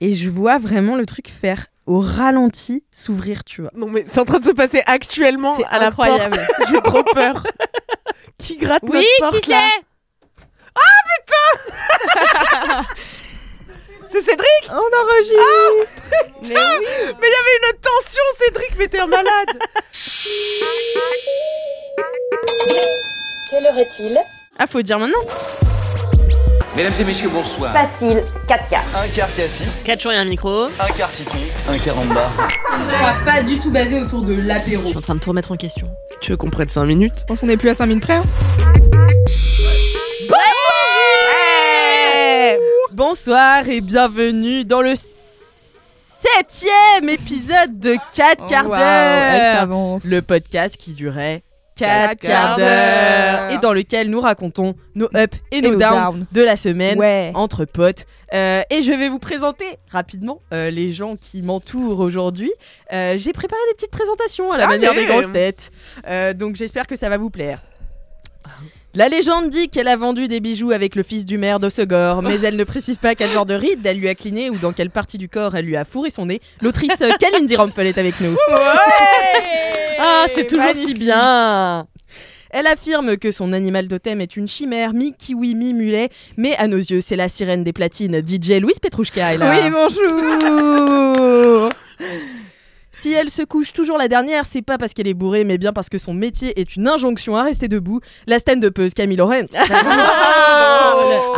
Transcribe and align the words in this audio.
Et 0.00 0.12
je 0.12 0.28
vois 0.30 0.58
vraiment 0.58 0.94
le 0.96 1.06
truc 1.06 1.28
faire 1.28 1.66
au 1.86 2.00
ralenti 2.00 2.84
s'ouvrir, 2.90 3.44
tu 3.44 3.62
vois. 3.62 3.70
Non 3.74 3.86
mais 3.86 4.04
c'est 4.10 4.18
en 4.20 4.24
train 4.24 4.38
de 4.40 4.44
se 4.44 4.50
passer 4.50 4.82
actuellement 4.86 5.56
C'est 5.56 5.64
à 5.64 5.78
la 5.78 5.86
incroyable. 5.86 6.36
porte. 6.36 6.68
J'ai 6.70 6.80
trop 6.82 7.02
peur. 7.04 7.42
qui 8.38 8.56
gratte 8.58 8.82
Oui, 8.82 9.06
notre 9.20 9.32
porte 9.32 9.44
qui 9.44 9.50
là? 9.50 9.60
C'est 9.68 9.82
C'est 14.08 14.22
Cédric 14.22 14.70
On 14.70 14.74
enregistre 14.74 16.02
Mais 16.42 16.48
oui. 16.48 16.54
Mais 17.20 17.28
il 17.28 17.34
y 17.34 17.40
avait 17.40 17.56
une 17.62 17.78
tension 17.80 18.22
Cédric 18.38 18.72
mais 18.78 18.88
t'es 18.88 19.00
un 19.00 19.06
malade 19.06 19.58
Quelle 23.50 23.66
heure 23.66 23.78
est-il? 23.78 24.20
Ah, 24.58 24.66
faut 24.66 24.82
dire 24.82 24.98
maintenant 24.98 25.24
Mesdames 26.76 26.92
et 27.00 27.04
messieurs, 27.04 27.30
bonsoir. 27.30 27.72
Facile, 27.72 28.22
4K. 28.46 28.76
Un 28.94 29.08
quart 29.08 29.32
cassis, 29.34 29.82
4 29.82 30.00
jours 30.00 30.12
et 30.12 30.16
un 30.16 30.24
micro. 30.26 30.64
un 30.64 30.92
quart 30.96 31.10
citron, 31.10 31.38
un 31.70 31.78
quart 31.78 31.98
en 31.98 32.04
bas. 32.04 32.30
pas 33.24 33.42
du 33.42 33.58
tout 33.58 33.70
basé 33.70 33.98
autour 34.00 34.22
de 34.22 34.46
l'apéro. 34.46 34.82
Je 34.84 34.88
suis 34.88 34.98
en 34.98 35.00
train 35.00 35.14
de 35.14 35.20
tout 35.20 35.30
remettre 35.30 35.52
en 35.52 35.56
question. 35.56 35.88
Tu 36.20 36.32
veux 36.32 36.36
qu'on 36.36 36.50
prenne 36.50 36.68
5 36.68 36.84
minutes? 36.84 37.14
Je 37.20 37.24
pense 37.24 37.40
qu'on 37.40 37.48
est 37.48 37.56
plus 37.56 37.70
à 37.70 37.74
5 37.74 37.86
minutes 37.86 38.04
près. 38.04 38.16
hein. 38.16 38.22
Bonsoir 42.92 43.68
et 43.68 43.80
bienvenue 43.80 44.64
dans 44.64 44.80
le 44.80 44.94
septième 44.96 47.08
épisode 47.08 47.78
de 47.78 47.96
4 48.14 48.46
quarts 48.46 48.64
Oh, 48.68 48.74
elle 48.74 49.68
d'heure. 49.68 49.98
Le 50.04 50.20
podcast 50.22 50.76
qui 50.78 50.92
durait 50.94 51.42
4 51.76 52.16
Quatre 52.16 52.20
quarts 52.20 52.56
d'heure 52.56 53.50
et 53.52 53.58
dans 53.58 53.72
lequel 53.72 54.08
nous 54.10 54.20
racontons 54.20 54.74
nos 54.94 55.06
ups 55.14 55.38
et 55.52 55.60
nos 55.60 55.72
nos 55.72 55.76
downs 55.78 56.26
de 56.32 56.42
la 56.42 56.56
semaine 56.56 56.98
Ouais. 56.98 57.30
entre 57.34 57.64
potes. 57.64 58.06
Euh, 58.34 58.62
et 58.70 58.82
je 58.82 58.92
vais 58.92 59.08
vous 59.08 59.18
présenter 59.18 59.66
rapidement 59.90 60.40
euh, 60.52 60.70
les 60.70 60.90
gens 60.90 61.16
qui 61.16 61.42
m'entourent 61.42 62.00
aujourd'hui. 62.00 62.50
Euh, 62.92 63.14
J'ai 63.16 63.32
préparé 63.32 63.60
des 63.70 63.74
petites 63.74 63.90
présentations 63.92 64.50
à 64.52 64.56
la 64.56 64.64
Allez. 64.68 64.78
manière 64.78 64.94
des 64.94 65.06
grosses 65.06 65.32
têtes. 65.32 65.70
Donc 66.36 66.56
j'espère 66.56 66.86
que 66.86 66.96
ça 66.96 67.08
va 67.08 67.18
vous 67.18 67.30
plaire. 67.30 67.60
La 68.96 69.08
légende 69.10 69.50
dit 69.50 69.68
qu'elle 69.68 69.88
a 69.88 69.96
vendu 69.98 70.26
des 70.26 70.40
bijoux 70.40 70.70
avec 70.70 70.96
le 70.96 71.02
fils 71.02 71.26
du 71.26 71.36
maire 71.36 71.60
d'Ossegor, 71.60 72.22
mais 72.22 72.40
elle 72.40 72.56
ne 72.56 72.64
précise 72.64 72.96
pas 72.96 73.14
quel 73.14 73.30
genre 73.30 73.44
de 73.44 73.52
ride 73.52 73.84
elle 73.84 73.98
lui 73.98 74.08
a 74.08 74.14
cliné 74.14 74.48
ou 74.48 74.56
dans 74.56 74.72
quelle 74.72 74.88
partie 74.88 75.18
du 75.18 75.28
corps 75.28 75.54
elle 75.54 75.66
lui 75.66 75.76
a 75.76 75.84
fourré 75.84 76.08
son 76.08 76.24
nez. 76.24 76.40
L'autrice 76.62 76.98
euh, 77.02 77.12
Kalindi 77.20 77.56
Rampfel 77.56 77.88
est 77.88 77.98
avec 77.98 78.18
nous. 78.20 78.34
Ah, 79.98 80.26
c'est 80.28 80.46
toujours 80.46 80.74
si 80.74 80.94
bien 80.94 81.86
elle 82.50 82.66
affirme 82.66 83.16
que 83.16 83.32
son 83.32 83.52
animal 83.52 83.88
totem 83.88 84.20
est 84.20 84.36
une 84.36 84.46
chimère, 84.46 84.92
mi-kiwi, 84.92 85.54
mi-mulet, 85.54 86.10
mais 86.36 86.54
à 86.56 86.68
nos 86.68 86.76
yeux, 86.76 87.00
c'est 87.00 87.16
la 87.16 87.28
sirène 87.28 87.64
des 87.64 87.72
platines, 87.72 88.22
DJ 88.24 88.60
Louise 88.60 88.78
Petrouchka 88.78 89.34
est 89.34 89.38
là. 89.38 89.50
Oui, 89.50 89.70
bonjour 89.70 91.70
Si 92.98 93.12
elle 93.12 93.28
se 93.30 93.42
couche 93.42 93.72
toujours 93.74 93.98
la 93.98 94.08
dernière, 94.08 94.44
c'est 94.46 94.62
pas 94.62 94.78
parce 94.78 94.94
qu'elle 94.94 95.06
est 95.06 95.12
bourrée, 95.14 95.44
mais 95.44 95.58
bien 95.58 95.72
parce 95.72 95.88
que 95.90 95.98
son 95.98 96.14
métier 96.14 96.58
est 96.60 96.76
une 96.76 96.88
injonction 96.88 97.36
à 97.36 97.42
rester 97.42 97.68
debout. 97.68 98.00
La 98.26 98.38
stand-upeuse 98.38 98.94
Camille 98.94 99.18
Laurent. 99.18 99.42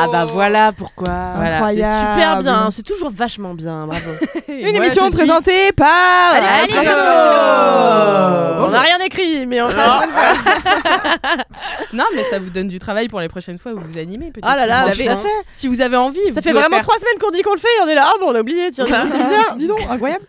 Ah 0.00 0.06
bah 0.12 0.25
voilà 0.27 0.71
pourquoi. 0.72 1.09
Voilà, 1.34 1.56
Incroyable. 1.56 2.10
Super 2.12 2.38
bien, 2.43 2.71
c'est 2.71 2.82
toujours 2.84 3.10
vachement 3.10 3.55
bien, 3.55 3.84
bravo. 3.87 4.10
Une 4.49 4.77
émission 4.77 5.10
présentée 5.10 5.72
par 5.72 6.34
Martineau. 6.41 6.82
Martineau. 6.84 8.65
On 8.65 8.69
n'a 8.71 8.81
rien 8.81 8.99
écrit, 9.05 9.44
mais 9.47 9.61
on 9.62 9.66
Non, 11.93 12.05
mais 12.15 12.22
ça 12.22 12.38
vous 12.38 12.50
donne 12.50 12.69
du 12.69 12.78
travail 12.78 13.09
pour 13.09 13.21
les 13.21 13.28
prochaines 13.28 13.59
fois 13.59 13.72
où 13.72 13.81
vous 13.84 13.99
animez 13.99 14.31
peut-être. 14.31 14.47
Ah 14.49 14.56
là 14.56 14.65
si 14.65 14.69
là, 14.69 14.84
vous 15.16 15.22
tout 15.22 15.27
avez. 15.27 15.34
Si 15.53 15.66
vous 15.69 15.81
avez 15.81 15.97
envie. 15.97 16.21
vous 16.28 16.34
Ça 16.34 16.43
fait 16.43 16.53
vraiment 16.53 16.77
faire- 16.77 16.84
trois 16.87 16.99
semaines 16.99 17.19
qu'on 17.21 17.31
dit 17.32 17.43
qu'on 17.43 17.55
le 17.55 17.59
fait 17.61 17.66
et 17.81 17.84
on 17.84 17.88
est 17.88 17.94
là. 17.97 18.05
Ah 18.06 18.12
bon, 18.21 18.27
on 18.31 18.34
a 18.37 18.41
oublié, 18.41 18.71
tiens. 18.71 18.84
c'est 18.87 19.16
bizarre. 19.19 19.56
Dis 19.56 19.66
donc, 19.66 19.81
incroyable. 19.91 20.25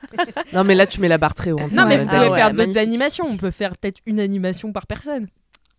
Non 0.54 0.64
mais 0.64 0.74
là 0.74 0.88
tu 0.88 1.00
mets 1.00 1.08
la 1.10 1.19
barre 1.20 1.36
très 1.36 1.52
haut. 1.52 1.60
Non, 1.72 1.86
mais 1.86 1.98
vous 1.98 2.08
pouvez 2.08 2.30
faire 2.36 2.52
d'autres 2.54 2.78
animations. 2.78 3.26
On 3.28 3.38
peut 3.38 3.52
faire 3.52 3.78
peut-être 3.78 4.00
une 4.06 4.20
animation 4.20 4.72
par 4.72 4.88
personne. 4.88 5.28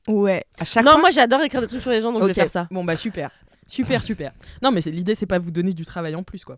Ouais. 0.08 0.44
à 0.58 0.64
chaque 0.64 0.84
Non, 0.84 0.92
fois. 0.92 1.00
moi 1.00 1.10
j'adore 1.10 1.42
écrire 1.42 1.60
des 1.60 1.66
trucs 1.66 1.82
sur 1.82 1.90
les 1.90 2.00
gens, 2.00 2.10
donc 2.12 2.22
je 2.22 2.28
vais 2.28 2.34
faire 2.34 2.48
ça. 2.50 2.66
Bon 2.70 2.84
bah 2.84 2.96
super. 2.96 3.30
Super, 3.66 4.02
super. 4.02 4.32
Non, 4.62 4.72
mais 4.72 4.80
c'est- 4.80 4.90
l'idée, 4.90 5.14
c'est 5.14 5.26
pas 5.26 5.38
vous 5.38 5.52
donner 5.52 5.72
du 5.72 5.84
travail 5.84 6.16
en 6.16 6.24
plus, 6.24 6.44
quoi. 6.44 6.56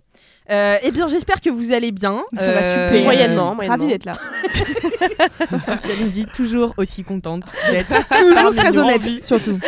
Euh, 0.50 0.78
eh 0.82 0.90
bien, 0.92 1.08
j'espère 1.08 1.42
que 1.42 1.50
vous 1.50 1.70
allez 1.72 1.92
bien. 1.92 2.22
Ça 2.38 2.46
va 2.46 2.60
Euh, 2.64 2.88
super. 2.88 3.04
Moyennement, 3.04 3.54
moyennement. 3.54 3.76
Ravi 3.76 3.88
d'être 3.92 4.06
là. 4.06 4.14
Kalindi, 5.84 6.24
toujours 6.26 6.72
aussi 6.78 7.04
contente 7.04 7.44
d'être 7.70 7.92
Toujours 8.08 8.54
très 8.54 8.78
honnête, 8.78 9.02
surtout. 9.22 9.58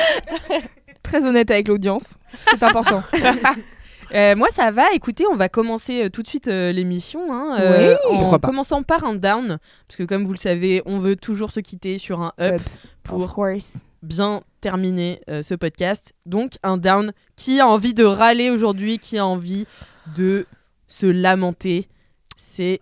très 1.03 1.22
honnête 1.26 1.50
avec 1.50 1.69
l'audience. 1.69 2.14
C'est 2.38 2.62
important. 2.62 3.03
Euh, 4.12 4.37
moi, 4.37 4.48
ça 4.53 4.70
va. 4.70 4.92
Écoutez, 4.94 5.25
on 5.31 5.37
va 5.37 5.48
commencer 5.48 6.04
euh, 6.04 6.09
tout 6.10 6.22
de 6.22 6.26
suite 6.28 6.48
euh, 6.48 6.72
l'émission. 6.72 7.32
Hein, 7.32 7.56
euh, 7.60 7.97
Oui. 8.10 8.16
en 8.19 8.38
commençant 8.38 8.82
par 8.82 9.04
un 9.04 9.15
down. 9.15 9.59
Parce 9.88 9.97
que, 9.97 10.03
comme 10.04 10.25
vous 10.25 10.32
le 10.32 10.38
savez, 10.38 10.82
on 10.87 10.98
veut 10.98 11.16
toujours 11.16 11.50
se 11.50 11.60
quitter 11.60 11.98
sur 11.98 12.20
un 12.20 12.32
up 12.41 12.54
Up. 12.54 12.62
pour 13.03 13.22
Of 13.22 13.32
course. 13.32 13.72
bien 14.03 14.42
terminer 14.60 15.20
euh, 15.28 15.42
ce 15.42 15.54
podcast. 15.54 16.12
Donc, 16.26 16.53
un 16.62 16.76
down. 16.76 17.12
Qui 17.37 17.60
a 17.60 17.66
envie 17.69 17.94
de 17.94 18.04
râler 18.04 18.50
aujourd'hui? 18.50 18.98
Qui 18.98 19.19
a 19.19 19.26
envie 19.26 19.66
de 20.15 20.47
se 20.86 21.06
lamenter? 21.06 21.88
C'est 22.36 22.81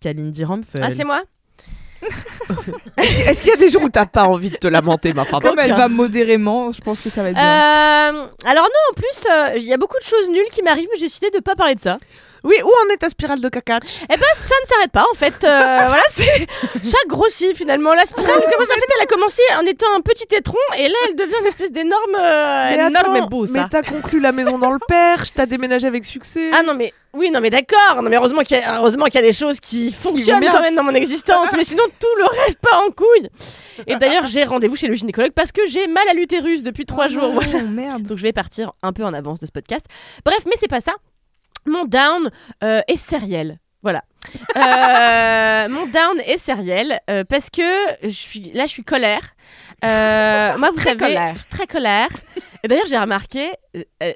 Kalindi 0.00 0.44
Rampfel. 0.44 0.82
Ah, 0.82 0.90
c'est 0.90 1.04
moi? 1.04 1.22
Est-ce 2.98 3.40
qu'il 3.40 3.50
y 3.50 3.54
a 3.54 3.56
des 3.56 3.68
jours 3.68 3.82
où 3.82 3.88
t'as 3.90 4.06
pas 4.06 4.24
envie 4.24 4.50
de 4.50 4.56
te 4.56 4.66
lamenter, 4.68 5.12
ma 5.12 5.22
enfin, 5.22 5.40
Comme 5.40 5.58
elle 5.58 5.72
va 5.72 5.88
modérément, 5.88 6.72
je 6.72 6.80
pense 6.80 7.00
que 7.00 7.10
ça 7.10 7.22
va 7.22 7.30
être 7.30 7.36
bien. 7.36 7.44
Euh, 7.44 8.26
Alors 8.44 8.64
non, 8.64 8.90
en 8.90 8.94
plus, 8.94 9.30
euh, 9.30 9.56
il 9.56 9.64
y 9.64 9.72
a 9.72 9.76
beaucoup 9.76 9.98
de 9.98 10.04
choses 10.04 10.28
nulles 10.30 10.50
qui 10.52 10.62
m'arrivent, 10.62 10.88
j'ai 10.96 11.06
décidé 11.06 11.30
de 11.30 11.40
pas 11.40 11.54
parler 11.54 11.74
de 11.74 11.80
ça. 11.80 11.96
Oui, 12.44 12.56
où 12.62 12.68
en 12.68 12.92
est 12.92 12.98
ta 12.98 13.08
spirale 13.08 13.40
de 13.40 13.48
caca 13.48 13.78
Eh 14.04 14.16
ben, 14.16 14.22
ça 14.34 14.54
ne 14.62 14.66
s'arrête 14.66 14.92
pas, 14.92 15.06
en 15.10 15.14
fait. 15.14 15.32
euh, 15.44 15.78
voilà, 15.88 16.02
c'est... 16.14 16.46
Chaque 16.84 17.06
grossit, 17.08 17.56
finalement. 17.56 17.94
La 17.94 18.04
spirale, 18.06 18.28
comment 18.32 18.66
ça 18.66 18.74
fait 18.74 18.80
Elle 18.96 19.02
a 19.02 19.06
commencé 19.06 19.42
en 19.58 19.66
étant 19.66 19.86
un 19.96 20.00
petit 20.02 20.26
étron, 20.34 20.58
et 20.78 20.88
là, 20.88 20.94
elle 21.08 21.16
devient 21.16 21.34
une 21.40 21.46
espèce 21.46 21.72
d'énorme... 21.72 22.14
euh, 22.18 22.68
Mais 22.70 22.76
énorme- 22.76 22.96
attends, 22.96 23.12
mais 23.12 23.20
beau, 23.22 23.46
ça. 23.46 23.52
mais 23.54 23.64
t'as 23.70 23.82
conclu 23.82 24.20
la 24.20 24.32
maison 24.32 24.58
dans 24.58 24.70
le 24.72 24.78
perche, 24.86 25.32
t'as 25.32 25.46
déménagé 25.46 25.86
avec 25.86 26.04
succès. 26.04 26.50
Ah 26.52 26.62
non 26.62 26.74
mais 26.74 26.92
oui 27.16 27.30
non 27.30 27.40
mais 27.40 27.48
d'accord 27.50 28.02
non 28.02 28.10
mais 28.10 28.16
heureusement 28.16 28.42
qu'il 28.42 28.56
y 28.56 28.60
a 28.60 28.78
heureusement 28.80 29.04
qu'il 29.04 29.14
y 29.14 29.18
a 29.18 29.22
des 29.22 29.32
choses 29.32 29.60
qui 29.60 29.92
fonctionnent 29.92 30.40
bien. 30.40 30.50
quand 30.50 30.60
même 30.60 30.74
dans 30.74 30.82
mon 30.82 30.94
existence 30.96 31.50
mais 31.56 31.62
sinon 31.62 31.84
tout 32.00 32.08
le 32.18 32.24
reste 32.42 32.58
part 32.60 32.82
en 32.84 32.90
couille 32.90 33.28
et 33.86 33.94
d'ailleurs 33.94 34.26
j'ai 34.26 34.42
rendez-vous 34.42 34.74
chez 34.74 34.88
le 34.88 34.94
gynécologue 34.94 35.30
parce 35.30 35.52
que 35.52 35.64
j'ai 35.68 35.86
mal 35.86 36.02
à 36.08 36.12
l'utérus 36.14 36.64
depuis 36.64 36.86
trois 36.86 37.06
jours 37.06 37.30
Oh, 37.32 37.38
voilà. 37.40 37.62
merde. 37.68 38.02
donc 38.02 38.18
je 38.18 38.22
vais 38.24 38.32
partir 38.32 38.72
un 38.82 38.92
peu 38.92 39.04
en 39.04 39.14
avance 39.14 39.38
de 39.38 39.46
ce 39.46 39.52
podcast 39.52 39.86
bref 40.24 40.40
mais 40.46 40.54
c'est 40.58 40.66
pas 40.66 40.80
ça 40.80 40.90
mon 41.66 41.84
down 41.84 42.30
euh, 42.62 42.80
est 42.88 42.96
sériel. 42.96 43.58
Voilà. 43.82 44.02
Euh, 44.56 45.68
mon 45.74 45.86
down 45.86 46.18
est 46.26 46.38
sériel 46.38 47.00
euh, 47.10 47.24
parce 47.24 47.50
que 47.50 47.62
je 48.02 48.08
suis 48.08 48.50
là 48.54 48.64
je 48.64 48.70
suis 48.70 48.84
colère. 48.84 49.20
Euh, 49.84 50.56
moi 50.58 50.70
vous 50.70 50.76
Très 50.76 50.90
savez 50.90 50.98
colère. 50.98 51.48
très 51.50 51.66
colère. 51.66 52.08
Et 52.62 52.68
d'ailleurs 52.68 52.86
j'ai 52.86 52.98
remarqué 52.98 53.50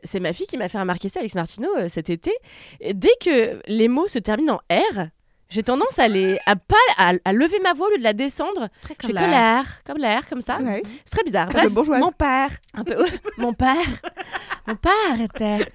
c'est 0.05 0.21
ma 0.21 0.33
fille 0.33 0.47
qui 0.47 0.57
m'a 0.57 0.69
fait 0.71 0.79
remarquer 0.79 1.09
ça 1.11 1.21
Alex 1.21 1.35
Martineau 1.35 1.69
cet 1.89 2.09
été. 2.09 2.33
Et 2.81 2.95
dès 2.95 3.13
que 3.23 3.61
les 3.67 3.89
mots 3.89 4.09
se 4.09 4.19
terminent 4.19 4.55
en 4.71 4.75
R 4.75 5.09
j'ai 5.51 5.63
tendance 5.63 5.99
à 5.99 6.09
les 6.09 6.39
à 6.45 6.57
pas 6.57 6.77
à, 6.99 7.13
à 7.25 7.33
lever 7.33 7.59
ma 7.61 7.73
voix 7.73 7.87
au 7.87 7.91
lieu 7.91 7.99
de 7.99 8.03
la 8.03 8.13
descendre. 8.13 8.69
Très 8.83 8.95
je 9.01 9.07
fais 9.07 9.13
colère. 9.15 9.65
comme 9.85 9.97
l'air 9.99 10.29
comme 10.29 10.43
ça. 10.43 10.59
C'est 11.05 11.11
très 11.11 11.25
bizarre. 11.25 11.49
Comme 11.51 11.73
Bref. 11.73 11.89
Mon 12.01 12.13
père. 12.13 12.51
un 12.75 12.85
peu 12.85 12.97
mon 13.39 13.53
père 13.55 13.75
mon 14.67 14.77
père 14.77 15.21
était 15.23 15.67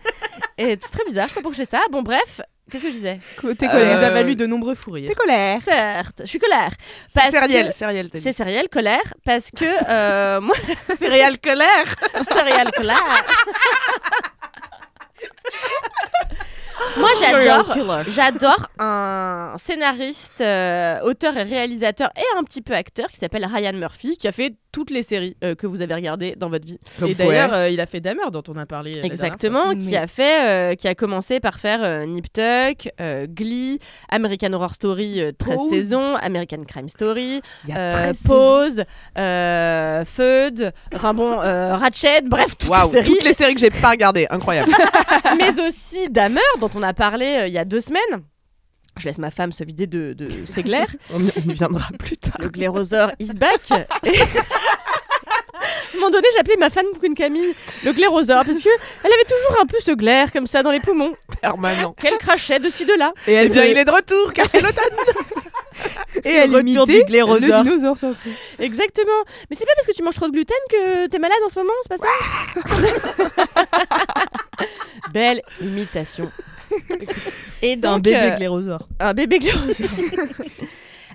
et 0.57 0.77
c'est 0.81 0.91
très 0.91 1.05
bizarre 1.05 1.25
je 1.27 1.29
sais 1.29 1.35
pas 1.35 1.41
pourquoi 1.41 1.63
je 1.63 1.69
fais 1.69 1.77
ça 1.77 1.81
bon 1.91 2.01
bref 2.01 2.41
qu'est-ce 2.71 2.83
que 2.83 2.89
je 2.89 2.95
disais 2.95 3.19
Euh, 3.43 3.53
colère. 3.55 3.97
vous 3.97 4.03
a 4.05 4.09
valu 4.09 4.35
de 4.35 4.45
nombreux 4.45 4.73
fous 4.75 4.91
rires. 4.91 5.09
T'es 5.09 5.15
colère. 5.15 5.59
certes 5.61 6.21
je 6.21 6.25
suis 6.25 6.39
colère 6.39 6.69
C'est 7.07 7.19
que- 7.31 7.71
sériel, 7.71 8.09
t'as 8.09 8.17
dit. 8.17 8.23
c'est 8.23 8.33
sériel 8.33 8.69
colère 8.69 9.13
parce 9.25 9.51
que 9.51 9.65
euh, 9.89 10.39
moi 10.41 10.55
Céréales 10.97 11.39
colère 11.39 11.95
céréales 12.27 12.71
colère 12.71 13.23
moi 16.97 17.09
j'adore, 17.19 18.03
j'adore 18.07 18.69
un 18.79 19.53
scénariste, 19.57 20.41
euh, 20.41 20.99
auteur 21.01 21.35
et 21.37 21.43
réalisateur 21.43 22.09
et 22.17 22.37
un 22.37 22.43
petit 22.43 22.61
peu 22.61 22.73
acteur 22.73 23.07
qui 23.09 23.17
s'appelle 23.17 23.45
Ryan 23.45 23.73
Murphy, 23.73 24.17
qui 24.17 24.27
a 24.27 24.31
fait 24.31 24.55
toutes 24.73 24.89
les 24.89 25.03
séries 25.03 25.37
euh, 25.43 25.55
que 25.55 25.67
vous 25.67 25.81
avez 25.81 25.93
regardées 25.93 26.35
dans 26.35 26.49
votre 26.49 26.65
vie. 26.65 26.79
Et 27.07 27.13
d'ailleurs, 27.13 27.53
euh, 27.53 27.69
il 27.69 27.79
a 27.79 27.85
fait 27.85 28.01
Dahmer 28.01 28.29
dont 28.33 28.43
on 28.49 28.57
a 28.57 28.65
parlé. 28.65 28.91
euh, 28.97 29.03
Exactement, 29.03 29.75
qui 29.75 29.95
a 29.95 30.07
fait, 30.07 30.75
qui 30.77 30.87
a 30.89 30.95
commencé 30.95 31.39
par 31.39 31.59
faire 31.59 32.05
Nip 32.07 32.25
Tuck, 32.33 32.89
Glee, 33.29 33.79
American 34.09 34.51
Horror 34.53 34.73
Story, 34.73 35.21
euh, 35.21 35.31
13 35.37 35.55
Pose. 35.57 35.69
saisons, 35.69 36.15
American 36.15 36.63
Crime 36.67 36.89
Story, 36.89 37.41
Il 37.65 37.69
y 37.69 37.77
a 37.77 37.91
13 37.91 38.17
saisons. 38.17 38.27
Pose, 38.33 38.83
euh, 39.17 40.03
Feud, 40.05 40.73
enfin 40.95 41.13
bon, 41.13 41.35
Ratchet, 41.37 42.23
bref, 42.23 42.57
toutes 42.57 42.71
les 42.71 42.91
séries, 42.91 43.05
toutes 43.07 43.23
les 43.23 43.33
séries 43.33 43.53
que 43.53 43.61
j'ai 43.61 43.69
pas 43.69 43.91
regardées, 43.91 44.25
incroyable. 44.29 44.71
mais 45.37 45.61
aussi 45.61 46.09
Dahmer, 46.09 46.41
dont 46.59 46.69
on 46.75 46.81
a 46.83 46.93
parlé 46.93 47.45
il 47.47 47.53
y 47.53 47.59
a 47.59 47.65
deux 47.65 47.79
semaines. 47.79 48.23
Je 48.97 49.05
laisse 49.05 49.17
ma 49.17 49.31
femme 49.31 49.51
se 49.51 49.63
vider 49.63 49.87
de, 49.87 50.13
de 50.13 50.27
ses 50.45 50.63
glaires. 50.63 50.93
on 51.13 51.19
y 51.19 51.31
on 51.45 51.49
y 51.49 51.53
viendra 51.53 51.89
plus 51.97 52.17
tard. 52.17 52.35
Le 52.39 52.49
glairosaure 52.49 53.11
is 53.19 53.33
back. 53.33 53.61
Et- 54.05 54.19
À 54.19 55.95
un 55.95 55.99
moment 55.99 56.09
donné, 56.11 56.27
j'appelais 56.35 56.57
ma 56.57 56.69
fan 56.69 56.85
Queen 56.99 57.13
Camille 57.15 57.53
le 57.83 57.93
glairosaure 57.93 58.43
parce 58.45 58.61
que 58.61 58.69
elle 59.03 59.11
avait 59.13 59.23
toujours 59.25 59.61
un 59.61 59.65
peu 59.65 59.77
ce 59.79 59.91
glaire 59.91 60.31
comme 60.33 60.47
ça 60.47 60.61
dans 60.63 60.71
les 60.71 60.79
poumons 60.79 61.13
Permanent. 61.39 61.93
qu'elle 61.93 62.17
crachait 62.17 62.59
de 62.59 62.67
ci 62.69 62.83
de 62.85 62.93
là. 62.93 63.13
Et 63.27 63.33
elle, 63.33 63.47
Eh 63.47 63.49
bien, 63.49 63.63
il 63.65 63.77
est 63.77 63.85
de 63.85 63.91
retour, 63.91 64.33
car 64.33 64.49
c'est 64.49 64.59
l'automne. 64.61 64.83
et 66.25 66.29
elle 66.33 66.51
imitait 66.51 67.03
du 67.03 67.11
le 67.17 67.63
dinosaure 67.63 67.97
surtout. 67.97 68.29
Exactement. 68.59 69.11
Mais 69.49 69.55
c'est 69.55 69.65
pas 69.65 69.71
parce 69.75 69.87
que 69.87 69.93
tu 69.93 70.03
manges 70.03 70.15
trop 70.15 70.27
de 70.27 70.31
gluten 70.33 70.55
que 70.69 71.07
t'es 71.07 71.19
malade 71.19 71.37
en 71.45 71.49
ce 71.49 71.59
moment, 71.59 71.73
c'est 71.83 71.89
pas 71.89 71.97
ça? 71.97 72.07
Belle 75.13 75.41
imitation. 75.61 76.31
Et 77.61 77.75
C'est 77.75 77.85
un 77.85 77.93
donc, 77.93 78.03
bébé 78.03 78.17
euh, 78.17 78.35
glairosaure. 78.35 78.87
Un 78.99 79.13
bébé 79.13 79.39
glairosaure. 79.39 79.87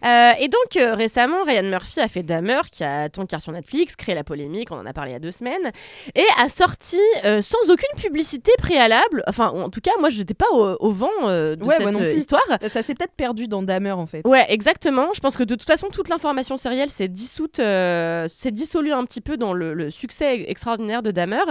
Euh, 0.04 0.32
et 0.38 0.48
donc 0.48 0.76
euh, 0.76 0.94
récemment, 0.94 1.42
Ryan 1.44 1.64
Murphy 1.64 2.00
a 2.00 2.08
fait 2.08 2.22
Dahmer, 2.22 2.60
qui 2.70 2.84
a 2.84 3.08
tourné 3.08 3.28
sur 3.40 3.52
Netflix, 3.52 3.96
créé 3.96 4.14
la 4.14 4.24
polémique, 4.24 4.70
on 4.70 4.76
en 4.78 4.86
a 4.86 4.92
parlé 4.92 5.10
il 5.10 5.14
y 5.14 5.16
a 5.16 5.20
deux 5.20 5.32
semaines, 5.32 5.72
et 6.14 6.24
a 6.40 6.48
sorti 6.48 6.98
euh, 7.24 7.42
sans 7.42 7.58
aucune 7.68 8.00
publicité 8.00 8.52
préalable. 8.58 9.24
Enfin, 9.26 9.48
en 9.48 9.70
tout 9.70 9.80
cas, 9.80 9.90
moi, 9.98 10.08
je 10.10 10.18
n'étais 10.18 10.34
pas 10.34 10.46
au, 10.52 10.76
au 10.78 10.90
vent 10.90 11.08
euh, 11.24 11.56
de 11.56 11.64
Ouais, 11.64 11.76
cette 11.78 12.00
euh, 12.00 12.12
histoire. 12.14 12.42
Ça 12.68 12.82
s'est 12.82 12.94
peut-être 12.94 13.14
perdu 13.14 13.48
dans 13.48 13.62
Dahmer 13.62 13.90
en 13.92 14.06
fait. 14.06 14.26
Ouais, 14.26 14.46
exactement. 14.48 15.08
Je 15.14 15.20
pense 15.20 15.36
que 15.36 15.42
de 15.44 15.54
toute 15.54 15.66
façon, 15.66 15.88
toute 15.88 16.08
l'information 16.08 16.56
sérielle 16.56 16.90
s'est 16.90 17.08
dissoute, 17.08 17.58
euh, 17.58 18.28
s'est 18.28 18.52
dissolue 18.52 18.92
un 18.92 19.04
petit 19.04 19.20
peu 19.20 19.36
dans 19.36 19.52
le, 19.52 19.74
le 19.74 19.90
succès 19.90 20.44
extraordinaire 20.48 21.02
de 21.02 21.10
Dahmer. 21.10 21.42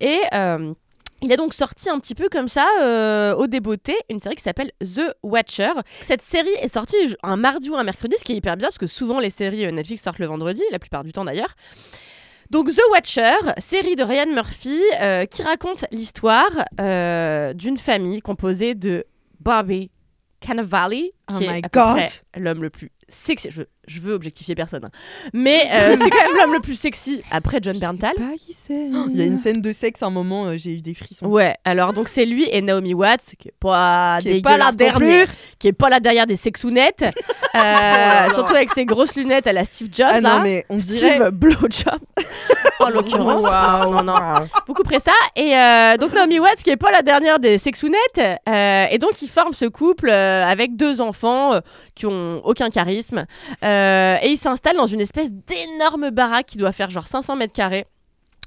Et 0.00 0.20
euh, 0.34 0.72
il 1.22 1.32
a 1.32 1.36
donc 1.36 1.54
sorti 1.54 1.88
un 1.88 1.98
petit 1.98 2.14
peu 2.14 2.28
comme 2.28 2.48
ça, 2.48 2.66
euh, 2.80 3.34
au 3.34 3.46
débeauté, 3.46 3.94
une 4.10 4.20
série 4.20 4.36
qui 4.36 4.42
s'appelle 4.42 4.72
The 4.80 5.14
Watcher. 5.22 5.72
Cette 6.00 6.22
série 6.22 6.52
est 6.60 6.68
sortie 6.68 6.96
un 7.22 7.36
mardi 7.36 7.70
ou 7.70 7.76
un 7.76 7.84
mercredi, 7.84 8.16
ce 8.18 8.24
qui 8.24 8.32
est 8.32 8.36
hyper 8.36 8.56
bizarre 8.56 8.70
parce 8.70 8.78
que 8.78 8.86
souvent 8.86 9.20
les 9.20 9.30
séries 9.30 9.64
euh, 9.66 9.70
Netflix 9.70 10.02
sortent 10.02 10.18
le 10.18 10.26
vendredi, 10.26 10.62
la 10.70 10.78
plupart 10.78 11.04
du 11.04 11.12
temps 11.12 11.24
d'ailleurs. 11.24 11.54
Donc 12.50 12.68
The 12.70 12.82
Watcher, 12.90 13.36
série 13.58 13.96
de 13.96 14.02
Ryan 14.02 14.26
Murphy 14.34 14.78
euh, 15.00 15.24
qui 15.24 15.42
raconte 15.42 15.86
l'histoire 15.90 16.50
euh, 16.80 17.54
d'une 17.54 17.78
famille 17.78 18.20
composée 18.20 18.74
de 18.74 19.06
Barbie 19.40 19.90
Cannavale, 20.40 20.94
Oh 21.32 21.38
qui 21.38 21.44
est 21.44 21.62
God. 21.72 21.94
près 21.94 22.06
l'homme 22.36 22.62
le 22.62 22.68
plus 22.68 22.90
sexy. 23.08 23.48
Je, 23.50 23.62
je 23.88 24.00
veux 24.00 24.12
objectifier 24.12 24.54
personne, 24.54 24.88
mais 25.32 25.62
euh, 25.72 25.96
c'est 26.00 26.10
quand 26.10 26.22
même 26.28 26.36
l'homme 26.40 26.52
le 26.54 26.60
plus 26.60 26.76
sexy 26.78 27.22
après 27.30 27.58
John 27.62 27.78
Berntal. 27.78 28.14
Pas 28.16 28.36
qui 28.38 28.54
c'est. 28.66 28.88
Il 29.10 29.16
y 29.16 29.22
a 29.22 29.24
une 29.26 29.38
scène 29.38 29.60
de 29.60 29.72
sexe, 29.72 30.02
à 30.02 30.06
un 30.06 30.10
moment, 30.10 30.46
euh, 30.46 30.54
j'ai 30.56 30.74
eu 30.76 30.80
des 30.80 30.94
frissons. 30.94 31.26
Ouais, 31.26 31.54
alors 31.64 31.92
donc 31.92 32.08
c'est 32.08 32.24
lui 32.24 32.48
et 32.50 32.62
Naomi 32.62 32.94
Watts 32.94 33.34
qui 33.38 33.48
est 33.48 33.54
pas 33.58 34.18
Qui 34.20 34.28
est 34.30 34.42
pas 34.42 34.56
la 34.56 34.70
dernière. 34.72 35.26
qui 35.58 35.68
est 35.68 35.72
pas 35.72 35.88
là 35.88 36.00
derrière 36.00 36.26
des 36.26 36.36
sexounettes, 36.36 37.04
euh, 37.56 38.28
surtout 38.34 38.54
avec 38.54 38.70
ses 38.70 38.84
grosses 38.84 39.16
lunettes 39.16 39.46
à 39.46 39.52
la 39.52 39.64
Steve 39.64 39.88
Jobs 39.92 40.06
Ah 40.10 40.20
là. 40.20 40.36
non, 40.38 40.42
mais 40.44 40.64
on 40.68 40.76
dirait. 40.76 41.14
Steve 41.16 41.30
Blowjob 41.30 41.98
en 42.80 42.88
l'occurrence. 42.88 43.44
Non, 43.44 44.02
non, 44.02 44.14
beaucoup 44.66 44.82
près 44.82 45.00
ça. 45.00 45.12
Et 45.36 45.56
euh, 45.56 45.96
donc 45.96 46.12
Naomi 46.14 46.38
Watts 46.38 46.62
qui 46.62 46.70
est 46.70 46.76
pas 46.76 46.90
la 46.90 47.02
dernière 47.02 47.38
des 47.38 47.58
sexounettes. 47.58 48.20
euh, 48.48 48.86
et 48.90 48.98
donc 48.98 49.22
ils 49.22 49.28
forment 49.28 49.54
ce 49.54 49.64
couple 49.66 50.08
euh, 50.10 50.44
avec 50.44 50.76
deux 50.76 51.00
enfants 51.00 51.54
euh, 51.54 51.60
qui 51.94 52.06
ont 52.06 52.40
aucun 52.44 52.70
charisme. 52.70 53.24
Euh, 53.64 53.71
et 54.22 54.28
ils 54.28 54.36
s'installent 54.36 54.76
dans 54.76 54.86
une 54.86 55.00
espèce 55.00 55.30
d'énorme 55.30 56.10
baraque 56.10 56.46
qui 56.46 56.58
doit 56.58 56.72
faire 56.72 56.90
genre 56.90 57.06
500 57.06 57.36
mètres 57.36 57.52
carrés. 57.52 57.86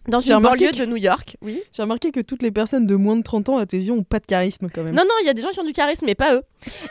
Dans 0.07 0.19
une 0.19 0.37
banlieue 0.39 0.69
que- 0.69 0.77
de 0.77 0.85
New 0.85 0.97
York. 0.97 1.35
Oui. 1.41 1.63
J'ai 1.75 1.81
remarqué 1.81 2.11
que 2.11 2.19
toutes 2.19 2.43
les 2.43 2.51
personnes 2.51 2.85
de 2.85 2.93
moins 2.95 3.15
de 3.15 3.23
30 3.23 3.49
ans 3.49 3.57
à 3.57 3.65
tes 3.65 3.77
yeux 3.79 3.91
ont 3.91 4.03
pas 4.03 4.19
de 4.19 4.25
charisme 4.27 4.69
quand 4.71 4.83
même. 4.83 4.93
Non, 4.93 5.01
non, 5.01 5.15
il 5.23 5.25
y 5.25 5.29
a 5.29 5.33
des 5.33 5.41
gens 5.41 5.49
qui 5.49 5.59
ont 5.59 5.63
du 5.65 5.73
charisme, 5.73 6.05
mais 6.05 6.13
pas 6.13 6.35
eux. 6.35 6.43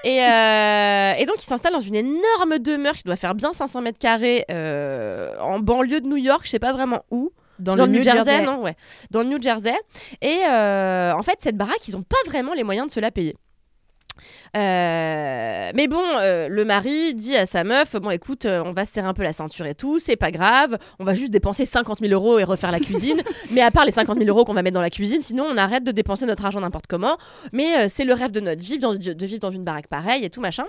Et, 0.03 0.21
euh, 0.21 1.13
et 1.17 1.25
donc, 1.25 1.37
ils 1.39 1.47
s'installent 1.47 1.75
dans 1.75 1.81
une 1.81 1.95
énorme 1.95 2.59
demeure 2.59 2.95
qui 2.95 3.05
doit 3.05 3.15
faire 3.15 3.37
bien 3.37 3.53
500 3.53 3.83
mètres 3.83 4.01
carrés 4.01 4.45
euh, 4.51 5.31
en 5.39 5.61
banlieue 5.61 6.01
de 6.01 6.09
New 6.09 6.17
York, 6.17 6.41
je 6.45 6.51
sais 6.51 6.59
pas 6.59 6.73
vraiment 6.73 7.03
où. 7.13 7.31
dans, 7.61 7.77
Dans 7.77 7.87
le 7.87 7.93
New 7.93 8.03
Jersey. 8.03 8.43
non 8.45 8.61
Ouais, 8.61 8.75
dans 9.13 9.23
le 9.23 9.29
New 9.29 9.41
Jersey. 9.41 9.77
Et 10.21 10.41
euh, 10.51 11.13
en 11.15 11.23
fait, 11.23 11.37
cette 11.39 11.57
baraque, 11.57 11.87
ils 11.87 11.97
ont 11.97 12.03
pas 12.03 12.17
vraiment 12.27 12.53
les 12.53 12.65
moyens 12.65 12.89
de 12.89 12.93
se 12.93 12.99
la 12.99 13.13
payer. 13.13 13.37
Euh, 14.57 15.73
mais 15.75 15.89
bon, 15.89 16.03
euh, 16.19 16.49
le 16.49 16.65
mari 16.65 17.15
dit 17.15 17.37
à 17.37 17.47
sa 17.47 17.65
meuf 17.65 17.97
Bon, 17.97 18.11
écoute, 18.11 18.45
euh, 18.45 18.63
on 18.65 18.73
va 18.73 18.85
se 18.85 18.93
serrer 18.93 19.09
un 19.09 19.15
peu 19.15 19.23
la 19.23 19.33
ceinture 19.33 19.67
et 19.67 19.75
tout, 19.75 19.99
c'est 19.99 20.17
pas 20.17 20.31
grave, 20.31 20.79
on 21.01 21.05
va 21.05 21.15
juste 21.15 21.33
dépenser 21.33 21.67
50 21.67 22.01
000 22.01 22.13
euros 22.13 22.39
et 22.39 22.45
refaire 22.45 22.71
la 22.71 22.81
cuisine. 22.81 23.23
mais 23.51 23.63
à 23.63 23.71
part 23.71 23.85
les 23.85 23.91
50 23.91 24.19
000 24.19 24.29
euros 24.29 24.45
qu'on 24.45 24.55
va 24.55 24.63
mettre 24.63 24.75
dans 24.75 24.81
la 24.81 24.91
cuisine, 24.91 25.23
sinon 25.23 25.45
on 25.49 25.57
arrête 25.57 25.85
de 25.85 25.93
dépenser 25.93 26.27
notre 26.27 26.45
argent 26.45 26.61
n'importe 26.61 26.87
comment. 26.87 27.17
Mais 27.53 27.89
c'est 27.89 28.05
le 28.05 28.15
rêve 28.15 28.31
de 28.31 28.41
notre 28.41 28.63
vie, 28.63 28.79
de 28.79 29.27
vivre 29.27 29.41
dans 29.41 29.51
une 29.51 29.65
baraque 29.65 29.89
pareille 29.89 30.25
et 30.25 30.31
tout 30.31 30.41
machin. 30.41 30.65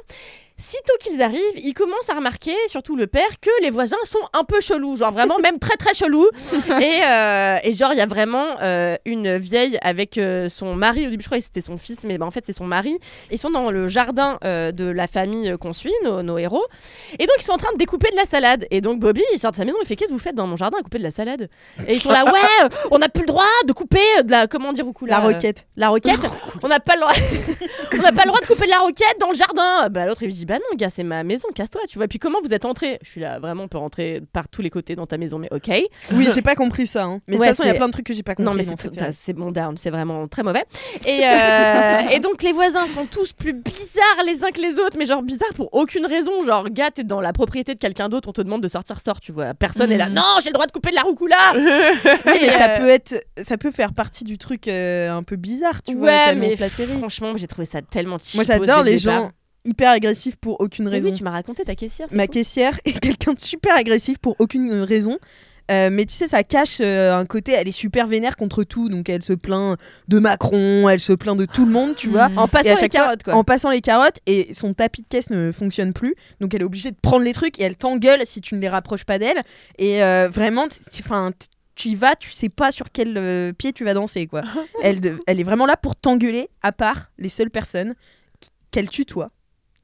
Sitôt 0.57 0.93
qu'ils 1.01 1.21
arrivent, 1.21 1.41
ils 1.57 1.73
commencent 1.73 2.09
à 2.09 2.13
remarquer, 2.13 2.55
surtout 2.67 2.95
le 2.95 3.07
père, 3.07 3.41
que 3.41 3.49
les 3.61 3.69
voisins 3.69 3.97
sont 4.05 4.21
un 4.31 4.45
peu 4.45 4.61
chelous, 4.61 4.95
genre 4.95 5.11
vraiment 5.11 5.37
même 5.37 5.59
très 5.59 5.75
très 5.75 5.93
chelous. 5.93 6.29
et, 6.81 7.01
euh, 7.05 7.57
et 7.61 7.73
genre, 7.73 7.91
il 7.91 7.97
y 7.97 8.01
a 8.01 8.05
vraiment 8.05 8.55
euh, 8.61 8.95
une 9.03 9.35
vieille 9.35 9.77
avec 9.81 10.17
euh, 10.17 10.47
son 10.47 10.73
mari, 10.73 11.07
au 11.07 11.09
début 11.09 11.23
je 11.23 11.27
croyais 11.27 11.41
que 11.41 11.47
c'était 11.47 11.59
son 11.59 11.77
fils, 11.77 12.05
mais 12.05 12.17
bah, 12.17 12.25
en 12.25 12.31
fait 12.31 12.45
c'est 12.45 12.53
son 12.53 12.63
mari. 12.65 12.97
Ils 13.31 13.37
sont 13.37 13.49
dans 13.49 13.69
le 13.75 13.87
jardin 13.87 14.37
euh, 14.43 14.71
de 14.71 14.85
la 14.85 15.07
famille 15.07 15.53
qu'on 15.59 15.73
suit, 15.73 15.93
nos, 16.03 16.23
nos 16.23 16.37
héros. 16.37 16.65
Et 17.19 17.25
donc 17.25 17.35
ils 17.39 17.43
sont 17.43 17.53
en 17.53 17.57
train 17.57 17.71
de 17.73 17.77
découper 17.77 18.09
de 18.11 18.15
la 18.15 18.25
salade. 18.25 18.65
Et 18.71 18.81
donc 18.81 18.99
Bobby, 18.99 19.21
il 19.33 19.39
sort 19.39 19.51
de 19.51 19.55
sa 19.55 19.65
maison, 19.65 19.77
il 19.81 19.87
fait 19.87 19.95
Qu'est-ce 19.95 20.09
que 20.09 20.15
vous 20.15 20.19
faites 20.23 20.35
dans 20.35 20.47
mon 20.47 20.55
jardin 20.57 20.77
à 20.79 20.81
couper 20.83 20.97
de 20.97 21.03
la 21.03 21.11
salade? 21.11 21.49
Et 21.87 21.93
ils 21.93 21.99
sont 21.99 22.11
là, 22.11 22.23
ouais, 22.31 22.31
euh, 22.63 22.69
on 22.91 22.99
n'a 22.99 23.09
plus 23.09 23.21
le 23.21 23.27
droit 23.27 23.43
de 23.67 23.73
couper 23.73 23.99
euh, 24.19 24.23
de 24.23 24.31
la, 24.31 24.47
comment 24.47 24.73
dire, 24.73 24.85
coup, 24.93 25.05
La 25.05 25.19
euh, 25.19 25.27
roquette. 25.27 25.67
la 25.75 25.89
roquette. 25.89 26.19
on 26.63 26.67
n'a 26.67 26.79
pas 26.79 26.95
le 26.95 27.01
droit. 27.01 27.13
on 27.93 27.97
n'a 28.01 28.11
pas 28.11 28.23
le 28.23 28.27
droit 28.29 28.39
de 28.41 28.47
couper 28.47 28.65
de 28.65 28.71
la 28.71 28.79
roquette 28.79 29.17
dans 29.19 29.29
le 29.29 29.35
jardin. 29.35 29.89
Bah 29.89 30.05
l'autre 30.05 30.23
il 30.23 30.27
lui 30.27 30.33
dit 30.33 30.45
bah 30.45 30.55
non 30.55 30.77
gars 30.77 30.89
c'est 30.89 31.03
ma 31.03 31.23
maison 31.23 31.47
casse-toi 31.53 31.81
tu 31.89 31.97
vois. 31.97 32.07
Puis 32.07 32.19
comment 32.19 32.39
vous 32.43 32.53
êtes 32.53 32.65
entré 32.65 32.99
Je 33.03 33.09
suis 33.09 33.21
là 33.21 33.39
vraiment 33.39 33.63
on 33.63 33.67
peut 33.67 33.77
rentrer 33.77 34.21
par 34.33 34.47
tous 34.47 34.61
les 34.61 34.69
côtés 34.69 34.95
dans 34.95 35.05
ta 35.07 35.17
maison 35.17 35.37
mais 35.39 35.47
ok. 35.51 35.69
Oui, 36.13 36.27
j'ai 36.33 36.41
pas 36.41 36.55
compris 36.55 36.87
ça. 36.87 37.03
hein. 37.03 37.19
Mais 37.27 37.35
de 37.35 37.39
Ouais, 37.41 37.47
toute 37.47 37.57
façon, 37.57 37.63
il 37.63 37.71
y 37.71 37.75
a 37.75 37.75
plein 37.75 37.87
de 37.87 37.91
trucs 37.93 38.05
que 38.05 38.13
j'ai 38.13 38.23
pas 38.23 38.35
compris. 38.35 38.45
Non 38.45 38.53
mais 38.53 38.63
c'est 39.11 39.33
bon 39.33 39.51
down 39.51 39.75
c'est 39.77 39.89
vraiment 39.89 40.27
très 40.27 40.43
mauvais. 40.43 40.65
Et 41.05 41.21
euh, 41.25 41.99
et 42.11 42.19
donc 42.19 42.41
les 42.43 42.51
voisins 42.53 42.87
sont 42.87 43.05
tous 43.05 43.33
plus 43.33 43.53
bizarres 43.65 44.23
les 44.25 44.43
uns 44.43 44.51
que 44.51 44.61
les 44.61 44.79
autres 44.79 44.97
mais 44.97 45.05
genre 45.05 45.21
bizarres 45.23 45.53
pour 45.55 45.73
aucune 45.73 46.05
raison 46.05 46.43
genre 46.43 46.69
gars 46.69 46.91
t'es 46.91 47.03
dans 47.03 47.19
la 47.21 47.33
propriété 47.33 47.73
de 47.73 47.79
quelqu'un 47.79 48.07
d'autre 48.09 48.29
on 48.29 48.33
te 48.33 48.41
demande 48.41 48.61
de 48.61 48.67
sortir 48.67 48.99
sort 48.99 49.19
tu 49.19 49.31
vois 49.31 49.53
personne 49.53 49.91
est 49.91 49.97
là 49.97 50.09
non 50.09 50.21
j'ai 50.41 50.49
le 50.49 50.53
droit 50.53 50.65
de 50.67 50.71
couper 50.71 50.91
de 50.91 50.95
la 50.95 51.01
roucoula. 51.01 51.35
Oui, 51.55 52.37
mais 52.41 52.49
ça 52.49 52.69
euh, 52.69 52.77
peut 52.79 52.89
être, 52.89 53.25
ça 53.41 53.57
peut 53.57 53.71
faire 53.71 53.93
partie 53.93 54.23
du 54.23 54.37
truc 54.37 54.67
euh, 54.67 55.09
un 55.11 55.23
peu 55.23 55.35
bizarre, 55.35 55.81
tu 55.83 55.95
vois, 55.95 56.07
ouais 56.07 56.25
qu'annonce 56.27 56.49
mais 56.51 56.55
la 56.59 56.69
série. 56.69 56.97
franchement 56.97 57.33
j'ai 57.37 57.47
trouvé 57.47 57.65
ça 57.65 57.81
tellement 57.81 58.17
Moi, 58.35 58.43
j'adore 58.43 58.83
les 58.83 58.97
départ. 58.97 59.19
gens 59.21 59.31
hyper 59.65 59.91
agressifs 59.91 60.35
pour 60.35 60.61
aucune 60.61 60.87
raison. 60.87 61.09
oui 61.09 61.15
tu 61.15 61.23
m'as 61.23 61.31
raconté 61.31 61.63
ta 61.63 61.75
caissière. 61.75 62.07
Ma 62.11 62.27
cool. 62.27 62.35
caissière 62.35 62.79
est 62.85 62.99
quelqu'un 63.01 63.33
de 63.33 63.39
super 63.39 63.75
agressif 63.75 64.17
pour 64.19 64.35
aucune 64.39 64.71
raison. 64.81 65.17
Euh, 65.71 65.89
mais 65.91 66.05
tu 66.05 66.13
sais, 66.13 66.27
ça 66.27 66.43
cache 66.43 66.77
euh, 66.81 67.13
un 67.17 67.25
côté, 67.25 67.53
elle 67.53 67.67
est 67.67 67.71
super 67.71 68.05
vénère 68.07 68.35
contre 68.37 68.63
tout, 68.63 68.87
donc 68.89 69.09
elle 69.09 69.23
se 69.23 69.33
plaint 69.33 69.77
de 70.07 70.19
Macron, 70.19 70.87
elle 70.89 70.99
se 70.99 71.13
plaint 71.13 71.35
de 71.37 71.45
tout 71.45 71.65
le 71.65 71.71
monde, 71.71 71.95
tu 71.95 72.09
vois. 72.09 72.29
En 72.37 72.47
passant 72.47 72.69
les 72.69 72.75
fois, 72.75 72.87
carottes 72.89 73.23
quoi. 73.23 73.33
En 73.35 73.43
passant 73.43 73.71
les 73.71 73.81
carottes, 73.81 74.19
et 74.27 74.53
son 74.53 74.73
tapis 74.75 75.01
de 75.01 75.07
caisse 75.07 75.29
ne 75.31 75.51
fonctionne 75.51 75.93
plus, 75.93 76.13
donc 76.39 76.53
elle 76.53 76.61
est 76.61 76.65
obligée 76.65 76.91
de 76.91 76.97
prendre 77.01 77.23
les 77.23 77.33
trucs 77.33 77.59
et 77.59 77.63
elle 77.63 77.75
t'engueule 77.75 78.21
si 78.25 78.41
tu 78.41 78.53
ne 78.55 78.59
les 78.59 78.69
rapproches 78.69 79.05
pas 79.05 79.17
d'elle. 79.17 79.41
Et 79.79 80.03
euh, 80.03 80.29
vraiment, 80.31 80.67
enfin, 80.99 81.31
tu 81.75 81.89
y 81.89 81.95
vas, 81.95 82.15
tu 82.15 82.29
sais 82.31 82.49
pas 82.49 82.71
sur 82.71 82.91
quel 82.93 83.17
euh, 83.17 83.51
pied 83.51 83.73
tu 83.73 83.83
vas 83.83 83.93
danser, 83.95 84.27
quoi. 84.27 84.43
elle, 84.83 84.99
de- 85.01 85.19
elle 85.25 85.39
est 85.39 85.43
vraiment 85.43 85.65
là 85.65 85.77
pour 85.77 85.95
t'engueuler, 85.95 86.49
à 86.61 86.71
part 86.71 87.09
les 87.17 87.29
seules 87.29 87.49
personnes 87.49 87.95
qu'elle 88.71 88.89
tutoie. 88.89 89.31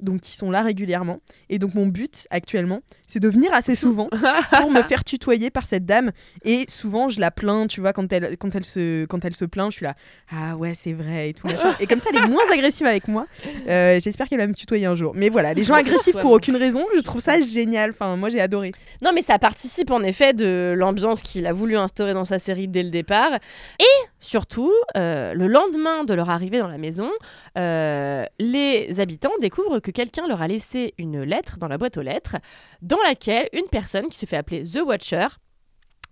Donc 0.02 0.22
qui 0.22 0.36
sont 0.36 0.52
là 0.52 0.62
régulièrement. 0.62 1.20
Et 1.50 1.60
donc 1.60 1.74
mon 1.74 1.88
but 1.88 2.28
actuellement, 2.30 2.82
c'est 3.08 3.20
de 3.20 3.28
venir 3.28 3.54
assez 3.54 3.76
souvent 3.76 4.10
pour 4.60 4.72
me 4.72 4.82
faire 4.84 5.04
tutoyer 5.04 5.50
par 5.50 5.66
cette 5.66 5.86
dame. 5.86 6.12
Et 6.44 6.66
souvent 6.70 7.10
je 7.10 7.20
la 7.20 7.32
plains, 7.32 7.68
tu 7.68 7.82
vois, 7.82 7.94
quand 7.94 8.12
elle, 8.12 8.38
quand 8.38 8.56
elle, 8.56 8.64
se, 8.64 9.06
quand 9.06 9.24
elle 9.26 9.36
se 9.36 9.46
plaint, 9.46 9.72
je 9.72 9.78
suis 9.78 9.86
là, 9.86 9.96
ah 10.32 10.56
ouais 10.56 10.74
c'est 10.74 10.94
vrai 10.94 11.30
et 11.30 11.34
tout 11.34 11.48
machin. 11.48 11.76
Et 11.80 11.88
comme 11.88 12.00
ça 12.00 12.10
elle 12.12 12.24
est 12.24 12.28
moins 12.28 12.44
agressive 12.52 12.88
avec 12.88 13.08
moi. 13.08 13.28
Euh, 13.68 14.00
J'espère 14.02 14.28
qu'elle 14.28 14.40
va 14.40 14.48
me 14.48 14.54
tutoyer 14.54 14.86
un 14.86 14.96
jour. 14.96 15.14
Mais 15.16 15.30
voilà, 15.30 15.54
les 15.54 15.64
gens 15.64 15.76
agressifs 15.76 16.18
pour 16.18 16.32
aucune 16.32 16.56
raison, 16.56 16.86
je 16.96 17.02
trouve 17.02 17.22
ça 17.22 17.40
génial. 17.42 17.92
Enfin 17.92 18.16
moi 18.16 18.30
j'ai 18.30 18.42
adoré. 18.42 18.72
Non, 19.02 19.12
mais 19.14 19.22
ça 19.22 19.40
participe 19.40 19.92
en 19.92 20.02
effet 20.04 20.34
de 20.34 20.74
l'ambiance 20.76 21.22
qu'il 21.22 21.46
a 21.48 21.54
voulu 21.54 21.78
instaurer 21.78 22.14
dans 22.14 22.26
sa 22.26 22.40
série 22.40 22.68
dès 22.68 22.84
le 22.84 22.90
départ. 22.90 23.34
Et 23.80 24.08
surtout, 24.22 24.72
euh, 24.96 25.34
le 25.34 25.48
lendemain 25.48 26.06
de 26.06 26.14
leur 26.14 26.30
arrivée 26.30 26.60
dans 26.60 26.68
la 26.68 26.78
maison, 26.78 27.10
euh, 27.58 28.24
les 28.40 29.00
habitants 29.00 29.32
découvrent 29.42 29.80
que 29.80 29.92
quelqu'un 29.92 30.28
leur 30.28 30.42
a 30.42 30.48
laissé 30.48 30.94
une 30.98 31.24
lettre 31.24 31.58
dans 31.58 31.68
la 31.68 31.78
boîte 31.78 31.98
aux 31.98 32.02
lettres, 32.02 32.38
dans 32.82 33.02
laquelle 33.04 33.50
une 33.52 33.68
personne 33.70 34.08
qui 34.08 34.18
se 34.18 34.26
fait 34.26 34.38
appeler 34.38 34.64
The 34.64 34.82
Watcher 34.86 35.28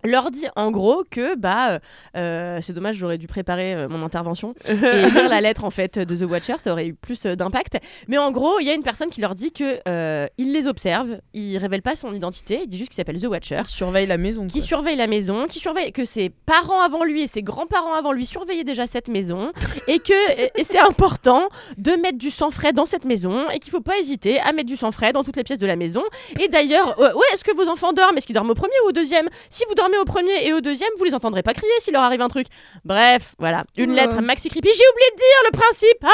leur 0.04 0.30
dit 0.30 0.46
en 0.56 0.70
gros 0.70 1.04
que 1.10 1.36
bah 1.36 1.78
euh, 2.16 2.58
c'est 2.62 2.72
dommage 2.72 2.96
j'aurais 2.96 3.18
dû 3.18 3.26
préparer 3.26 3.74
euh, 3.74 3.88
mon 3.88 4.02
intervention 4.02 4.54
et 4.68 4.74
lire 4.74 5.28
la 5.28 5.40
lettre 5.40 5.64
en 5.64 5.70
fait 5.70 5.98
de 5.98 6.16
The 6.16 6.28
Watcher 6.28 6.54
ça 6.58 6.72
aurait 6.72 6.86
eu 6.86 6.94
plus 6.94 7.26
euh, 7.26 7.36
d'impact 7.36 7.78
mais 8.08 8.18
en 8.18 8.30
gros 8.30 8.58
il 8.60 8.66
y 8.66 8.70
a 8.70 8.74
une 8.74 8.82
personne 8.82 9.10
qui 9.10 9.20
leur 9.20 9.34
dit 9.34 9.52
que 9.52 9.80
euh, 9.88 10.26
il 10.38 10.52
les 10.52 10.66
observe 10.66 11.18
il 11.34 11.56
révèle 11.58 11.82
pas 11.82 11.96
son 11.96 12.14
identité 12.14 12.60
il 12.64 12.68
dit 12.68 12.78
juste 12.78 12.90
qu'il 12.90 12.96
s'appelle 12.96 13.20
The 13.20 13.26
Watcher 13.26 13.62
Surveille 13.66 14.06
la 14.06 14.16
maison. 14.18 14.46
qui 14.46 14.58
quoi. 14.58 14.66
surveille 14.68 14.96
la 14.96 15.06
maison, 15.06 15.46
qui 15.46 15.58
surveille 15.58 15.92
que 15.92 16.04
ses 16.04 16.30
parents 16.30 16.80
avant 16.80 17.04
lui 17.04 17.22
et 17.22 17.26
ses 17.26 17.42
grands-parents 17.42 17.94
avant 17.94 18.12
lui 18.12 18.26
surveillaient 18.26 18.64
déjà 18.64 18.86
cette 18.86 19.08
maison 19.08 19.52
et 19.86 19.98
que 19.98 20.14
c'est 20.62 20.78
important 20.80 21.48
de 21.78 21.92
mettre 21.92 22.18
du 22.18 22.30
sang 22.30 22.50
frais 22.50 22.72
dans 22.72 22.86
cette 22.86 23.04
maison 23.04 23.48
et 23.50 23.58
qu'il 23.58 23.70
faut 23.70 23.80
pas 23.80 23.98
hésiter 23.98 24.40
à 24.40 24.52
mettre 24.52 24.68
du 24.68 24.76
sang 24.76 24.92
frais 24.92 25.12
dans 25.12 25.24
toutes 25.24 25.36
les 25.36 25.44
pièces 25.44 25.58
de 25.58 25.66
la 25.66 25.76
maison. 25.76 26.02
Et 26.40 26.48
d'ailleurs, 26.48 26.98
euh, 27.00 27.12
ouais, 27.12 27.26
est-ce 27.32 27.44
que 27.44 27.54
vos 27.54 27.68
enfants 27.68 27.92
dorment? 27.92 28.16
Est-ce 28.16 28.26
qu'ils 28.26 28.34
dorment 28.34 28.50
au 28.50 28.54
premier 28.54 28.74
ou 28.84 28.88
au 28.88 28.92
deuxième? 28.92 29.28
Si 29.48 29.64
vous 29.68 29.74
dormez 29.74 29.89
au 29.98 30.04
premier 30.04 30.46
et 30.46 30.52
au 30.52 30.60
deuxième, 30.60 30.90
vous 30.98 31.04
les 31.04 31.14
entendrez 31.14 31.42
pas 31.42 31.54
crier 31.54 31.72
s'il 31.80 31.92
leur 31.92 32.02
arrive 32.02 32.20
un 32.20 32.28
truc. 32.28 32.46
Bref, 32.84 33.34
voilà, 33.38 33.64
une 33.76 33.92
lettre 33.92 34.20
maxi 34.20 34.48
creepy. 34.48 34.68
J'ai 34.68 34.84
oublié 34.92 35.10
de 35.12 35.16
dire 35.16 35.42
le 35.46 35.58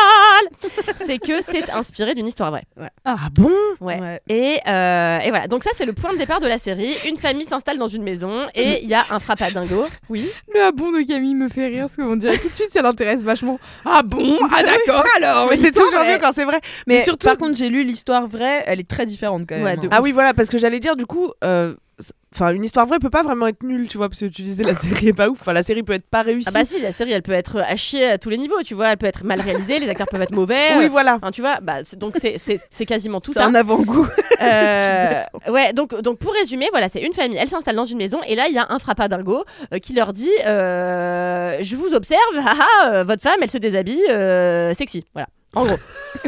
principal, 0.01 0.97
c'est 1.07 1.19
que 1.19 1.43
c'est 1.43 1.71
inspiré 1.71 2.15
d'une 2.15 2.27
histoire 2.27 2.51
vraie. 2.51 2.65
Ah 3.05 3.17
bon? 3.33 3.51
Ouais. 3.81 4.01
Ouais. 4.01 4.21
Et, 4.29 4.59
euh, 4.69 5.19
et 5.21 5.31
voilà, 5.31 5.47
donc 5.49 5.65
ça 5.65 5.71
c'est 5.77 5.85
le 5.87 5.93
point 5.93 6.13
de 6.13 6.19
départ 6.19 6.41
de 6.41 6.47
la 6.47 6.59
série. 6.59 6.95
Une 7.07 7.17
famille 7.19 7.45
s'installe 7.47 7.79
dans 7.79 7.89
une 7.89 8.03
maison 8.03 8.47
et 8.55 8.83
il 8.83 8.89
y 8.89 8.95
a 8.95 9.05
un 9.11 9.21
frappadingo. 9.21 9.87
Oui. 10.09 10.29
Le 10.55 10.63
ah 10.63 10.73
bon 10.73 10.93
de 10.93 11.03
Camille 11.03 11.35
me 11.35 11.49
fait 11.49 11.67
rire 11.69 11.85
parce 11.85 11.97
qu'on 11.97 12.17
dirait 12.17 12.39
tout 12.39 12.49
de 12.49 12.55
suite 12.55 12.71
ça 12.73 12.83
l'intéresse 12.83 13.23
vachement. 13.23 13.59
Ah 13.85 14.03
bon? 14.05 14.37
Ah 14.59 14.63
d'accord 14.63 15.05
alors 15.19 15.49
Mais 15.51 15.57
c'est 15.57 15.73
toujours 15.73 15.93
mieux 16.05 16.19
quand 16.21 16.33
c'est 16.33 16.45
vrai. 16.45 16.61
Mais 16.87 16.97
Mais 16.97 17.03
surtout- 17.03 17.27
par 17.27 17.37
contre, 17.37 17.57
j'ai 17.57 17.69
lu 17.69 17.85
l'histoire 17.85 18.27
vraie, 18.27 18.63
elle 18.67 18.81
est 18.81 18.89
très 18.89 19.07
différente 19.07 19.45
quand 19.49 19.57
même. 19.57 19.65
Ouais, 19.65 19.73
hein. 19.73 19.89
Ah 19.91 20.01
oui, 20.03 20.13
voilà, 20.13 20.33
parce 20.35 20.49
que 20.49 20.59
j'allais 20.59 20.81
dire, 20.81 20.97
du 20.97 21.05
coup, 21.07 21.33
euh, 21.45 21.75
enfin, 22.35 22.53
une 22.53 22.65
histoire 22.65 22.85
vraie 22.87 22.99
peut 22.99 23.09
pas 23.11 23.23
vraiment 23.23 23.47
être 23.47 23.63
nulle, 23.63 23.89
tu 23.89 23.97
vois, 23.97 24.09
parce 24.09 24.21
que 24.21 24.27
tu 24.27 24.43
disais 24.43 24.63
la 24.63 24.75
série 24.75 25.09
est 25.09 25.13
pas 25.15 25.29
ouf. 25.29 25.39
Enfin, 25.41 25.53
la 25.55 25.63
série 25.63 25.83
peut 25.83 25.95
être 25.95 26.09
pas 26.09 26.23
réussie. 26.23 26.47
Ah 26.49 26.53
bah 26.53 26.65
si, 26.65 26.81
la 26.81 26.93
série 26.93 27.13
elle 27.13 27.23
peut 27.23 27.33
être 27.33 27.61
à 27.61 27.75
chier 27.77 28.05
à 28.11 28.19
tous 28.19 28.29
les 28.29 28.37
niveaux, 28.39 28.63
tu 28.65 28.75
vois. 28.75 28.89
Elle 28.91 28.99
peut 28.99 29.07
être 29.07 29.25
mal 29.25 29.41
réalisée, 29.41 29.79
les 29.79 29.89
acteurs 29.89 30.07
peuvent 30.11 30.21
être 30.23 30.33
mauvais. 30.35 30.77
oui, 30.79 30.85
euh, 30.85 30.89
voilà. 30.89 31.15
Enfin, 31.17 31.31
tu 31.31 31.41
vois, 31.41 31.61
bah, 31.63 31.79
c'est- 31.85 31.97
donc 31.99 32.17
c'est- 32.21 32.37
c'est 32.39 32.61
c'est 32.71 32.85
quasiment 32.87 33.21
tout 33.21 33.33
C'est 33.33 33.39
ça. 33.41 33.47
un 33.47 33.55
avant-goût. 33.55 34.07
Euh, 34.43 35.21
ouais, 35.49 35.73
donc, 35.73 35.99
donc 36.03 36.19
pour 36.19 36.35
résumer, 36.35 36.69
voilà, 36.71 36.91
c'est 36.91 37.01
une 37.01 37.15
famille, 37.15 37.39
elle 37.41 37.49
s'installe 37.49 37.75
dans 37.75 37.87
une 37.87 37.97
maison 37.97 38.19
et 38.29 38.35
là 38.35 38.49
il 38.49 38.55
y 38.55 38.59
a 38.59 38.67
un 38.69 38.79
frappadingo 38.79 39.45
euh, 39.73 39.79
qui 39.79 39.95
leur 39.95 40.13
dit 40.13 40.29
euh, 40.47 41.57
Je 41.63 41.75
vous 41.75 41.95
observe, 41.95 42.21
haha, 42.37 42.93
euh, 42.93 43.05
votre 43.05 43.23
femme 43.23 43.39
elle 43.41 43.51
se 43.51 43.57
déshabille, 43.57 44.03
euh, 44.11 44.75
sexy. 44.75 45.07
Voilà, 45.15 45.29
en 45.55 45.65
gros. 45.65 45.77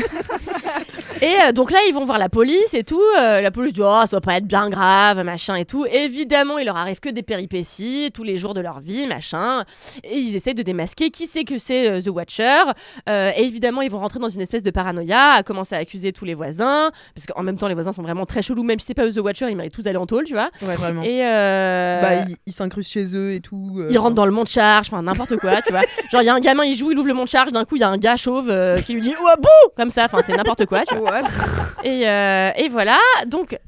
et 1.22 1.34
euh, 1.48 1.52
donc 1.52 1.70
là 1.70 1.78
ils 1.88 1.92
vont 1.94 2.04
voir 2.04 2.18
la 2.18 2.28
police 2.28 2.74
et 2.74 2.84
tout. 2.84 3.00
euh, 3.18 3.40
la 3.40 3.50
police 3.50 3.72
dit 3.72 3.80
Oh, 3.82 4.00
ça 4.02 4.08
doit 4.12 4.20
pas 4.20 4.34
être 4.36 4.46
bien 4.46 4.68
grave, 4.68 5.22
machin 5.24 5.56
et 5.56 5.64
tout. 5.64 5.86
Évidemment, 5.90 6.58
il 6.58 6.64
leur 6.66 6.76
arrive 6.76 7.00
que 7.00 7.08
des 7.08 7.22
péripéties 7.22 8.10
tous 8.12 8.22
les 8.24 8.36
jours 8.36 8.54
de 8.54 8.60
leur 8.60 8.80
vie, 8.80 9.06
machin. 9.06 9.64
Et 10.04 10.18
ils 10.18 10.36
essaient 10.36 10.54
de 10.54 10.62
démasquer 10.62 11.10
qui 11.10 11.26
c'est 11.26 11.44
que 11.44 11.58
c'est 11.58 11.88
euh, 11.90 12.00
The 12.00 12.08
Watcher? 12.08 12.62
Euh, 13.08 13.30
et 13.36 13.44
évidemment, 13.44 13.82
ils 13.82 13.90
vont 13.90 13.98
rentrer 13.98 14.18
dans 14.18 14.28
une 14.28 14.40
espèce 14.40 14.62
de 14.62 14.70
paranoïa, 14.70 15.32
à 15.32 15.42
commencer 15.42 15.74
à 15.74 15.78
accuser 15.78 16.12
tous 16.12 16.24
les 16.24 16.34
voisins. 16.34 16.90
Parce 17.14 17.26
qu'en 17.26 17.42
même 17.42 17.56
temps, 17.56 17.68
les 17.68 17.74
voisins 17.74 17.92
sont 17.92 18.02
vraiment 18.02 18.26
très 18.26 18.42
chelous. 18.42 18.62
Même 18.62 18.78
si 18.78 18.86
c'est 18.86 18.94
pas 18.94 19.04
eux 19.06 19.12
The 19.12 19.18
Watcher, 19.18 19.46
ils 19.50 19.56
méritent 19.56 19.74
tous 19.74 19.82
d'aller 19.82 19.98
en 19.98 20.06
tôle, 20.06 20.24
tu 20.24 20.34
vois. 20.34 20.50
Ouais, 20.62 20.74
vraiment. 20.76 21.02
Et 21.02 21.24
euh, 21.24 22.00
Bah, 22.02 22.24
ils 22.46 22.52
s'incrustent 22.52 22.90
chez 22.90 23.16
eux 23.16 23.32
et 23.32 23.40
tout. 23.40 23.76
euh, 23.78 23.88
ils 23.90 23.98
rentrent 23.98 24.14
dans 24.14 24.26
le 24.26 24.32
monte 24.32 24.48
charge, 24.48 24.88
enfin 24.90 25.02
n'importe 25.02 25.36
quoi, 25.36 25.62
tu 25.62 25.72
vois. 25.72 25.82
Genre, 26.10 26.22
il 26.22 26.26
y 26.26 26.28
a 26.28 26.34
un 26.34 26.40
gamin, 26.40 26.64
il 26.64 26.74
joue, 26.76 26.90
il 26.90 26.98
ouvre 26.98 27.08
le 27.08 27.14
monte 27.14 27.28
charge, 27.28 27.50
d'un 27.52 27.64
coup, 27.64 27.76
il 27.76 27.80
y 27.80 27.84
a 27.84 27.88
un 27.88 27.98
gars 27.98 28.16
chauve 28.16 28.48
euh, 28.50 28.76
qui 28.76 28.92
lui 28.94 29.00
dit 29.00 29.14
Oh, 29.20 29.28
bouh 29.40 29.48
Comme 29.76 29.90
ça, 29.90 30.04
enfin, 30.04 30.18
c'est 30.26 30.36
n'importe 30.36 30.66
quoi, 30.66 30.82
tu 30.86 30.87
vois. 30.87 30.87
Et, 31.84 32.08
euh, 32.08 32.50
et 32.56 32.68
voilà. 32.68 32.98
Donc, 33.26 33.58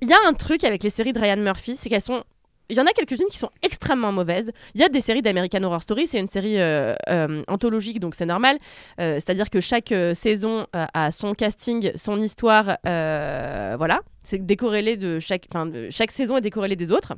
il 0.00 0.08
y 0.08 0.12
a 0.12 0.18
un 0.26 0.32
truc 0.32 0.62
avec 0.64 0.82
les 0.82 0.90
séries 0.90 1.12
de 1.12 1.18
Ryan 1.18 1.36
Murphy, 1.38 1.76
c'est 1.76 1.88
qu'elles 1.88 2.00
sont. 2.00 2.22
Il 2.70 2.76
y 2.76 2.80
en 2.80 2.84
a 2.86 2.90
quelques-unes 2.92 3.28
qui 3.30 3.38
sont 3.38 3.50
extrêmement 3.62 4.12
mauvaises. 4.12 4.50
Il 4.74 4.80
y 4.80 4.84
a 4.84 4.90
des 4.90 5.00
séries 5.00 5.22
d'American 5.22 5.62
Horror 5.62 5.82
Story, 5.82 6.06
c'est 6.06 6.18
une 6.18 6.26
série 6.26 6.60
euh, 6.60 6.94
euh, 7.08 7.42
anthologique, 7.48 7.98
donc 7.98 8.14
c'est 8.14 8.26
normal. 8.26 8.58
C'est-à-dire 8.98 9.48
que 9.48 9.60
chaque 9.62 9.94
saison 10.12 10.66
a 10.74 11.10
son 11.10 11.32
casting, 11.32 11.90
son 11.96 12.20
histoire, 12.20 12.76
voilà. 12.84 14.00
C'est 14.22 14.44
décorrélé 14.44 14.98
de 14.98 15.18
chaque, 15.18 15.46
enfin, 15.50 15.64
de- 15.64 15.88
chaque 15.90 16.10
saison 16.10 16.36
est 16.36 16.42
décorrélée 16.42 16.76
des 16.76 16.92
autres. 16.92 17.14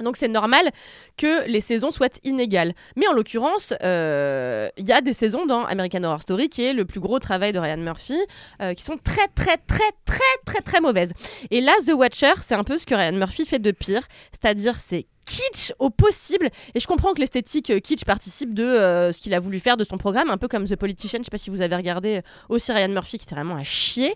Donc 0.00 0.16
c'est 0.16 0.28
normal 0.28 0.70
que 1.16 1.48
les 1.48 1.60
saisons 1.60 1.90
soient 1.90 2.08
inégales. 2.24 2.74
Mais 2.96 3.06
en 3.08 3.12
l'occurrence, 3.12 3.74
euh, 3.82 4.68
il 4.76 4.86
y 4.86 4.92
a 4.92 5.00
des 5.00 5.12
saisons 5.12 5.46
dans 5.46 5.64
American 5.64 6.04
Horror 6.04 6.22
Story, 6.22 6.48
qui 6.48 6.64
est 6.64 6.72
le 6.72 6.84
plus 6.84 7.00
gros 7.00 7.18
travail 7.18 7.52
de 7.52 7.58
Ryan 7.58 7.78
Murphy, 7.78 8.18
euh, 8.62 8.74
qui 8.74 8.82
sont 8.82 8.96
très 8.96 9.26
très 9.34 9.56
très 9.56 9.90
très 10.04 10.18
très 10.44 10.60
très 10.60 10.80
mauvaises. 10.80 11.12
Et 11.50 11.60
là, 11.60 11.72
The 11.86 11.92
Watcher, 11.92 12.34
c'est 12.40 12.54
un 12.54 12.64
peu 12.64 12.78
ce 12.78 12.86
que 12.86 12.94
Ryan 12.94 13.12
Murphy 13.12 13.44
fait 13.44 13.58
de 13.58 13.70
pire, 13.70 14.02
c'est-à-dire 14.32 14.78
c'est 14.78 15.06
kitsch 15.26 15.72
au 15.78 15.90
possible. 15.90 16.48
Et 16.74 16.80
je 16.80 16.86
comprends 16.86 17.12
que 17.12 17.20
l'esthétique 17.20 17.70
euh, 17.70 17.80
kitsch 17.80 18.04
participe 18.04 18.54
de 18.54 19.10
ce 19.12 19.18
qu'il 19.18 19.34
a 19.34 19.40
voulu 19.40 19.60
faire 19.60 19.76
de 19.76 19.84
son 19.84 19.98
programme, 19.98 20.30
un 20.30 20.38
peu 20.38 20.48
comme 20.48 20.66
The 20.66 20.76
Politician. 20.76 21.18
Je 21.20 21.24
sais 21.24 21.30
pas 21.30 21.38
si 21.38 21.50
vous 21.50 21.60
avez 21.60 21.76
regardé 21.76 22.22
aussi 22.48 22.72
Ryan 22.72 22.88
Murphy, 22.88 23.18
qui 23.18 23.24
était 23.24 23.34
vraiment 23.34 23.56
à 23.56 23.64
chier. 23.64 24.14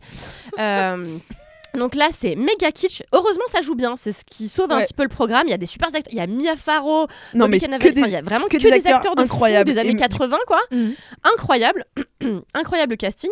Donc 1.75 1.95
là, 1.95 2.09
c'est 2.12 2.37
méga 2.37 2.71
kitsch. 2.73 3.02
Heureusement, 3.12 3.45
ça 3.52 3.62
joue 3.62 3.75
bien. 3.75 3.97
C'est 3.97 4.12
ce 4.12 4.25
qui 4.25 4.49
sauve 4.49 4.71
un 4.71 4.83
petit 4.83 4.95
peu 4.95 5.02
le 5.02 5.09
programme. 5.09 5.45
Il 5.47 5.50
y 5.50 5.55
a 5.55 5.59
des 5.59 5.67
super 5.67 5.88
acteurs. 5.88 6.05
Il 6.12 6.17
y 6.17 6.21
a 6.21 6.26
Mia 6.26 6.57
Farrow, 6.57 7.07
Non, 7.35 7.49
mais 7.49 7.59
Cannavale. 7.61 7.88
que 7.88 7.95
des, 7.95 8.00
Enfin, 8.00 8.09
il 8.09 8.12
y 8.12 8.17
a 8.17 8.23
vraiment 8.23 8.47
que 8.47 8.57
que, 8.57 8.62
des 8.62 8.71
des 8.71 8.76
acteurs 8.76 8.97
acteurs 8.97 9.14
de 9.14 9.21
fou 9.23 9.25
incroyables. 9.25 9.73
des 9.73 9.79
années 9.79 9.91
Et- 9.93 9.97
80, 9.97 10.37
quoi. 10.47 10.61
Mhm. 10.71 10.95
Incroyable. 11.35 11.85
Incroyable 12.55 12.97
casting. 12.97 13.31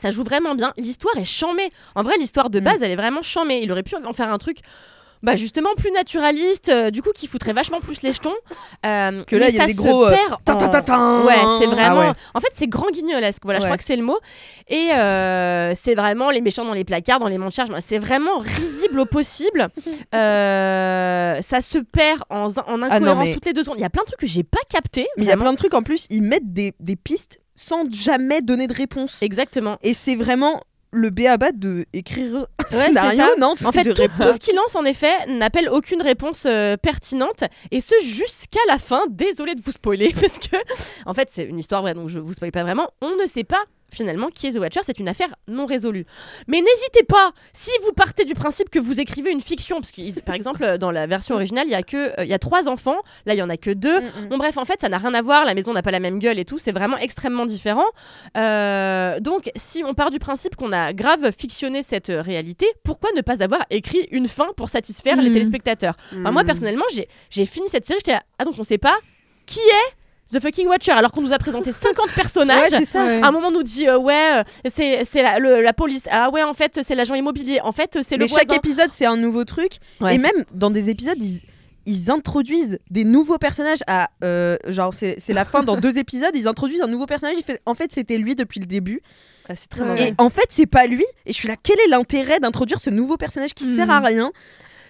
Ça 0.00 0.10
joue 0.10 0.24
vraiment 0.24 0.54
bien. 0.54 0.72
L'histoire 0.78 1.16
est 1.18 1.24
chamée. 1.24 1.68
En 1.94 2.02
vrai, 2.02 2.16
l'histoire 2.18 2.48
de 2.50 2.60
Mm. 2.60 2.64
base, 2.64 2.82
elle 2.82 2.90
est 2.92 2.96
vraiment 2.96 3.22
chamée. 3.22 3.60
Il 3.62 3.70
aurait 3.70 3.82
pu 3.82 3.94
en 3.96 4.12
faire 4.12 4.32
un 4.32 4.38
truc. 4.38 4.58
Bah 5.22 5.36
justement 5.36 5.70
plus 5.76 5.90
naturaliste, 5.92 6.68
euh, 6.68 6.90
du 6.90 7.00
coup 7.02 7.10
qui 7.14 7.26
foutrait 7.28 7.52
vachement 7.52 7.80
plus 7.80 8.02
les 8.02 8.12
jetons. 8.12 8.34
Euh, 8.84 9.22
Que 9.24 9.36
là, 9.36 9.48
il 9.50 9.54
y 9.54 9.60
a 9.60 9.66
des 9.66 9.74
gros, 9.74 10.06
euh. 10.06 10.10
Ouais, 11.24 11.34
c'est 11.60 11.66
vraiment. 11.66 12.00
Ah 12.00 12.08
ouais. 12.08 12.12
En 12.34 12.40
fait, 12.40 12.50
c'est 12.54 12.66
grand 12.66 12.90
guignolesque. 12.90 13.42
Voilà, 13.44 13.60
je 13.60 13.64
crois 13.66 13.76
que 13.78 13.84
c'est 13.84 13.96
le 13.96 14.02
mot. 14.02 14.18
Et 14.68 14.90
euh, 14.92 15.74
c'est 15.80 15.94
vraiment 15.94 16.30
les 16.30 16.40
méchants 16.40 16.64
dans 16.64 16.74
les 16.74 16.84
placards, 16.84 17.20
dans 17.20 17.28
les 17.28 17.38
charge. 17.50 17.70
C'est 17.86 17.98
vraiment 17.98 18.38
risible 18.38 19.00
au 19.00 19.06
possible. 19.06 19.68
Euh, 20.14 21.40
ça 21.42 21.60
se 21.60 21.78
perd 21.78 22.22
en, 22.30 22.46
en 22.46 22.48
Ah 22.58 22.64
non, 22.76 22.82
incohérence 22.84 23.24
mais- 23.26 23.34
toutes 23.34 23.46
les 23.46 23.52
deux 23.52 23.62
secondes. 23.64 23.78
Il 23.78 23.82
y 23.82 23.86
a 23.86 23.90
plein 23.90 24.02
de 24.02 24.06
trucs 24.06 24.20
que 24.20 24.26
j'ai 24.26 24.42
pas 24.42 24.60
capté. 24.68 25.06
Mais 25.16 25.24
il 25.24 25.28
y 25.28 25.32
a 25.32 25.36
plein 25.36 25.52
de 25.52 25.56
trucs 25.56 25.74
en 25.74 25.82
plus, 25.82 26.06
ils 26.10 26.22
mettent 26.22 26.52
des, 26.52 26.74
des 26.80 26.96
pistes 26.96 27.40
sans 27.56 27.90
jamais 27.90 28.42
donner 28.42 28.66
de 28.66 28.74
réponse. 28.74 29.18
Exactement. 29.22 29.78
Et 29.82 29.94
c'est 29.94 30.16
vraiment 30.16 30.62
le 30.92 31.10
béaba 31.10 31.52
de 31.52 31.86
écrire 31.92 32.36
un 32.36 32.46
c'est 32.68 32.86
scénario, 32.86 33.20
ça. 33.20 33.36
non 33.38 33.52
En 33.64 33.72
fait, 33.72 33.84
tout, 33.84 33.94
tout 33.94 34.32
ce 34.32 34.38
qu'il 34.38 34.54
lance, 34.54 34.76
en 34.76 34.84
effet, 34.84 35.26
n'appelle 35.26 35.68
aucune 35.68 36.02
réponse 36.02 36.44
euh, 36.46 36.76
pertinente, 36.76 37.44
et 37.70 37.80
ce 37.80 37.94
jusqu'à 38.04 38.60
la 38.68 38.78
fin. 38.78 39.02
Désolé 39.10 39.54
de 39.54 39.62
vous 39.62 39.72
spoiler, 39.72 40.12
parce 40.20 40.38
que, 40.38 40.56
en 41.06 41.14
fait, 41.14 41.28
c'est 41.30 41.44
une 41.44 41.58
histoire 41.58 41.82
donc 41.94 42.08
je 42.08 42.18
vous 42.18 42.34
spoil 42.34 42.52
pas 42.52 42.62
vraiment. 42.62 42.90
On 43.00 43.16
ne 43.16 43.26
sait 43.26 43.44
pas 43.44 43.62
finalement 43.94 44.28
qui 44.28 44.46
est 44.46 44.52
The 44.52 44.56
Watcher, 44.58 44.80
c'est 44.84 44.98
une 44.98 45.08
affaire 45.08 45.34
non 45.48 45.66
résolue. 45.66 46.04
Mais 46.48 46.60
n'hésitez 46.60 47.02
pas, 47.04 47.32
si 47.52 47.70
vous 47.84 47.92
partez 47.92 48.24
du 48.24 48.34
principe 48.34 48.70
que 48.70 48.78
vous 48.78 49.00
écrivez 49.00 49.30
une 49.30 49.40
fiction, 49.40 49.76
parce 49.80 49.92
que 49.92 50.20
par 50.20 50.34
exemple 50.34 50.78
dans 50.78 50.90
la 50.90 51.06
version 51.06 51.34
originale, 51.34 51.66
il 51.66 51.72
y 51.72 51.74
a 51.74 51.82
que 51.82 52.18
euh, 52.20 52.24
y 52.24 52.32
a 52.34 52.38
trois 52.38 52.68
enfants, 52.68 52.96
là 53.26 53.34
il 53.34 53.38
y 53.38 53.42
en 53.42 53.50
a 53.50 53.56
que 53.56 53.70
deux. 53.70 54.00
Bon 54.30 54.38
bref, 54.38 54.56
en 54.56 54.64
fait, 54.64 54.80
ça 54.80 54.88
n'a 54.88 54.98
rien 54.98 55.14
à 55.14 55.22
voir, 55.22 55.44
la 55.44 55.54
maison 55.54 55.72
n'a 55.72 55.82
pas 55.82 55.90
la 55.90 56.00
même 56.00 56.18
gueule 56.18 56.38
et 56.38 56.44
tout, 56.44 56.58
c'est 56.58 56.72
vraiment 56.72 56.96
extrêmement 56.98 57.46
différent. 57.46 57.84
Euh, 58.36 59.20
donc 59.20 59.50
si 59.56 59.82
on 59.84 59.94
part 59.94 60.10
du 60.10 60.18
principe 60.18 60.56
qu'on 60.56 60.72
a 60.72 60.92
grave 60.92 61.30
fictionné 61.36 61.82
cette 61.82 62.10
euh, 62.10 62.22
réalité, 62.22 62.66
pourquoi 62.84 63.10
ne 63.16 63.20
pas 63.20 63.42
avoir 63.42 63.60
écrit 63.70 64.08
une 64.10 64.28
fin 64.28 64.48
pour 64.56 64.70
satisfaire 64.70 65.16
les 65.16 65.28
Mhm. 65.28 65.34
téléspectateurs? 65.34 65.94
Enfin, 66.12 66.30
Moi 66.30 66.44
personnellement, 66.44 66.84
j'ai 67.30 67.46
fini 67.46 67.68
cette 67.68 67.86
série, 67.86 67.98
j'étais 68.04 68.18
ah 68.38 68.44
donc 68.44 68.54
on 68.58 68.64
sait 68.64 68.78
pas 68.78 68.96
qui 69.46 69.60
est 69.60 69.94
The 70.32 70.40
fucking 70.40 70.66
Watcher 70.66 70.92
alors 70.92 71.12
qu'on 71.12 71.20
nous 71.22 71.32
a 71.32 71.38
présenté 71.38 71.72
50 71.82 72.12
personnages. 72.14 72.70
Ouais, 72.72 72.78
c'est 72.78 72.84
ça. 72.84 73.04
Ouais. 73.04 73.20
À 73.22 73.26
un 73.28 73.30
moment, 73.32 73.48
on 73.48 73.52
nous 73.52 73.62
dit 73.62 73.86
euh, 73.88 73.98
ouais, 73.98 74.40
euh, 74.40 74.42
c'est 74.74 75.04
c'est 75.04 75.22
la, 75.22 75.38
la 75.38 75.72
police. 75.72 76.02
Ah 76.10 76.30
ouais, 76.30 76.42
en 76.42 76.54
fait, 76.54 76.80
c'est 76.82 76.94
l'agent 76.94 77.14
immobilier. 77.14 77.60
En 77.62 77.72
fait, 77.72 77.98
c'est 78.02 78.16
le 78.16 78.24
Mais 78.24 78.28
chaque 78.28 78.52
épisode, 78.52 78.90
c'est 78.92 79.04
un 79.06 79.16
nouveau 79.16 79.44
truc. 79.44 79.72
Ouais, 80.00 80.14
et 80.14 80.18
même 80.18 80.44
dans 80.54 80.70
des 80.70 80.88
épisodes, 80.90 81.18
ils, 81.20 81.42
ils 81.84 82.10
introduisent 82.10 82.78
des 82.90 83.04
nouveaux 83.04 83.38
personnages 83.38 83.80
à. 83.86 84.08
euh, 84.24 84.56
genre, 84.68 84.94
c'est 84.94 85.16
c'est 85.18 85.32
la 85.34 85.44
fin 85.44 85.62
dans 85.62 85.76
deux 85.76 85.98
épisodes, 86.04 86.30
ils 86.34 86.48
introduisent 86.48 86.80
un 86.82 86.86
nouveau 86.88 87.06
personnage. 87.06 87.34
Il 87.38 87.44
fait, 87.44 87.60
en 87.66 87.74
fait, 87.74 87.92
c'était 87.92 88.16
lui 88.18 88.34
depuis 88.34 88.60
le 88.60 88.66
début. 88.66 89.02
Ah, 89.48 89.54
c'est 89.56 89.68
très 89.68 89.82
Ouais. 89.82 90.08
Et 90.08 90.12
en 90.18 90.30
fait, 90.30 90.46
c'est 90.50 90.66
pas 90.66 90.86
lui. 90.86 91.04
Et 91.26 91.32
je 91.32 91.36
suis 91.36 91.48
là, 91.48 91.56
quel 91.62 91.76
est 91.80 91.88
l'intérêt 91.88 92.38
d'introduire 92.40 92.78
ce 92.80 92.90
nouveau 92.90 93.16
personnage 93.16 93.54
qui 93.54 93.66
Mhm. 93.66 93.76
sert 93.76 93.90
à 93.90 93.98
rien? 94.00 94.30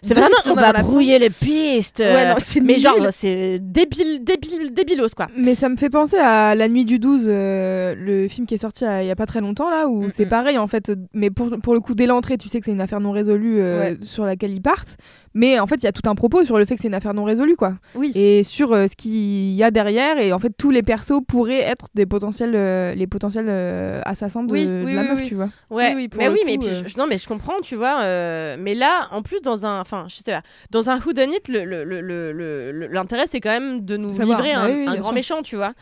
C'est 0.03 0.15
vraiment, 0.15 0.35
on 0.47 0.55
va 0.55 0.73
brouiller 0.83 1.19
les 1.21 1.31
pistes. 1.31 2.01
Ouais, 2.01 2.25
non, 2.27 2.33
euh, 2.35 2.61
mais 2.63 2.73
nul. 2.73 2.79
genre, 2.79 2.97
c'est 3.11 3.59
débile, 3.61 4.25
débile, 4.25 4.73
débilos 4.73 5.15
quoi. 5.17 5.29
Mais 5.37 5.55
ça 5.55 5.69
me 5.69 5.77
fait 5.77 5.91
penser 5.91 6.17
à 6.19 6.55
La 6.57 6.69
Nuit 6.69 6.85
du 6.85 6.99
12, 6.99 7.25
euh, 7.29 7.95
le 7.97 8.27
film 8.29 8.47
qui 8.47 8.55
est 8.55 8.59
sorti 8.59 8.85
il 8.85 9.07
y 9.07 9.11
a 9.11 9.17
pas 9.17 9.27
très 9.27 9.41
longtemps 9.41 9.71
là, 9.71 9.87
où 9.87 10.05
Mm, 10.07 10.11
c'est 10.11 10.27
pareil 10.27 10.59
en 10.59 10.67
fait. 10.67 10.93
Mais 11.15 11.31
pour, 11.31 11.51
pour 11.63 11.73
le 11.75 11.81
coup, 11.81 11.95
dès 11.95 12.07
l'entrée, 12.07 12.37
tu 12.37 12.49
sais 12.49 12.59
que 12.59 12.67
c'est 12.67 12.73
une 12.73 12.81
affaire 12.81 13.01
non 13.01 13.13
résolue 13.13 13.61
euh, 13.61 13.79
Ouais. 13.93 13.99
sur 14.03 14.25
laquelle 14.25 14.53
ils 14.53 14.61
partent. 14.63 14.97
Mais 15.35 15.59
en 15.59 15.67
fait, 15.67 15.77
il 15.77 15.85
y 15.85 15.87
a 15.87 15.93
tout 15.93 16.09
un 16.11 16.15
propos 16.15 16.45
sur 16.45 16.59
le 16.59 16.65
fait 16.65 16.75
que 16.77 16.83
c'est 16.83 16.89
une 16.89 16.95
affaire 16.95 17.15
non 17.15 17.25
résolue, 17.25 17.57
quoi. 17.57 17.75
Oui. 17.95 18.13
Et 18.15 18.43
sur 18.43 18.73
euh, 18.73 18.87
ce 18.87 18.95
qu'il 18.97 19.53
y 19.55 19.63
a 19.63 19.71
derrière. 19.71 20.19
Et 20.19 20.33
en 20.33 20.39
fait, 20.39 20.53
tous 20.57 20.71
les 20.71 20.83
persos 20.83 21.21
pourraient 21.27 21.61
être 21.63 21.87
des 21.95 22.07
potentiels, 22.07 22.53
euh, 22.55 22.95
les 22.95 23.07
potentiels 23.07 23.47
euh, 23.49 24.01
assassins 24.05 24.43
de, 24.45 24.53
Oui, 24.53 24.67
de 24.67 24.83
oui, 24.85 24.95
la 24.95 25.03
oui, 25.03 25.09
meuf, 25.09 25.19
oui. 25.21 25.29
tu 25.29 25.35
vois. 25.35 25.49
Ouais, 25.71 25.89
Oui, 25.91 25.95
oui, 25.97 26.09
pour 26.09 26.21
mais 26.21 26.29
oui, 26.29 26.41
mais 26.45 26.59
puis 26.59 26.69
je- 26.87 26.99
non, 26.99 27.07
mais 27.07 27.19
je 27.19 27.27
comprends, 27.27 27.61
tu 27.63 27.77
vois. 27.77 28.01
euh, 28.03 28.57
mais 28.59 28.75
là, 28.75 29.09
en 29.11 29.23
plus, 29.23 29.41
dans 29.43 29.65
un, 29.65 29.81
enfin, 29.81 30.05
je 30.09 30.17
sais 30.17 30.31
pas, 30.33 30.43
dans 30.71 30.91
un 30.91 30.99
Who 30.99 31.13
Done 31.13 31.33
It, 31.33 31.49
le- 31.49 31.65
le- 31.65 31.85
le- 31.85 32.87
l'intérêt 32.89 33.25
c'est 33.27 33.41
quand 33.41 33.51
même 33.51 33.85
de 33.85 33.97
nous 33.97 34.13
Savoir. 34.13 34.41
livrer 34.43 34.55
Bah 34.55 34.63
un, 34.63 34.69
oui, 34.69 34.85
oui, 34.89 34.99
grand 34.99 35.03
sûr. 35.09 35.13
méchant, 35.13 35.43
tu 35.43 35.57
vois. 35.57 35.73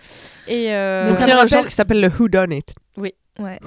Et 0.46 0.66
euh, 0.72 1.08
Donc 1.08 1.16
ça 1.18 1.24
il 1.24 1.28
y 1.28 1.30
a 1.30 1.34
un 1.34 1.38
rappelle- 1.38 1.48
genre 1.50 1.66
qui 1.66 1.74
s'appelle 1.74 2.00
le 2.00 2.08
Who 2.08 2.28
Done 2.28 2.52
It. 2.52 2.74
Ouais. 2.96 3.14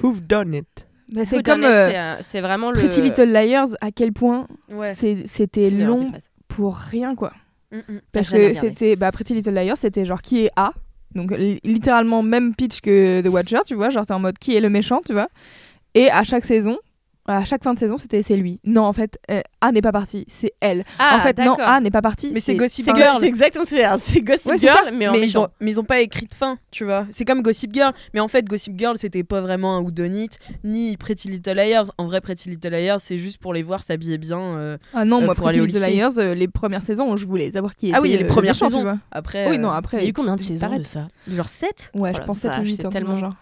Who've 0.02 0.22
Done 0.22 0.54
It. 0.54 0.88
Bah, 1.12 1.22
c'est 1.26 1.44
comme 1.44 1.64
euh, 1.64 2.16
c'est, 2.18 2.24
c'est 2.24 2.42
vraiment 2.42 2.72
le. 2.72 2.78
Pretty 2.80 3.02
Little 3.02 3.32
Liars, 3.32 3.68
à 3.82 3.92
quel 3.92 4.14
point 4.14 4.48
Ouais. 4.72 4.94
c'était 4.96 5.70
long 5.70 6.06
pour 6.48 6.76
rien, 6.76 7.16
quoi. 7.16 7.34
Mm, 7.72 7.78
mm. 7.78 8.00
Parce 8.12 8.30
que 8.30 8.54
c'était 8.54 8.96
bah, 8.96 9.12
Pretty 9.12 9.34
Little 9.34 9.54
Liars, 9.54 9.78
c'était 9.78 10.06
genre 10.06 10.22
qui 10.22 10.46
est 10.46 10.52
A. 10.56 10.74
Donc 11.16 11.32
li- 11.38 11.60
littéralement 11.64 12.24
même 12.24 12.56
pitch 12.56 12.82
que 12.82 13.22
The 13.22 13.28
Watcher, 13.28 13.60
tu 13.66 13.76
vois, 13.76 13.90
genre 13.90 14.06
t'es 14.06 14.14
en 14.14 14.20
mode 14.20 14.38
qui 14.40 14.56
est 14.56 14.62
le 14.62 14.70
méchant, 14.70 15.02
tu 15.06 15.14
vois. 15.14 15.28
Et 15.94 16.10
à 16.10 16.24
chaque 16.24 16.46
saison, 16.46 16.78
à 17.26 17.46
chaque 17.46 17.64
fin 17.64 17.74
de 17.74 17.80
saison, 17.80 17.98
c'était 17.98 18.22
c'est 18.24 18.36
lui. 18.36 18.60
Non, 18.66 18.84
en 18.84 18.94
fait, 18.94 19.18
euh, 19.32 19.42
A 19.62 19.72
n'est 19.72 19.82
pas 19.82 19.92
parti, 19.92 20.26
c'est 20.28 20.54
elle. 20.60 20.84
Ah, 21.00 21.18
en 21.18 21.22
fait, 21.22 21.38
non. 21.38 21.56
A 21.60 21.80
n'est 21.80 21.90
pas 21.92 22.02
parti. 22.02 22.32
Mais 22.34 22.40
c'est 22.40 22.56
Gossip 22.56 22.86
Girl. 22.96 23.18
C'est 23.20 23.28
exactement 23.28 23.64
ce 23.66 23.72
que 23.72 23.76
c'est. 23.78 24.14
C'est 24.14 24.22
Gossip 24.22 24.52
Ouais, 24.52 24.60
Girl, 24.60 24.78
ça. 24.86 24.92
mais 24.92 25.08
en 25.08 25.14
mais 25.14 25.22
ils, 25.22 25.38
ont, 25.38 25.48
mais 25.62 25.72
ils 25.72 25.80
ont 25.80 25.84
pas 25.86 26.02
écrit 26.02 26.26
de 26.26 26.34
fin, 26.34 26.58
tu 26.72 26.84
vois. 26.84 27.06
C'est 27.12 27.24
comme 27.26 27.42
Gossip 27.42 27.74
Girl, 27.74 27.94
mais 28.14 28.20
en 28.20 28.28
fait 28.28 28.44
Gossip 28.46 28.78
Girl 28.78 28.98
c'était 28.98 29.24
pas 29.24 29.40
vraiment 29.42 29.78
un 29.78 29.82
whodunit 29.82 30.30
ni 30.64 30.98
Pretty 30.98 31.30
Little 31.30 31.54
Liars. 31.56 31.92
En 31.98 32.06
vrai 32.08 32.20
Pretty 32.22 32.50
Little 32.50 32.72
Liars 32.72 33.00
c'est 33.00 33.18
juste 33.18 33.38
pour 33.38 33.54
les 33.54 33.64
voir 33.64 33.84
s'habiller 33.84 34.18
bien. 34.18 34.40
euh, 34.40 34.78
Ah 34.94 35.06
non, 35.06 35.22
euh, 35.22 35.26
moi 35.26 35.36
Pretty 35.36 35.60
Little. 35.62 35.80
Liars, 35.90 36.12
euh, 36.18 36.34
les 36.34 36.48
premières 36.48 36.84
saisons, 36.84 37.16
je 37.16 37.26
voulais 37.26 37.52
savoir 37.52 37.76
qui 37.76 37.88
était 37.88 37.98
Ah 37.98 38.02
oui, 38.02 38.16
les 38.18 38.26
premières 38.26 38.54
tu 38.54 38.60
saisons. 38.66 38.82
vois. 38.82 38.98
Après, 39.12 39.50
Oui, 39.50 39.58
non, 39.58 39.70
après. 39.72 39.98
Il 40.00 40.04
y 40.04 40.06
a 40.08 40.10
eu 40.10 40.14
combien 40.14 40.36
de 40.36 40.42
saisons 40.42 40.78
de 40.78 40.84
ça 40.84 41.08
genre 41.28 41.48
7 41.48 41.92
Ouais, 41.96 42.14
je 42.14 42.20
la 42.20 42.26
pense 42.26 42.40
7 42.40 42.52
ou 42.52 42.56
vache, 42.58 42.66
8, 42.66 42.76
c'est 42.76 42.80
un 42.86 42.90
truc 42.90 42.94
tellement- 42.94 43.18
genre. 43.18 43.34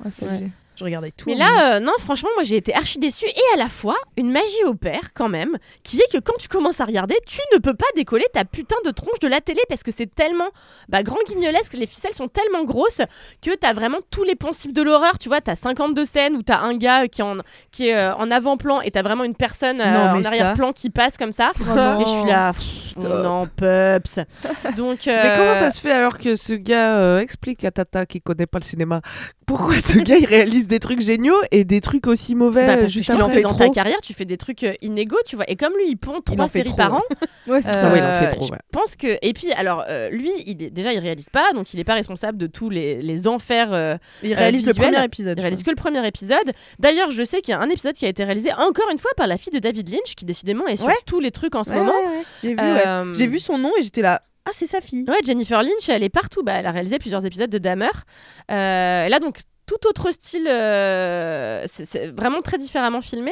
Je 0.76 0.84
regardais 0.86 1.12
tout. 1.12 1.30
Mais 1.30 1.36
là, 1.36 1.76
euh, 1.76 1.80
non, 1.80 1.92
franchement, 2.00 2.30
moi 2.36 2.44
j'ai 2.44 2.56
été 2.56 2.74
archi 2.74 2.98
déçue 2.98 3.26
et 3.28 3.54
à 3.54 3.58
la 3.58 3.70
fois 3.70 3.98
une 4.18 4.32
magie 4.32 4.64
opère 4.66 5.14
quand 5.14 5.30
même, 5.30 5.58
qui 5.84 6.00
est 6.00 6.12
que 6.12 6.18
quand 6.18 6.38
tu 6.40 6.48
commences 6.48 6.80
à 6.80 6.86
regarder, 6.86 7.16
tu 7.28 7.40
ne 7.54 7.60
peux 7.60 7.74
pas 7.76 7.86
décoller 7.96 8.26
ta 8.34 8.46
putain 8.46 8.78
de 8.86 8.92
tronche 8.92 9.20
de 9.20 9.28
la 9.28 9.42
télé 9.42 9.60
parce 9.70 9.84
que 9.84 9.92
c'est 9.92 10.14
tellement 10.14 10.50
bah, 10.90 11.04
grand 11.04 11.18
guignolesque, 11.28 11.74
les 11.74 11.86
ficelles 11.88 12.14
sont 12.14 12.28
tellement 12.30 12.64
grosses 12.64 13.02
que 13.42 13.54
t'as 13.56 13.74
vraiment 13.74 14.00
tous 14.10 14.24
les 14.24 14.36
poncifs 14.36 14.74
de 14.74 14.82
l'horreur. 14.82 15.20
Tu 15.20 15.28
vois, 15.30 15.42
t'as 15.42 15.56
52 15.56 16.06
scènes 16.06 16.36
où 16.36 16.42
t'as 16.42 16.60
un 16.62 16.76
gars 16.76 17.08
qui 17.08 17.22
est 17.22 17.26
en, 17.26 17.38
qui 17.72 17.90
est, 17.90 17.96
euh, 17.96 18.16
en 18.16 18.32
avant-plan 18.32 18.82
et 18.82 18.92
t'as 18.92 19.02
vraiment 19.02 19.24
une 19.24 19.36
personne 19.36 19.82
euh, 19.82 19.92
Non, 19.92 20.20
en 20.20 20.24
ça- 20.24 20.30
arrière-plan 20.30 20.72
qui 20.72 20.90
passe 20.90 21.18
comme 21.18 21.34
ça. 21.34 21.52
non. 21.60 22.00
Et 22.00 22.06
je 22.06 22.10
suis 22.10 22.30
là, 22.30 22.54
pff, 22.54 22.98
non, 23.04 23.46
peps. 23.56 24.20
Donc, 24.78 25.00
Mais 25.06 25.36
comment 25.38 25.56
ça 25.56 25.70
se 25.70 25.80
fait 25.80 25.92
alors 25.92 26.18
que 26.18 26.36
ce 26.36 26.54
gars 26.54 26.96
euh, 26.98 27.20
explique 27.20 27.64
à 27.66 27.72
Tata 27.72 28.06
qui 28.06 28.22
connaît 28.22 28.48
pas 28.48 28.60
le 28.60 28.64
cinéma 28.66 29.02
pourquoi 29.46 29.80
ce 29.80 29.98
gars 29.98 30.16
il 30.16 30.26
réalise 30.26 30.61
des 30.68 30.80
trucs 30.80 31.02
géniaux 31.02 31.38
et 31.52 31.64
des 31.64 31.82
trucs 31.82 32.08
aussi 32.08 32.36
mauvais 32.36 32.66
bah, 32.68 32.74
parce 32.78 32.88
que 32.88 32.92
juste 33.00 33.10
en 33.10 33.30
fait 33.30 33.42
dans 33.42 33.50
trop. 33.50 33.60
ta 33.60 33.70
carrière, 33.70 34.00
tu 34.02 34.14
fais 34.14 34.26
des 34.26 34.38
trucs 34.38 34.64
euh, 34.64 34.74
inégaux, 34.82 35.18
tu 35.26 35.36
vois. 35.36 35.46
Et 35.50 35.56
comme 35.56 35.74
lui, 35.74 35.86
il 35.90 35.98
pond 35.98 36.22
trois 36.26 36.46
en 36.46 36.48
fait 36.48 36.60
séries 36.60 36.70
trop, 36.70 36.78
par 36.78 36.92
ouais. 36.94 36.98
an, 36.98 37.28
Ouais, 37.52 37.62
c'est 37.62 37.70
Ah 37.70 37.74
ça. 37.74 37.92
oui, 37.94 38.00
il 38.00 38.04
en 38.04 38.20
fait 38.20 38.26
Euh, 38.26 38.30
trop, 38.30 38.46
Je 38.46 38.52
ouais. 38.52 38.58
pense 38.72 38.96
que 38.96 39.18
et 39.22 39.34
puis 39.34 39.52
alors 39.54 39.84
euh, 39.90 40.10
lui, 40.10 40.32
il 40.46 40.62
est, 40.64 40.70
déjà 40.70 40.94
il 40.94 41.00
réalise 41.00 41.30
pas, 41.30 41.52
donc 41.54 41.74
il 41.74 41.78
n'est 41.78 41.84
pas 41.84 41.94
responsable 41.96 42.38
de 42.38 42.48
tous 42.48 42.70
les, 42.70 43.02
les 43.02 43.28
enfers. 43.28 43.74
euh, 43.74 43.98
Il 44.24 44.34
réalise 44.34 44.66
le 44.68 44.74
premier 44.74 45.04
épisode. 45.04 45.38
il 45.38 45.42
réalise 45.42 45.64
que 45.64 45.70
le 45.70 45.76
premier 45.76 46.06
épisode. 46.08 46.52
D'ailleurs, 46.80 47.12
je 47.12 47.24
sais 47.24 47.42
qu'il 47.42 47.52
y 47.54 47.56
a 47.56 47.60
un 47.62 47.70
épisode 47.70 47.96
qui 47.96 48.06
a 48.06 48.10
été 48.10 48.24
réalisé 48.24 48.52
encore 48.54 48.90
une 48.92 49.00
fois 49.00 49.12
par 49.18 49.28
la 49.28 49.38
fille 49.38 49.54
de 49.54 49.60
David 49.60 49.90
Lynch, 49.90 50.16
qui 50.16 50.26
décidément 50.26 50.68
est 50.68 50.78
sur 50.78 50.88
Ouais. 50.88 50.96
tous 51.06 51.20
les 51.20 51.32
trucs 51.32 51.56
en 51.56 51.64
ce. 51.64 51.70
Ouais, 51.72 51.78
moment. 51.78 51.92
ouais, 51.92 52.06
ouais. 52.18 52.24
J'ai 52.44 52.50
vu, 52.50 52.56
ouais. 52.58 52.88
Euh, 52.88 53.14
J'ai 53.14 53.28
vu 53.28 53.40
son 53.40 53.58
nom 53.58 53.72
et 53.80 53.82
j'étais 53.82 54.02
là. 54.02 54.22
Ah 54.46 54.50
c'est 54.54 54.66
sa 54.66 54.82
fille. 54.82 55.06
Ouais, 55.08 55.20
Jennifer 55.24 55.62
Lynch, 55.62 55.88
elle 55.88 56.02
est 56.04 56.10
partout. 56.10 56.42
Bah, 56.44 56.54
elle 56.54 56.66
a 56.66 56.72
réalisé 56.72 56.98
plusieurs 56.98 57.24
épisodes 57.26 57.50
de 57.52 57.58
Dahmer. 57.60 57.86
Euh, 58.50 59.08
là, 59.08 59.20
donc, 59.20 59.38
tout 59.80 59.88
autre 59.88 60.12
style, 60.12 60.48
euh, 60.48 61.64
c'est- 61.68 61.86
c'est 61.86 62.08
vraiment 62.12 62.42
très 62.42 62.58
différemment 62.58 63.02
filmé. 63.02 63.32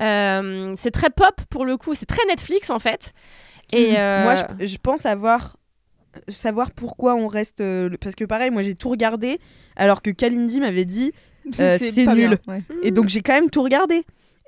Euh, 0.00 0.74
c'est 0.76 0.90
très 0.90 1.10
pop 1.10 1.40
pour 1.50 1.64
le 1.64 1.76
coup, 1.76 1.94
c'est 1.94 2.06
très 2.06 2.24
Netflix 2.26 2.70
en 2.70 2.78
fait. 2.78 3.12
Et 3.72 3.98
euh, 3.98 4.22
Moi 4.24 4.34
je, 4.36 4.66
je 4.66 4.76
pense 4.78 5.06
avoir 5.06 5.56
savoir 6.28 6.72
pourquoi 6.72 7.14
on 7.14 7.28
reste 7.28 7.60
euh, 7.60 7.88
le- 7.88 7.96
parce 7.96 8.16
que 8.16 8.24
pareil 8.24 8.50
moi 8.50 8.62
j'ai 8.62 8.74
tout 8.74 8.88
regardé 8.88 9.38
alors 9.76 10.02
que 10.02 10.10
Kalindi 10.10 10.60
m'avait 10.60 10.84
dit 10.84 11.12
Euh, 11.60 11.78
c'est 11.78 11.92
nul. 12.06 12.14
bien, 12.14 12.38
ouais. 12.48 12.62
et 12.82 12.90
donc 12.90 13.08
j'ai 13.08 13.22
quand 13.22 13.32
même 13.32 13.48
tout 13.48 13.62
regardé 13.62 14.04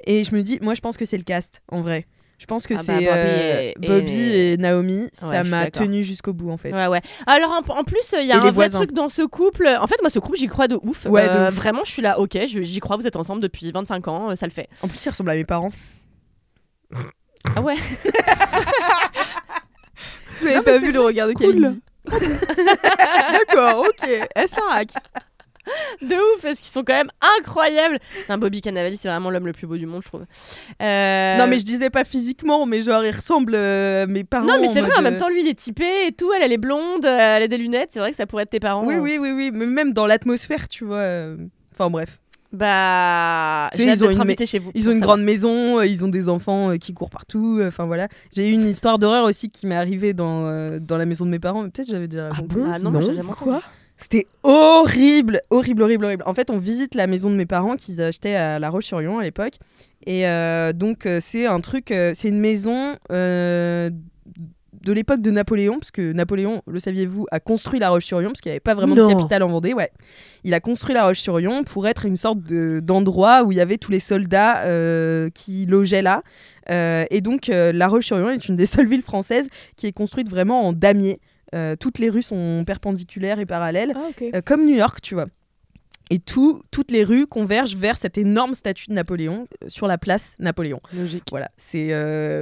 et 0.07 0.25
je 0.25 0.35
me 0.35 0.43
dis 0.43 0.59
moi 0.61 0.75
je 0.75 0.81
pense 0.81 0.97
que 0.97 1.05
c'est 1.05 1.17
le 1.17 1.23
cast 1.23 1.63
en 1.69 1.81
vrai. 1.81 2.07
Je 2.43 2.47
pense 2.49 2.67
que 2.67 2.75
Ah 2.75 2.79
bah, 2.79 2.83
c'est 2.83 2.95
Bobby 2.95 3.07
euh, 3.09 3.61
et- 3.61 3.75
Bobby 3.87 4.35
et 4.35 4.57
Naomi, 4.57 5.09
ça 5.13 5.45
m'a 5.45 5.71
tenu 5.71 6.03
jusqu'au 6.03 6.33
bout 6.33 6.51
en 6.51 6.57
fait. 6.57 6.73
Ouais, 6.73 6.89
ouais. 6.89 7.01
Alors 7.29 7.51
en, 7.53 7.61
en 7.79 7.85
plus, 7.85 8.01
il 8.19 8.27
y 8.27 8.33
a 8.33 8.35
Et 8.35 8.39
un 8.39 8.41
vrai 8.41 8.51
voisins. 8.51 8.81
truc 8.81 8.91
dans 8.93 9.09
ce 9.09 9.23
couple. 9.23 9.69
En 9.81 9.87
fait, 9.87 9.95
moi, 10.01 10.11
ce 10.11 10.19
couple, 10.19 10.37
j'y 10.39 10.49
crois 10.49 10.67
de 10.67 10.77
ouf. 10.83 11.07
Ouais, 11.07 11.29
de 11.29 11.35
Euh, 11.35 11.49
ouf. 11.49 11.55
Vraiment, 11.55 11.83
je 11.85 11.93
suis 11.93 12.03
là, 12.03 12.19
ok, 12.19 12.37
j'y 12.47 12.81
crois, 12.81 12.97
vous 12.97 13.07
êtes 13.07 13.15
ensemble 13.15 13.41
depuis 13.41 13.71
25 13.71 14.09
ans, 14.09 14.31
euh, 14.31 14.35
ça 14.35 14.47
le 14.47 14.51
fait. 14.53 14.69
En 14.83 14.89
plus 14.89 15.05
il 15.05 15.09
ressemble 15.09 15.31
à 15.31 15.35
mes 15.37 15.45
parents. 15.45 15.71
Ah 17.55 17.61
ouais 17.63 17.77
Vous 20.41 20.47
avez 20.49 20.63
pas 20.63 20.79
vu 20.79 20.91
le 20.91 21.01
regard 21.01 21.29
de 21.29 21.35
cool. 21.35 21.75
D'accord, 23.33 23.87
ok. 23.89 24.09
Elle 24.35 24.49
s'arraque. 24.49 24.91
De 26.03 26.15
ouf, 26.15 26.43
parce 26.43 26.59
qu'ils 26.59 26.73
sont 26.73 26.83
quand 26.85 26.95
même 26.95 27.11
incroyables. 27.39 27.99
Un 28.29 28.39
Bobby 28.39 28.61
Cannavale, 28.61 28.97
c'est 28.97 29.09
vraiment 29.09 29.31
l'homme 29.31 29.47
le 29.47 29.53
plus 29.53 29.67
beau 29.67 29.77
du 29.77 29.87
monde, 29.87 30.03
je 30.03 30.09
trouve. 30.09 30.25
Euh, 30.83 31.37
Non 31.39 31.47
mais 31.47 31.59
je 31.59 31.65
disais 31.65 31.91
pas 31.91 32.05
physiquement 32.05 32.67
mais 32.67 32.83
genre 32.83 33.05
il 33.05 33.15
ressemble 33.15 33.53
euh, 33.55 34.03
à 34.05 34.07
mes 34.07 34.25
parents. 34.25 34.47
Non, 34.47 34.55
mais 34.61 34.69
c'est 34.69 34.81
en 34.83 34.87
vrai, 34.87 34.97
en 34.99 35.03
même 35.03 35.17
temps, 35.17 35.29
lui, 35.29 35.43
il 35.43 35.49
est 35.49 35.59
typé 35.59 36.07
et 36.09 36.13
tout. 36.13 36.33
Elle, 36.35 36.43
elle 36.43 36.53
est 36.53 36.59
blonde, 36.59 37.05
euh, 37.07 37.37
elle 37.37 37.43
a 37.45 37.49
des 37.49 37.59
lunettes. 37.59 37.91
C'est 37.93 38.01
vrai 38.01 38.11
que 38.11 38.17
ça 38.17 38.27
pourrait 38.27 38.43
être 38.45 38.51
tes 38.51 38.61
parents. 38.61 38.85
Oui 38.85 38.97
oui 38.97 39.19
oui 39.21 39.31
oui 39.33 39.51
mais 39.53 39.67
même 39.67 39.93
dans 39.93 40.07
l'atmosphère 40.07 40.69
tu 40.69 40.85
vois. 40.85 40.97
euh, 40.97 41.37
Enfin 41.75 41.89
bref. 41.89 42.19
Bah, 42.55 43.71
Tu 43.73 43.79
sais, 43.79 43.85
ils 43.95 44.05
ont 44.05 44.11
une 44.11 44.21
invitée 44.21 44.45
chez 44.45 44.59
vous. 44.59 44.71
Ils 44.75 44.83
pour 44.83 44.91
ont 44.91 44.93
une 44.95 44.99
savoir. 45.01 45.17
grande 45.17 45.25
maison, 45.27 45.79
euh, 45.79 45.87
ils 45.87 46.05
ont 46.05 46.09
des 46.09 46.29
enfants 46.29 46.71
euh, 46.71 46.77
qui 46.77 46.93
courent 46.93 47.09
partout. 47.09 47.57
euh, 47.59 47.69
Enfin 47.69 47.87
voilà. 47.87 48.09
J'ai 48.31 48.49
eu 48.51 48.53
une 48.53 48.69
histoire 48.69 48.99
d'horreur 48.99 49.25
aussi 49.25 49.49
qui 49.51 49.67
m'est 49.67 49.75
arrivée 49.77 50.13
dans, 50.13 50.47
euh, 50.47 50.79
dans 50.79 50.99
la 50.99 51.07
maison 51.07 51.25
de 51.25 51.31
mes 51.31 51.39
parents. 51.39 51.63
mais 51.63 51.71
Peut-être 51.71 51.89
j'avais 51.89 52.09
déjà 52.09 52.29
raconté. 52.29 52.57
Ah 52.71 52.79
non, 52.79 52.91
Non. 52.91 52.91
moi, 52.91 53.01
j'ai 53.01 53.15
jamais 53.15 53.31
entendu. 53.31 53.53
C'était 54.03 54.27
horrible, 54.43 55.41
horrible, 55.51 55.83
horrible, 55.83 56.05
horrible. 56.05 56.23
En 56.27 56.35
fait, 56.35 56.51
on 56.51 56.59
visite 56.59 56.95
la 56.95 57.07
maison 57.07 57.31
de 57.31 57.37
mes 57.37 57.47
parents 57.47 57.77
qu'ils 57.77 58.03
achetaient 58.03 58.35
à 58.35 58.59
La 58.59 58.69
Roche-sur-Yon 58.69 59.19
à 59.19 59.23
l'époque. 59.23 59.55
Et 60.07 60.27
euh, 60.27 60.73
donc, 60.73 61.07
euh, 61.07 61.19
c'est 61.23 61.47
un 61.47 61.61
truc, 61.61 61.91
euh, 61.93 62.13
c'est 62.15 62.29
une 62.29 62.41
maison 62.41 62.97
euh, 63.13 63.91
de 64.83 64.93
l'époque 64.93 65.21
de 65.23 65.31
Napoléon, 65.31 65.79
parce 65.79 65.93
que 65.93 66.13
Napoléon, 66.13 66.63
le 66.67 66.81
saviez-vous, 66.81 67.27
a 67.31 67.39
construit 67.39 67.79
La 67.79 67.91
Roche-sur-Yon, 67.91 68.31
parce 68.31 68.41
qu'il 68.41 68.51
n'y 68.51 68.55
avait 68.55 68.61
pas 68.61 68.75
vraiment 68.75 68.97
Non. 68.97 69.09
de 69.09 69.15
capitale 69.15 69.45
en 69.45 69.49
Vendée. 69.49 69.73
Ouais. 69.75 69.93
Il 70.43 70.53
a 70.55 70.61
construit 70.61 70.95
La 70.95 71.05
Roche-sur-Yon 71.07 71.63
pour 71.63 71.87
être 71.87 72.05
une 72.05 72.17
sorte 72.17 72.43
de- 72.43 72.81
d'endroit 72.83 73.45
où 73.45 73.53
il 73.53 73.59
y 73.59 73.61
avait 73.61 73.79
tous 73.79 73.93
les 73.93 74.01
soldats 74.01 74.65
euh, 74.65 75.31
qui 75.33 75.67
logeaient 75.67 76.03
là. 76.03 76.23
Et 76.69 77.21
donc, 77.21 77.47
La 77.49 77.87
Roche-sur-Yon 77.87 78.31
est 78.31 78.49
une 78.49 78.57
des 78.57 78.67
seules 78.67 78.89
villes 78.89 79.03
françaises 79.03 79.49
qui 79.77 79.87
est 79.87 79.93
construite 79.93 80.29
vraiment 80.29 80.67
en 80.67 80.73
damier. 80.73 81.21
Euh, 81.55 81.77
toutes 81.77 81.99
les 81.99 82.09
rues 82.09 82.23
sont 82.23 82.65
perpendiculaires 82.67 83.39
et 83.39 83.47
parallèles, 83.47 83.93
Ah, 83.95 84.09
euh, 84.35 84.41
comme 84.43 84.65
New 84.65 84.75
York, 84.75 85.01
tu 85.03 85.15
vois. 85.15 85.27
Et 86.11 86.19
tout, 86.19 86.63
toutes 86.71 86.91
les 86.91 87.05
rues 87.05 87.27
convergent 87.27 87.77
vers 87.77 87.97
cette 87.97 88.19
énorme 88.19 88.55
statue 88.55 88.89
de 88.89 88.95
Napoléon 88.95 89.47
euh, 89.63 89.69
sur 89.69 89.87
la 89.87 89.97
place 89.97 90.35
Napoléon. 90.39 90.81
Logique. 90.95 91.25
Voilà, 91.31 91.51
c'est 91.57 91.89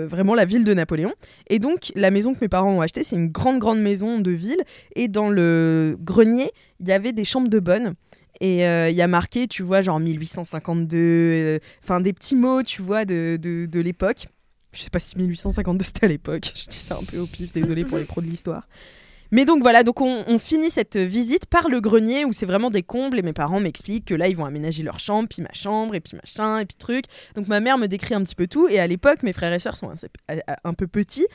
vraiment 0.07 0.35
la 0.35 0.45
ville 0.45 0.65
de 0.65 0.75
Napoléon. 0.75 1.13
Et 1.49 1.59
donc, 1.59 1.93
la 1.95 2.11
maison 2.11 2.33
que 2.35 2.39
mes 2.41 2.49
parents 2.49 2.73
ont 2.73 2.81
achetée, 2.81 3.05
c'est 3.05 3.17
une 3.17 3.29
grande, 3.29 3.59
grande 3.59 3.81
maison 3.81 4.19
de 4.19 4.31
ville. 4.31 4.63
Et 4.97 5.09
dans 5.09 5.29
le 5.31 5.97
grenier, 6.01 6.51
il 6.81 6.89
y 6.89 6.93
avait 6.93 7.13
des 7.13 7.25
chambres 7.25 7.49
de 7.49 7.61
bonne. 7.61 7.95
Et 8.41 8.67
euh, 8.67 8.89
il 8.89 8.97
y 8.97 9.03
a 9.03 9.07
marqué, 9.07 9.47
tu 9.47 9.63
vois, 9.63 9.83
genre 9.83 10.01
1852, 10.01 10.97
euh, 10.97 11.59
enfin 11.83 12.01
des 12.01 12.13
petits 12.15 12.37
mots, 12.37 12.63
tu 12.63 12.81
vois, 12.81 13.05
de, 13.05 13.37
de, 13.41 13.67
de 13.67 13.81
l'époque. 13.81 14.29
Je 14.73 14.81
sais 14.81 14.91
pas 14.91 15.01
si 15.01 15.19
1852 15.19 15.85
c'était 15.85 16.07
à 16.07 16.09
l'époque, 16.09 16.51
je 16.55 16.67
dis 16.67 16.77
ça 16.77 16.97
un 17.01 17.05
peu 17.05 17.19
au 17.19 17.27
pif, 17.27 17.53
désolé 17.53 17.85
pour 17.85 17.99
les 17.99 18.05
pros 18.05 18.21
de 18.23 18.27
l'histoire. 18.27 18.67
Mais 19.33 19.45
donc 19.45 19.63
voilà, 19.63 19.83
donc 19.83 20.01
on, 20.01 20.39
finit 20.39 20.71
cette 20.71 20.97
visite 20.97 21.47
par 21.47 21.69
le 21.69 21.81
grenier 21.81 22.25
où 22.25 22.33
c'est 22.33 22.47
vraiment 22.47 22.71
des 22.71 22.83
combles 22.83 23.19
et 23.19 23.23
mes 23.23 23.33
parents 23.33 23.61
m'expliquent 23.61 24.07
que 24.07 24.15
là 24.15 24.29
ils 24.29 24.37
vont 24.37 24.45
aménager 24.45 24.83
leur 24.83 24.99
chambre, 24.99 25.29
puis 25.29 25.43
ma 25.43 25.53
chambre, 25.53 25.95
et 25.95 26.01
puis 26.01 26.17
machin, 26.17 26.59
et 26.59 26.67
puis 26.67 26.77
truc. 26.77 27.05
Donc 27.35 27.47
ma 27.47 27.61
mère 27.61 27.79
me 27.79 27.87
décrit 27.87 28.15
un 28.15 28.23
petit 28.23 28.35
peu 28.35 28.47
tout 28.47 28.69
et 28.69 28.81
à 28.81 28.87
l'époque 28.87 29.23
mes 29.23 29.33
frères 29.33 29.53
et 29.53 29.59
sœurs 29.59 29.77
sont 29.77 29.91
un, 29.91 30.37
un 30.65 30.75
peu 30.75 30.87
petits 30.87 31.27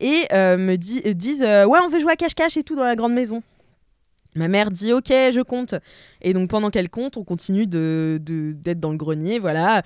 et 0.00 0.24
euh, 0.32 0.56
me 0.56 0.76
dit, 0.76 1.02
disent 1.14 1.42
euh, 1.42 1.64
ouais 1.66 1.78
on 1.84 1.88
veut 1.88 2.00
jouer 2.00 2.12
à 2.12 2.16
cache-cache 2.16 2.56
et 2.56 2.64
tout 2.64 2.74
dans 2.74 2.84
la 2.84 2.96
grande 2.96 3.14
maison. 3.14 3.42
Ma 4.34 4.48
mère 4.48 4.70
dit 4.70 4.92
ok 4.92 5.08
je 5.08 5.42
compte. 5.42 5.74
Et 6.20 6.32
donc 6.32 6.50
pendant 6.50 6.70
qu'elle 6.70 6.90
compte 6.90 7.16
on 7.16 7.24
continue 7.24 7.66
de 7.66 8.18
d'être 8.20 8.80
dans 8.80 8.90
le 8.90 8.96
grenier 8.96 9.38
voilà. 9.38 9.82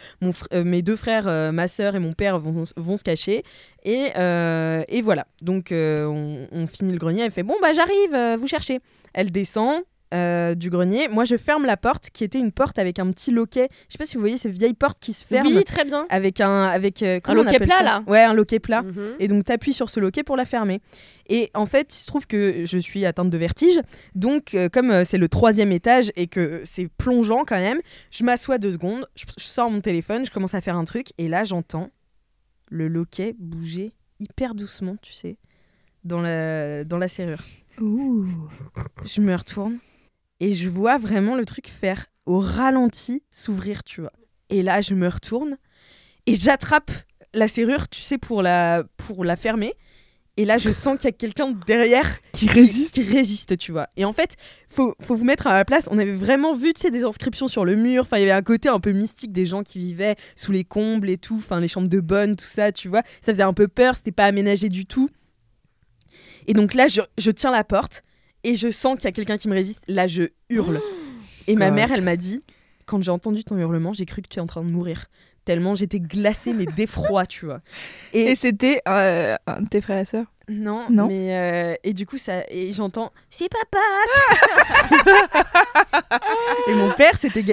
Euh, 0.53 0.65
mes 0.65 0.83
deux 0.83 0.97
frères 0.97 1.29
euh, 1.29 1.53
ma 1.53 1.69
sœur 1.69 1.95
et 1.95 1.99
mon 1.99 2.13
père 2.13 2.39
vont, 2.39 2.65
se 2.65 3.05
cacher. 3.05 3.43
Et, 3.85 4.09
euh, 4.17 4.83
et 4.89 5.03
voilà. 5.03 5.27
Donc 5.43 5.69
on, 5.73 6.47
on 6.51 6.67
finit 6.67 6.93
le 6.93 6.99
grenier. 6.99 7.23
Elle 7.23 7.31
fait 7.31 7.43
bon 7.43 7.57
bah 7.61 7.73
j'arrive 7.73 8.39
vous 8.39 8.47
cherchez. 8.47 8.81
Elle 9.15 9.31
descend 9.31 9.83
euh, 10.15 10.55
du 10.55 10.71
grenier. 10.71 11.09
Moi, 11.09 11.25
je 11.25 11.37
ferme 11.37 11.67
la 11.67 11.77
porte, 11.77 12.11
qui 12.11 12.25
était 12.25 12.39
une 12.39 12.53
porte 12.53 12.79
avec 12.79 12.99
un 12.99 13.11
petit 13.11 13.31
loquet. 13.31 13.69
Je 13.89 13.93
sais 13.93 13.99
pas 13.99 14.07
si 14.07 14.17
vous 14.17 14.21
voyez 14.21 14.39
ces 14.39 14.49
vieilles 14.51 14.75
portes 14.75 14.99
qui 15.01 15.13
se 15.13 15.25
ferment 15.25 15.51
Oui, 15.51 15.65
très 15.65 15.85
bien. 15.85 16.07
avec 16.09 16.41
un 16.41 16.65
avec 16.65 17.03
euh, 17.03 17.21
on 17.29 17.35
loquet 17.35 17.59
plat, 17.59 17.83
là 17.83 18.03
Ouais, 18.07 18.23
un 18.23 18.33
loquet 18.35 18.59
plat. 18.59 18.83
Mhm. 18.83 19.15
Et 19.21 19.29
donc, 19.29 19.45
t'appuies 19.45 19.73
sur 19.75 19.91
ce 19.91 20.01
loquet 20.01 20.23
pour 20.23 20.37
la 20.37 20.45
fermer. 20.45 20.81
Et 21.29 21.51
en 21.55 21.67
fait, 21.67 21.95
il 21.95 21.99
se 21.99 22.07
trouve 22.07 22.27
que 22.27 22.65
je 22.65 22.79
suis 22.79 23.05
atteinte 23.05 23.29
de 23.31 23.37
vertige. 23.39 23.79
Donc, 24.15 24.55
euh, 24.55 24.69
comme 24.71 25.05
c'est 25.05 25.19
le 25.19 25.29
troisième 25.29 25.73
étage 25.73 26.11
et 26.17 26.27
que 26.27 26.63
c'est 26.65 26.89
plongeant 26.89 27.45
quand 27.47 27.59
même, 27.59 27.81
je 28.11 28.25
m'assois 28.25 28.57
deux 28.59 28.73
secondes, 28.73 29.07
je, 29.15 29.25
je 29.39 29.45
sors 29.45 29.71
mon 29.71 29.81
téléphone, 29.81 30.25
je 30.25 30.31
commence 30.31 30.55
à 30.55 30.61
faire 30.61 30.77
un 30.77 30.85
truc. 30.85 31.09
Et 31.19 31.29
là, 31.29 31.45
j'entends 31.45 31.91
le 32.71 32.89
loquet 32.89 33.35
bouger 33.39 33.93
hyper 34.21 34.55
doucement, 34.55 34.97
tu 35.03 35.13
sais, 35.13 35.37
dans 36.05 36.21
la, 36.21 36.85
dans 36.85 36.99
la 36.99 37.09
serrure. 37.09 37.43
Je 37.79 39.21
me 39.21 39.35
retourne 39.37 39.79
et 40.41 40.53
je 40.53 40.69
vois 40.69 40.99
vraiment 40.99 41.37
le 41.37 41.45
truc 41.45 41.69
faire 41.69 42.07
au 42.27 42.41
ralenti 42.41 43.23
s'ouvrir, 43.31 43.85
tu 43.85 44.01
vois. 44.01 44.13
Et 44.51 44.63
là, 44.63 44.81
je 44.81 44.95
me 44.95 45.09
retourne 45.09 45.59
et 46.27 46.35
j'attrape 46.35 46.91
la 47.35 47.49
serrure, 47.49 47.89
tu 47.89 48.01
sais, 48.01 48.19
pour 48.19 48.43
la, 48.43 48.85
pour 48.97 49.25
la 49.25 49.37
fermer. 49.37 49.75
Et 50.37 50.45
là, 50.45 50.57
je 50.57 50.71
sens 50.71 50.97
qu'il 50.97 51.07
y 51.07 51.09
a 51.09 51.13
quelqu'un 51.13 51.51
derrière 51.67 52.19
Qui 52.33 52.47
résiste. 52.47 52.95
qui 52.95 53.03
résiste, 53.03 53.59
tu 53.59 53.73
vois. 53.73 53.89
Et 53.97 54.05
en 54.05 54.13
fait, 54.13 54.37
faut, 54.69 54.95
faut 55.01 55.17
vous 55.17 55.25
mettre 55.25 55.49
à 55.49 55.55
la 55.57 55.65
place. 55.65 55.89
On 55.91 55.99
avait 55.99 56.13
vraiment 56.13 56.55
vu, 56.55 56.73
tu 56.73 56.83
sais, 56.83 56.91
des 56.93 57.03
inscriptions 57.03 57.49
sur 57.49 57.65
le 57.65 57.75
mur. 57.75 58.03
Enfin, 58.03 58.19
il 58.19 58.21
y 58.21 58.23
avait 58.23 58.31
un 58.31 58.43
côté 58.43 58.69
un 58.69 58.79
peu 58.79 58.93
mystique 58.93 59.33
des 59.33 59.47
gens 59.47 59.65
qui 59.65 59.81
vivaient 59.81 60.15
sous 60.37 60.53
les 60.53 60.63
combles 60.63 61.11
et 61.11 61.19
tout. 61.19 61.37
Enfin, 61.39 61.59
les 61.59 61.67
chambres 61.67 61.89
de 61.89 61.99
bonne, 61.99 62.37
tout 62.37 62.47
ça, 62.47 62.71
tu 62.71 62.89
vois. 62.89 63.03
Ça 63.21 63.33
faisait 63.33 63.43
un 63.43 63.53
peu 63.53 63.67
peur. 63.67 63.97
C'était 63.97 64.13
pas 64.13 64.27
aménagé 64.27 64.69
du 64.69 64.87
tout. 64.87 65.11
Et 66.47 66.53
donc 66.53 66.75
là, 66.75 66.87
je, 66.87 67.01
je 67.19 67.33
tiens 67.33 67.51
la 67.51 67.65
porte 67.65 68.05
et 68.45 68.57
je 68.57 68.71
sens 68.71 68.97
qu'il 68.97 69.05
y 69.05 69.09
a 69.09 69.13
quelqu'un 69.13 69.37
qui 69.37 69.49
me 69.49 69.55
résiste. 69.55 69.83
Là, 69.89 70.07
je 70.07 70.25
hurle. 70.49 70.81
Et 71.47 71.57
ma 71.57 71.71
mère, 71.71 71.93
elle 71.93 72.03
m'a 72.03 72.17
dit, 72.17 72.43
quand 72.87 73.03
j'ai 73.03 73.11
entendu 73.11 73.45
ton 73.45 73.57
hurlement, 73.57 73.93
j'ai 73.93 74.07
cru 74.07 74.23
que 74.23 74.29
tu 74.29 74.39
es 74.39 74.43
en 74.43 74.47
train 74.47 74.63
de 74.63 74.71
mourir. 74.71 75.07
Tellement 75.45 75.75
j'étais 75.75 76.01
glacée, 76.01 76.53
mais 76.53 76.67
d'effroi, 76.77 77.27
tu 77.27 77.47
vois. 77.47 77.61
Et 78.13 78.37
c'était 78.37 78.83
euh, 78.87 79.37
un 79.47 79.63
de 79.63 79.69
tes 79.69 79.81
frères 79.81 79.99
et 79.99 80.05
sœurs? 80.05 80.27
Non, 80.49 80.87
Non. 80.91 81.07
mais 81.09 81.37
euh, 81.37 81.75
et 81.85 81.93
du 81.93 82.07
coup 82.07 82.19
ça 82.19 82.43
et 82.49 82.73
j'entends 82.73 83.13
c'est 83.31 83.49
papa. 83.49 83.79
et 86.69 86.75
mon 86.75 86.91
père 86.93 87.17
s'était 87.19 87.45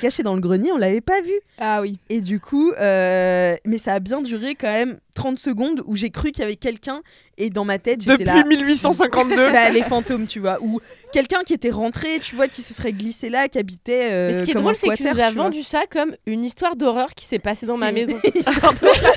caché 0.00 0.22
dans 0.22 0.34
le 0.34 0.40
grenier, 0.40 0.70
on 0.72 0.76
l'avait 0.78 1.00
pas 1.00 1.20
vu. 1.22 1.32
Ah 1.58 1.80
oui. 1.80 1.98
Et 2.08 2.20
du 2.20 2.38
coup, 2.40 2.72
euh, 2.72 3.56
mais 3.64 3.78
ça 3.78 3.94
a 3.94 4.00
bien 4.00 4.20
duré 4.22 4.54
quand 4.54 4.70
même 4.72 5.00
30 5.14 5.38
secondes 5.38 5.82
où 5.86 5.96
j'ai 5.96 6.10
cru 6.10 6.30
qu'il 6.30 6.40
y 6.42 6.44
avait 6.44 6.56
quelqu'un 6.56 7.02
et 7.38 7.50
dans 7.50 7.64
ma 7.64 7.78
tête 7.78 8.00
j'étais 8.02 8.24
Depuis 8.24 8.38
là. 8.38 8.44
1852. 8.44 9.50
Là, 9.52 9.70
les 9.72 9.82
fantômes, 9.82 10.26
tu 10.26 10.40
vois, 10.40 10.58
ou 10.62 10.80
quelqu'un 11.12 11.42
qui 11.44 11.54
était 11.54 11.70
rentré, 11.70 12.18
tu 12.20 12.36
vois, 12.36 12.48
qui 12.48 12.62
se 12.62 12.74
serait 12.74 12.92
glissé 12.92 13.28
là, 13.30 13.48
qui 13.48 13.58
habitait. 13.58 14.10
euh, 14.12 14.30
Mais 14.32 14.38
ce 14.38 14.42
qui 14.42 14.50
est 14.52 14.54
drôle, 14.54 14.74
c'est 14.74 14.88
que 14.88 14.94
tu 14.94 15.06
as 15.08 15.30
vendu 15.32 15.62
ça 15.62 15.84
comme 15.90 16.14
une 16.26 16.44
histoire 16.44 16.76
d'horreur 16.76 17.14
qui 17.14 17.24
s'est 17.24 17.38
passée 17.38 17.66
dans 17.66 17.76
ma 17.78 17.92
maison. 17.92 18.18
une 18.24 18.40
histoire 18.40 18.72
d'horreur. 18.74 19.12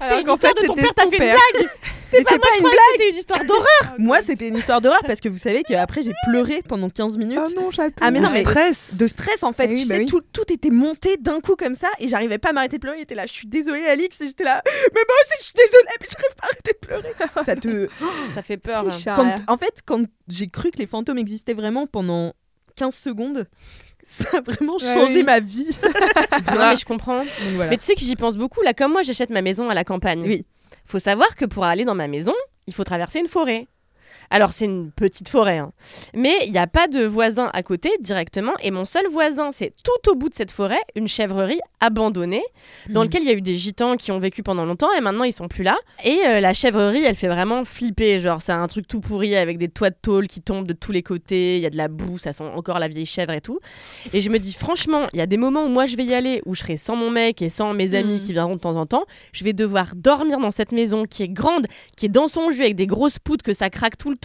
C'est 0.00 0.20
une 0.22 0.28
histoire 0.30 0.38
fait, 0.54 0.62
de 0.62 0.66
ton 0.66 0.74
c'était 0.76 0.82
père, 0.88 0.94
t'as 0.94 1.10
fait 1.10 1.16
une 1.16 1.32
blague 1.58 1.70
Pas 2.10 2.16
c'est 2.16 2.22
moi, 2.22 2.38
pas 2.40 2.48
je 2.54 2.60
une 2.60 2.64
que 2.64 2.76
c'était 2.92 3.10
une 3.10 3.16
histoire 3.16 3.44
d'horreur 3.44 3.94
Moi, 3.98 4.20
c'était 4.20 4.48
une 4.48 4.56
histoire 4.56 4.80
d'horreur 4.80 5.00
parce 5.06 5.20
que 5.20 5.28
vous 5.28 5.36
savez 5.38 5.62
qu'après 5.62 6.02
j'ai 6.02 6.12
pleuré 6.26 6.60
pendant 6.66 6.90
15 6.90 7.16
minutes. 7.18 7.38
Ah 7.40 7.48
non, 7.54 7.70
chaton. 7.70 7.94
Ah, 8.00 8.10
mais 8.10 8.18
non, 8.18 8.30
mais- 8.32 8.42
stress. 8.42 8.94
de 8.94 9.06
stress 9.06 9.42
en 9.44 9.52
fait. 9.52 9.66
Eh 9.70 9.74
oui, 9.74 9.82
tu 9.82 9.88
bah 9.88 9.94
sais, 9.94 10.00
oui. 10.00 10.06
tout, 10.06 10.20
tout 10.32 10.52
était 10.52 10.70
monté 10.70 11.16
d'un 11.18 11.40
coup 11.40 11.54
comme 11.54 11.76
ça 11.76 11.88
et 12.00 12.08
j'arrivais 12.08 12.38
pas 12.38 12.50
à 12.50 12.52
m'arrêter 12.52 12.78
de 12.78 12.80
pleurer. 12.80 12.98
Il 12.98 13.02
était 13.02 13.14
là, 13.14 13.26
je 13.26 13.32
suis 13.32 13.46
désolée, 13.46 13.86
Alix. 13.86 14.20
Et 14.20 14.26
j'étais 14.26 14.42
là, 14.44 14.60
mais 14.66 15.00
moi 15.06 15.14
aussi 15.22 15.38
je 15.38 15.44
suis 15.44 15.54
désolée, 15.54 15.88
mais 16.00 16.06
j'arrive 16.10 16.34
pas 16.36 16.42
à 16.42 16.46
arrêter 16.46 16.72
de 16.72 16.86
pleurer. 16.86 17.14
ça 17.46 17.56
te. 17.56 17.88
Ça 18.34 18.42
fait 18.42 18.56
peur. 18.56 18.84
Hein. 18.88 19.12
Quand- 19.14 19.52
en 19.52 19.56
fait, 19.56 19.80
quand 19.86 20.04
j'ai 20.28 20.48
cru 20.48 20.70
que 20.72 20.78
les 20.78 20.86
fantômes 20.86 21.18
existaient 21.18 21.54
vraiment 21.54 21.86
pendant 21.86 22.32
15 22.76 22.94
secondes, 22.94 23.46
ça 24.02 24.38
a 24.38 24.40
vraiment 24.40 24.74
Ouais, 24.74 24.92
changé 24.94 25.16
oui. 25.18 25.22
ma 25.24 25.40
vie. 25.40 25.68
Non, 26.54 26.70
mais 26.70 26.76
je 26.76 26.84
comprends. 26.84 27.22
Voilà. 27.54 27.70
Mais 27.70 27.76
tu 27.76 27.84
sais 27.84 27.94
que 27.94 28.00
j'y 28.00 28.16
pense 28.16 28.36
beaucoup. 28.36 28.60
Là, 28.62 28.74
comme 28.74 28.92
moi, 28.92 29.02
j'achète 29.02 29.30
ma 29.30 29.42
maison 29.42 29.68
à 29.70 29.74
la 29.74 29.84
campagne. 29.84 30.22
Oui. 30.26 30.44
Faut 30.86 30.98
savoir 30.98 31.36
que 31.36 31.44
pour 31.44 31.64
aller 31.64 31.84
dans 31.84 31.94
ma 31.94 32.08
maison, 32.08 32.34
il 32.66 32.74
faut 32.74 32.84
traverser 32.84 33.20
une 33.20 33.28
forêt. 33.28 33.66
Alors, 34.30 34.52
c'est 34.52 34.64
une 34.66 34.92
petite 34.92 35.28
forêt, 35.28 35.58
hein. 35.58 35.72
mais 36.14 36.34
il 36.46 36.52
n'y 36.52 36.58
a 36.58 36.66
pas 36.68 36.86
de 36.86 37.04
voisin 37.04 37.50
à 37.52 37.62
côté 37.62 37.90
directement. 38.00 38.52
Et 38.62 38.70
mon 38.70 38.84
seul 38.84 39.06
voisin, 39.10 39.50
c'est 39.52 39.72
tout 39.82 40.10
au 40.10 40.14
bout 40.14 40.28
de 40.28 40.34
cette 40.34 40.50
forêt, 40.52 40.78
une 40.94 41.08
chèvrerie 41.08 41.58
abandonnée, 41.80 42.44
dans 42.90 43.00
Mhm. 43.00 43.06
lequel 43.06 43.22
il 43.22 43.28
y 43.28 43.30
a 43.30 43.34
eu 43.34 43.40
des 43.42 43.56
gitans 43.56 43.96
qui 43.96 44.12
ont 44.12 44.18
vécu 44.20 44.42
pendant 44.42 44.64
longtemps 44.64 44.92
et 44.96 45.00
maintenant 45.00 45.24
ils 45.24 45.32
sont 45.32 45.48
plus 45.48 45.64
là. 45.64 45.76
Et 46.04 46.20
euh, 46.26 46.40
la 46.40 46.52
chèvrerie, 46.52 47.02
elle 47.04 47.16
fait 47.16 47.26
vraiment 47.28 47.64
flipper. 47.64 48.20
Genre, 48.20 48.40
c'est 48.40 48.52
un 48.52 48.66
truc 48.68 48.86
tout 48.86 49.00
pourri 49.00 49.34
avec 49.34 49.58
des 49.58 49.68
toits 49.68 49.90
de 49.90 49.96
tôle 50.00 50.28
qui 50.28 50.40
tombent 50.40 50.66
de 50.66 50.72
tous 50.74 50.92
les 50.92 51.02
côtés. 51.02 51.56
Il 51.56 51.62
y 51.62 51.66
a 51.66 51.70
de 51.70 51.76
la 51.76 51.88
boue, 51.88 52.18
ça 52.18 52.32
sent 52.32 52.44
encore 52.54 52.78
la 52.78 52.86
vieille 52.88 53.06
chèvre 53.06 53.32
et 53.32 53.40
tout. 53.40 53.58
Et 54.12 54.20
je 54.20 54.30
me 54.30 54.38
dis, 54.38 54.52
franchement, 54.52 55.06
il 55.12 55.18
y 55.18 55.22
a 55.22 55.26
des 55.26 55.36
moments 55.38 55.64
où 55.64 55.68
moi 55.68 55.86
je 55.86 55.96
vais 55.96 56.04
y 56.04 56.14
aller, 56.14 56.40
où 56.46 56.54
je 56.54 56.60
serai 56.60 56.76
sans 56.76 56.94
mon 56.94 57.10
mec 57.10 57.42
et 57.42 57.50
sans 57.50 57.74
mes 57.74 57.94
amis 57.96 58.14
Mhm. 58.14 58.20
qui 58.20 58.32
viendront 58.32 58.54
de 58.56 58.60
temps 58.60 58.76
en 58.76 58.86
temps. 58.86 59.04
Je 59.32 59.42
vais 59.42 59.52
devoir 59.54 59.96
dormir 59.96 60.38
dans 60.38 60.50
cette 60.52 60.70
maison 60.72 61.04
qui 61.04 61.22
est 61.24 61.28
grande, 61.28 61.66
qui 61.96 62.06
est 62.06 62.10
dans 62.10 62.28
son 62.28 62.50
jus 62.52 62.62
avec 62.62 62.76
des 62.76 62.86
grosses 62.86 63.18
poutres 63.18 63.44
que 63.44 63.54
ça 63.54 63.70
craque 63.70 63.98
tout 63.98 64.10
le 64.10 64.16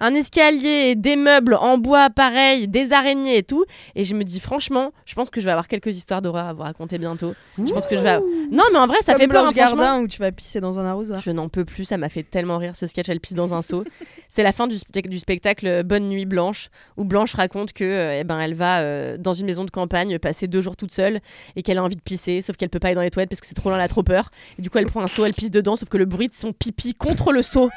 un 0.00 0.14
escalier, 0.14 0.94
des 0.94 1.16
meubles 1.16 1.54
en 1.54 1.78
bois 1.78 2.10
pareil, 2.10 2.68
des 2.68 2.92
araignées 2.92 3.38
et 3.38 3.42
tout. 3.42 3.64
Et 3.94 4.04
je 4.04 4.14
me 4.14 4.24
dis, 4.24 4.40
franchement, 4.40 4.92
je 5.04 5.14
pense 5.14 5.30
que 5.30 5.40
je 5.40 5.44
vais 5.46 5.50
avoir 5.52 5.68
quelques 5.68 5.96
histoires 5.96 6.22
d'horreur 6.22 6.46
à 6.46 6.52
vous 6.52 6.62
raconter 6.62 6.98
bientôt. 6.98 7.34
Je 7.58 7.72
pense 7.72 7.86
que 7.86 7.96
je 7.96 8.02
vais. 8.02 8.08
avoir- 8.10 8.28
Non, 8.50 8.64
mais 8.72 8.78
en 8.78 8.86
vrai, 8.86 8.98
ça 9.02 9.12
Comme 9.12 9.22
fait 9.22 9.28
peur. 9.28 9.42
Blanche 9.44 9.54
hein, 9.56 9.66
franchement. 9.66 9.82
Gardin 9.84 10.00
où 10.02 10.08
tu 10.08 10.18
vas 10.20 10.32
pisser 10.32 10.60
dans 10.60 10.78
un 10.78 10.86
arrosoir. 10.86 11.20
Je 11.20 11.30
n'en 11.30 11.48
peux 11.48 11.64
plus, 11.64 11.84
ça 11.84 11.96
m'a 11.98 12.08
fait 12.08 12.22
tellement 12.22 12.58
rire 12.58 12.74
ce 12.76 12.86
sketch, 12.86 13.08
elle 13.08 13.20
pisse 13.20 13.34
dans 13.34 13.54
un 13.54 13.62
seau. 13.62 13.84
C'est 14.28 14.42
la 14.42 14.52
fin 14.52 14.66
du, 14.66 14.76
spec- 14.76 15.08
du 15.08 15.18
spectacle 15.18 15.66
euh, 15.66 15.82
Bonne 15.82 16.08
Nuit 16.08 16.26
Blanche, 16.26 16.68
où 16.96 17.04
Blanche 17.04 17.34
raconte 17.34 17.72
que 17.72 17.84
euh, 17.84 18.20
eh 18.20 18.24
ben, 18.24 18.38
elle 18.40 18.54
va 18.54 18.80
euh, 18.80 19.16
dans 19.18 19.32
une 19.32 19.46
maison 19.46 19.64
de 19.64 19.70
campagne 19.70 20.18
passer 20.18 20.46
deux 20.46 20.60
jours 20.60 20.76
toute 20.76 20.92
seule 20.92 21.20
et 21.56 21.62
qu'elle 21.62 21.78
a 21.78 21.82
envie 21.84 21.96
de 21.96 22.02
pisser, 22.02 22.42
sauf 22.42 22.56
qu'elle 22.56 22.68
peut 22.68 22.78
pas 22.78 22.88
aller 22.88 22.94
dans 22.96 23.00
les 23.00 23.10
toilettes 23.10 23.30
parce 23.30 23.40
que 23.40 23.46
c'est 23.46 23.54
trop 23.54 23.70
loin, 23.70 23.78
elle 23.78 23.84
a 23.84 23.88
trop 23.88 24.02
peur. 24.02 24.30
Et 24.58 24.62
du 24.62 24.68
coup, 24.70 24.76
elle 24.78 24.86
prend 24.86 25.00
un 25.02 25.06
seau, 25.06 25.24
elle 25.24 25.32
pisse 25.34 25.50
dedans, 25.50 25.76
sauf 25.76 25.88
que 25.88 25.96
le 25.96 26.04
bruit 26.04 26.28
de 26.28 26.34
son 26.34 26.52
pipi 26.52 26.94
contre 26.94 27.32
le 27.32 27.40
seau 27.42 27.70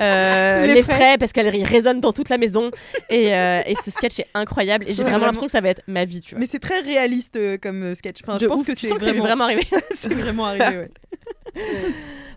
euh, 0.00 0.66
Les 0.66 0.74
les 0.74 0.82
parce 1.18 1.32
qu'elle 1.32 1.48
résonne 1.64 2.00
dans 2.00 2.12
toute 2.12 2.28
la 2.28 2.38
maison. 2.38 2.70
Et, 3.10 3.34
euh, 3.34 3.60
et 3.66 3.74
ce 3.74 3.90
sketch 3.90 4.20
est 4.20 4.26
incroyable. 4.34 4.84
Et 4.88 4.92
j'ai 4.92 5.02
vraiment 5.02 5.18
vraiment- 5.18 5.26
l'impression 5.26 5.46
que 5.46 5.52
ça 5.52 5.60
va 5.60 5.68
être 5.70 5.82
ma 5.86 6.04
vie, 6.04 6.20
tu 6.20 6.30
vois. 6.34 6.40
Mais 6.40 6.46
c'est 6.46 6.58
très 6.58 6.80
réaliste 6.80 7.36
euh, 7.36 7.58
comme 7.60 7.82
euh, 7.82 7.94
sketch. 7.94 8.18
Enfin, 8.22 8.38
je 8.40 8.46
pense 8.46 8.60
ouf, 8.60 8.66
que 8.66 8.72
tu 8.72 8.80
c'est 8.82 8.88
sens 8.88 8.98
que 8.98 9.04
ça 9.04 9.10
lui 9.12 9.18
est 9.18 9.20
vraiment... 9.20 9.46
vraiment 9.46 9.60
arrivé. 9.62 9.84
c'est 9.94 10.14
vraiment 10.14 10.46
arrivé. 10.46 10.64
ouais. 10.78 10.90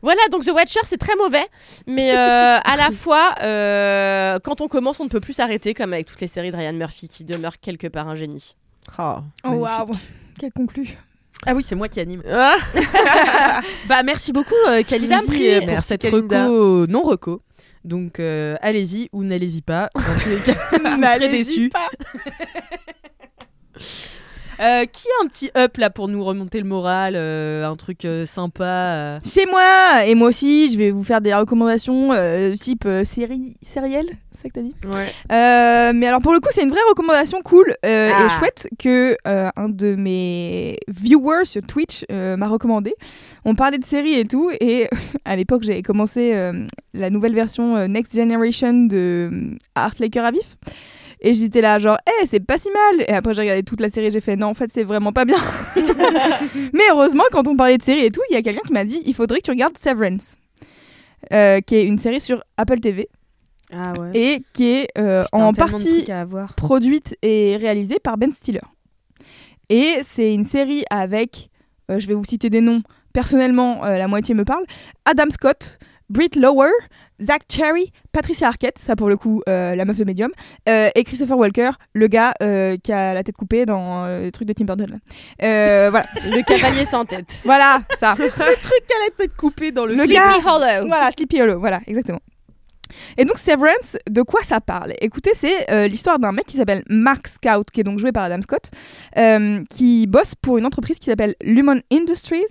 Voilà, 0.02 0.22
donc 0.32 0.46
The 0.46 0.52
Watcher, 0.54 0.80
c'est 0.86 0.98
très 0.98 1.16
mauvais, 1.18 1.46
mais 1.86 2.12
euh, 2.14 2.58
à 2.64 2.78
la 2.78 2.90
fois, 2.90 3.36
euh, 3.42 4.40
quand 4.42 4.62
on 4.62 4.70
commence, 4.70 5.02
on 5.02 5.04
ne 5.04 5.10
peut 5.10 5.20
plus 5.20 5.34
s'arrêter, 5.34 5.74
comme 5.74 5.92
avec 5.92 6.06
toutes 6.06 6.22
les 6.22 6.28
séries 6.28 6.52
de 6.52 6.56
Ryan 6.56 6.72
Murphy, 6.72 7.10
qui 7.10 7.26
demeure 7.26 7.60
quelque 7.60 7.88
part 7.88 8.08
un 8.08 8.16
génie. 8.16 8.56
Ah, 8.98 9.24
Oh 9.44 9.50
waouh. 9.50 9.92
Quel 10.40 10.54
conclu. 10.54 10.98
Ah 11.46 11.54
oui, 11.54 11.64
c'est 11.66 11.76
moi 11.76 11.90
qui 11.90 12.00
anime. 12.00 12.24
Ah, 12.32 12.56
Bah 13.90 14.04
merci 14.04 14.32
beaucoup 14.32 14.56
euh, 14.70 14.84
Kalindi 14.84 15.14
pour 15.16 15.68
Merci, 15.68 15.88
cette 15.90 16.02
Kalinda. 16.04 16.46
reco 16.46 16.86
non 16.88 17.02
reco. 17.02 17.42
Donc 17.84 18.20
euh, 18.20 18.58
allez-y 18.62 19.10
ou 19.12 19.24
n'allez-y 19.24 19.62
pas. 19.62 19.90
Dans 19.96 20.02
tous 20.22 20.30
les 20.30 20.38
cas, 20.46 20.58
vous 20.72 21.04
serez 21.04 21.30
déçus. 21.30 21.72
Euh, 24.60 24.86
qui 24.86 25.08
a 25.08 25.24
un 25.24 25.28
petit 25.28 25.50
up 25.58 25.78
là 25.78 25.90
pour 25.90 26.08
nous 26.10 26.24
remonter 26.24 26.60
le 26.60 26.66
moral, 26.66 27.14
euh, 27.16 27.66
un 27.66 27.76
truc 27.78 28.04
euh, 28.04 28.26
sympa. 28.26 28.64
euh. 28.66 29.20
C'est 29.24 29.46
moi 29.46 30.06
Et 30.06 30.16
moi 30.16 30.28
aussi, 30.28 30.70
je 30.72 30.78
vais 30.78 30.92
vous 30.92 31.04
faire 31.04 31.22
des 31.22 31.34
recommandations 31.34 32.10
euh, 32.12 32.56
type 32.56 32.84
euh, 32.86 33.06
série 33.06 33.56
sérielle, 33.66 34.10
c'est 34.36 34.42
ça 34.44 34.50
que 34.50 34.54
t'as 34.56 34.62
dit? 34.62 34.76
Ouais. 34.86 35.08
Euh, 35.32 35.94
mais 35.96 36.08
alors 36.08 36.20
pour 36.22 36.34
le 36.34 36.40
coup, 36.42 36.50
c'est 36.52 36.64
une 36.64 36.72
vraie 36.72 36.80
recommandation 36.90 37.40
cool 37.42 37.74
euh, 37.86 38.12
Ah. 38.14 38.26
et 38.26 38.30
chouette 38.38 38.68
que 38.78 39.16
euh, 39.28 39.50
un 39.56 39.70
de 39.70 39.96
mes 39.96 40.78
viewers 40.90 41.46
sur 41.46 41.62
Twitch 41.62 42.04
euh, 42.12 42.36
m'a 42.36 42.48
recommandé. 42.50 42.94
On 43.46 43.56
parlait 43.56 43.78
de 43.78 43.86
séries 43.86 44.16
et 44.20 44.26
tout, 44.26 44.52
et 44.60 44.90
à 45.26 45.36
l'époque, 45.38 45.64
j'avais 45.64 45.84
commencé 45.84 46.34
euh, 46.34 46.66
la 46.94 47.10
nouvelle 47.10 47.34
version 47.34 47.78
euh, 47.78 47.88
Next 47.88 48.14
Generation 48.14 48.74
de 48.74 49.52
Art 49.76 49.94
Laker 50.00 50.26
à 50.26 50.32
vif. 50.32 50.58
Et 51.22 51.34
j'étais 51.34 51.62
là, 51.62 51.80
genre, 51.80 51.98
eh, 52.08 52.28
c'est 52.28 52.40
pas 52.40 52.58
si 52.58 52.70
mal. 52.70 53.06
Et 53.08 53.14
après, 53.14 53.34
j'ai 53.34 53.42
regardé 53.42 53.64
toute 53.64 53.82
la 53.82 53.90
série, 53.90 54.12
j'ai 54.12 54.22
fait, 54.22 54.36
non, 54.36 54.48
en 54.48 54.54
fait, 54.54 54.72
c'est 54.72 54.84
vraiment 54.84 55.12
pas 55.12 55.26
bien. 55.26 55.38
Mais 56.74 56.84
heureusement, 56.92 57.24
quand 57.32 57.48
on 57.48 57.56
parlait 57.58 57.78
de 57.78 57.84
série 57.84 58.06
et 58.06 58.12
tout, 58.12 58.22
il 58.30 58.34
y 58.34 58.38
a 58.38 58.42
quelqu'un 58.42 58.62
qui 58.66 58.74
m'a 58.74 58.86
dit, 58.86 59.02
il 59.06 59.14
faudrait 59.14 59.40
que 59.40 59.46
tu 59.46 59.52
regardes 59.52 59.78
Severance, 59.78 60.36
euh, 61.34 61.60
qui 61.60 61.76
est 61.76 61.86
une 61.86 61.98
série 61.98 62.22
sur 62.22 62.42
Apple 62.56 62.80
TV 62.80 63.10
Ah 63.72 63.94
ouais. 64.00 64.12
et 64.14 64.44
qui 64.54 64.70
est 64.70 64.88
euh, 64.98 65.26
Putain, 65.26 65.44
en 65.44 65.54
partie 65.54 66.06
produite 66.56 67.18
et 67.22 67.58
réalisée 67.58 68.00
par 68.02 68.18
Ben 68.18 68.32
Stiller. 68.34 68.62
Et 69.68 69.96
c'est 70.04 70.34
une 70.34 70.46
série 70.46 70.84
avec, 70.90 71.50
euh, 71.92 72.00
je 72.00 72.08
vais 72.08 72.14
vous 72.14 72.26
citer 72.26 72.50
des 72.50 72.62
noms, 72.62 72.82
personnellement 73.12 73.84
la 73.84 74.08
moitié 74.08 74.34
me 74.36 74.46
parle, 74.46 74.64
Adam 75.04 75.30
Scott, 75.32 75.80
Britt 76.10 76.36
Lower, 76.36 76.70
Zach 77.22 77.42
Cherry, 77.52 77.92
Patricia 78.12 78.48
Arquette, 78.48 78.78
ça 78.80 78.96
pour 78.96 79.10
le 79.10 79.18
coup 79.18 79.42
euh, 79.50 79.76
la 79.76 79.86
meuf 79.86 79.98
de 79.98 80.04
Medium, 80.06 80.32
euh, 80.68 80.90
et 80.96 81.04
Christopher 81.04 81.38
Walker, 81.38 81.72
le 81.94 82.08
gars 82.08 82.34
euh, 82.42 82.78
qui 82.84 82.92
a 82.92 83.14
la 83.14 83.24
tête 83.24 83.36
coupée 83.36 83.66
dans 83.66 84.06
euh, 84.06 84.24
le 84.26 84.32
truc 84.32 84.48
de 84.48 84.54
Tim 84.54 84.66
Burton. 84.66 84.88
là. 84.90 84.98
Euh, 85.44 85.90
voilà, 85.92 86.06
Le 86.26 86.42
cavalier 86.44 86.86
sans 86.86 87.06
tête. 87.06 87.40
voilà 87.44 87.82
ça. 88.00 88.16
Le 88.18 88.30
truc 88.30 88.44
à 88.96 89.04
la 89.10 89.16
tête 89.18 89.36
coupée 89.36 89.72
dans 89.72 89.86
le 89.86 89.96
Le 89.96 90.04
slip. 90.04 90.12
gars- 90.14 90.34
Sleepy 90.34 90.48
Hollow. 90.48 90.88
Voilà, 90.88 91.10
Sleepy 91.16 91.42
Hollow, 91.42 91.60
voilà, 91.60 91.80
exactement. 91.88 92.20
Et 93.20 93.24
donc 93.26 93.38
Severance, 93.38 93.98
de 94.10 94.24
quoi 94.24 94.42
ça 94.44 94.60
parle? 94.62 94.94
Écoutez, 95.00 95.30
c'est 95.36 95.70
euh, 95.72 95.88
l'histoire 95.88 96.18
d'un 96.18 96.32
mec 96.32 96.48
qui 96.48 96.58
s'appelle 96.58 96.82
Mark 96.90 97.28
Scout, 97.28 97.70
qui 97.72 97.82
est 97.82 97.84
donc 97.84 98.00
joué 98.00 98.12
par 98.12 98.24
Adam 98.24 98.42
Scott, 98.42 98.72
euh, 99.16 99.64
qui 99.70 100.08
bosse 100.08 100.34
pour 100.42 100.58
une 100.58 100.66
entreprise 100.66 100.98
qui 100.98 101.06
s'appelle 101.06 101.36
Lumon 101.44 101.82
Industries. 101.94 102.42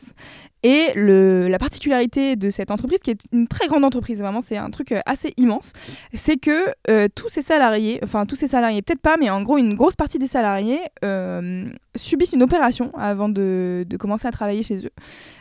Et 0.64 0.88
le, 0.96 1.46
la 1.46 1.58
particularité 1.58 2.34
de 2.34 2.50
cette 2.50 2.72
entreprise, 2.72 2.98
qui 2.98 3.12
est 3.12 3.20
une 3.32 3.46
très 3.46 3.68
grande 3.68 3.84
entreprise, 3.84 4.18
vraiment, 4.18 4.40
c'est 4.40 4.56
un 4.56 4.70
truc 4.70 4.90
euh, 4.90 5.00
assez 5.06 5.32
immense, 5.36 5.72
c'est 6.14 6.36
que 6.36 6.66
euh, 6.90 7.06
tous 7.14 7.28
ces 7.28 7.42
salariés, 7.42 8.00
enfin 8.02 8.26
tous 8.26 8.34
ces 8.34 8.48
salariés, 8.48 8.82
peut-être 8.82 9.00
pas, 9.00 9.16
mais 9.18 9.30
en 9.30 9.42
gros, 9.42 9.58
une 9.58 9.76
grosse 9.76 9.94
partie 9.94 10.18
des 10.18 10.26
salariés 10.26 10.80
euh, 11.04 11.66
subissent 11.94 12.32
une 12.32 12.42
opération 12.42 12.90
avant 12.98 13.28
de, 13.28 13.86
de 13.88 13.96
commencer 13.96 14.26
à 14.26 14.32
travailler 14.32 14.64
chez 14.64 14.84
eux, 14.84 14.90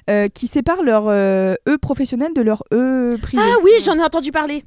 euh, 0.09 0.27
qui 0.27 0.45
sépare 0.45 0.83
leur 0.83 1.09
eux 1.09 1.77
professionnel 1.81 2.33
de 2.35 2.41
leur 2.41 2.63
eux 2.71 3.17
privé. 3.21 3.41
Ah 3.43 3.55
oui, 3.63 3.71
j'en 3.83 3.97
ai 3.97 4.03
entendu 4.03 4.31
parler. 4.31 4.65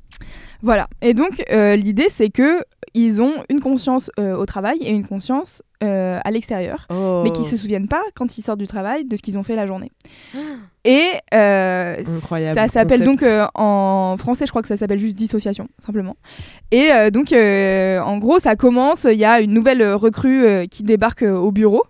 Voilà. 0.62 0.88
Et 1.00 1.14
donc, 1.14 1.44
l'idée, 1.50 2.08
c'est 2.10 2.30
que 2.30 2.64
ils 2.92 3.22
ont 3.22 3.32
une 3.48 3.60
conscience 3.60 4.10
au 4.18 4.46
travail 4.46 4.78
et 4.80 4.90
une 4.90 5.06
conscience 5.06 5.62
euh, 5.82 6.20
à 6.22 6.30
l'extérieur, 6.30 6.86
mais 6.90 7.32
qui 7.32 7.46
se 7.46 7.56
souviennent 7.56 7.88
pas 7.88 8.02
quand 8.14 8.36
ils 8.36 8.42
sortent 8.42 8.58
du 8.58 8.66
travail 8.66 9.06
de 9.06 9.16
ce 9.16 9.22
qu'ils 9.22 9.38
ont 9.38 9.42
fait 9.42 9.56
la 9.56 9.66
journée. 9.66 9.90
Et 10.84 11.04
euh, 11.34 11.96
ça 12.04 12.68
s'appelle 12.68 13.04
donc 13.04 13.22
euh, 13.22 13.46
en 13.54 14.16
français, 14.18 14.44
je 14.46 14.50
crois 14.50 14.62
que 14.62 14.68
ça 14.68 14.76
s'appelle 14.76 14.98
juste 14.98 15.14
dissociation, 15.14 15.68
simplement. 15.78 16.16
Et 16.70 16.90
donc, 17.10 17.32
en 17.32 18.18
gros, 18.18 18.38
ça 18.38 18.56
commence. 18.56 19.04
Il 19.04 19.18
y 19.18 19.24
a 19.24 19.40
une 19.40 19.52
nouvelle 19.52 19.82
recrue 19.94 20.68
qui 20.70 20.82
débarque 20.82 21.22
au 21.22 21.50
bureau. 21.50 21.84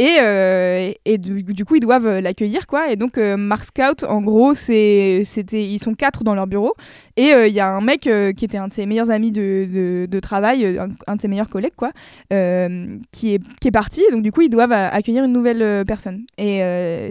Et, 0.00 0.16
euh, 0.18 0.92
du, 1.18 1.66
coup, 1.66 1.74
ils 1.74 1.80
doivent 1.80 2.06
euh, 2.06 2.20
l'accueillir, 2.22 2.66
quoi. 2.66 2.90
Et 2.90 2.96
donc, 2.96 3.18
euh, 3.18 3.36
Mark 3.36 3.66
Scout, 3.66 4.02
en 4.04 4.22
gros, 4.22 4.54
c'était, 4.54 5.22
ils 5.52 5.78
sont 5.78 5.92
quatre 5.92 6.24
dans 6.24 6.34
leur 6.34 6.46
bureau. 6.46 6.72
Et 7.18 7.34
euh, 7.34 7.46
il 7.46 7.52
y 7.52 7.60
a 7.60 7.68
un 7.68 7.82
mec 7.82 8.08
qui 8.34 8.44
était 8.46 8.56
un 8.56 8.68
de 8.68 8.72
ses 8.72 8.86
meilleurs 8.86 9.10
amis 9.10 9.30
de, 9.30 10.20
travail, 10.22 10.78
un, 11.06 11.16
de 11.16 11.20
ses 11.20 11.28
meilleurs 11.28 11.50
collègues, 11.50 11.74
quoi, 11.76 11.92
qui, 12.30 13.34
est, 13.34 13.70
parti. 13.70 14.00
Et 14.08 14.10
donc, 14.10 14.22
du 14.22 14.32
coup, 14.32 14.40
ils 14.40 14.48
doivent 14.48 14.72
accueillir 14.72 15.24
une 15.24 15.32
nouvelle 15.32 15.84
personne. 15.84 16.24
Et 16.38 16.62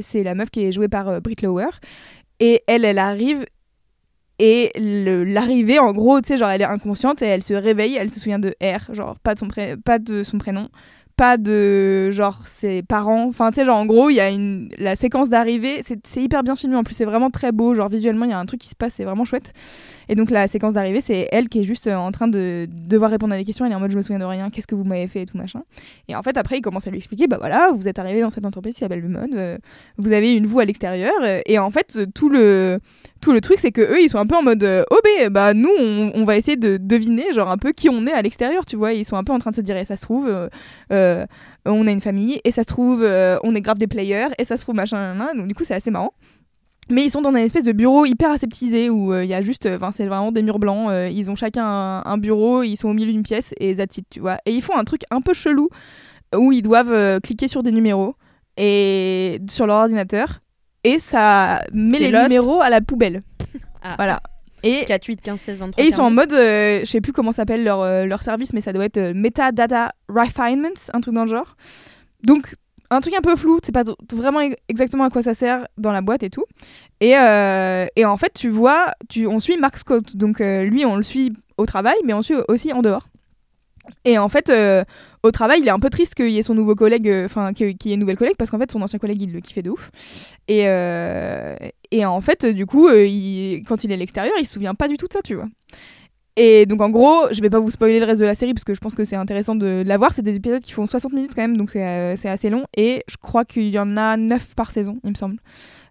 c'est 0.02 0.24
la 0.24 0.34
meuf 0.34 0.50
qui 0.50 0.64
est 0.66 0.72
jouée 0.72 0.88
par 0.88 1.22
Britt 1.22 1.44
Lower. 1.44 1.70
Et 2.40 2.64
elle, 2.66 2.86
elle 2.86 2.98
arrive. 2.98 3.46
Et 4.40 4.72
l'arrivée, 4.76 5.78
en 5.78 5.92
gros, 5.92 6.22
tu 6.22 6.30
sais, 6.30 6.38
genre, 6.38 6.50
elle 6.50 6.62
est 6.62 6.66
inconsciente 6.66 7.22
et 7.22 7.26
elle 7.26 7.44
se 7.44 7.54
réveille, 7.54 7.98
elle 7.98 8.10
se 8.10 8.20
souvient 8.20 8.40
de 8.40 8.56
R, 8.64 8.96
genre, 8.96 9.20
pas 9.20 9.36
de 9.36 10.24
son 10.24 10.38
prénom, 10.38 10.70
pas 11.20 11.36
de, 11.36 12.12
genre, 12.12 12.40
ses 12.46 12.82
parents. 12.82 13.28
Enfin, 13.28 13.52
tu 13.52 13.60
sais, 13.60 13.66
genre, 13.66 13.78
en 13.78 13.86
gros, 13.86 14.10
il 14.10 14.16
y 14.16 14.22
a 14.22 14.30
une... 14.30 14.70
la 14.78 14.96
séquence 14.96 15.30
d'arrivée, 15.30 15.84
c'est 16.06 16.22
hyper 16.24 16.44
bien 16.44 16.56
filmé, 16.56 16.78
en 16.78 16.84
plus, 16.84 16.96
c'est 16.96 17.04
vraiment 17.04 17.30
très 17.30 17.52
beau, 17.52 17.74
genre, 17.74 17.90
visuellement, 17.90 18.24
il 18.24 18.32
y 18.32 18.34
a 18.34 18.40
un 18.40 18.46
truc 18.46 18.62
qui 18.62 18.70
se 18.70 18.76
passe, 18.76 18.94
c'est 18.94 19.04
vraiment 19.04 19.26
chouette. 19.26 19.52
Et 20.10 20.16
donc, 20.16 20.32
la 20.32 20.48
séquence 20.48 20.74
d'arrivée, 20.74 21.02
c'est 21.02 21.30
elle 21.32 21.48
qui 21.50 21.60
est 21.60 21.64
juste 21.64 21.86
euh, 21.86 21.96
en 21.96 22.12
train 22.12 22.28
de 22.28 22.68
devoir 22.70 23.12
répondre 23.12 23.34
à 23.34 23.38
des 23.38 23.46
questions, 23.46 23.64
elle 23.66 23.72
est 23.72 23.76
en 23.76 23.80
mode, 23.80 23.92
je 23.92 23.98
me 23.98 24.02
souviens 24.02 24.18
de 24.18 24.26
rien, 24.26 24.50
qu'est-ce 24.50 24.66
que 24.66 24.74
vous 24.74 24.84
m'avez 24.84 25.08
fait 25.08 25.22
et 25.22 25.26
tout, 25.28 25.38
machin. 25.38 25.62
Et 26.08 26.16
en 26.16 26.24
fait, 26.24 26.36
après, 26.36 26.58
il 26.58 26.62
commence 26.62 26.88
à 26.88 26.90
lui 26.90 26.98
expliquer, 26.98 27.28
bah 27.28 27.38
voilà, 27.40 27.72
vous 27.72 27.88
êtes 27.88 28.00
arrivé 28.00 28.20
dans 28.22 28.32
cette 28.32 28.46
entreprise 28.46 28.74
qui 28.74 28.80
s'appelle 28.80 29.02
Lumon, 29.02 29.30
euh, 29.36 29.58
vous 29.98 30.12
avez 30.12 30.36
une 30.36 30.48
vous 30.48 30.60
à 30.60 30.66
l'extérieur, 30.66 31.14
et 31.46 31.60
en 31.60 31.70
fait, 31.70 32.00
tout 32.14 32.30
le 32.30 32.80
tout 33.22 33.34
le 33.34 33.42
truc 33.42 33.60
c'est 33.60 33.74
que 33.74 33.82
eux 33.82 34.02
ils 34.02 34.08
sont 34.08 34.18
un 34.18 34.26
peu 34.26 34.38
en 34.38 34.42
mode 34.42 34.64
euh, 34.64 34.86
oh 34.92 34.98
ben 35.04 35.30
bah 35.30 35.54
nous 35.54 35.70
on, 35.78 36.24
va 36.24 36.38
essayer 36.38 36.56
de 36.56 36.78
deviner 36.78 37.34
genre 37.34 37.52
un 37.52 37.58
peu 37.58 37.74
qui 37.74 37.90
on 37.90 38.08
est 38.08 38.14
à 38.14 38.22
l'extérieur 38.22 38.66
tu 38.66 38.78
vois 38.78 38.94
ils 38.94 39.04
sont 39.04 39.18
un 39.18 39.26
peu 39.26 39.34
en 39.34 39.40
train 39.40 39.52
de 39.52 39.58
se 39.58 39.62
dire 39.62 39.76
et 39.76 39.84
ça 39.84 39.98
se 39.98 40.04
trouve 40.04 40.30
euh, 40.94 41.26
on 41.66 41.86
a 41.86 41.92
une 41.92 42.00
famille 42.00 42.40
et 42.46 42.52
ça 42.52 42.62
se 42.62 42.68
trouve 42.68 43.06
on 43.44 43.56
est 43.56 43.62
grave 43.62 43.78
des 43.78 43.88
players 43.88 44.30
et 44.38 44.46
ça 44.46 44.56
se 44.56 44.62
trouve 44.62 44.76
machin 44.76 45.16
nan. 45.16 45.38
donc 45.38 45.48
du 45.48 45.54
coup 45.54 45.66
c'est 45.66 45.76
assez 45.76 45.92
marrant 45.92 46.14
mais 46.90 47.06
ils 47.06 47.10
sont 47.10 47.22
dans 47.22 47.30
un 47.30 47.36
espèce 47.36 47.64
de 47.64 47.72
bureau 47.72 48.06
hyper 48.06 48.32
aseptisé 48.32 48.90
où 48.90 49.14
euh, 49.14 49.24
il 49.24 49.30
y 49.30 49.34
a 49.34 49.42
juste, 49.42 49.68
enfin 49.68 49.92
c'est 49.92 50.06
vraiment 50.06 50.32
des 50.32 50.42
murs 50.42 50.60
blancs. 50.60 50.90
euh, 50.90 51.10
ils 51.12 51.30
ont 51.32 51.36
chacun 51.36 51.66
un, 51.66 52.04
un 52.06 52.18
bureau, 52.18 52.64
ils 52.64 52.78
sont 52.78 52.90
au 52.90 52.94
milieu 52.94 53.12
d'une 53.12 53.24
pièce 53.24 53.54
et 53.60 53.76
that's 53.76 53.98
it, 53.98 54.06
tu 54.10 54.20
vois. 54.20 54.38
Et 54.46 54.52
ils 54.52 54.62
font 54.62 54.76
un 54.78 54.84
truc 54.84 55.02
un 55.12 55.22
peu 55.22 55.34
chelou 55.34 55.70
où 56.36 56.52
ils 56.52 56.62
doivent 56.62 56.92
euh, 56.94 57.20
cliquer 57.20 57.48
sur 57.48 57.64
des 57.64 57.72
numéros 57.72 58.16
et 58.58 59.40
sur 59.50 59.66
leur 59.68 59.78
ordinateur 59.78 60.42
et 60.84 61.00
ça 61.00 61.64
met 61.74 62.00
les 62.00 62.12
Lost. 62.12 62.30
numéros 62.30 62.62
à 62.62 62.70
la 62.70 62.82
poubelle. 62.82 63.24
Ah. 63.82 63.94
Voilà. 63.96 64.20
Et 64.62 64.84
4, 64.86 65.06
8, 65.06 65.22
15, 65.22 65.40
16, 65.40 65.58
23. 65.60 65.82
et 65.82 65.88
ils 65.88 65.94
sont 65.94 66.02
en 66.02 66.12
mode, 66.12 66.34
euh, 66.34 66.82
je 66.82 66.86
sais 66.86 67.00
plus 67.00 67.14
comment 67.14 67.32
s'appelle 67.32 67.64
leur, 67.64 67.80
euh, 67.80 68.04
leur 68.06 68.24
service, 68.24 68.52
mais 68.52 68.60
ça 68.60 68.74
doit 68.74 68.84
être 68.84 68.98
euh, 68.98 69.14
Metadata 69.16 69.94
Refinement, 70.10 70.74
un 70.92 71.00
truc 71.00 71.14
dans 71.14 71.24
le 71.24 71.30
genre. 71.30 71.56
Donc, 72.26 72.56
un 72.92 73.02
truc 73.02 73.14
un 73.14 73.22
peu 73.22 73.36
flou, 73.36 73.60
c'est 73.64 73.72
pas 73.72 73.84
vraiment 74.12 74.42
ex- 74.42 74.56
exactement 74.68 75.04
à 75.04 75.10
quoi 75.10 75.22
ça 75.22 75.34
sert 75.34 75.68
dans 75.78 75.92
la 75.92 76.02
boîte 76.02 76.24
et 76.24 76.30
tout. 76.30 76.46
Et, 77.00 77.16
euh, 77.18 77.86
et 77.96 78.06
en 78.06 78.18
fait, 78.18 78.34
tu 78.34 78.50
vois, 78.50 78.88
tu, 79.10 79.28
on 79.28 79.40
suit 79.40 79.58
Mark 79.58 79.78
Scott, 79.78 80.16
donc 80.16 80.42
euh, 80.42 80.64
lui, 80.64 80.86
on 80.86 80.96
le 80.96 81.04
suit 81.04 81.34
au 81.58 81.66
travail, 81.66 81.98
mais 82.06 82.14
on 82.14 82.22
suit 82.22 82.36
aussi 82.48 82.74
en 82.74 82.82
dehors. 82.82 83.08
Et 84.06 84.18
en 84.18 84.30
fait, 84.30 84.50
euh, 84.50 84.84
au 85.24 85.32
travail, 85.32 85.62
il 85.62 85.68
est 85.68 85.72
un 85.72 85.80
peu 85.80 85.90
triste 85.90 86.14
qu'il 86.14 86.30
y 86.30 86.38
ait 86.38 86.44
son 86.44 86.54
nouveau 86.54 86.76
collègue, 86.76 87.12
enfin, 87.26 87.54
qu'il 87.54 87.70
y 87.70 87.92
ait 87.92 87.94
une 87.94 88.00
nouvelle 88.00 88.18
collègue, 88.18 88.36
parce 88.38 88.50
qu'en 88.52 88.60
fait, 88.60 88.72
son 88.72 88.82
ancien 88.82 89.00
collègue, 89.00 89.22
il 89.22 89.32
le 89.32 89.40
kiffait 89.42 89.64
de 89.64 89.70
ouf. 89.72 89.90
Et, 90.48 90.62
et 91.92 92.06
en 92.06 92.22
fait, 92.22 92.46
du 92.46 92.66
coup, 92.66 92.88
quand 92.88 93.84
il 93.84 93.92
est 93.92 93.94
à 93.94 93.98
l'extérieur, 93.98 94.36
il 94.40 94.46
se 94.46 94.54
souvient 94.54 94.76
pas 94.76 94.88
du 94.88 94.98
tout 94.98 95.08
de 95.08 95.14
ça, 95.14 95.22
tu 95.24 95.36
vois. 95.36 95.48
Et 96.42 96.66
donc, 96.66 96.80
en 96.82 96.90
gros, 96.90 97.28
je 97.34 97.42
vais 97.42 97.50
pas 97.50 97.60
vous 97.60 97.70
spoiler 97.70 98.00
le 98.00 98.06
reste 98.06 98.22
de 98.22 98.26
la 98.26 98.34
série, 98.34 98.54
parce 98.54 98.64
que 98.64 98.74
je 98.74 98.80
pense 98.80 98.96
que 98.96 99.04
c'est 99.04 99.18
intéressant 99.18 99.56
de 99.56 99.84
la 99.86 99.98
voir. 99.98 100.14
C'est 100.14 100.22
des 100.22 100.38
épisodes 100.38 100.64
qui 100.64 100.72
font 100.72 100.88
60 100.88 101.12
minutes 101.12 101.34
quand 101.36 101.42
même, 101.42 101.58
donc 101.58 101.70
c'est 101.70 101.86
euh, 101.86 102.16
c'est 102.16 102.30
assez 102.30 102.50
long. 102.50 102.64
Et 102.78 103.04
je 103.10 103.18
crois 103.18 103.44
qu'il 103.44 103.68
y 103.68 103.78
en 103.78 103.98
a 103.98 104.16
9 104.16 104.56
par 104.56 104.72
saison, 104.72 105.00
il 105.04 105.10
me 105.10 105.16
semble. 105.16 105.36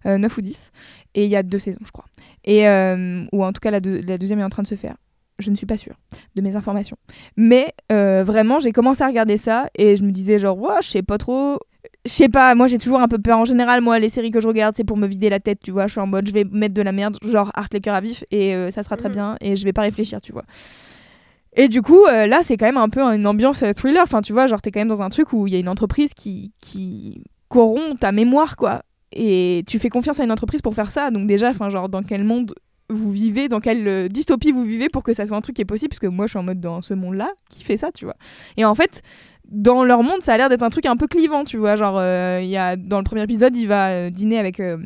Euh, 0.07 0.17
9 0.17 0.35
ou 0.35 0.41
10. 0.41 0.71
Et 1.13 1.25
il 1.25 1.29
y 1.29 1.35
a 1.35 1.43
deux 1.43 1.59
saisons, 1.59 1.81
je 1.85 1.91
crois. 1.91 2.05
Et, 2.45 2.67
euh, 2.67 3.25
ou 3.31 3.43
en 3.43 3.53
tout 3.53 3.59
cas, 3.59 3.69
la 3.69 3.79
deuxième 3.79 4.39
est 4.39 4.43
en 4.43 4.49
train 4.49 4.63
de 4.63 4.67
se 4.67 4.73
faire. 4.73 4.95
Je 5.37 5.51
ne 5.51 5.55
suis 5.55 5.67
pas 5.67 5.77
sûre 5.77 5.95
de 6.35 6.41
mes 6.41 6.55
informations. 6.55 6.97
Mais 7.37 7.73
euh, 7.91 8.23
vraiment, 8.25 8.59
j'ai 8.59 8.71
commencé 8.71 9.03
à 9.03 9.07
regarder 9.07 9.37
ça 9.37 9.69
et 9.75 9.95
je 9.95 10.03
me 10.03 10.11
disais 10.11 10.39
genre, 10.39 10.57
ouais, 10.57 10.81
je 10.81 10.89
sais 10.89 11.03
pas 11.03 11.19
trop. 11.19 11.59
Je 12.09 12.15
sais 12.15 12.27
pas, 12.27 12.55
moi 12.55 12.65
j'ai 12.65 12.79
toujours 12.79 12.99
un 13.01 13.07
peu 13.07 13.19
peur. 13.19 13.37
En 13.37 13.45
général, 13.45 13.81
moi, 13.81 13.99
les 13.99 14.09
séries 14.09 14.31
que 14.31 14.39
je 14.39 14.47
regarde, 14.47 14.73
c'est 14.75 14.83
pour 14.83 14.97
me 14.97 15.05
vider 15.05 15.29
la 15.29 15.39
tête, 15.39 15.59
tu 15.63 15.69
vois. 15.69 15.85
Je 15.85 15.91
suis 15.91 16.01
en 16.01 16.07
mode, 16.07 16.27
je 16.27 16.33
vais 16.33 16.43
mettre 16.43 16.73
de 16.73 16.81
la 16.81 16.91
merde, 16.91 17.19
genre 17.23 17.51
Art 17.53 17.67
les 17.71 17.81
cœurs 17.81 17.93
à 17.93 18.01
vif, 18.01 18.23
et 18.31 18.55
euh, 18.55 18.71
ça 18.71 18.81
sera 18.81 18.97
très 18.97 19.09
bien, 19.09 19.35
et 19.41 19.55
je 19.55 19.63
vais 19.63 19.73
pas 19.73 19.83
réfléchir, 19.83 20.19
tu 20.19 20.31
vois. 20.31 20.43
Et 21.55 21.67
du 21.67 21.83
coup, 21.83 22.03
euh, 22.11 22.25
là, 22.25 22.39
c'est 22.41 22.57
quand 22.57 22.65
même 22.65 22.77
un 22.77 22.89
peu 22.89 23.01
une 23.01 23.27
ambiance 23.27 23.61
euh, 23.61 23.73
thriller. 23.73 24.01
Enfin, 24.01 24.23
tu 24.23 24.33
vois, 24.33 24.47
genre, 24.47 24.59
t'es 24.59 24.71
quand 24.71 24.79
même 24.79 24.87
dans 24.87 25.03
un 25.03 25.09
truc 25.09 25.33
où 25.33 25.45
il 25.45 25.53
y 25.53 25.55
a 25.55 25.59
une 25.59 25.69
entreprise 25.69 26.15
qui, 26.15 26.51
qui 26.61 27.21
corrompt 27.47 27.99
ta 27.99 28.11
mémoire, 28.11 28.55
quoi. 28.55 28.81
Et 29.11 29.63
tu 29.67 29.77
fais 29.77 29.89
confiance 29.89 30.19
à 30.19 30.23
une 30.23 30.31
entreprise 30.31 30.61
pour 30.63 30.73
faire 30.73 30.89
ça. 30.89 31.11
Donc, 31.11 31.27
déjà, 31.27 31.51
enfin, 31.51 31.69
genre, 31.69 31.89
dans 31.89 32.01
quel 32.01 32.23
monde 32.23 32.55
vous 32.89 33.11
vivez, 33.11 33.49
dans 33.49 33.59
quelle 33.59 34.09
dystopie 34.09 34.51
vous 34.51 34.63
vivez 34.63 34.89
pour 34.89 35.03
que 35.03 35.13
ça 35.13 35.27
soit 35.27 35.37
un 35.37 35.41
truc 35.41 35.55
qui 35.55 35.61
est 35.61 35.65
possible 35.65 35.89
Parce 35.89 35.99
que 35.99 36.07
moi, 36.07 36.25
je 36.25 36.31
suis 36.31 36.39
en 36.39 36.43
mode 36.43 36.59
dans 36.59 36.81
ce 36.81 36.95
monde-là, 36.95 37.29
qui 37.51 37.63
fait 37.63 37.77
ça, 37.77 37.91
tu 37.91 38.05
vois. 38.05 38.15
Et 38.57 38.65
en 38.65 38.73
fait, 38.73 39.03
dans 39.49 39.83
leur 39.83 40.03
monde, 40.03 40.21
ça 40.21 40.33
a 40.33 40.37
l'air 40.37 40.49
d'être 40.49 40.63
un 40.63 40.69
truc 40.69 40.85
un 40.85 40.95
peu 40.95 41.07
clivant, 41.07 41.43
tu 41.43 41.57
vois. 41.57 41.75
Genre, 41.75 41.97
euh, 41.99 42.39
y 42.43 42.57
a, 42.57 42.75
dans 42.75 42.99
le 42.99 43.03
premier 43.03 43.23
épisode, 43.23 43.55
il 43.57 43.67
va 43.67 43.89
euh, 43.89 44.09
dîner 44.09 44.37
avec 44.37 44.59
euh, 44.59 44.77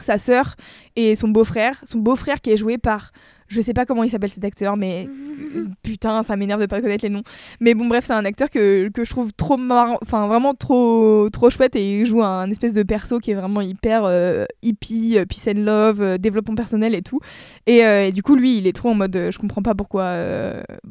sa 0.00 0.18
sœur 0.18 0.56
et 0.96 1.16
son 1.16 1.28
beau-frère. 1.28 1.80
Son 1.84 1.98
beau-frère 1.98 2.40
qui 2.40 2.50
est 2.50 2.56
joué 2.56 2.78
par. 2.78 3.12
Je 3.48 3.60
sais 3.60 3.72
pas 3.72 3.86
comment 3.86 4.02
il 4.02 4.10
s'appelle 4.10 4.30
cet 4.30 4.44
acteur, 4.44 4.76
mais 4.76 5.08
putain, 5.82 6.22
ça 6.22 6.36
m'énerve 6.36 6.60
de 6.60 6.66
pas 6.66 6.80
connaître 6.80 7.04
les 7.04 7.10
noms. 7.10 7.22
Mais 7.60 7.74
bon, 7.74 7.86
bref, 7.86 8.04
c'est 8.06 8.12
un 8.12 8.24
acteur 8.24 8.50
que, 8.50 8.88
que 8.88 9.04
je 9.04 9.10
trouve 9.10 9.32
trop 9.32 9.56
marrant, 9.56 9.98
enfin 10.02 10.26
vraiment 10.26 10.54
trop, 10.54 11.28
trop 11.30 11.50
chouette 11.50 11.76
et 11.76 12.00
il 12.00 12.06
joue 12.06 12.22
un 12.22 12.50
espèce 12.50 12.74
de 12.74 12.82
perso 12.82 13.18
qui 13.18 13.30
est 13.30 13.34
vraiment 13.34 13.60
hyper 13.60 14.04
euh, 14.04 14.44
hippie, 14.62 15.18
euh, 15.18 15.24
peace 15.24 15.48
and 15.48 15.60
love, 15.60 16.02
euh, 16.02 16.18
développement 16.18 16.54
personnel 16.54 16.94
et 16.94 17.02
tout. 17.02 17.20
Et, 17.66 17.84
euh, 17.84 18.06
et 18.06 18.12
du 18.12 18.22
coup, 18.22 18.36
lui, 18.36 18.58
il 18.58 18.66
est 18.66 18.74
trop 18.74 18.90
en 18.90 18.94
mode 18.94 19.28
je 19.30 19.38
comprends 19.38 19.62
pas 19.62 19.74
pourquoi, 19.74 20.14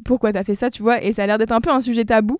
pourquoi 0.04 0.32
t'as 0.32 0.44
fait 0.44 0.54
ça, 0.54 0.70
tu 0.70 0.82
vois. 0.82 1.02
Et 1.02 1.12
ça 1.12 1.24
a 1.24 1.26
l'air 1.26 1.38
d'être 1.38 1.52
un 1.52 1.60
peu 1.60 1.70
un 1.70 1.80
sujet 1.80 2.04
tabou. 2.04 2.38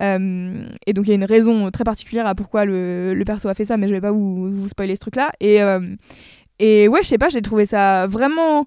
Et 0.00 0.92
donc, 0.92 1.06
il 1.06 1.08
y 1.08 1.12
a 1.12 1.14
une 1.14 1.24
raison 1.24 1.70
très 1.70 1.84
particulière 1.84 2.26
à 2.26 2.34
pourquoi 2.34 2.64
le, 2.64 3.14
le 3.14 3.24
perso 3.24 3.48
a 3.48 3.54
fait 3.54 3.64
ça, 3.64 3.76
mais 3.76 3.88
je 3.88 3.94
vais 3.94 4.00
pas 4.00 4.10
vous, 4.10 4.50
vous 4.50 4.68
spoiler 4.68 4.94
ce 4.94 5.00
truc-là. 5.00 5.30
Et, 5.40 5.62
euh, 5.62 5.80
et 6.58 6.88
ouais, 6.88 7.00
je 7.02 7.08
sais 7.08 7.18
pas, 7.18 7.28
j'ai 7.28 7.42
trouvé 7.42 7.66
ça 7.66 8.06
vraiment 8.06 8.64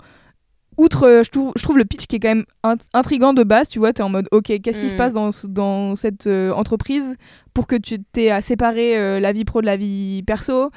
outre, 0.77 1.03
euh, 1.07 1.23
je 1.23 1.29
trouve, 1.29 1.51
je 1.55 1.63
trouve 1.63 1.77
le 1.77 1.85
pitch 1.85 2.05
qui 2.07 2.15
est 2.17 2.19
quand 2.19 2.29
même 2.35 2.45
int- 2.63 2.77
intrigant 2.93 3.33
de 3.33 3.43
base, 3.43 3.69
tu 3.69 3.79
vois, 3.79 3.93
t'es 3.93 4.03
en 4.03 4.09
mode, 4.09 4.27
ok, 4.31 4.59
qu'est-ce 4.61 4.79
qui 4.79 4.87
Mm. 4.87 4.89
se 4.89 4.95
passe 4.95 5.13
dans, 5.13 5.31
ce- 5.31 5.47
dans 5.47 5.95
cette 5.95 6.27
euh, 6.27 6.51
entreprise 6.51 7.15
pour 7.53 7.67
que 7.67 7.75
tu 7.75 7.99
t'aies 8.03 8.29
à 8.31 8.41
séparer 8.41 8.97
euh, 8.97 9.19
la 9.19 9.31
vie 9.33 9.45
pro 9.45 9.61
de 9.61 9.65
la 9.65 9.77
vie 9.77 10.23
perso 10.23 10.71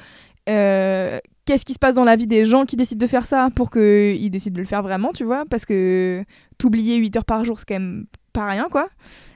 Euh, 0.49 1.19
Qu'est-ce 1.45 1.65
qui 1.65 1.73
se 1.73 1.79
passe 1.79 1.95
dans 1.95 2.03
la 2.03 2.15
vie 2.15 2.27
des 2.27 2.45
gens 2.45 2.65
qui 2.65 2.75
décident 2.75 3.03
de 3.03 3.09
faire 3.09 3.25
ça 3.25 3.49
pour 3.55 3.71
qu'ils 3.71 4.29
décident 4.29 4.53
de 4.53 4.59
le 4.59 4.67
faire 4.67 4.83
vraiment, 4.83 5.11
tu 5.13 5.23
vois? 5.23 5.45
Parce 5.49 5.65
que 5.65 6.23
t'oublier 6.59 6.97
8 6.97 7.15
heures 7.17 7.25
par 7.25 7.43
jour, 7.43 7.57
c'est 7.59 7.65
quand 7.67 7.73
même 7.79 8.05
pas 8.33 8.45
rien, 8.47 8.67
quoi. 8.69 8.87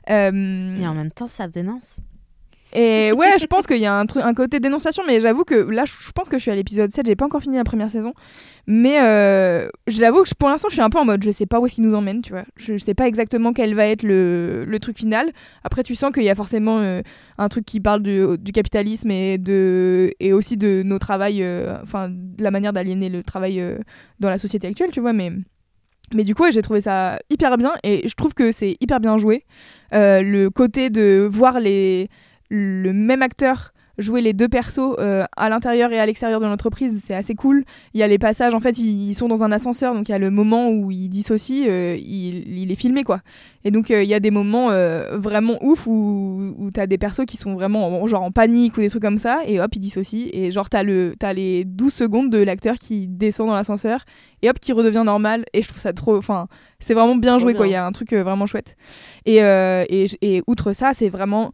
Et 0.08 0.14
en 0.88 0.94
même 0.94 1.10
temps, 1.12 1.28
ça 1.28 1.48
dénonce. 1.48 2.00
Et 2.76 3.12
ouais, 3.12 3.38
je 3.40 3.46
pense 3.46 3.68
qu'il 3.68 3.78
y 3.78 3.86
a 3.86 4.00
un, 4.00 4.06
un 4.16 4.34
côté 4.34 4.60
dénonciation, 4.60 5.04
mais 5.06 5.20
j'avoue 5.20 5.44
que 5.44 5.56
là, 5.56 5.84
je 5.86 6.12
pense 6.12 6.30
que 6.30 6.38
je 6.38 6.42
suis 6.42 6.52
à 6.52 6.56
l'épisode 6.56 6.92
7, 6.92 7.06
j'ai 7.06 7.16
pas 7.16 7.26
encore 7.26 7.42
fini 7.42 7.58
la 7.58 7.64
première 7.64 7.90
saison. 7.90 8.14
Mais 8.66 9.02
euh, 9.02 9.68
je 9.88 10.02
l'avoue 10.02 10.24
que 10.24 10.30
pour 10.40 10.50
l'instant, 10.50 10.70
je 10.70 10.76
suis 10.76 10.82
un 10.82 10.90
peu 10.90 10.98
en 10.98 11.06
mode, 11.06 11.24
je 11.24 11.32
sais 11.32 11.46
pas 11.46 11.60
où 11.60 11.66
est-ce 11.66 11.76
qu'il 11.76 11.84
nous 11.84 11.94
emmène, 11.94 12.22
tu 12.22 12.32
vois. 12.32 12.46
Je, 12.56 12.78
sais 12.78 12.94
pas 12.94 13.08
exactement 13.08 13.54
quel 13.54 13.76
va 13.76 13.88
être 13.88 14.04
le, 14.04 14.64
le 14.66 14.80
truc 14.80 14.98
final. 14.98 15.32
Après, 15.64 15.84
tu 15.84 15.96
sens 15.96 16.12
qu'il 16.12 16.24
y 16.24 16.30
a 16.30 16.36
forcément 16.36 16.80
euh, 16.80 17.02
un 17.38 17.50
truc 17.50 17.66
qui 17.66 17.80
parle 17.80 18.02
du, 18.02 18.52
capitalisme 18.54 19.12
et, 19.12 19.38
de, 19.38 20.12
et 20.20 20.32
aussi 20.32 20.56
de 20.56 20.82
nos 20.84 20.98
travails, 20.98 21.44
euh, 21.44 21.78
enfin, 21.84 22.10
de 22.10 22.44
la 22.44 22.52
manière 22.52 22.72
d'aliéner 22.72 23.10
le 23.10 23.22
travail 23.22 23.60
euh, 23.60 23.78
dans 24.20 24.30
la 24.30 24.38
société 24.38 24.68
actuelle, 24.68 24.92
tu 24.92 25.02
vois. 25.02 25.14
Mais 25.14 25.32
Mais 26.14 26.24
du 26.24 26.34
coup, 26.34 26.46
j'ai 26.50 26.62
trouvé 26.62 26.80
ça 26.80 27.20
hyper 27.30 27.58
bien 27.58 27.74
et 27.84 28.08
je 28.08 28.16
trouve 28.16 28.34
que 28.34 28.54
c'est 28.54 28.78
hyper 28.80 29.00
bien 29.02 29.18
joué. 29.18 29.46
Le 29.92 30.48
côté 30.48 30.90
de 30.90 31.28
voir 31.30 31.60
les, 31.60 32.10
le 32.50 32.92
même 32.94 33.22
acteur 33.22 33.74
jouer 34.00 34.22
les 34.22 34.34
deux 34.34 34.48
persos 34.50 34.80
euh, 34.98 35.24
à 35.38 35.50
l'intérieur 35.50 35.92
et 35.92 36.00
à 36.00 36.06
l'extérieur 36.08 36.40
de 36.40 36.48
l'entreprise, 36.48 37.00
c'est 37.06 37.14
assez 37.14 37.36
cool. 37.36 37.64
Il 37.94 38.00
y 38.00 38.04
a 38.04 38.08
les 38.08 38.18
passages, 38.18 38.56
en 38.56 38.60
fait, 38.60 38.80
ils, 38.80 39.10
ils 39.10 39.14
sont 39.14 39.28
dans 39.28 39.44
un 39.44 39.52
ascenseur, 39.52 39.94
donc 39.94 40.10
il 40.10 40.14
y 40.14 40.16
a 40.16 40.18
le 40.18 40.32
moment 40.32 40.72
où 40.72 40.90
ils 40.90 41.10
dissocient, 41.10 41.68
euh, 41.70 41.96
il, 42.00 42.58
il 42.58 42.72
est 42.72 42.76
filmé 42.76 43.04
quoi. 43.04 43.20
Et 43.66 43.70
donc 43.70 43.92
euh, 43.92 44.02
il 44.02 44.10
y 44.10 44.16
a 44.16 44.20
des 44.20 44.32
moments 44.32 44.72
euh, 44.72 45.20
vraiment 45.20 45.60
ouf 45.64 45.86
où, 45.86 46.56
où 46.58 46.72
t'as 46.72 46.88
des 46.88 46.98
persos 46.98 47.26
qui 47.28 47.38
sont 47.38 47.54
vraiment 47.54 48.02
en- 48.02 48.08
genre 48.08 48.24
en 48.24 48.32
panique 48.32 48.76
ou 48.78 48.82
des 48.82 48.90
trucs 48.90 49.04
comme 49.04 49.20
ça, 49.20 49.42
et 49.46 49.60
hop, 49.60 49.70
ils 49.76 49.80
dissocient, 49.80 50.28
et 50.34 50.50
genre 50.50 50.72
t'as 50.72 50.82
le- 50.82 51.14
t'as 51.20 51.34
les 51.34 51.64
12 51.64 51.94
secondes 51.94 52.32
de 52.32 52.40
l'acteur 52.40 52.78
qui 52.80 53.08
descend 53.08 53.46
dans 53.50 53.54
l'ascenseur, 53.54 54.06
et 54.42 54.50
hop, 54.50 54.58
qui 54.60 54.72
redevient 54.74 55.04
normal, 55.06 55.46
et 55.54 55.62
je 55.62 55.68
trouve 55.68 55.80
ça 55.80 55.94
trop. 55.94 56.18
Enfin, 56.18 56.48
c'est 56.80 56.96
vraiment 56.96 57.16
bien 57.16 57.38
joué 57.38 57.54
quoi, 57.54 57.68
il 57.68 57.74
y 57.74 57.76
a 57.76 57.86
un 57.86 57.92
truc 57.92 58.12
vraiment 58.14 58.48
chouette. 58.48 58.76
Et, 59.28 59.36
et, 59.38 60.08
et 60.24 60.42
outre 60.48 60.74
ça, 60.74 60.94
c'est 60.96 61.10
vraiment 61.10 61.52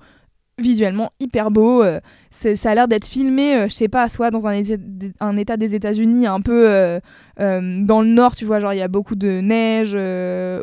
visuellement 0.60 1.12
hyper 1.19 1.52
beau. 1.52 1.82
euh, 1.84 2.00
ça 2.32 2.72
a 2.72 2.76
l'air 2.76 2.88
d'être 2.88 3.06
filmé, 3.06 3.56
euh, 3.56 3.67
je 3.67 3.74
sais 3.74 3.88
pas, 3.88 4.08
soit 4.10 4.32
dans 4.32 4.48
un, 4.48 4.54
état- 4.54 5.58
des 5.58 5.76
États-Unis 5.76 6.28
un 6.28 6.41
peu 6.41 6.69
euh, 6.69 7.00
dans 7.38 8.02
le 8.02 8.08
nord, 8.08 8.36
tu 8.36 8.45
vois, 8.45 8.60
genre 8.60 8.74
il 8.74 8.78
y 8.80 8.82
a 8.82 8.88
beaucoup 8.88 9.15
de 9.15 9.39
neige. 9.41 9.93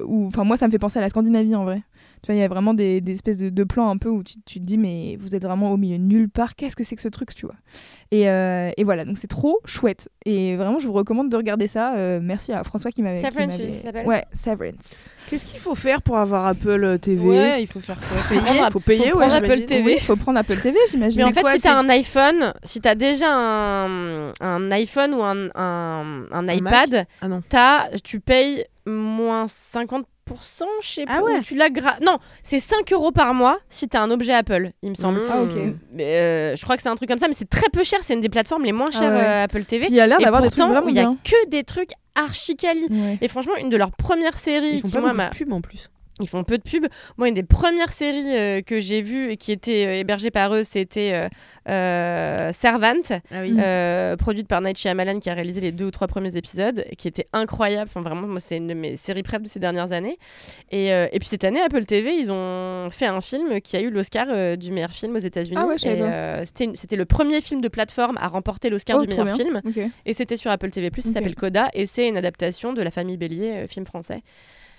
ou 0.06 0.26
Enfin, 0.26 0.44
moi, 0.44 0.56
ça 0.56 0.66
me 0.66 0.70
fait 0.72 0.78
penser 0.78 0.98
à 0.98 1.02
la 1.02 1.08
Scandinavie 1.08 1.54
en 1.54 1.64
vrai. 1.64 1.82
Tu 2.26 2.32
vois, 2.32 2.38
il 2.40 2.42
y 2.42 2.44
a 2.44 2.48
vraiment 2.48 2.74
des, 2.74 3.00
des 3.00 3.12
espèces 3.12 3.36
de, 3.36 3.50
de 3.50 3.62
plans 3.62 3.88
un 3.88 3.98
peu 3.98 4.08
où 4.08 4.24
tu, 4.24 4.40
tu 4.44 4.58
te 4.58 4.64
dis, 4.64 4.78
mais 4.78 5.16
vous 5.20 5.36
êtes 5.36 5.44
vraiment 5.44 5.70
au 5.70 5.76
milieu 5.76 5.96
de 5.96 6.02
nulle 6.02 6.28
part, 6.28 6.56
qu'est-ce 6.56 6.74
que 6.74 6.82
c'est 6.82 6.96
que 6.96 7.02
ce 7.02 7.06
truc, 7.06 7.32
tu 7.36 7.46
vois? 7.46 7.54
Et, 8.10 8.28
euh, 8.28 8.72
et 8.76 8.82
voilà, 8.82 9.04
donc 9.04 9.16
c'est 9.16 9.28
trop 9.28 9.60
chouette. 9.64 10.08
Et 10.24 10.56
vraiment, 10.56 10.80
je 10.80 10.88
vous 10.88 10.92
recommande 10.92 11.28
de 11.28 11.36
regarder 11.36 11.68
ça. 11.68 11.94
Euh, 11.94 12.18
merci 12.20 12.52
à 12.52 12.64
François 12.64 12.90
qui 12.90 13.02
m'avait. 13.04 13.22
Severance, 13.22 13.52
oui, 13.60 13.70
ça 13.70 13.82
s'appelle 13.82 14.06
Ouais, 14.08 14.24
Severance. 14.32 15.10
Qu'est-ce 15.28 15.44
qu'il 15.46 15.60
faut 15.60 15.76
faire 15.76 16.02
pour 16.02 16.16
avoir 16.18 16.46
Apple 16.46 16.98
TV 16.98 17.24
Ouais, 17.28 17.62
il 17.62 17.68
faut 17.68 17.78
faire 17.78 17.96
quoi? 17.96 18.16
Payer 18.28 18.70
Faut 18.72 18.80
payer, 18.80 19.10
Faut 19.12 19.18
ouais, 19.18 19.32
Apple. 19.32 19.64
TV. 19.66 19.82
Oui, 19.84 19.92
il 19.98 20.02
faut 20.02 20.16
prendre 20.16 20.40
Apple 20.40 20.56
TV, 20.60 20.76
j'imagine. 20.90 21.18
Mais 21.18 21.24
en 21.24 21.32
fait, 21.32 21.42
quoi, 21.42 21.52
si 21.52 21.60
c'est- 21.60 21.68
t'as 21.68 21.78
un 21.78 21.88
iPhone, 21.90 22.54
si 22.64 22.80
t'as 22.80 22.96
déjà 22.96 23.32
un, 23.32 24.32
un 24.40 24.70
iPhone 24.72 25.14
ou 25.14 25.22
un, 25.22 25.48
un, 25.54 26.24
un 26.32 26.48
iPad, 26.48 27.06
Ah 27.20 27.28
non. 27.28 27.40
t'as, 27.48 27.88
tu 28.02 28.18
payes 28.18 28.64
moins 28.84 29.46
50%, 29.46 30.02
je 30.80 30.86
sais 30.86 31.04
Ah 31.08 31.18
pas. 31.18 31.22
ouais. 31.22 31.38
ou 31.38 31.42
Tu 31.42 31.54
l'as 31.54 31.68
gra- 31.70 32.02
Non, 32.04 32.18
c'est 32.42 32.58
5 32.60 32.92
euros 32.92 33.12
par 33.12 33.34
mois 33.34 33.58
si 33.68 33.88
t'as 33.88 34.00
un 34.00 34.10
objet 34.10 34.32
Apple, 34.34 34.70
il 34.82 34.90
me 34.90 34.94
semble. 34.94 35.22
Ah, 35.30 35.42
ok. 35.42 35.52
Mais, 35.92 36.20
euh, 36.20 36.56
je 36.56 36.62
crois 36.62 36.76
que 36.76 36.82
c'est 36.82 36.88
un 36.88 36.94
truc 36.96 37.08
comme 37.08 37.18
ça, 37.18 37.28
mais 37.28 37.34
c'est 37.34 37.48
très 37.48 37.68
peu 37.70 37.84
cher. 37.84 38.00
C'est 38.02 38.14
une 38.14 38.20
des 38.20 38.28
plateformes 38.28 38.64
les 38.64 38.72
moins 38.72 38.88
Ah 38.94 38.98
chères 38.98 39.12
ouais. 39.12 39.20
euh, 39.24 39.44
Apple 39.44 39.64
TV. 39.64 39.86
Il 39.88 39.94
y 39.94 40.00
a 40.00 40.06
l'air 40.06 40.18
d'avoir 40.18 40.42
des 40.42 40.50
trucs 40.50 40.64
vraiment 40.66 40.88
il 40.88 40.94
y 40.94 40.98
a 40.98 41.02
bien. 41.02 41.16
que 41.24 41.48
des 41.48 41.64
trucs 41.64 41.90
archi 42.14 42.56
quali. 42.56 42.86
Ouais. 42.90 43.18
Et 43.20 43.28
franchement, 43.28 43.56
une 43.56 43.70
de 43.70 43.76
leurs 43.76 43.92
premières 43.92 44.36
séries 44.38 44.76
Ils 44.76 44.80
font 44.80 44.88
qui, 44.88 44.94
pas 44.94 45.12
moi, 45.12 45.28
de 45.28 45.36
pub 45.36 45.52
en 45.52 45.60
plus. 45.60 45.90
Ils 46.20 46.28
font 46.28 46.44
peu 46.44 46.56
de 46.56 46.62
pubs. 46.62 46.86
Moi, 47.18 47.28
une 47.28 47.34
des 47.34 47.42
premières 47.42 47.92
séries 47.92 48.36
euh, 48.36 48.62
que 48.62 48.80
j'ai 48.80 49.02
vues 49.02 49.30
et 49.32 49.36
qui 49.36 49.52
était 49.52 49.86
euh, 49.86 50.00
hébergée 50.00 50.30
par 50.30 50.54
eux, 50.54 50.64
c'était 50.64 51.12
euh, 51.12 51.28
euh, 51.68 52.52
Servant, 52.52 52.94
Ah 53.30 53.42
oui. 53.42 54.16
produite 54.16 54.48
par 54.48 54.60
Night 54.62 54.78
Shyamalan 54.78 55.20
qui 55.20 55.28
a 55.28 55.34
réalisé 55.34 55.60
les 55.60 55.72
deux 55.72 55.86
ou 55.86 55.90
trois 55.90 56.06
premiers 56.06 56.36
épisodes, 56.36 56.84
qui 56.96 57.06
était 57.08 57.26
incroyable. 57.32 57.90
Enfin, 57.94 58.00
vraiment, 58.00 58.26
moi, 58.26 58.40
c'est 58.40 58.56
une 58.56 58.68
de 58.68 58.74
mes 58.74 58.96
séries 58.96 59.22
préf 59.22 59.42
de 59.42 59.48
ces 59.48 59.58
dernières 59.60 59.92
années. 59.92 60.18
Et, 60.70 60.88
et 60.88 61.18
puis 61.18 61.28
cette 61.28 61.44
année, 61.44 61.60
Apple 61.60 61.84
TV, 61.84 62.16
ils 62.16 62.32
ont 62.32 62.88
fait 62.90 63.06
un 63.06 63.20
film 63.20 63.60
qui 63.60 63.76
a 63.76 63.80
eu 63.80 63.90
l'Oscar 63.90 64.56
du 64.56 64.72
meilleur 64.72 64.90
film 64.92 65.16
aux 65.16 65.20
États-Unis. 65.20 65.56
Ah 65.60 65.66
ouais, 65.66 65.76
c'était 66.46 66.96
le 66.96 67.04
premier 67.04 67.40
film 67.40 67.60
de 67.60 67.68
plateforme 67.68 68.16
à 68.20 68.28
remporter 68.28 68.70
l'Oscar 68.70 68.96
Oh, 68.98 69.02
du 69.02 69.08
meilleur 69.08 69.26
bien. 69.26 69.34
film. 69.36 69.60
Et 70.06 70.12
c'était 70.14 70.36
sur 70.36 70.50
Apple 70.50 70.70
TV+. 70.70 70.86
Il 70.86 71.06
Ok. 71.06 71.12
s'appelle 71.12 71.34
Coda 71.34 71.68
et 71.74 71.84
c'est 71.86 72.08
une 72.08 72.16
adaptation 72.16 72.72
de 72.72 72.80
La 72.82 72.90
Famille 72.90 73.16
Bélier, 73.16 73.66
film 73.68 73.84
français. 73.86 74.22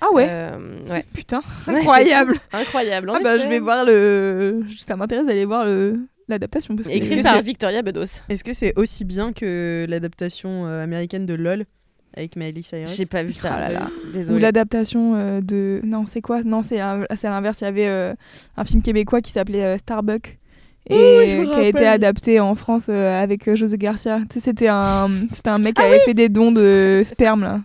Ah 0.01 0.07
ouais, 0.13 0.27
Euh, 0.29 0.57
ouais. 0.89 1.05
putain, 1.13 1.41
incroyable. 1.67 2.35
Incroyable. 2.53 3.11
Ah 3.15 3.19
bah 3.23 3.37
je 3.37 3.47
vais 3.47 3.59
voir 3.59 3.85
le. 3.85 4.63
Ça 4.85 4.95
m'intéresse 4.95 5.25
d'aller 5.25 5.45
voir 5.45 5.65
le 5.65 5.95
l'adaptation 6.27 6.75
parce 6.75 6.87
que. 6.87 6.93
Écrit 6.93 7.17
que 7.17 7.23
par 7.23 7.35
c'est- 7.35 7.41
Victoria 7.41 7.81
Bedos. 7.81 8.21
Est-ce 8.29 8.43
que 8.43 8.53
c'est 8.53 8.73
aussi 8.77 9.05
bien 9.05 9.33
que 9.33 9.85
l'adaptation 9.89 10.65
euh, 10.67 10.83
américaine 10.83 11.25
de 11.25 11.33
LOL 11.33 11.65
avec 12.15 12.35
Miley 12.35 12.61
Cyrus? 12.61 12.95
J'ai 12.95 13.05
pas 13.07 13.23
vu 13.23 13.33
ça. 13.33 13.53
Ah 13.55 13.59
là 13.59 13.69
là. 13.71 13.89
euh, 13.89 14.09
Ou 14.09 14.11
Désolée. 14.13 14.39
l'adaptation 14.39 15.13
euh, 15.15 15.41
de. 15.41 15.81
Non, 15.83 16.05
c'est 16.05 16.21
quoi? 16.21 16.43
Non, 16.43 16.61
c'est 16.63 16.79
à 16.79 16.97
l'inverse. 17.23 17.61
Il 17.61 17.65
y 17.65 17.67
avait 17.67 17.87
euh, 17.87 18.13
un 18.55 18.63
film 18.65 18.81
québécois 18.83 19.21
qui 19.21 19.31
s'appelait 19.31 19.77
Starbuck. 19.79 20.37
Et 20.89 21.39
me 21.39 21.45
qui 21.45 21.51
a 21.59 21.67
été 21.67 21.85
adapté 21.85 22.39
en 22.39 22.55
France 22.55 22.85
euh, 22.89 23.21
avec 23.21 23.53
José 23.55 23.77
Garcia. 23.77 24.19
Tu 24.29 24.35
sais, 24.35 24.39
c'était 24.39 24.69
un, 24.69 25.09
c'était 25.33 25.49
un 25.49 25.57
mec 25.57 25.75
qui 25.75 25.81
avait 25.81 25.99
fait 25.99 26.13
des 26.13 26.29
dons 26.29 26.51
de 26.53 27.01
sperme 27.03 27.41
là. 27.41 27.59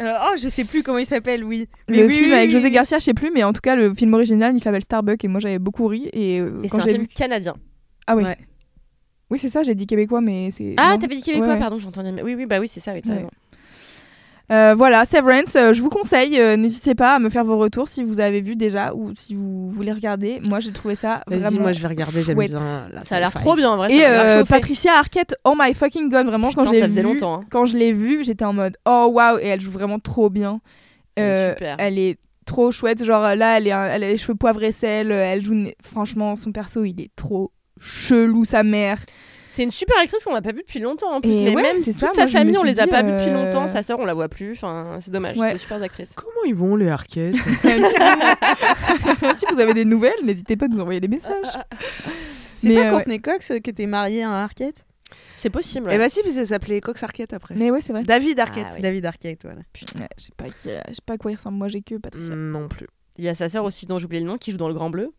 Euh, 0.00 0.12
oh, 0.26 0.34
je 0.40 0.48
sais 0.48 0.64
plus 0.64 0.82
comment 0.82 0.98
il 0.98 1.06
s'appelle, 1.06 1.44
oui. 1.44 1.68
Le 1.88 1.96
Mais 1.96 2.04
oui, 2.04 2.14
film 2.14 2.30
oui, 2.30 2.36
avec 2.36 2.48
oui, 2.48 2.52
José. 2.54 2.70
Garcia, 2.70 2.98
je 2.98 3.04
sais 3.04 3.14
plus, 3.14 3.30
mais 3.32 3.44
en 3.44 3.52
tout 3.52 3.60
cas, 3.60 3.76
le 3.76 3.94
film 3.94 4.12
original, 4.14 4.54
il 4.56 4.60
s'appelle 4.60 4.82
Starbuck 4.82 5.24
et 5.24 5.28
moi 5.28 5.40
j'avais 5.40 5.58
beaucoup 5.60 5.86
ri. 5.86 6.08
Et, 6.12 6.40
euh, 6.40 6.60
Et 6.62 6.68
quand 6.68 6.80
c'est 6.80 6.88
un 6.90 6.92
film 6.92 7.02
vu. 7.02 7.08
canadien. 7.08 7.54
Ah 8.06 8.16
oui. 8.16 8.24
Ouais. 8.24 8.36
Oui, 9.30 9.38
c'est 9.38 9.48
ça, 9.48 9.62
j'ai 9.62 9.74
dit 9.74 9.86
québécois, 9.86 10.20
mais 10.20 10.50
c'est. 10.50 10.74
Ah, 10.76 10.96
t'avais 11.00 11.14
dit 11.16 11.22
québécois, 11.22 11.46
Ouais, 11.48 11.52
ouais. 11.54 11.58
pardon, 11.58 11.78
j'entendais. 11.78 12.22
Oui, 12.22 12.34
oui, 12.34 12.46
bah 12.46 12.58
oui, 12.60 12.68
c'est 12.68 12.80
ça, 12.80 12.92
oui, 12.92 13.02
t'as 13.02 13.10
Ouais. 13.10 13.16
raison. 13.16 13.30
Euh, 14.54 14.74
voilà, 14.76 15.04
Severance, 15.04 15.56
euh, 15.56 15.72
je 15.72 15.82
vous 15.82 15.88
conseille, 15.88 16.38
euh, 16.40 16.56
n'hésitez 16.56 16.94
pas 16.94 17.16
à 17.16 17.18
me 17.18 17.28
faire 17.28 17.44
vos 17.44 17.58
retours 17.58 17.88
si 17.88 18.04
vous 18.04 18.20
avez 18.20 18.40
vu 18.40 18.54
déjà 18.56 18.94
ou 18.94 19.12
si 19.16 19.34
vous 19.34 19.68
voulez 19.70 19.92
regarder. 19.92 20.40
Moi, 20.44 20.60
j'ai 20.60 20.70
trouvé 20.72 20.94
ça 20.94 21.22
Vas-y, 21.26 21.40
vraiment. 21.40 21.60
moi 21.62 21.72
je 21.72 21.80
vais 21.80 21.88
regarder, 21.88 22.22
j'aime 22.22 22.36
chouette. 22.36 22.50
bien. 22.52 22.88
la 22.92 23.04
Ça 23.04 23.16
a 23.16 23.20
l'air 23.20 23.30
sci-fi. 23.32 23.42
trop 23.42 23.56
bien, 23.56 23.70
en 23.70 23.76
vrai. 23.76 23.92
Et 23.92 23.98
ça 24.00 24.06
euh, 24.08 24.38
chauffé. 24.40 24.54
Patricia 24.54 24.92
Arquette, 24.92 25.34
oh 25.44 25.54
my 25.58 25.74
fucking 25.74 26.08
god, 26.08 26.26
vraiment, 26.26 26.50
quand 26.52 26.70
j'ai 26.72 26.80
ça 26.80 26.86
faisait 26.86 27.02
vu, 27.02 27.14
longtemps. 27.14 27.40
hein. 27.40 27.44
quand 27.50 27.66
je 27.66 27.76
l'ai 27.76 27.92
vue, 27.92 28.22
j'étais 28.22 28.44
en 28.44 28.52
mode 28.52 28.76
oh 28.86 29.10
waouh, 29.12 29.38
et 29.38 29.46
elle 29.46 29.60
joue 29.60 29.72
vraiment 29.72 29.98
trop 29.98 30.30
bien. 30.30 30.60
Elle 31.16 31.24
est 31.32 31.50
super. 31.54 31.76
elle 31.78 31.98
est 31.98 32.18
trop 32.46 32.70
chouette, 32.70 33.02
genre 33.04 33.22
là, 33.34 33.56
elle, 33.58 33.66
est 33.66 33.72
un- 33.72 33.86
elle 33.86 34.04
a 34.04 34.10
les 34.10 34.18
cheveux 34.18 34.34
poivre 34.34 34.62
et 34.62 34.72
sel, 34.72 35.10
euh, 35.10 35.24
elle 35.24 35.40
joue, 35.42 35.54
une- 35.54 35.72
franchement, 35.82 36.36
son 36.36 36.52
perso, 36.52 36.84
il 36.84 37.00
est 37.00 37.10
trop 37.16 37.50
chelou, 37.80 38.44
sa 38.44 38.62
mère. 38.62 38.98
C'est 39.46 39.62
une 39.62 39.70
super 39.70 39.96
actrice 39.98 40.24
qu'on 40.24 40.32
n'a 40.32 40.42
pas 40.42 40.52
vue 40.52 40.62
depuis 40.62 40.80
longtemps 40.80 41.12
en 41.14 41.20
plus. 41.20 41.30
Et 41.30 41.44
mais 41.44 41.54
ouais, 41.54 41.62
même 41.62 41.76
toute 41.76 41.92
ça, 41.92 42.10
sa 42.10 42.22
moi, 42.22 42.28
famille, 42.28 42.56
on 42.58 42.62
les 42.62 42.80
a 42.80 42.84
dit, 42.84 42.90
pas 42.90 43.02
vus 43.02 43.12
depuis 43.12 43.28
euh, 43.30 43.44
longtemps. 43.44 43.66
Sa 43.66 43.82
sœur, 43.82 43.98
on 43.98 44.04
la 44.04 44.14
voit 44.14 44.28
plus. 44.28 44.52
Enfin, 44.52 44.96
c'est 45.00 45.10
dommage. 45.10 45.36
Ouais. 45.36 45.48
C'est 45.48 45.52
des 45.54 45.58
super 45.58 45.82
actrices. 45.82 46.12
Comment 46.16 46.44
ils 46.46 46.54
vont 46.54 46.76
les 46.76 46.88
Arquettes 46.88 47.34
si 49.38 49.44
vous 49.52 49.60
avez 49.60 49.74
des 49.74 49.84
nouvelles, 49.84 50.12
n'hésitez 50.24 50.56
pas 50.56 50.64
à 50.66 50.68
nous 50.68 50.80
envoyer 50.80 51.00
des 51.00 51.08
messages. 51.08 51.58
C'est 52.58 52.74
pas 52.74 52.86
euh, 52.86 52.90
Courtney 52.92 53.20
Cox 53.20 53.50
euh, 53.50 53.58
qui 53.58 53.68
était 53.70 53.86
mariée 53.86 54.22
à 54.22 54.30
un 54.30 54.44
Arquette 54.44 54.86
C'est 55.36 55.50
possible. 55.50 55.86
Eh 55.88 55.92
ouais. 55.92 55.98
bah 55.98 56.08
si, 56.08 56.22
parce 56.22 56.34
que 56.34 56.40
ça 56.40 56.46
s'appelait 56.46 56.80
Cox 56.80 57.02
Arquette 57.02 57.34
après. 57.34 57.54
Mais 57.58 57.70
ouais, 57.70 57.82
c'est 57.82 57.92
vrai. 57.92 58.04
David 58.04 58.40
Arquette. 58.40 58.66
Ah 58.70 58.74
oui. 58.76 58.80
David 58.80 59.04
Arquette, 59.04 59.42
voilà. 59.44 59.58
Ouais, 60.00 60.08
je 60.16 60.22
sais 60.24 60.32
pas, 60.34 60.46
qui- 60.46 60.70
je 60.88 60.94
sais 60.94 61.02
pas 61.04 61.14
à 61.14 61.18
quoi 61.18 61.30
il 61.30 61.34
ressemble. 61.34 61.58
Moi, 61.58 61.68
j'ai 61.68 61.82
que 61.82 61.96
Patricia. 61.96 62.34
Non 62.34 62.68
plus. 62.68 62.86
Il 63.18 63.24
y 63.24 63.28
a 63.28 63.34
sa 63.34 63.48
sœur 63.48 63.64
aussi, 63.64 63.86
dont 63.86 63.98
j'ai 63.98 64.06
oublié 64.06 64.22
le 64.22 64.28
nom, 64.28 64.38
qui 64.38 64.50
joue 64.50 64.56
dans 64.56 64.68
Le 64.68 64.74
Grand 64.74 64.90
Bleu. 64.90 65.12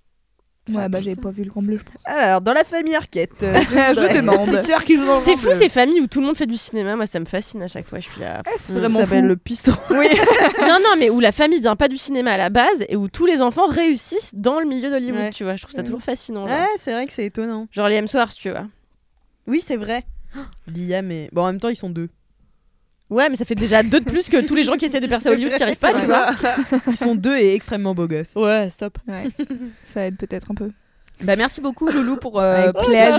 Ouais, 0.74 0.90
bah 0.90 1.00
j'ai 1.00 1.16
pas 1.16 1.30
vu 1.30 1.44
le 1.44 1.50
grand 1.50 1.62
bleu, 1.62 1.78
je 1.78 1.84
pense. 1.84 2.02
Alors, 2.06 2.42
dans 2.42 2.54
la 2.54 2.64
famille 2.64 2.96
Arquette, 2.96 3.32
euh, 3.44 3.54
Je 3.56 4.16
demande. 4.16 4.62
C'est 5.24 5.38
fou 5.38 5.54
ces 5.54 5.70
familles 5.70 6.02
où 6.02 6.08
tout 6.08 6.20
le 6.22 6.26
monde 6.26 6.36
fait 6.38 6.48
du 6.48 6.58
cinéma. 6.58 6.96
Moi, 6.96 7.06
ça 7.06 7.20
me 7.20 7.26
fascine 7.26 7.62
à 7.62 7.68
chaque 7.68 7.86
fois. 7.88 8.00
Je 8.00 8.10
suis 8.10 8.20
là. 8.22 8.42
c'est 8.58 8.74
ça 8.74 8.80
vraiment 8.80 9.00
s'appelle 9.00 9.26
le 9.28 9.38
piston. 9.38 9.74
Oui. 9.92 10.08
non, 10.62 10.78
non, 10.84 10.96
mais 10.98 11.10
où 11.10 11.20
la 11.20 11.32
famille 11.32 11.60
vient 11.60 11.76
pas 11.76 11.88
du 11.88 11.98
cinéma 11.98 12.32
à 12.34 12.38
la 12.38 12.50
base 12.50 12.84
et 12.90 12.96
où 12.96 13.08
tous 13.10 13.26
les 13.26 13.42
enfants 13.42 13.68
réussissent 13.68 14.34
dans 14.34 14.60
le 14.60 14.66
milieu 14.66 14.90
d'Hollywood. 14.90 15.20
Ouais. 15.20 15.30
Tu 15.30 15.44
vois, 15.44 15.56
je 15.56 15.62
trouve 15.62 15.76
ça 15.76 15.84
toujours 15.84 16.02
fascinant. 16.02 16.48
genre. 16.48 16.58
Ouais, 16.58 16.68
c'est 16.80 16.92
vrai 16.94 17.06
que 17.06 17.14
c'est 17.14 17.26
étonnant. 17.26 17.68
Genre 17.72 17.88
les 17.88 17.96
Hemsworth, 17.98 18.36
tu 18.36 18.50
vois. 18.50 18.66
Oui, 19.48 19.62
c'est 19.66 19.78
vrai. 19.78 20.04
Liam 20.76 21.12
et. 21.12 21.30
Bon, 21.32 21.44
en 21.44 21.48
même 21.48 21.60
temps, 21.60 21.70
ils 21.70 21.76
sont 21.76 21.90
deux. 21.92 22.10
Ouais, 23.10 23.30
mais 23.30 23.36
ça 23.36 23.46
fait 23.46 23.56
déjà 23.56 23.84
deux 23.84 24.00
de 24.00 24.06
plus 24.10 24.30
que 24.30 24.38
tous 24.46 24.56
les 24.56 24.64
gens 24.64 24.78
qui 24.78 24.86
essaient 24.86 25.00
de 25.00 25.08
percer 25.08 25.30
Hollywood 25.30 25.54
qui 25.56 25.64
arrivent 25.64 25.78
pas, 25.78 25.94
tu 25.94 26.06
vois. 26.08 26.32
Ils 26.88 26.96
sont 26.98 27.14
deux 27.16 27.38
et 27.38 27.54
extrêmement 27.54 27.94
beaux 27.94 28.08
gosses. 28.08 28.34
Ouais, 28.36 28.70
stop. 28.72 28.98
Ouais. 29.08 29.26
Ça 29.86 30.06
aide 30.08 30.18
peut-être 30.18 30.50
un 30.52 30.56
peu. 30.56 30.72
Bah, 31.24 31.38
merci 31.38 31.62
beaucoup, 31.62 31.88
Loulou, 31.88 32.18
pour. 32.18 32.42
euh, 32.42 32.72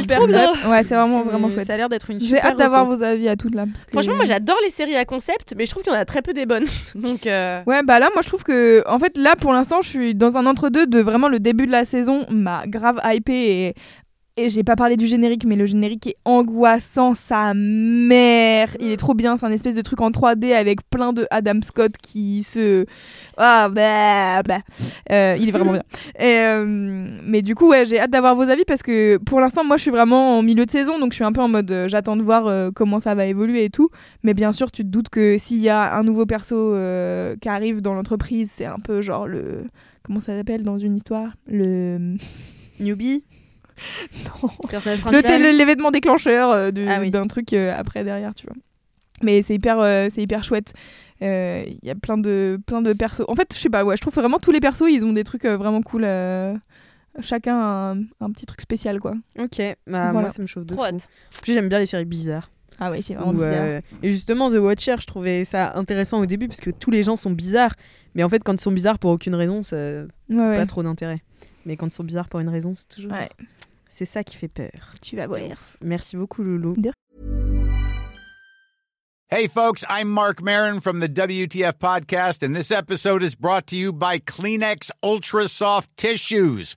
super 0.02 0.26
bien. 0.26 0.50
Ouais, 0.68 0.82
c'est 0.82 0.94
vraiment, 0.94 1.22
vraiment 1.22 1.48
chouette. 1.48 1.66
Ça 1.66 1.74
a 1.74 1.76
l'air 1.78 1.88
d'être 1.88 2.10
une 2.10 2.20
J'ai 2.20 2.38
hâte 2.38 2.58
d'avoir 2.58 2.84
vos 2.84 3.02
avis 3.02 3.26
à 3.28 3.36
toutes 3.36 3.54
là. 3.54 3.64
parce 3.72 3.86
que- 3.86 3.92
Franchement, 3.92 4.16
moi 4.16 4.26
j'adore 4.26 4.58
les 4.64 4.70
séries 4.70 4.96
à 4.96 5.06
concept, 5.06 5.54
mais 5.56 5.64
je 5.64 5.70
trouve 5.70 5.82
qu'il 5.82 5.92
y 5.92 5.96
en 5.96 5.98
a 5.98 6.04
très 6.04 6.20
peu 6.20 6.34
des 6.34 6.44
bonnes. 6.44 6.66
Donc, 6.94 7.26
euh, 7.26 7.62
Ouais, 7.66 7.82
bah 7.84 7.98
là, 7.98 8.10
moi 8.12 8.20
je 8.22 8.28
trouve 8.28 8.42
que, 8.42 8.82
en 8.86 8.98
fait, 8.98 9.16
là 9.16 9.34
pour 9.40 9.52
l'instant, 9.54 9.80
je 9.80 9.88
suis 9.88 10.14
dans 10.14 10.36
un 10.36 10.44
entre-deux 10.44 10.86
de 10.86 11.00
vraiment 11.00 11.28
le 11.28 11.38
début 11.40 11.64
de 11.64 11.72
la 11.72 11.84
saison 11.86 12.26
m'a 12.28 12.66
grave 12.66 13.00
hypé 13.04 13.32
et, 13.68 13.74
et 14.38 14.50
j'ai 14.50 14.64
pas 14.64 14.76
parlé 14.76 14.96
du 14.96 15.06
générique, 15.06 15.46
mais 15.46 15.56
le 15.56 15.64
générique 15.64 16.08
est 16.08 16.16
angoissant, 16.26 17.14
sa 17.14 17.54
mère. 17.54 18.76
Il 18.80 18.90
est 18.90 18.98
trop 18.98 19.14
bien, 19.14 19.36
c'est 19.36 19.46
un 19.46 19.50
espèce 19.50 19.74
de 19.74 19.80
truc 19.80 20.02
en 20.02 20.10
3D 20.10 20.52
avec 20.52 20.88
plein 20.90 21.14
de 21.14 21.26
Adam 21.30 21.60
Scott 21.62 21.92
qui 22.02 22.42
se. 22.42 22.84
Ah, 23.38 23.70
bah, 23.70 24.42
bah. 24.42 24.58
Euh, 25.10 25.36
il 25.40 25.48
est 25.48 25.52
vraiment 25.52 25.72
bien. 25.72 25.82
Et, 26.18 26.38
euh, 26.40 27.08
mais 27.24 27.40
du 27.40 27.54
coup, 27.54 27.68
ouais, 27.68 27.86
j'ai 27.86 27.98
hâte 27.98 28.10
d'avoir 28.10 28.36
vos 28.36 28.42
avis 28.42 28.66
parce 28.66 28.82
que 28.82 29.16
pour 29.16 29.40
l'instant, 29.40 29.64
moi 29.64 29.78
je 29.78 29.82
suis 29.82 29.90
vraiment 29.90 30.38
en 30.38 30.42
milieu 30.42 30.66
de 30.66 30.70
saison, 30.70 30.98
donc 30.98 31.12
je 31.12 31.16
suis 31.16 31.24
un 31.24 31.32
peu 31.32 31.40
en 31.40 31.48
mode 31.48 31.70
euh, 31.70 31.88
j'attends 31.88 32.16
de 32.16 32.22
voir 32.22 32.72
comment 32.74 33.00
ça 33.00 33.14
va 33.14 33.24
évoluer 33.24 33.64
et 33.64 33.70
tout. 33.70 33.88
Mais 34.22 34.34
bien 34.34 34.52
sûr, 34.52 34.70
tu 34.70 34.82
te 34.82 34.88
doutes 34.88 35.08
que 35.08 35.38
s'il 35.38 35.60
y 35.60 35.70
a 35.70 35.96
un 35.96 36.02
nouveau 36.02 36.26
perso 36.26 36.74
qui 37.40 37.48
arrive 37.48 37.80
dans 37.80 37.94
l'entreprise, 37.94 38.52
c'est 38.54 38.66
un 38.66 38.78
peu 38.78 39.00
genre 39.00 39.26
le. 39.26 39.64
Comment 40.02 40.20
ça 40.20 40.36
s'appelle 40.36 40.62
dans 40.62 40.78
une 40.78 40.94
histoire? 40.94 41.32
Le. 41.48 42.16
Newbie 42.80 43.24
Non. 44.42 44.50
L'événement 45.52 45.90
déclencheur 45.90 46.50
euh, 46.50 46.70
Ah 46.88 46.98
oui. 47.00 47.10
d'un 47.10 47.26
truc 47.26 47.52
euh, 47.52 47.74
après 47.76 48.04
derrière, 48.04 48.34
tu 48.34 48.46
vois. 48.46 48.56
Mais 49.22 49.42
c'est 49.42 49.54
hyper, 49.54 49.80
euh, 49.80 50.08
c'est 50.12 50.22
hyper 50.22 50.44
chouette. 50.44 50.72
Euh, 51.22 51.64
Il 51.66 51.86
y 51.86 51.90
a 51.90 51.94
plein 51.94 52.18
de, 52.18 52.58
plein 52.66 52.82
de 52.82 52.92
persos. 52.92 53.24
En 53.28 53.34
fait, 53.34 53.52
je 53.54 53.58
sais 53.58 53.70
pas, 53.70 53.84
ouais, 53.84 53.96
je 53.96 54.00
trouve 54.02 54.14
vraiment 54.14 54.38
tous 54.38 54.50
les 54.52 54.60
persos, 54.60 54.84
ils 54.90 55.04
ont 55.04 55.12
des 55.12 55.24
trucs 55.24 55.44
euh, 55.46 55.56
vraiment 55.56 55.80
cool. 55.82 56.02
euh, 56.04 56.54
Chacun 57.20 57.56
a 57.58 57.92
un, 57.94 58.00
un 58.20 58.30
petit 58.30 58.44
truc 58.44 58.60
spécial, 58.60 59.00
quoi. 59.00 59.12
Ok, 59.38 59.56
bah, 59.58 59.74
Voilà. 59.86 60.12
moi 60.12 60.28
ça 60.28 60.42
me 60.42 60.46
chauffe 60.46 60.66
de 60.66 60.74
fou. 60.74 60.84
hâte. 60.84 61.08
Puis 61.42 61.54
j'aime 61.54 61.70
bien 61.70 61.78
les 61.78 61.86
séries 61.86 62.04
bizarres. 62.04 62.50
Ah 62.78 62.90
ouais, 62.90 63.00
c'est 63.00 63.14
vraiment 63.14 63.30
Où, 63.30 63.36
bizarre. 63.36 63.52
euh, 63.54 63.80
et 64.02 64.10
justement, 64.10 64.50
The 64.50 64.56
Watcher, 64.58 64.96
je 65.00 65.06
trouvais 65.06 65.44
ça 65.46 65.72
intéressant 65.78 66.20
au 66.20 66.26
début 66.26 66.46
parce 66.46 66.60
que 66.60 66.68
tous 66.70 66.90
les 66.90 67.02
gens 67.02 67.16
sont 67.16 67.30
bizarres. 67.30 67.74
Mais 68.14 68.22
en 68.22 68.28
fait, 68.28 68.44
quand 68.44 68.52
ils 68.52 68.60
sont 68.60 68.70
bizarres 68.72 68.98
pour 68.98 69.10
aucune 69.12 69.34
raison, 69.34 69.62
ça 69.62 69.76
ouais. 69.76 70.56
pas 70.58 70.66
trop 70.66 70.82
d'intérêt. 70.82 71.20
Mais 71.66 71.76
quand 71.76 71.88
ils 71.88 71.92
sont 71.92 72.04
bizarres 72.04 72.28
pour 72.28 72.40
une 72.40 72.48
raison, 72.48 72.74
c'est 72.74 72.88
toujours. 72.88 73.12
Ouais. 73.12 73.28
C'est 73.88 74.04
ça 74.04 74.22
qui 74.22 74.36
fait 74.36 74.48
peur. 74.48 74.94
Tu 75.02 75.16
vas 75.16 75.26
voir. 75.26 75.40
Merci 75.82 76.16
beaucoup, 76.16 76.42
Loulou. 76.42 76.74
Hey, 79.28 79.48
folks, 79.48 79.84
I'm 79.88 80.08
Mark 80.08 80.40
Marin 80.40 80.78
from 80.80 81.00
the 81.00 81.08
WTF 81.08 81.80
Podcast, 81.80 82.44
and 82.44 82.54
this 82.54 82.70
episode 82.70 83.24
is 83.24 83.34
brought 83.34 83.66
to 83.66 83.76
you 83.76 83.92
by 83.92 84.20
Kleenex 84.20 84.92
Ultra 85.02 85.48
Soft 85.48 85.90
Tissues, 85.96 86.76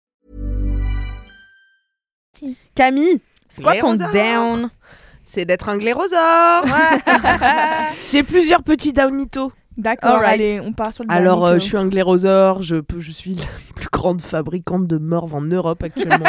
Camille, 2.75 3.19
c'est 3.49 3.61
quoi 3.61 3.75
ton 3.75 3.95
down? 3.95 4.69
C'est 5.23 5.45
d'être 5.45 5.69
un 5.69 5.77
glérosaure. 5.77 6.65
J'ai 8.09 8.23
plusieurs 8.23 8.63
petits 8.63 8.93
downitos. 8.93 9.51
D'accord, 9.77 10.17
allez, 10.23 10.59
on 10.59 10.73
part 10.73 10.93
sur 10.93 11.05
le 11.05 11.11
Alors, 11.11 11.47
euh, 11.47 11.53
je 11.55 11.59
suis 11.59 11.77
un 11.77 11.87
glérosaure, 11.87 12.61
je, 12.61 12.75
peux- 12.77 12.99
je 12.99 13.11
suis 13.11 13.35
la 13.35 13.45
plus 13.75 13.87
grande 13.91 14.21
fabricante 14.21 14.85
de 14.85 14.97
morve 14.97 15.33
en 15.33 15.41
Europe 15.41 15.81
actuellement. 15.83 16.25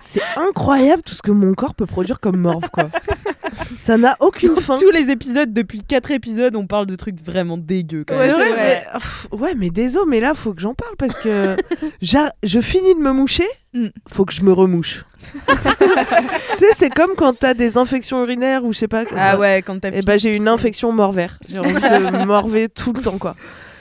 C'est 0.00 0.22
incroyable 0.36 1.02
tout 1.02 1.14
ce 1.14 1.22
que 1.22 1.30
mon 1.30 1.54
corps 1.54 1.74
peut 1.74 1.86
produire 1.86 2.20
comme 2.20 2.36
morve, 2.38 2.68
quoi. 2.72 2.88
Ça 3.78 3.96
n'a 3.98 4.16
aucune 4.20 4.54
Dans 4.54 4.60
fin. 4.60 4.76
tous 4.76 4.90
les 4.90 5.10
épisodes, 5.10 5.52
depuis 5.52 5.82
4 5.82 6.10
épisodes, 6.12 6.56
on 6.56 6.66
parle 6.66 6.86
de 6.86 6.96
trucs 6.96 7.22
vraiment 7.24 7.56
dégueux. 7.58 8.04
quand 8.06 8.14
Ouais, 8.16 8.28
même. 8.28 8.36
c'est 8.36 8.48
vrai, 8.48 8.50
vrai. 8.52 8.86
mais, 8.92 8.98
pff, 8.98 9.26
ouais, 9.32 9.54
mais 9.56 9.70
désolé, 9.70 10.04
mais 10.08 10.20
là, 10.20 10.34
faut 10.34 10.52
que 10.54 10.60
j'en 10.60 10.74
parle 10.74 10.94
parce 10.96 11.16
que 11.18 11.56
je 12.02 12.60
finis 12.60 12.94
de 12.94 13.00
me 13.00 13.12
moucher, 13.12 13.46
Mm. 13.72 13.86
faut 14.08 14.24
que 14.24 14.32
je 14.32 14.42
me 14.42 14.52
remouche. 14.52 15.04
tu 15.48 16.58
sais, 16.58 16.66
c'est 16.76 16.90
comme 16.90 17.12
quand 17.16 17.38
t'as 17.38 17.54
des 17.54 17.76
infections 17.78 18.20
urinaires 18.24 18.64
ou 18.64 18.72
je 18.72 18.78
sais 18.78 18.88
pas. 18.88 19.04
Ah 19.16 19.38
ouais, 19.38 19.62
quand 19.64 19.78
t'as 19.78 19.90
Et 19.92 20.02
bah, 20.02 20.16
j'ai 20.16 20.34
une 20.34 20.48
infection 20.48 20.90
morvère. 20.90 21.38
J'ai 21.48 21.60
envie 21.60 21.74
de 21.74 22.24
morver 22.24 22.68
tout 22.68 22.92
le 22.92 23.00
temps, 23.00 23.18
quoi. 23.18 23.36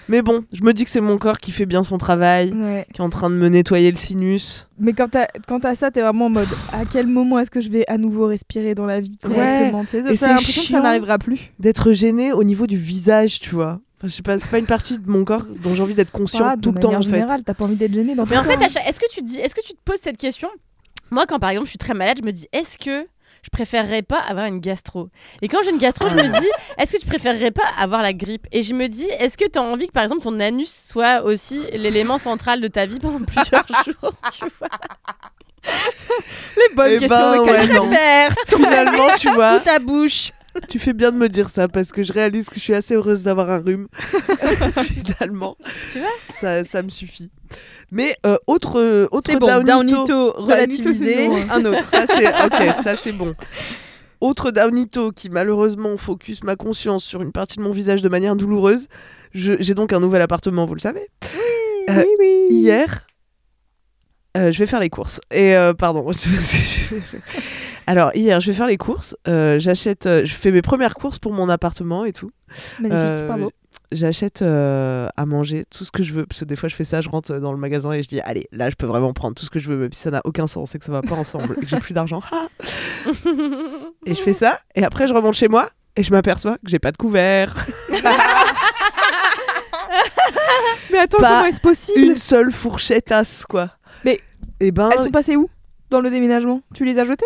Mais 0.09 0.21
bon, 0.21 0.43
je 0.51 0.63
me 0.63 0.73
dis 0.73 0.83
que 0.83 0.89
c'est 0.89 0.99
mon 1.01 1.17
corps 1.17 1.37
qui 1.37 1.51
fait 1.51 1.65
bien 1.67 1.83
son 1.83 1.97
travail, 1.97 2.51
Ouais. 2.51 2.85
qui 2.93 2.99
est 2.99 3.03
en 3.03 3.09
train 3.09 3.29
de 3.29 3.35
me 3.35 3.47
nettoyer 3.47 3.91
le 3.91 3.97
sinus. 3.97 4.67
Mais 4.79 4.93
quand 4.93 5.07
t'as 5.09 5.75
ça, 5.75 5.91
t'es 5.91 6.01
vraiment 6.01 6.25
en 6.25 6.29
mode 6.29 6.47
à 6.73 6.83
quel 6.91 7.07
moment 7.07 7.39
est-ce 7.39 7.51
que 7.51 7.61
je 7.61 7.69
vais 7.69 7.85
à 7.87 7.97
nouveau 7.97 8.25
respirer 8.25 8.73
dans 8.75 8.85
la 8.87 8.99
vie 8.99 9.17
correctement 9.17 9.83
Et 9.83 9.85
T'as 10.03 10.15
c'est 10.15 10.27
l'impression 10.27 10.63
que 10.63 10.67
ça 10.67 10.81
n'arrivera 10.81 11.19
plus. 11.19 11.53
D'être 11.59 11.93
gêné 11.93 12.33
au 12.33 12.43
niveau 12.43 12.65
du 12.67 12.77
visage, 12.77 13.39
tu 13.39 13.51
vois. 13.51 13.79
Enfin, 13.99 14.07
je 14.07 14.13
sais 14.13 14.21
pas, 14.23 14.39
c'est 14.39 14.49
pas 14.49 14.59
une 14.59 14.65
partie 14.65 14.97
de 14.97 15.09
mon 15.09 15.23
corps 15.25 15.43
dont 15.61 15.75
j'ai 15.75 15.83
envie 15.83 15.93
d'être 15.93 16.11
conscient 16.11 16.39
Voilà, 16.39 16.57
tout 16.57 16.71
le 16.71 16.79
temps, 16.79 16.93
en 16.93 17.01
fait. 17.01 17.09
générale, 17.11 17.43
t'as 17.43 17.53
pas 17.53 17.65
envie 17.65 17.75
d'être 17.75 17.93
gêné 17.93 18.15
dans 18.15 18.25
Mais 18.25 18.35
ton 18.35 18.41
en 18.41 18.43
fait, 18.45 18.69
chaque- 18.69 18.87
est-ce 18.87 18.99
que 18.99 19.11
tu 19.13 19.21
dis, 19.21 19.37
est-ce 19.39 19.53
que 19.53 19.61
tu 19.61 19.73
te 19.73 19.79
poses 19.85 19.99
cette 20.01 20.17
question? 20.17 20.47
Moi, 21.11 21.25
quand 21.27 21.37
par 21.39 21.49
exemple 21.51 21.65
je 21.67 21.71
suis 21.71 21.77
très 21.79 21.93
malade, 21.93 22.17
je 22.21 22.25
me 22.25 22.31
dis, 22.31 22.47
est-ce 22.53 22.77
que 22.77 23.05
je 23.43 23.49
préférerais 23.51 24.01
pas 24.01 24.19
avoir 24.19 24.45
une 24.45 24.59
gastro 24.59 25.09
Et 25.41 25.47
quand 25.47 25.59
j'ai 25.63 25.71
une 25.71 25.77
gastro, 25.77 26.09
je 26.09 26.15
me 26.15 26.39
dis, 26.39 26.47
est-ce 26.77 26.93
que 26.97 27.01
tu 27.01 27.07
préférerais 27.07 27.51
pas 27.51 27.63
avoir 27.79 28.01
la 28.01 28.13
grippe? 28.13 28.47
Et 28.51 28.63
je 28.63 28.73
me 28.73 28.87
dis, 28.87 29.07
est-ce 29.19 29.37
que 29.37 29.47
tu 29.47 29.57
as 29.59 29.61
envie 29.61 29.87
que 29.87 29.91
par 29.93 30.03
exemple 30.03 30.21
ton 30.23 30.39
anus 30.39 30.69
soit 30.89 31.23
aussi 31.23 31.61
l'élément 31.73 32.17
central 32.17 32.61
de 32.61 32.67
ta 32.67 32.85
vie 32.85 32.99
pendant 32.99 33.23
plusieurs 33.25 33.65
jours 33.85 34.13
tu 34.31 34.45
vois? 34.59 34.69
Les 36.57 36.75
bonnes 36.75 36.91
Eh 36.95 36.99
questions. 36.99 37.17
ben, 37.17 37.31
mais 37.33 37.39
ouais, 37.39 37.45
qu'elle 37.67 37.73
non. 37.75 37.87
préfère 37.87 38.35
Finalement, 38.47 39.07
tu 39.17 39.29
vois, 39.31 39.55
Ou 39.57 39.59
ta 39.59 39.79
bouche? 39.79 40.31
tu 40.67 40.79
fais 40.79 40.93
bien 40.93 41.11
de 41.11 41.17
me 41.17 41.29
dire 41.29 41.49
ça 41.49 41.67
parce 41.67 41.91
que 41.91 42.01
je 42.03 42.11
réalise 42.11 42.49
que 42.49 42.55
je 42.55 42.59
suis 42.61 42.73
assez 42.73 42.95
heureuse 42.95 43.21
d'avoir 43.21 43.49
un 43.51 43.59
rhume. 43.59 43.87
Finalement, 44.83 45.55
Tu 45.91 45.99
vois? 45.99 46.07
ça, 46.39 46.63
ça 46.63 46.81
me 46.81 46.89
suffit. 46.89 47.29
Mais 47.91 48.15
euh, 48.25 48.37
autre, 48.47 48.79
euh, 48.79 49.07
autre 49.11 49.33
bon, 49.37 49.47
downito- 49.47 49.65
downito 49.65 50.31
relativisé, 50.33 51.27
Downito, 51.27 51.47
un 51.53 51.65
autre. 51.65 51.85
Ça 51.87 52.05
c'est 52.07 52.27
ok, 52.27 52.73
ça 52.83 52.95
c'est 52.95 53.11
bon. 53.11 53.33
Autre 54.21 54.51
downito 54.51 55.11
qui 55.11 55.29
malheureusement 55.29 55.95
focus 55.97 56.43
ma 56.43 56.55
conscience 56.55 57.03
sur 57.03 57.21
une 57.21 57.31
partie 57.31 57.57
de 57.57 57.63
mon 57.63 57.71
visage 57.71 58.01
de 58.01 58.09
manière 58.09 58.35
douloureuse. 58.35 58.87
J'ai 59.33 59.73
donc 59.73 59.93
un 59.93 59.99
nouvel 59.99 60.21
appartement, 60.21 60.65
vous 60.65 60.73
le 60.75 60.79
savez. 60.79 61.07
Euh, 61.89 62.03
oui, 62.03 62.05
oui. 62.19 62.47
Hier, 62.51 63.07
euh, 64.37 64.51
je 64.51 64.59
vais 64.59 64.65
faire 64.65 64.79
les 64.79 64.89
courses. 64.89 65.19
Et 65.31 65.55
euh, 65.55 65.73
pardon. 65.73 66.11
Alors 67.87 68.11
hier, 68.15 68.39
je 68.39 68.51
vais 68.51 68.57
faire 68.57 68.67
les 68.67 68.77
courses. 68.77 69.15
Euh, 69.27 69.57
J'achète, 69.59 70.03
je 70.07 70.33
fais 70.33 70.51
mes 70.51 70.61
premières 70.61 70.93
courses 70.95 71.17
pour 71.19 71.33
mon 71.33 71.49
appartement 71.49 72.05
et 72.05 72.13
tout. 72.13 72.31
Magnifique, 72.79 72.99
Euh, 73.03 73.27
bravo. 73.27 73.51
J'achète 73.91 74.43
euh, 74.43 75.07
à 75.17 75.25
manger 75.25 75.65
tout 75.69 75.83
ce 75.83 75.91
que 75.91 76.03
je 76.03 76.13
veux. 76.13 76.25
Parce 76.27 76.41
que 76.41 76.45
des 76.45 76.55
fois, 76.55 76.69
je 76.69 76.75
fais 76.75 76.83
ça, 76.83 77.01
je 77.01 77.09
rentre 77.09 77.39
dans 77.39 77.51
le 77.51 77.57
magasin 77.57 77.91
et 77.91 78.03
je 78.03 78.07
dis, 78.07 78.21
allez, 78.21 78.47
là, 78.51 78.69
je 78.69 78.75
peux 78.75 78.85
vraiment 78.85 79.13
prendre 79.13 79.33
tout 79.35 79.45
ce 79.45 79.49
que 79.49 79.57
je 79.57 79.67
veux, 79.67 79.77
même 79.77 79.91
si 79.91 80.01
ça 80.01 80.11
n'a 80.11 80.21
aucun 80.25 80.45
sens 80.45 80.75
et 80.75 80.79
que 80.79 80.85
ça 80.85 80.91
va 80.91 81.01
pas 81.01 81.15
ensemble 81.19 81.55
et 81.57 81.61
que 81.61 81.67
j'ai 81.67 81.79
plus 81.79 81.93
d'argent. 81.93 82.21
Ah 82.31 82.47
et 84.05 84.13
je 84.13 84.21
fais 84.21 84.33
ça. 84.33 84.59
Et 84.75 84.83
après, 84.83 85.07
je 85.07 85.13
remonte 85.13 85.33
chez 85.33 85.47
moi 85.47 85.69
et 85.95 86.03
je 86.03 86.11
m'aperçois 86.11 86.57
que 86.57 86.67
j'ai 86.69 86.77
pas 86.79 86.91
de 86.91 86.97
couvert. 86.97 87.65
Mais 90.91 90.99
attends, 90.99 91.19
pas 91.19 91.29
comment 91.29 91.45
est-ce 91.45 91.61
possible 91.61 91.99
Une 91.99 92.17
seule 92.17 92.51
fourchette 92.51 93.11
as, 93.11 93.45
quoi. 93.47 93.71
Mais 94.05 94.19
et 94.59 94.71
ben, 94.71 94.89
Elles 94.91 95.03
sont 95.03 95.09
passées 95.09 95.35
où? 95.35 95.49
Dans 95.89 95.99
le 95.99 96.09
déménagement? 96.11 96.61
Tu 96.73 96.85
les 96.85 96.99
as 96.99 97.05
jetées? 97.05 97.25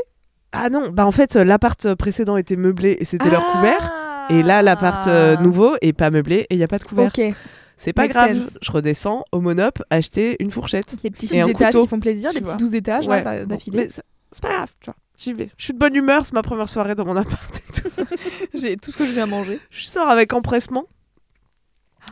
Ah 0.54 0.70
non, 0.70 0.90
bah 0.90 1.06
en 1.06 1.12
fait, 1.12 1.36
l'appart 1.36 1.96
précédent 1.96 2.38
était 2.38 2.56
meublé 2.56 2.96
et 3.00 3.06
c'était 3.06 3.30
leur 3.30 3.44
couvert. 3.52 4.03
Ah. 4.30 4.34
Et 4.34 4.44
là, 4.44 4.62
l'appart 4.62 5.08
euh, 5.08 5.38
nouveau 5.38 5.76
est 5.82 5.94
pas 5.94 6.10
meublé 6.12 6.46
et 6.50 6.56
il 6.56 6.58
y 6.58 6.64
a 6.64 6.68
pas 6.68 6.78
de 6.80 6.84
couvert. 6.84 7.08
Ok. 7.16 7.22
C'est 7.78 7.94
pas 7.94 8.04
Make 8.04 8.12
grave. 8.12 8.40
sense. 8.40 8.58
Je 8.62 8.72
redescends 8.72 9.26
au 9.32 9.42
Monop 9.42 9.82
acheter 9.90 10.36
une 10.40 10.52
fourchette. 10.52 10.96
Les 11.04 11.10
petits 11.12 11.26
Et 11.26 11.30
6 11.30 11.42
un 11.42 11.48
étages 11.48 11.74
couteau, 11.74 11.84
qui 11.84 11.90
font 11.90 12.00
plaisir, 12.00 12.32
les 12.34 12.42
petits 12.42 12.56
12 12.56 12.76
étages 12.76 13.08
Ouais, 13.08 13.46
d'affilée. 13.46 13.90
c'est 13.90 14.04
c'est 14.32 14.42
pas 14.42 14.50
grave, 14.54 14.70
tu 14.80 14.86
vois. 14.86 14.96
J'y 15.18 15.34
vais. 15.34 15.50
Je 15.58 15.64
suis 15.66 15.74
de 15.74 15.78
bonne 15.80 15.96
humeur, 15.96 16.26
c'est 16.26 16.34
ma 16.34 16.42
première 16.42 16.68
soirée 16.70 16.96
dans 16.96 17.06
mon 17.06 17.16
appart 17.16 17.56
et 17.56 17.82
tout. 17.82 17.90
J'ai 18.56 18.78
tout 18.78 18.92
ce 18.92 18.98
que 18.98 19.06
je 19.06 19.12
viens 19.12 19.28
manger. 19.28 19.60
Je 19.70 19.86
sors 19.86 20.08
avec 20.08 20.34
empressement. 20.34 20.86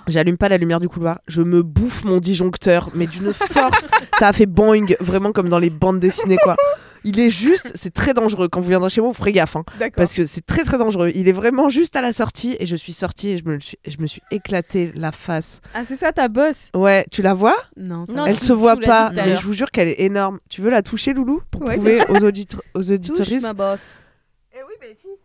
J'allume 0.08 0.38
pas 0.38 0.50
la 0.50 0.58
lumière 0.58 0.80
du 0.80 0.90
couloir, 0.90 1.20
je 1.28 1.42
me 1.42 1.64
bouffe 1.64 2.04
mon 2.04 2.20
disjoncteur, 2.20 2.90
mais 2.94 3.08
d'une 3.08 3.34
force. 3.34 3.86
ça 4.20 4.30
a 4.30 4.34
fait 4.34 4.46
boing, 4.46 4.86
vraiment 5.00 5.32
comme 5.32 5.50
dans 5.50 5.60
les 5.60 5.70
bandes 5.70 6.00
dessinées, 6.00 6.38
quoi. 6.44 6.56
Il 7.04 7.20
est 7.20 7.32
juste, 7.32 7.72
c'est 7.74 7.92
très 7.94 8.14
dangereux. 8.14 8.48
Quand 8.48 8.62
vous 8.62 8.70
viendrez 8.70 8.90
chez 8.90 9.02
moi, 9.02 9.10
vous 9.10 9.16
ferez 9.16 9.32
gaffe, 9.32 9.56
hein, 9.56 9.64
parce 9.96 10.14
que 10.14 10.24
c'est 10.26 10.46
très 10.46 10.64
très 10.64 10.78
dangereux. 10.78 11.12
Il 11.16 11.28
est 11.28 11.32
vraiment 11.32 11.68
juste 11.68 11.96
à 11.96 12.02
la 12.02 12.14
sortie, 12.14 12.56
et 12.60 12.68
je 12.68 12.76
suis 12.76 12.94
sortie 12.94 13.30
et 13.30 13.38
je 13.38 13.46
me, 13.46 13.60
suis, 13.60 13.78
je 13.88 13.98
me 14.00 14.06
suis 14.06 14.22
éclaté 14.30 14.92
la 14.96 15.12
face. 15.12 15.62
Ah, 15.74 15.82
c'est 15.84 15.96
ça 15.96 16.12
ta 16.12 16.28
bosse? 16.28 16.70
Ouais, 16.76 17.06
tu 17.12 17.24
la 17.24 17.34
vois? 17.34 17.56
Non, 17.76 18.06
ça 18.06 18.14
Non. 18.14 18.26
Elle 18.28 18.40
se 18.40 18.54
voit 18.54 18.78
pas, 18.78 19.12
mais 19.16 19.36
je 19.36 19.42
vous 19.44 19.54
jure 19.54 19.72
qu'elle 19.72 19.88
est 19.88 20.02
énorme. 20.02 20.40
Tu 20.50 20.62
veux 20.62 20.70
la 20.70 20.84
toucher, 20.84 21.14
Loulou, 21.14 21.42
pour 21.50 21.64
Ouais, 21.64 21.76
prouver 21.76 22.02
aux, 22.10 22.24
auditres, 22.24 22.62
aux 22.76 22.80
Touche 22.82 22.92
auditoristes 22.92 23.42
ma 23.42 23.54
bosse. 23.54 24.04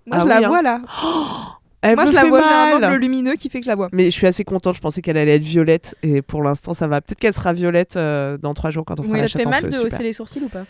Moi 0.07 0.19
Ah 0.19 0.21
je 0.21 0.27
la 0.27 0.39
oui, 0.39 0.45
hein. 0.45 0.49
vois 0.49 0.63
là. 0.63 0.81
Elle 1.83 1.95
Moi 1.95 2.07
je 2.07 2.13
la 2.13 2.25
vois, 2.25 2.43
j'ai 2.43 2.49
un 2.49 2.77
angle 2.89 2.97
lumineux 2.97 3.35
qui 3.35 3.49
fait 3.49 3.61
que 3.61 3.65
je 3.65 3.71
la 3.71 3.77
vois. 3.77 3.89
Mais 3.93 4.05
je 4.07 4.11
suis 4.11 4.27
assez 4.27 4.43
contente, 4.45 4.75
je 4.75 4.81
pensais 4.81 5.03
qu'elle 5.03 5.17
allait 5.17 5.37
être 5.37 5.43
violette 5.43 5.95
et 6.03 6.23
pour 6.23 6.43
l'instant 6.43 6.75
ça 6.75 6.87
va. 6.89 7.01
Peut-être 7.01 7.21
qu'elle 7.21 7.35
sera 7.35 7.53
violette 7.53 7.97
euh, 7.97 8.39
dans 8.39 8.55
trois 8.55 8.71
jours 8.71 8.85
quand 8.85 8.99
on 8.99 9.05
fera 9.05 9.17
ça 9.17 9.23
la 9.23 9.29
te 9.29 9.39
fait 9.39 9.45
mal 9.45 9.61
feu, 9.63 9.69
de 9.69 9.73
super. 9.77 9.87
hausser 9.87 10.03
les 10.03 10.13
sourcils 10.13 10.43
ou 10.43 10.49
pas? 10.49 10.65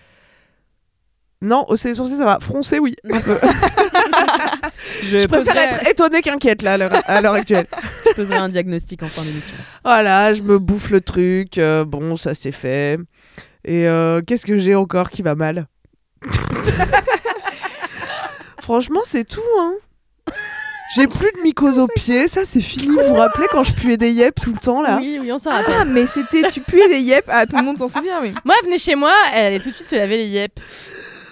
Non, 1.42 1.64
hausser 1.68 1.88
les 1.88 1.94
sourcils, 1.94 2.16
ça 2.16 2.24
va. 2.24 2.38
Froncer, 2.40 2.78
oui. 2.78 2.96
un 3.10 3.20
peu. 3.20 3.38
Je, 5.04 5.18
Je 5.20 5.26
préfère 5.26 5.54
poserai- 5.54 5.64
être 5.64 5.88
étonnée 5.88 6.22
qu'inquiète 6.22 6.62
là 6.62 6.72
à 6.74 6.76
l'heure- 6.78 7.02
à 7.06 7.20
l'heure 7.20 7.34
actuelle. 7.34 7.66
je 8.08 8.14
poserai 8.14 8.36
un 8.36 8.48
diagnostic 8.48 9.02
en 9.02 9.06
fin 9.06 9.22
d'émission. 9.22 9.54
Voilà, 9.84 10.32
je 10.32 10.42
me 10.42 10.58
bouffe 10.58 10.90
le 10.90 11.00
truc. 11.00 11.58
euh, 11.58 11.84
bon, 11.84 12.16
ça 12.16 12.34
c'est 12.34 12.52
fait. 12.52 12.98
Et 13.64 13.86
euh, 13.88 14.20
qu'est-ce 14.26 14.46
que 14.46 14.58
j'ai 14.58 14.74
encore 14.74 15.10
qui 15.10 15.22
va 15.22 15.34
mal? 15.34 15.66
Franchement, 18.60 19.00
c'est 19.04 19.24
tout. 19.24 19.40
Hein. 19.60 19.74
J'ai 20.94 21.06
plus 21.08 21.30
de 21.36 21.42
mycose 21.42 21.78
aux 21.80 21.88
pieds, 21.96 22.28
ça 22.28 22.44
c'est 22.44 22.60
fini. 22.60 22.86
Vous 22.86 23.00
vous 23.08 23.14
rappelez 23.14 23.46
quand 23.50 23.64
je 23.64 23.72
puais 23.72 23.96
des 23.96 24.10
yep 24.12 24.34
tout 24.40 24.52
le 24.52 24.58
temps 24.58 24.80
là 24.82 24.98
Oui, 25.00 25.18
oui, 25.20 25.32
on 25.32 25.38
s'en 25.38 25.50
rappelle. 25.50 25.74
Ah, 25.80 25.84
mais 25.84 26.06
c'était. 26.06 26.48
Tu 26.50 26.60
puais 26.60 26.88
des 26.88 27.00
yep. 27.00 27.24
Ah, 27.28 27.44
tout 27.46 27.56
le 27.56 27.62
monde 27.64 27.76
s'en 27.78 27.88
souvient, 27.88 28.20
oui. 28.22 28.32
Moi, 28.44 28.54
elle 28.60 28.66
venait 28.66 28.78
chez 28.78 28.94
moi, 28.94 29.12
elle 29.34 29.46
allait 29.46 29.60
tout 29.60 29.70
de 29.70 29.74
suite 29.74 29.88
se 29.88 29.96
laver 29.96 30.16
les 30.18 30.28
yep. 30.28 30.52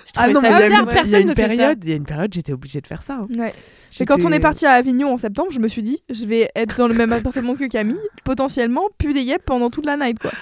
Je 0.07 0.13
Ah 0.17 0.29
non, 0.29 0.41
mais 0.41 0.49
il 0.49 0.53
y 0.53 0.75
y 0.75 0.85
personne 0.87 1.15
a 1.15 1.19
une 1.21 1.35
période, 1.35 1.79
il 1.85 1.91
y 1.91 1.93
a 1.93 1.97
une 1.97 2.05
période, 2.05 2.33
j'étais 2.35 2.53
obligée 2.53 2.81
de 2.81 2.87
faire 2.87 3.03
ça. 3.03 3.15
hein. 3.15 3.29
Ouais. 3.39 3.53
Et 4.01 4.07
quand 4.07 4.25
on 4.25 4.33
est 4.33 4.41
parti 4.41 4.67
à 4.67 4.73
Avignon 4.73 5.13
en 5.13 5.19
septembre, 5.19 5.51
je 5.53 5.61
me 5.61 5.69
suis 5.69 5.83
dit, 5.83 6.03
je 6.11 6.25
vais 6.27 6.51
être 6.57 6.77
dans 6.79 6.89
le 6.89 6.95
même 6.95 7.13
appartement 7.13 7.55
que 7.55 7.65
Camille, 7.67 7.97
potentiellement 8.25 8.89
pu 8.99 9.13
des 9.13 9.21
yep 9.23 9.43
pendant 9.45 9.71
toute 9.71 9.87
la 9.87 9.97
night, 9.97 10.19
quoi. 10.19 10.33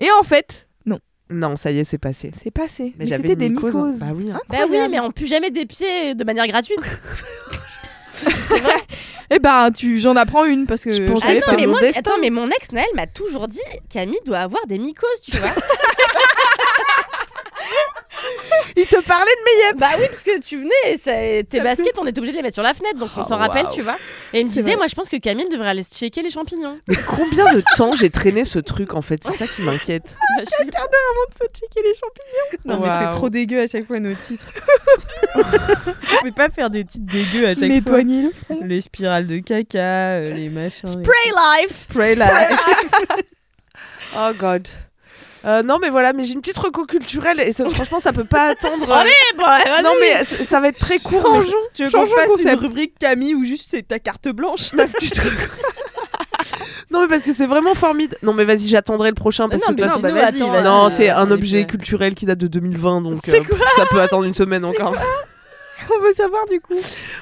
Et 0.00 0.08
en 0.20 0.24
fait, 0.24 0.66
non, 0.86 0.98
Non, 1.30 1.54
ça 1.54 1.70
y 1.70 1.78
est, 1.78 1.84
c'est 1.84 1.98
passé. 1.98 2.32
c'est 2.34 2.50
passé. 2.50 2.84
Mais 2.98 3.04
Mais 3.04 3.06
j'avais 3.06 3.22
c'était 3.22 3.36
des 3.36 3.48
mycose, 3.48 3.76
hein. 3.76 3.84
mycoses. 3.86 4.00
Bah 4.00 4.06
oui. 4.12 4.30
Bah 4.48 4.56
oui, 4.68 4.78
mais 4.90 4.98
on 4.98 5.12
pue 5.12 5.26
jamais 5.26 5.50
des 5.52 5.66
pieds 5.66 6.16
de 6.16 6.24
manière 6.24 6.48
gratuite. 6.48 6.80
Eh 9.30 9.40
ben, 9.40 9.72
tu, 9.72 9.98
j'en 9.98 10.14
apprends 10.14 10.44
une 10.44 10.66
parce 10.66 10.84
que 10.84 10.92
Je 10.92 11.02
pensais 11.02 11.40
Ah 11.44 11.50
non, 11.50 11.56
mais 11.56 11.66
mon 11.66 11.76
attends, 11.76 12.18
mais 12.20 12.30
mon 12.30 12.48
ex 12.48 12.70
Naël 12.70 12.86
m'a 12.94 13.08
toujours 13.08 13.48
dit 13.48 13.58
Camille 13.90 14.20
doit 14.24 14.38
avoir 14.38 14.64
des 14.68 14.78
mycoses, 14.78 15.20
tu 15.28 15.36
vois. 15.38 15.50
Il 18.76 18.86
te 18.86 19.00
parlait 19.06 19.24
de 19.24 19.44
mes 19.44 19.66
yep. 19.68 19.76
bah 19.78 19.88
oui, 19.98 20.04
parce 20.10 20.22
que 20.22 20.38
tu 20.40 20.58
venais, 20.58 20.70
et 20.92 20.96
ça- 20.98 21.12
tes 21.48 21.60
baskets, 21.60 21.98
on 21.98 22.06
était 22.06 22.18
obligé 22.18 22.32
de 22.32 22.38
les 22.38 22.42
mettre 22.42 22.54
sur 22.54 22.62
la 22.62 22.74
fenêtre, 22.74 22.98
donc 22.98 23.10
on 23.16 23.20
Oh, 23.22 23.24
s'en 23.24 23.36
rappelle, 23.38 23.66
tu 23.72 23.82
vois. 23.82 23.96
Et 24.32 24.40
il 24.40 24.46
me 24.46 24.50
C'est 24.50 24.58
disait, 24.60 24.70
vrai. 24.70 24.76
moi 24.76 24.86
je 24.88 24.94
pense 24.94 25.08
que 25.08 25.16
Camille 25.16 25.48
devrait 25.48 25.68
aller 25.70 25.84
checker 25.84 26.22
les 26.22 26.30
champignons. 26.30 26.78
Mais 26.88 26.96
combien 27.06 27.52
de 27.54 27.62
temps 27.76 27.92
j'ai 27.92 28.10
traîné 28.10 28.44
ce 28.44 28.58
truc 28.58 28.94
en 28.94 29.02
fait? 29.02 29.22
C'est 29.24 29.32
ça 29.34 29.46
qui 29.46 29.62
m'inquiète. 29.62 30.14
Bah, 30.36 30.42
je 30.44 30.50
sais 30.50 30.64
pas. 30.66 30.80
de 30.80 31.34
se 31.38 31.44
checker 31.60 31.82
les 31.82 31.94
champignons. 31.94 32.76
Non, 32.78 32.80
mais 32.80 32.88
c'est 33.00 33.16
trop 33.16 33.28
dégueu 33.30 33.60
à 33.62 33.66
chaque 33.66 33.86
fois 33.86 33.98
nos 34.00 34.14
titres. 34.14 34.46
On 35.36 36.22
peut 36.22 36.32
pas 36.32 36.50
faire 36.50 36.70
des 36.70 36.84
titres 36.84 37.06
dégueux 37.06 37.46
à 37.46 37.54
chaque 37.54 37.68
Nettoyer 37.68 38.22
le 38.22 38.30
front. 38.30 38.56
fois. 38.58 38.66
Les 38.66 38.80
spirales 38.80 39.26
de 39.26 39.38
caca, 39.38 40.12
euh, 40.14 40.34
les 40.34 40.48
machins. 40.48 40.82
les- 40.84 40.90
Spray 41.04 41.32
life 41.62 41.72
Spray 41.72 42.14
life. 42.14 42.60
oh 44.16 44.30
god. 44.38 44.68
Euh, 45.46 45.62
non 45.62 45.78
mais 45.80 45.90
voilà, 45.90 46.12
mais 46.12 46.24
j'ai 46.24 46.32
une 46.34 46.40
petite 46.40 46.58
reco 46.58 46.84
culturelle 46.86 47.38
et 47.40 47.52
ça- 47.52 47.64
franchement 47.70 48.00
ça 48.00 48.12
peut 48.12 48.24
pas 48.24 48.48
attendre. 48.50 48.90
euh, 48.90 48.94
Allez, 48.94 49.10
bah, 49.38 49.58
vas-y. 49.64 49.82
non 49.84 49.90
mais 50.00 50.24
ça 50.24 50.60
va 50.60 50.68
être 50.68 50.78
très 50.78 50.98
court. 50.98 51.22
mais- 51.32 51.38
Changeons. 51.38 51.56
Tu 51.74 51.84
veux 51.84 51.90
qu'on 51.90 52.06
fasse 52.06 52.40
une 52.40 52.50
rubrique 52.54 52.94
Camille 52.98 53.34
ou 53.34 53.44
juste 53.44 53.66
c'est 53.70 53.86
ta 53.86 53.98
carte 53.98 54.28
blanche 54.28 54.72
Ma 54.72 54.86
petite 54.86 55.16
reco. 55.18 55.52
non 56.90 57.00
mais 57.02 57.08
parce 57.08 57.22
que 57.22 57.32
c'est 57.32 57.46
vraiment 57.46 57.74
formidable. 57.74 58.18
Non 58.22 58.32
mais 58.32 58.44
vas-y, 58.44 58.66
j'attendrai 58.68 59.08
le 59.10 59.14
prochain 59.14 59.48
parce 59.48 59.62
Non, 59.66 59.74
que 59.74 59.78
toi, 59.82 59.86
non, 59.88 60.00
bah, 60.50 60.62
non, 60.62 60.88
c'est 60.88 61.10
un 61.10 61.30
objet 61.30 61.64
culturel 61.66 62.14
qui 62.14 62.26
date 62.26 62.38
de 62.38 62.46
2020 62.48 63.00
donc 63.02 63.28
euh, 63.28 63.40
ça 63.76 63.84
peut 63.90 64.00
attendre 64.00 64.24
une 64.24 64.34
semaine 64.34 64.64
encore. 64.64 64.94
On 65.90 66.02
veut 66.02 66.14
savoir 66.14 66.46
du 66.50 66.60
coup. 66.60 66.74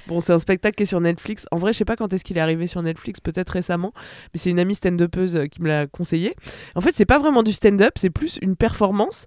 Bon, 0.07 0.21
c'est 0.21 0.33
un 0.33 0.39
spectacle 0.39 0.77
qui 0.77 0.85
est 0.85 0.87
sur 0.87 1.01
Netflix. 1.01 1.47
En 1.51 1.57
vrai, 1.57 1.73
je 1.73 1.79
sais 1.79 1.85
pas 1.85 1.97
quand 1.97 2.13
est-ce 2.13 2.25
qu'il 2.25 2.37
est 2.39 2.41
arrivé 2.41 2.67
sur 2.67 2.83
Netflix, 2.83 3.21
peut-être 3.21 3.51
récemment, 3.51 3.93
mais 4.33 4.41
c'est 4.41 4.51
une 4.51 4.59
amie 4.59 4.75
stand-upeuse 4.75 5.37
euh, 5.37 5.47
qui 5.47 5.63
me 5.63 5.69
l'a 5.69 5.87
conseillé. 5.87 6.35
En 6.75 6.81
fait, 6.81 6.95
c'est 6.95 7.07
pas 7.07 7.19
vraiment 7.19 7.43
du 7.43 7.53
stand-up, 7.53 7.95
c'est 7.97 8.11
plus 8.11 8.39
une 8.43 8.57
performance. 8.57 9.27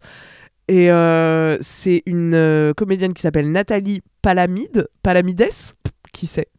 Et 0.69 0.91
euh, 0.91 1.57
c'est 1.61 2.03
une 2.05 2.33
euh, 2.33 2.73
comédienne 2.73 3.13
qui 3.13 3.21
s'appelle 3.21 3.49
Nathalie 3.51 4.01
Palamide, 4.21 4.89
Palamides, 5.01 5.49
qui 6.11 6.27
sait. 6.27 6.49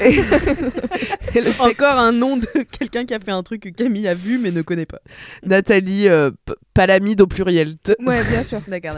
Et, 0.00 0.14
et 1.34 1.40
le 1.40 1.60
Encore 1.60 1.98
un 1.98 2.12
nom 2.12 2.36
de 2.36 2.46
quelqu'un 2.78 3.04
qui 3.04 3.12
a 3.12 3.18
fait 3.18 3.32
un 3.32 3.42
truc 3.42 3.62
que 3.62 3.68
Camille 3.70 4.06
a 4.06 4.14
vu 4.14 4.38
mais 4.38 4.52
ne 4.52 4.62
connaît 4.62 4.86
pas. 4.86 5.00
Nathalie 5.42 6.08
euh, 6.08 6.30
Palamide 6.74 7.22
au 7.22 7.26
pluriel. 7.26 7.76
Ouais, 8.00 8.22
bien 8.24 8.44
sûr. 8.44 8.60
D'accord, 8.68 8.96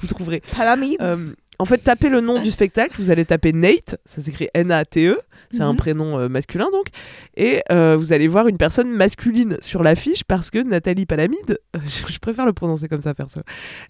vous 0.00 0.06
trouverez. 0.08 0.42
Palamides. 0.56 1.36
En 1.60 1.64
fait, 1.64 1.78
tapez 1.78 2.08
le 2.08 2.20
nom 2.20 2.40
du 2.40 2.50
spectacle, 2.52 2.94
vous 2.98 3.10
allez 3.10 3.24
taper 3.24 3.52
Nate, 3.52 3.96
ça 4.04 4.20
s'écrit 4.22 4.48
N-A-T-E, 4.54 5.18
c'est 5.52 5.60
un 5.62 5.72
Mhm. 5.72 5.76
prénom 5.76 6.18
euh, 6.18 6.28
masculin 6.28 6.68
donc, 6.70 6.86
et 7.36 7.62
euh, 7.72 7.96
vous 7.96 8.12
allez 8.12 8.28
voir 8.28 8.46
une 8.46 8.58
personne 8.58 8.90
masculine 8.90 9.56
sur 9.60 9.82
l'affiche 9.82 10.22
parce 10.22 10.50
que 10.52 10.58
Nathalie 10.62 11.04
Palamide, 11.06 11.58
je, 11.84 12.12
je 12.12 12.18
préfère 12.20 12.46
le 12.46 12.52
prononcer 12.52 12.86
comme 12.86 13.00
ça 13.02 13.12
perso, 13.12 13.40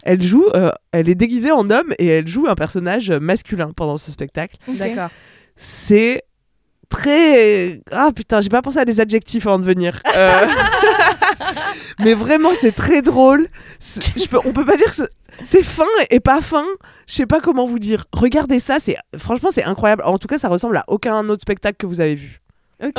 elle 0.03 0.21
joue, 0.21 0.45
euh, 0.55 0.71
elle 0.91 1.09
est 1.09 1.15
déguisée 1.15 1.51
en 1.51 1.69
homme 1.69 1.93
et 1.99 2.07
elle 2.07 2.27
joue 2.27 2.47
un 2.47 2.55
personnage 2.55 3.11
masculin 3.11 3.71
pendant 3.75 3.97
ce 3.97 4.11
spectacle. 4.11 4.55
D'accord. 4.67 5.09
C'est 5.55 6.23
très 6.89 7.81
ah 7.91 8.09
putain 8.15 8.41
j'ai 8.41 8.49
pas 8.49 8.63
pensé 8.63 8.79
à 8.79 8.85
des 8.85 8.99
adjectifs 8.99 9.45
avant 9.45 9.59
de 9.59 9.63
venir 9.65 10.01
Euh, 10.17 10.47
mais 11.99 12.15
vraiment 12.15 12.49
c'est 12.55 12.71
très 12.71 13.03
drôle 13.03 13.47
je 13.79 14.27
peux, 14.27 14.39
on 14.43 14.53
peut 14.53 14.65
pas 14.65 14.75
dire 14.75 14.91
que 14.95 15.03
c'est- 15.43 15.63
fin 15.63 15.83
et 16.09 16.19
pas 16.19 16.41
fin 16.41 16.65
je 17.07 17.15
sais 17.15 17.25
pas 17.25 17.39
comment 17.39 17.65
vous 17.65 17.79
dire 17.79 18.05
regardez 18.13 18.59
ça 18.59 18.79
c'est 18.79 18.95
franchement 19.17 19.49
c'est 19.51 19.63
incroyable 19.63 20.03
en 20.05 20.17
tout 20.17 20.27
cas 20.27 20.37
ça 20.37 20.47
ressemble 20.47 20.77
à 20.77 20.83
aucun 20.87 21.27
autre 21.29 21.41
spectacle 21.41 21.77
que 21.77 21.85
vous 21.87 22.01
avez 22.01 22.15
vu 22.15 22.41
Ok. 22.81 22.97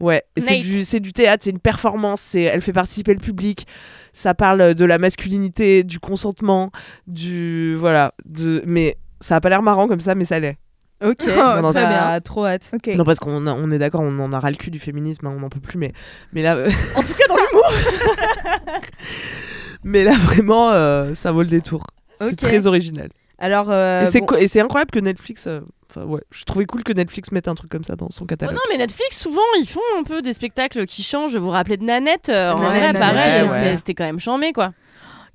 Ouais 0.00 0.22
c'est 0.38 0.58
du 0.58 0.84
c'est 0.84 1.00
du 1.00 1.12
théâtre 1.12 1.44
c'est 1.44 1.50
une 1.50 1.58
performance 1.58 2.20
c'est 2.20 2.42
elle 2.42 2.62
fait 2.62 2.72
participer 2.72 3.12
le 3.12 3.20
public 3.20 3.66
ça 4.14 4.32
parle 4.34 4.74
de 4.74 4.84
la 4.86 4.98
masculinité 4.98 5.84
du 5.84 6.00
consentement 6.00 6.70
du 7.06 7.76
voilà 7.76 8.12
de 8.24 8.62
mais 8.66 8.96
ça 9.20 9.36
a 9.36 9.40
pas 9.40 9.48
l'air 9.50 9.60
marrant 9.62 9.86
comme 9.88 10.00
ça 10.00 10.14
mais 10.14 10.24
ça 10.24 10.38
l'est 10.38 10.56
Ok. 11.04 11.18
Oh, 11.28 11.60
non, 11.62 11.70
très 11.70 11.82
ça 11.82 11.88
bien. 11.88 11.98
a 12.08 12.20
trop 12.20 12.44
hâte. 12.44 12.72
Ok. 12.74 12.88
non 12.96 13.04
parce 13.04 13.20
qu'on 13.20 13.46
on 13.46 13.70
est 13.70 13.78
d'accord, 13.78 14.00
on 14.00 14.18
en 14.18 14.32
a 14.32 14.40
ras 14.40 14.50
le 14.50 14.56
cul 14.56 14.72
du 14.72 14.80
féminisme, 14.80 15.28
hein, 15.28 15.32
on 15.36 15.38
n'en 15.38 15.48
peut 15.48 15.60
plus, 15.60 15.78
mais 15.78 15.92
mais 16.32 16.42
là, 16.42 16.56
euh, 16.56 16.68
En 16.96 17.02
tout 17.04 17.14
cas, 17.14 17.28
dans 17.28 17.36
l'humour. 17.36 17.70
mais 19.84 20.04
là 20.04 20.12
vraiment, 20.16 20.70
euh, 20.70 21.14
ça 21.14 21.32
vaut 21.32 21.42
le 21.42 21.48
détour. 21.48 21.82
C'est 22.20 22.36
très 22.36 22.66
original. 22.66 23.10
Alors, 23.38 23.70
euh, 23.70 24.02
et 24.02 24.06
c'est 24.06 24.20
bon, 24.20 24.26
co- 24.26 24.36
incroyable 24.36 24.90
que 24.90 24.98
Netflix, 24.98 25.46
euh, 25.46 25.60
enfin 25.88 26.04
ouais, 26.04 26.20
je 26.32 26.42
trouvais 26.44 26.64
cool 26.64 26.82
que 26.82 26.92
Netflix 26.92 27.30
mette 27.30 27.46
un 27.46 27.54
truc 27.54 27.70
comme 27.70 27.84
ça 27.84 27.94
dans 27.94 28.10
son 28.10 28.24
Oh 28.24 28.26
catalogue. 28.26 28.54
non, 28.56 28.60
mais 28.68 28.78
Netflix, 28.78 29.20
souvent, 29.20 29.40
ils 29.60 29.68
font 29.68 29.80
un 29.98 30.02
peu 30.02 30.22
des 30.22 30.32
spectacles 30.32 30.86
qui 30.86 31.04
changent. 31.04 31.36
Vous 31.36 31.44
vous 31.44 31.50
rappelez 31.50 31.76
de 31.76 31.84
Nanette 31.84 32.28
euh, 32.30 32.50
En 32.52 32.58
Nanette, 32.58 32.78
vrai, 32.80 32.92
Nanette, 32.92 33.00
pareil, 33.00 33.42
ouais, 33.42 33.48
c'était 33.48 33.60
ouais. 33.70 33.76
c'était 33.76 33.94
quand 33.94 34.04
même 34.04 34.18
chambé, 34.18 34.52
quoi. 34.52 34.72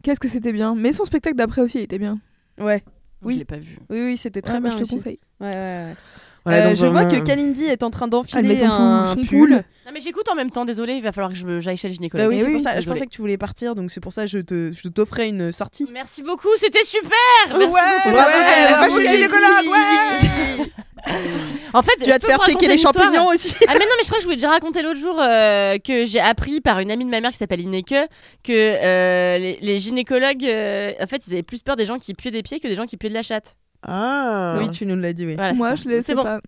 Qu'est-ce 0.04 0.20
que 0.20 0.28
c'était 0.28 0.52
bien. 0.52 0.76
Mais 0.76 0.92
son 0.92 1.06
spectacle 1.06 1.38
d'après 1.38 1.62
aussi, 1.62 1.78
il 1.80 1.84
était 1.84 2.00
bien. 2.00 2.20
ouais. 2.60 2.84
Oui. 2.86 2.92
Oui. 3.26 3.34
Je 3.36 3.40
l'ai 3.40 3.46
pas 3.46 3.56
vu. 3.58 3.78
Oui, 3.90 4.02
oui, 4.02 4.18
c'était 4.18 4.42
très 4.42 4.60
bien. 4.60 4.64
bien, 4.68 4.72
je 4.72 4.78
te 4.80 4.82
aussi. 4.84 4.96
conseille. 4.96 5.20
Ouais, 5.40 5.48
ouais, 5.48 5.54
ouais. 5.56 5.94
Voilà, 6.46 6.60
Euh, 6.60 6.68
donc 6.68 6.76
je 6.76 6.82
vois 6.86 7.04
vraiment, 7.06 7.10
que 7.22 7.26
Kalindi 7.26 7.66
est 7.66 7.84
en 7.84 7.90
train 7.90 8.08
d'enfiler 8.10 8.62
un 8.64 9.14
pull- 9.16 9.22
son 9.22 9.28
pull. 9.28 9.48
pull. 9.50 9.64
Non, 9.86 9.92
mais 9.94 10.00
j'écoute 10.02 10.28
en 10.30 10.36
même 10.36 10.52
temps, 10.52 10.66
désolé, 10.66 10.96
il 10.96 11.04
va 11.04 11.12
falloir 11.14 11.32
que 11.32 11.38
je 11.38 11.46
me- 11.46 11.60
j'aille 11.62 11.78
chez 11.78 11.88
le 11.88 11.94
gynécologue. 11.94 12.26
Bah 12.26 12.30
oui, 12.30 12.36
Eh 12.38 12.42
c'est 12.44 12.48
oui, 12.48 12.54
pour 12.54 12.62
ça. 12.62 12.80
Je 12.80 12.86
pensais 12.90 13.06
que 13.06 13.12
tu 13.12 13.22
voulais 13.22 13.38
partir, 13.38 13.76
donc 13.76 13.92
c'est 13.92 14.00
pour 14.02 14.12
ça 14.14 14.24
que 14.24 14.30
je 14.30 14.40
te, 14.40 14.72
je 14.74 14.88
t'offrais 14.90 15.30
une 15.30 15.52
sortie. 15.54 15.88
Merci 15.94 16.22
beaucoup, 16.24 16.50
c'était 16.58 16.84
super 16.84 17.12
Merci 17.48 17.60
beaucoup. 17.66 17.74
ouais, 17.76 18.12
bravo, 18.12 18.16
va 18.16 18.90
chez 18.90 18.96
le 18.98 19.04
Kalindi. 19.04 19.16
gynécologue, 19.16 19.72
ouais. 19.72 20.66
En 21.74 21.82
fait, 21.82 21.92
Tu 22.02 22.10
vas 22.10 22.16
je 22.16 22.20
te 22.20 22.26
faire 22.28 22.44
checker 22.46 22.68
les 22.68 22.78
champignons 22.78 23.28
aussi. 23.28 23.56
Ah 23.68 23.74
mais 23.74 23.80
non 23.80 23.92
mais 23.98 24.04
je 24.04 24.06
crois 24.06 24.18
que 24.18 24.22
je 24.22 24.26
voulais 24.28 24.38
déjà 24.38 24.50
raconter 24.50 24.82
l'autre 24.84 25.00
jour 25.00 25.20
euh, 25.20 25.78
que 25.80 26.06
j'ai 26.06 26.20
appris 26.20 26.62
par 26.62 26.80
une 26.80 26.92
amie 26.92 27.04
de 27.04 27.10
ma 27.10 27.20
mère 27.20 27.32
qui 27.32 27.38
s'appelle 27.38 27.60
Ineke 27.60 27.96
que 28.44 28.52
euh, 28.54 29.38
les, 29.38 29.58
les 29.62 29.78
gynécologues 29.78 30.46
euh, 30.46 30.94
en 31.02 31.08
fait 31.08 31.26
ils 31.28 31.34
avaient 31.34 31.44
plus 31.44 31.62
peur 31.62 31.76
des 31.76 31.86
gens 31.86 31.98
qui 32.00 32.14
puaient 32.14 32.32
des 32.32 32.44
pieds 32.44 32.60
que 32.62 32.68
des 32.70 32.76
gens 32.76 32.86
qui 32.86 32.96
puaient 32.96 33.10
de 33.10 33.14
la 33.16 33.24
chatte. 33.24 33.56
Ah. 33.88 34.56
Oui, 34.60 34.70
tu 34.70 34.86
nous 34.86 34.96
l'as 34.96 35.14
dit, 35.14 35.26
oui. 35.26 35.36
Voilà, 35.36 35.54
Moi, 35.54 35.76
je 35.76 35.88
le 35.90 35.98
C'est 35.98 36.04
sais 36.04 36.16
bon. 36.16 36.24
pas. 36.24 36.40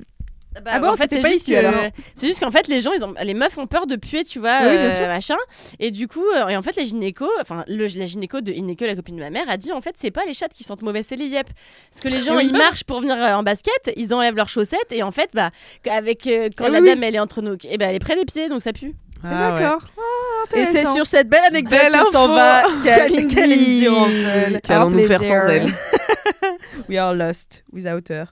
Bah, 0.64 0.72
Ah 0.76 0.80
bon, 0.80 0.88
en 0.92 0.96
fait, 0.96 1.08
c'est 1.10 1.20
pas 1.20 1.28
juste 1.28 1.42
ici, 1.42 1.52
que- 1.52 1.58
alors 1.58 1.74
C'est 2.16 2.28
juste 2.28 2.40
qu'en 2.40 2.50
fait 2.50 2.70
les 2.70 2.80
gens 2.80 2.94
ils 2.94 3.04
ont 3.04 3.14
les 3.22 3.34
meufs 3.34 3.58
ont 3.58 3.68
peur 3.68 3.88
de 3.88 3.98
puer 3.98 4.24
tu 4.24 4.40
vois 4.40 4.60
Oui, 4.62 4.68
euh, 4.70 5.08
machin 5.10 5.36
et 5.82 5.92
du 5.92 6.08
coup 6.08 6.24
euh, 6.34 6.48
et 6.48 6.56
en 6.56 6.62
fait 6.62 6.78
les 6.78 6.86
gynécos 6.86 7.28
enfin 7.42 7.66
la 7.68 7.88
gynéco 8.06 8.40
de 8.40 8.54
Ineke 8.54 8.80
la 8.80 8.96
copine 8.96 9.18
de 9.18 9.22
ma 9.22 9.30
mère 9.32 9.50
a 9.50 9.58
dit 9.58 9.74
en 9.74 9.82
fait 9.82 9.96
c'est 10.00 10.12
pas 10.12 10.22
les 10.26 10.34
chattes 10.34 10.54
qui 10.54 10.64
sentent 10.64 10.82
mauvais 10.82 11.04
c'est 11.04 11.18
les 11.18 11.26
yep 11.28 11.50
parce 11.92 12.02
que 12.02 12.08
les 12.08 12.24
gens 12.24 12.38
Oui. 12.38 12.48
ils 12.50 12.58
marchent 12.58 12.86
pour 12.86 13.02
venir 13.02 13.18
euh, 13.22 13.34
en 13.34 13.44
basket 13.44 13.92
ils 13.98 14.14
enlèvent 14.14 14.38
leurs 14.38 14.48
chaussettes 14.48 14.94
et 14.94 15.04
en 15.04 15.12
fait 15.12 15.30
bah 15.34 15.50
avec 15.92 16.26
euh, 16.26 16.48
quand 16.58 16.64
Ah 16.68 16.70
la 16.70 16.80
oui, 16.80 16.88
dame 16.88 17.04
elle 17.04 17.16
est 17.16 17.20
entre 17.20 17.42
nous 17.42 17.58
et 17.70 17.78
ben 17.78 17.90
elle 17.90 17.96
est 17.98 18.00
près 18.00 18.16
des 18.16 18.24
pieds 18.24 18.48
donc 18.48 18.62
ça 18.62 18.72
pue. 18.72 18.94
Ah, 19.26 19.28
ouais. 19.28 19.60
D'accord. 19.62 19.82
Ah, 19.98 20.58
Et 20.58 20.66
c'est 20.68 20.86
sur 20.86 21.06
cette 21.06 21.28
belle 21.28 21.44
anecdote 21.50 21.72
Belle 21.80 21.92
que 22.00 22.12
s'en 22.12 22.28
va 22.30 22.62
Ranvel. 22.68 24.62
Qu'allons-nous 24.64 25.06
faire 25.08 25.22
sans 25.24 25.48
elle 25.50 25.68
We 26.90 26.98
are 26.98 27.14
lost 27.16 27.64
without 27.72 28.10
her. 28.10 28.26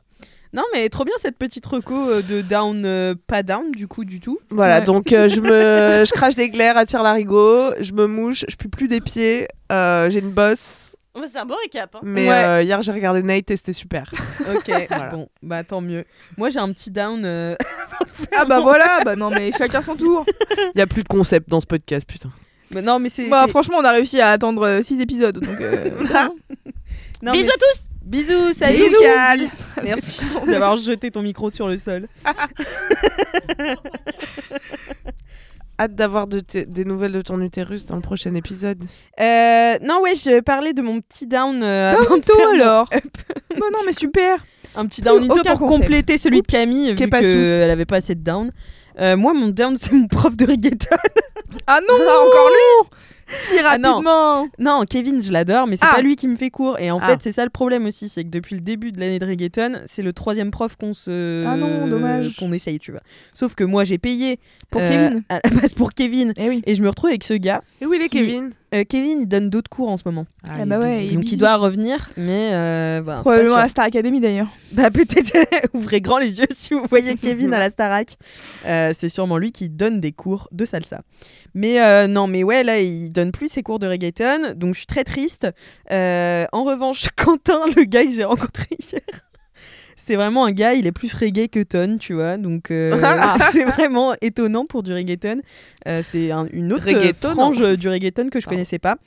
Non, 0.56 0.64
mais 0.72 0.88
trop 0.89 1.04
bien 1.04 1.16
cette 1.18 1.38
petite 1.39 1.66
reco 1.66 1.96
euh, 2.10 2.22
de 2.22 2.41
down, 2.41 2.84
euh, 2.86 3.16
pas 3.26 3.41
down 3.41 3.72
du 3.72 3.88
coup, 3.88 4.06
du 4.06 4.20
tout. 4.20 4.38
Voilà, 4.52 4.80
Ouais. 4.80 4.86
donc 4.86 5.12
euh, 5.12 5.28
je 5.28 5.41
me, 5.41 5.50
je 6.06 6.12
crache 6.14 6.36
des 6.36 6.50
glaires, 6.50 6.78
attire 6.78 7.02
l'arigot, 7.02 7.72
je 7.80 7.91
me 7.94 8.06
mouche, 8.06 8.46
je 8.48 8.56
pue 8.56 8.70
plus 8.70 8.88
des 8.88 9.02
pieds, 9.02 9.48
euh, 9.72 10.12
j'ai 10.12 10.20
une 10.20 10.30
bosse. 10.32 10.96
Ouais, 11.16 11.28
c'est 11.28 11.39
un 11.39 11.46
beau 11.46 11.56
récap. 11.62 11.96
hein. 11.96 12.00
Mais 12.04 12.28
Ouais. 12.30 12.36
euh, 12.44 12.62
hier 12.62 12.82
j'ai 12.84 12.91
regardé 12.91 13.24
Nate 13.24 13.50
et 13.50 13.56
c'était 13.58 13.74
super. 13.74 14.12
Ok, 14.56 14.72
Voilà. 14.89 15.08
bon, 15.10 15.28
bah 15.41 15.64
tant 15.64 15.82
mieux. 15.82 16.06
Moi 16.38 16.50
j'ai 16.50 16.60
un 16.60 16.72
petit 16.72 16.91
down. 16.91 17.24
euh, 17.26 17.56
Ah 18.36 18.46
bah 18.46 18.60
voilà, 18.60 19.00
bah 19.06 19.16
non 19.16 19.32
mais 19.32 19.52
chacun 19.52 19.82
son 19.82 19.96
tour. 19.96 20.24
Il 20.76 20.78
y 20.78 20.82
a 20.82 20.88
plus 20.88 21.02
de 21.04 21.08
concept 21.08 21.50
dans 21.50 21.60
ce 21.62 21.66
podcast, 21.68 22.08
putain. 22.08 22.30
mais 22.70 22.82
non, 22.84 23.00
mais 23.00 23.10
c'est. 23.10 23.28
Bah 23.28 23.46
franchement, 23.48 23.78
on 23.80 23.84
a 23.86 23.91
réussi 23.91 24.22
à 24.22 24.30
attendre 24.32 24.82
6 24.84 25.02
épisodes 25.02 25.39
donc 25.39 25.60
euh, 25.62 25.89
voilà. 26.00 26.30
Non, 27.24 27.32
Bisous 27.32 27.49
à 27.51 27.53
tous 27.53 27.88
Bisous, 28.03 28.53
salut 28.53 28.80
Bisous. 28.80 29.01
Cal. 29.01 29.39
Merci 29.84 30.36
d'avoir 30.45 30.76
jeté 30.76 31.09
ton 31.09 31.21
micro 31.21 31.49
sur 31.49 31.69
le 31.69 31.78
sol. 31.78 32.09
Hâte 35.80 35.95
d'avoir 35.95 36.28
de 36.28 36.41
des 36.67 36.84
nouvelles 36.84 37.13
de 37.13 37.21
ton 37.21 37.39
utérus 37.39 37.86
dans 37.86 37.95
le 37.95 38.01
prochain 38.01 38.36
épisode. 38.36 38.84
Euh, 39.21 39.78
non, 39.82 40.01
ouais, 40.01 40.15
je 40.15 40.41
parlais 40.41 40.74
de 40.74 40.82
mon 40.82 40.99
petit 40.99 41.26
down 41.26 41.63
euh, 41.63 41.93
avant 41.93 42.17
de 42.17 42.26
faire 42.26 42.36
mon 42.39 42.55
alors. 42.55 42.89
up. 42.93 43.03
Bon, 43.57 43.67
non, 43.71 43.80
mais 43.86 43.93
super. 43.93 44.45
Un 44.76 44.86
petit 44.88 45.01
down 45.01 45.26
pour 45.26 45.38
concept. 45.38 45.59
compléter 45.59 46.17
celui 46.17 46.39
Oups, 46.39 46.47
de 46.47 46.51
Camille, 46.51 46.93
qui 46.93 47.05
vu 47.05 47.09
qu'elle 47.09 47.71
avait 47.71 47.86
pas 47.86 47.97
assez 47.97 48.15
de 48.15 48.21
down. 48.21 48.51
Euh, 48.99 49.15
moi, 49.15 49.34
mon 49.34 49.47
down, 49.47 49.78
c'est 49.78 49.93
mon 49.93 50.07
prof 50.07 50.36
de 50.36 50.45
reggaeton. 50.45 50.97
Ah 51.67 51.80
non, 51.88 51.95
encore 51.95 52.49
lui 52.49 52.89
Si 53.47 53.55
Ah 53.65 53.77
non. 53.77 53.89
rapidement. 54.01 54.47
Non, 54.59 54.84
Kevin, 54.89 55.21
je 55.21 55.31
l'adore, 55.31 55.67
mais 55.67 55.75
c'est 55.75 55.86
Ah. 55.89 55.95
pas 55.95 56.01
lui 56.01 56.15
qui 56.15 56.27
me 56.27 56.36
fait 56.36 56.49
cours. 56.49 56.79
Et 56.79 56.91
en 56.91 56.99
Ah. 57.01 57.07
fait, 57.09 57.21
c'est 57.21 57.31
ça 57.31 57.43
le 57.43 57.49
problème 57.49 57.86
aussi, 57.86 58.09
c'est 58.09 58.23
que 58.23 58.29
depuis 58.29 58.55
le 58.55 58.61
début 58.61 58.91
de 58.91 58.99
l'année 58.99 59.19
de 59.19 59.25
reggaeton, 59.25 59.81
c'est 59.86 60.01
le 60.01 60.13
troisième 60.13 60.51
prof 60.51 60.75
qu'on 60.75 60.93
se, 60.93 61.45
Ah 61.45 61.55
non, 61.55 61.88
dommage. 61.88 62.36
qu'on 62.38 62.51
essaye, 62.53 62.79
tu 62.79 62.91
vois. 62.91 63.01
Sauf 63.34 63.55
que 63.55 63.63
moi, 63.63 63.84
j'ai 63.84 63.97
payé 63.97 64.39
Pour 64.69 64.81
euh, 64.81 64.89
Kevin. 64.89 65.23
à 65.29 65.39
la 65.43 65.49
base 65.61 65.73
pour 65.73 65.93
Kevin, 65.93 66.34
Eh 66.38 66.49
oui. 66.49 66.61
et 66.65 66.75
je 66.75 66.81
me 66.84 66.89
retrouve 66.89 67.09
avec 67.09 67.23
ce 67.23 67.34
gars. 67.34 67.61
Et 67.81 67.86
où 67.86 67.93
il 67.93 68.01
est 68.01 68.09
Qui- 68.09 68.19
Kevin 68.19 68.51
Euh, 68.74 68.84
Kevin, 68.88 69.21
il 69.21 69.28
donne 69.28 69.49
d'autres 69.49 69.69
cours 69.69 69.89
en 69.89 69.97
ce 69.97 70.03
moment, 70.05 70.26
Ah, 70.43 70.53
Ah 70.53 70.59
il 70.61 70.65
bah 70.65 70.80
ouais, 70.80 71.07
donc 71.11 71.32
il 71.32 71.38
doit 71.38 71.57
revenir, 71.57 72.09
mais 72.17 72.49
euh, 72.53 73.01
bah, 73.01 73.19
Probablement 73.21 73.57
à 73.57 73.67
Star 73.67 73.86
Academy 73.86 74.19
d'ailleurs. 74.19 74.47
Bah 74.71 74.89
peut-être 74.89 75.32
ouvrez 75.74 76.01
grand 76.01 76.17
les 76.17 76.39
yeux 76.39 76.47
si 76.51 76.74
vous 76.74 76.84
voyez 76.89 77.15
Kevin 77.15 77.53
à 77.53 77.59
la 77.59 77.69
Starac. 77.69 78.17
Euh, 78.65 78.91
c'est 78.97 79.09
sûrement 79.09 79.38
lui 79.38 79.51
qui 79.51 79.69
donne 79.69 79.99
des 79.99 80.11
cours 80.11 80.47
de 80.51 80.65
salsa. 80.65 81.01
Mais 81.53 81.80
euh, 81.82 82.07
non, 82.07 82.26
mais 82.26 82.43
ouais, 82.43 82.63
là, 82.63 82.80
il 82.80 83.11
donne 83.11 83.32
plus 83.32 83.47
ses 83.49 83.61
cours 83.61 83.78
de 83.78 83.88
reggaeton, 83.88 84.53
donc 84.55 84.74
je 84.74 84.80
suis 84.80 84.88
très 84.88 85.03
triste. 85.03 85.47
Euh, 85.91 86.45
en 86.51 86.63
revanche, 86.63 87.09
Quentin, 87.15 87.61
le 87.76 87.84
gars 87.84 88.03
que 88.03 88.11
j'ai 88.11 88.24
rencontré 88.24 88.65
hier, 88.80 89.01
c'est 90.06 90.16
vraiment 90.16 90.45
un 90.45 90.51
gars, 90.51 90.74
il 90.74 90.86
est 90.88 90.91
plus 90.91 91.14
reggae 91.14 91.47
que 91.49 91.64
ton, 91.64 91.97
tu 91.97 92.14
vois. 92.14 92.38
Donc 92.38 92.72
euh, 92.72 92.97
c'est 93.51 93.66
vraiment 93.66 94.14
étonnant 94.22 94.66
pour 94.66 94.84
du 94.84 94.93
reggaeton. 94.93 95.41
Euh, 95.88 96.01
c'est 96.10 96.32
un- 96.32 96.47
une 96.51 96.74
autre 96.74 96.86
frange 97.32 97.62
euh, 97.62 97.76
du 97.78 97.88
reggaeton 97.89 98.30
que 98.30 98.39
je 98.39 98.45
Pardon. 98.45 98.56
connaissais 98.58 98.80
pas. 98.80 98.97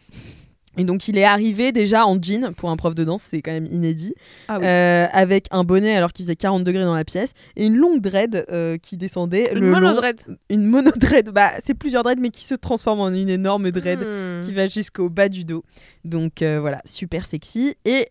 Et 0.76 0.84
donc 0.84 1.08
il 1.08 1.16
est 1.18 1.24
arrivé 1.24 1.72
déjà 1.72 2.06
en 2.06 2.20
jean 2.20 2.52
pour 2.54 2.70
un 2.70 2.76
prof 2.76 2.94
de 2.94 3.04
danse, 3.04 3.22
c'est 3.22 3.42
quand 3.42 3.52
même 3.52 3.66
inédit. 3.70 4.14
Ah 4.48 4.58
oui. 4.58 4.66
Euh, 4.66 5.06
avec 5.12 5.46
un 5.50 5.64
bonnet 5.64 5.96
alors 5.96 6.12
qu'il 6.12 6.24
faisait 6.24 6.36
40 6.36 6.64
degrés 6.64 6.84
dans 6.84 6.94
la 6.94 7.04
pièce 7.04 7.32
et 7.56 7.66
une 7.66 7.76
longue 7.76 8.00
dread 8.00 8.44
euh, 8.50 8.76
qui 8.76 8.96
descendait. 8.96 9.52
Une 9.54 9.66
monodread. 9.66 10.20
Une 10.50 10.64
monodread. 10.66 11.30
Bah, 11.30 11.50
c'est 11.64 11.74
plusieurs 11.74 12.02
dreads 12.02 12.20
mais 12.20 12.30
qui 12.30 12.44
se 12.44 12.54
transforme 12.54 13.00
en 13.00 13.08
une 13.08 13.28
énorme 13.28 13.70
dread 13.70 13.96
Hmm. 13.96 14.40
qui 14.42 14.52
va 14.52 14.66
jusqu'au 14.66 15.08
bas 15.08 15.28
du 15.28 15.44
dos. 15.44 15.64
Donc 16.04 16.42
euh, 16.42 16.60
voilà, 16.60 16.80
super 16.84 17.24
sexy. 17.26 17.74
Et 17.84 18.08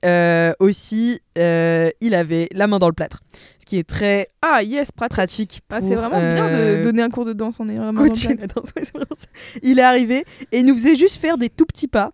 aussi, 0.59 1.19
il 1.35 2.15
avait 2.15 2.49
la 2.53 2.67
main 2.67 2.79
dans 2.79 2.87
le 2.87 2.93
plâtre. 2.93 3.21
Ce 3.59 3.65
qui 3.65 3.77
est 3.77 3.83
très 3.87 4.27
Ah 4.41 4.61
yes, 4.63 4.91
pratique. 4.91 5.61
Ah, 5.69 5.79
pour, 5.79 5.87
c'est 5.87 5.95
vraiment 5.95 6.19
bien 6.19 6.49
de 6.49 6.83
donner 6.83 7.01
un 7.01 7.09
cours 7.09 7.25
de 7.25 7.33
danse. 7.33 7.59
On 7.59 7.67
est 7.67 7.77
vraiment. 7.77 7.99
coacher 8.05 8.35
la 8.35 8.47
danse. 8.47 8.69
Ouais, 8.75 8.83
c'est 8.83 8.93
vraiment 8.93 9.15
ça. 9.17 9.27
Il 9.63 9.79
est 9.79 9.83
arrivé 9.83 10.23
et 10.51 10.59
il 10.59 10.65
nous 10.65 10.75
faisait 10.75 10.95
juste 10.95 11.17
faire 11.19 11.37
des 11.37 11.49
tout 11.49 11.65
petits 11.65 11.87
pas. 11.87 12.11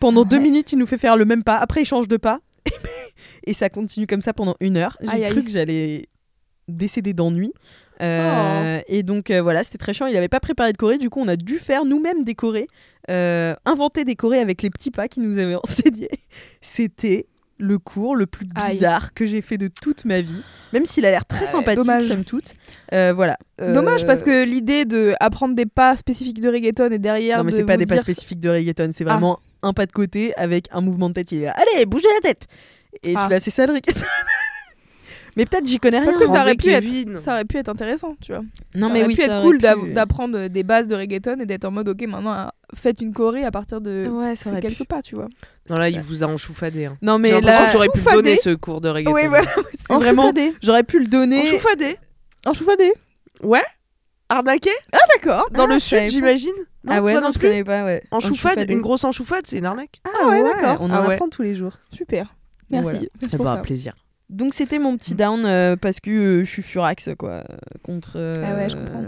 Pendant 0.00 0.24
deux 0.24 0.38
minutes, 0.38 0.72
il 0.72 0.78
nous 0.78 0.86
fait 0.86 0.98
faire 0.98 1.16
le 1.16 1.24
même 1.24 1.44
pas. 1.44 1.56
Après, 1.58 1.82
il 1.82 1.84
change 1.84 2.08
de 2.08 2.16
pas. 2.16 2.40
et 3.46 3.54
ça 3.54 3.68
continue 3.68 4.06
comme 4.06 4.20
ça 4.22 4.32
pendant 4.32 4.56
une 4.60 4.76
heure. 4.76 4.96
J'ai 5.00 5.06
cru 5.28 5.38
aïe. 5.40 5.44
que 5.44 5.50
j'allais 5.50 6.06
décéder 6.68 7.12
d'ennui. 7.12 7.52
Euh, 8.02 8.80
Et 8.88 9.02
donc 9.02 9.30
euh, 9.30 9.42
voilà, 9.42 9.62
c'était 9.62 9.76
très 9.78 9.92
chiant. 9.92 10.06
Il 10.06 10.14
n'avait 10.14 10.28
pas 10.28 10.40
préparé 10.40 10.72
de 10.72 10.78
choré. 10.78 10.96
Du 10.98 11.10
coup, 11.10 11.20
on 11.20 11.28
a 11.28 11.36
dû 11.36 11.58
faire 11.58 11.84
nous-mêmes 11.84 12.24
des 12.24 12.34
chorés. 12.34 12.66
euh, 13.10 13.54
inventer 13.66 14.04
des 14.04 14.14
chorés 14.16 14.38
avec 14.40 14.62
les 14.62 14.70
petits 14.70 14.90
pas 14.90 15.06
qu'il 15.08 15.22
nous 15.22 15.36
avait 15.38 15.54
enseignés. 15.62 16.08
C'était 16.62 17.26
le 17.58 17.78
cours 17.78 18.16
le 18.16 18.24
plus 18.26 18.46
Aïe. 18.54 18.72
bizarre 18.74 19.12
que 19.12 19.26
j'ai 19.26 19.42
fait 19.42 19.58
de 19.58 19.68
toute 19.68 20.06
ma 20.06 20.22
vie. 20.22 20.40
Même 20.72 20.86
s'il 20.86 21.04
a 21.04 21.10
l'air 21.10 21.26
très 21.26 21.44
sympathique, 21.46 21.80
dommage. 21.80 22.04
somme 22.04 22.24
toute. 22.24 22.54
Euh, 22.94 23.12
voilà. 23.14 23.36
Dommage 23.58 24.06
parce 24.06 24.22
que 24.22 24.44
l'idée 24.46 24.86
de 24.86 25.12
apprendre 25.20 25.54
des 25.54 25.66
pas 25.66 25.94
spécifiques 25.98 26.40
de 26.40 26.48
reggaeton 26.48 26.90
et 26.90 26.98
derrière. 26.98 27.36
Non, 27.38 27.44
mais 27.44 27.52
de 27.52 27.56
c'est 27.58 27.64
pas 27.64 27.76
des 27.76 27.84
pas 27.84 27.98
spécifiques 27.98 28.40
de 28.40 28.48
reggaeton, 28.48 28.90
c'est 28.94 29.04
Ah. 29.06 29.16
Un 29.62 29.72
pas 29.72 29.86
de 29.86 29.92
côté 29.92 30.34
avec 30.36 30.66
un 30.72 30.80
mouvement 30.80 31.08
de 31.08 31.14
tête. 31.14 31.32
Il 31.32 31.42
est 31.42 31.46
là, 31.46 31.54
allez, 31.56 31.86
bougez 31.86 32.08
la 32.22 32.28
tête 32.30 32.46
Et 33.02 33.14
Ah. 33.16 33.24
tu 33.26 33.30
là, 33.30 33.40
c'est 33.40 33.50
ça 33.50 33.66
le 33.66 33.74
mais 35.36 35.44
peut-être 35.44 35.66
j'y 35.66 35.78
connais 35.78 35.98
rien. 35.98 36.06
Parce 36.06 36.18
que 36.18 36.26
ça 36.26 36.40
hein. 36.40 36.42
aurait, 36.42 36.54
pu 36.56 36.64
Kevin. 36.70 37.12
être, 37.12 37.22
ça 37.22 37.34
aurait 37.34 37.44
pu 37.44 37.56
être 37.56 37.68
intéressant, 37.68 38.16
tu 38.20 38.32
vois. 38.32 38.42
Non, 38.74 38.88
ça 38.88 38.92
mais 38.92 38.98
aurait 39.00 39.08
oui, 39.08 39.14
pu 39.14 39.20
ça 39.20 39.26
être 39.26 39.34
aurait 39.36 39.42
cool 39.44 39.58
pu- 39.58 39.92
d'apprendre 39.92 40.48
des 40.48 40.62
bases 40.64 40.86
de 40.88 40.96
reggaeton 40.96 41.38
et 41.40 41.46
d'être 41.46 41.64
en 41.64 41.70
mode 41.70 41.88
ok, 41.88 42.02
maintenant 42.08 42.32
euh, 42.34 42.44
faites 42.74 43.00
une 43.00 43.12
choré 43.12 43.44
à 43.44 43.50
partir 43.50 43.80
de 43.80 44.08
Ouais, 44.10 44.34
ça 44.34 44.60
quelques 44.60 44.78
pu. 44.78 44.84
pas, 44.86 45.02
tu 45.02 45.14
vois. 45.14 45.28
Non, 45.68 45.76
là, 45.76 45.88
il 45.88 46.00
vous 46.00 46.24
a 46.24 46.26
enchoufadé. 46.26 46.86
Hein. 46.86 46.96
Non, 47.00 47.18
mais 47.18 47.40
là. 47.40 47.70
j'aurais 47.72 47.88
pu 47.88 48.00
donner 48.02 48.36
ce 48.36 48.50
cours 48.50 48.80
de 48.80 48.88
reggaeton. 48.88 49.12
Oui, 49.14 49.28
voilà, 49.28 49.46
c'est 49.72 49.92
En 49.92 49.98
vraiment. 50.00 50.32
J'aurais 50.62 50.82
pu 50.84 50.98
le 50.98 51.06
donner. 51.06 51.42
Enchoufadé 51.42 51.96
En 52.46 52.52
choufadé. 52.52 52.92
Ouais 53.42 53.62
Arnaqué 54.30 54.70
D'accord. 55.14 55.48
Dans 55.52 55.64
Ah, 55.64 55.74
le 55.74 55.78
sud, 55.78 55.98
pas. 55.98 56.08
j'imine 56.36 56.54
Ah 56.88 57.02
ouais, 57.02 57.12
toi 57.12 57.20
non, 57.20 57.30
je 57.32 57.38
connais 57.38 57.64
pas, 57.64 57.84
ouais. 57.84 58.02
Enchoufade, 58.10 58.52
Enchoufadé. 58.52 58.72
une 58.72 58.80
grosse 58.80 59.04
enchoufade, 59.04 59.46
c'est 59.46 59.58
une 59.58 59.66
arnaque. 59.66 60.00
Ah 60.04 60.28
ouais, 60.28 60.40
ouais, 60.40 60.52
d'accord. 60.54 60.78
On 60.80 60.88
en 60.90 60.94
Ah 60.94 61.06
ouais. 61.08 61.14
apprend 61.14 61.28
tous 61.28 61.42
les 61.42 61.54
jours. 61.54 61.72
Super. 61.92 62.34
Merci. 62.70 63.10
Pour 63.36 63.44
bah, 63.44 63.56
ça. 63.56 63.60
plaisir. 63.62 63.94
Donc 64.28 64.54
c'était 64.54 64.78
mon 64.78 64.96
petit 64.96 65.16
down 65.16 65.44
euh, 65.44 65.74
parce 65.74 65.98
que 65.98 66.10
euh, 66.10 66.38
je 66.44 66.48
suis 66.48 66.62
furax 66.62 67.10
quoi 67.18 67.30
euh, 67.30 67.42
contre. 67.82 68.12
euh, 68.14 68.44
Ah 68.46 68.54
ouais, 68.54 68.68
je 68.68 68.76
comprends. 68.76 69.02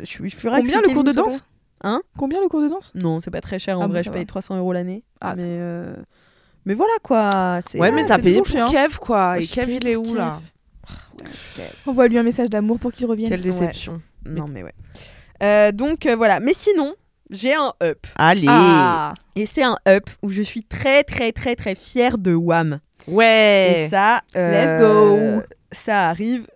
je 0.00 0.04
suis 0.06 0.30
furax. 0.30 0.62
Combien 0.62 0.80
le 0.80 0.88
cours 0.94 1.04
de 1.04 1.12
danse 1.12 1.40
pas- 1.40 1.46
Hein? 1.86 2.02
Combien 2.16 2.40
le 2.40 2.48
cours 2.48 2.62
de 2.62 2.68
danse? 2.68 2.92
Non, 2.94 3.20
c'est 3.20 3.30
pas 3.30 3.42
très 3.42 3.58
cher 3.58 3.78
en 3.78 3.82
Ah 3.82 3.86
vrai. 3.88 4.02
Je 4.02 4.08
paye 4.10 4.22
va. 4.22 4.26
300 4.26 4.56
euros 4.56 4.72
l'année. 4.72 5.04
Ah, 5.20 5.34
mais 5.36 5.60
mais 6.64 6.72
voilà 6.72 6.94
quoi. 7.02 7.60
c'est- 7.68 7.78
Ouais, 7.78 7.90
mais 7.90 8.04
Ah, 8.04 8.08
t'as 8.08 8.16
c'est 8.16 8.22
payé 8.22 8.36
pour 8.38 8.46
chiant. 8.46 8.70
Kev, 8.70 8.96
quoi. 8.98 9.36
Et 9.38 9.42
J'ai 9.42 9.54
Kev, 9.60 9.70
il 9.70 9.86
est 9.86 9.96
où, 9.96 10.14
là 10.14 10.40
Kev. 11.56 11.64
Envoie-lui 11.86 12.16
un 12.16 12.22
message 12.22 12.48
d'amour 12.48 12.78
pour 12.78 12.90
qu'il 12.90 13.04
revienne. 13.04 13.28
Quelle 13.28 13.42
déception. 13.42 14.00
Non 14.26 14.46
mais 14.50 14.62
ouais. 14.62 14.74
Euh, 15.42 15.72
donc 15.72 16.06
euh, 16.06 16.16
voilà. 16.16 16.40
Mais 16.40 16.52
sinon, 16.54 16.94
j'ai 17.30 17.54
un 17.54 17.72
up. 17.82 18.06
Allez 18.16 18.46
Ah. 18.48 19.14
Et 19.36 19.46
c'est 19.46 19.62
un 19.62 19.76
up 19.88 20.08
où 20.22 20.28
je 20.28 20.42
suis 20.42 20.64
très 20.64 21.04
très 21.04 21.32
très 21.32 21.56
très 21.56 21.74
fière 21.74 22.18
de 22.18 22.34
Wham. 22.34 22.80
Ouais 23.06 23.86
Et 23.86 23.88
ça, 23.90 24.22
euh, 24.36 24.50
Let's 24.50 24.80
go. 24.80 25.42
Ça 25.72 26.08
arrive. 26.08 26.46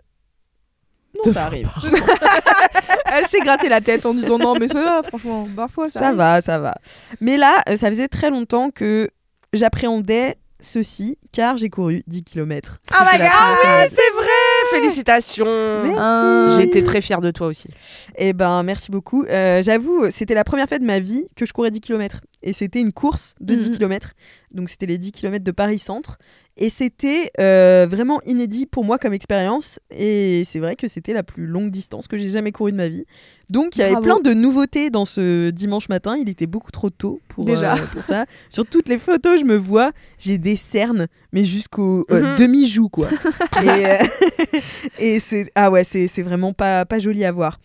Non, 1.15 1.21
Deux 1.25 1.33
ça 1.33 1.45
arrive. 1.45 1.69
Elle 3.11 3.27
s'est 3.27 3.39
gratté 3.39 3.67
la 3.67 3.81
tête 3.81 4.05
en 4.05 4.13
disant 4.13 4.37
non, 4.37 4.55
mais 4.59 4.67
ça 4.67 4.81
va, 4.81 5.03
franchement, 5.03 5.47
parfois 5.55 5.89
ça. 5.89 5.99
Ça 5.99 6.05
arrive. 6.07 6.17
va, 6.17 6.41
ça 6.41 6.59
va. 6.59 6.75
Mais 7.19 7.37
là, 7.37 7.63
ça 7.75 7.87
faisait 7.89 8.07
très 8.07 8.29
longtemps 8.29 8.69
que 8.69 9.09
j'appréhendais 9.51 10.37
ceci, 10.59 11.17
car 11.31 11.57
j'ai 11.57 11.69
couru 11.69 12.03
10 12.07 12.23
km. 12.23 12.79
Oh 12.91 13.03
my 13.11 13.17
god, 13.17 13.89
c'est 13.89 14.13
vrai 14.13 14.48
Félicitations 14.71 15.83
Merci. 15.83 16.61
J'étais 16.61 16.83
très 16.83 17.01
fière 17.01 17.21
de 17.21 17.31
toi 17.31 17.47
aussi. 17.47 17.69
Eh 18.17 18.33
ben, 18.33 18.63
merci 18.63 18.91
beaucoup. 18.91 19.23
Euh, 19.25 19.61
J'avoue, 19.63 20.09
c'était 20.11 20.33
la 20.33 20.43
première 20.43 20.67
fois 20.67 20.79
de 20.79 20.85
ma 20.85 20.99
vie 20.99 21.27
que 21.35 21.45
je 21.45 21.53
courais 21.53 21.71
10 21.71 21.81
km. 21.81 22.21
Et 22.41 22.53
c'était 22.53 22.79
une 22.79 22.91
course 22.93 23.35
de 23.39 23.55
10 23.55 23.69
Mhm. 23.69 23.75
km. 23.77 24.13
Donc, 24.53 24.69
c'était 24.69 24.85
les 24.85 24.97
10 24.97 25.11
km 25.11 25.43
de 25.43 25.51
Paris-Centre. 25.51 26.17
Et 26.61 26.69
c'était 26.69 27.31
euh, 27.39 27.87
vraiment 27.89 28.19
inédit 28.25 28.65
pour 28.65 28.83
moi 28.83 28.97
comme 28.99 29.13
expérience. 29.13 29.79
Et 29.91 30.43
c'est 30.45 30.59
vrai 30.59 30.75
que 30.75 30.89
c'était 30.89 31.13
la 31.13 31.23
plus 31.23 31.45
longue 31.47 31.71
distance 31.71 32.09
que 32.09 32.17
j'ai 32.17 32.29
jamais 32.29 32.51
courue 32.51 32.73
de 32.73 32.77
ma 32.77 32.89
vie. 32.89 33.05
Donc, 33.49 33.77
il 33.77 33.79
y 33.79 33.83
avait 33.83 33.93
Bravo. 33.93 34.05
plein 34.05 34.19
de 34.19 34.33
nouveautés 34.37 34.89
dans 34.89 35.05
ce 35.05 35.51
dimanche 35.51 35.87
matin. 35.87 36.17
Il 36.17 36.27
était 36.27 36.47
beaucoup 36.47 36.71
trop 36.71 36.89
tôt 36.89 37.21
pour, 37.29 37.45
Déjà. 37.45 37.75
euh, 37.75 37.85
pour 37.93 38.03
ça. 38.03 38.25
Sur 38.49 38.65
toutes 38.65 38.89
les 38.89 38.97
photos, 38.99 39.39
je 39.39 39.45
me 39.45 39.55
vois, 39.55 39.93
j'ai 40.17 40.37
des 40.37 40.57
cernes, 40.57 41.07
mais 41.31 41.45
jusqu'au 41.45 42.05
euh, 42.11 42.33
Mhm. 42.33 42.35
demi-joue, 42.35 42.89
quoi. 42.89 43.07
et 43.63 43.85
et 44.99 45.19
c'est 45.21 45.49
ah 45.55 45.71
ouais, 45.71 45.83
c'est 45.85 46.07
vraiment 46.21 46.51
pas, 46.53 46.85
pas 46.85 46.99
joli 46.99 47.23
à 47.23 47.31
voir. 47.31 47.59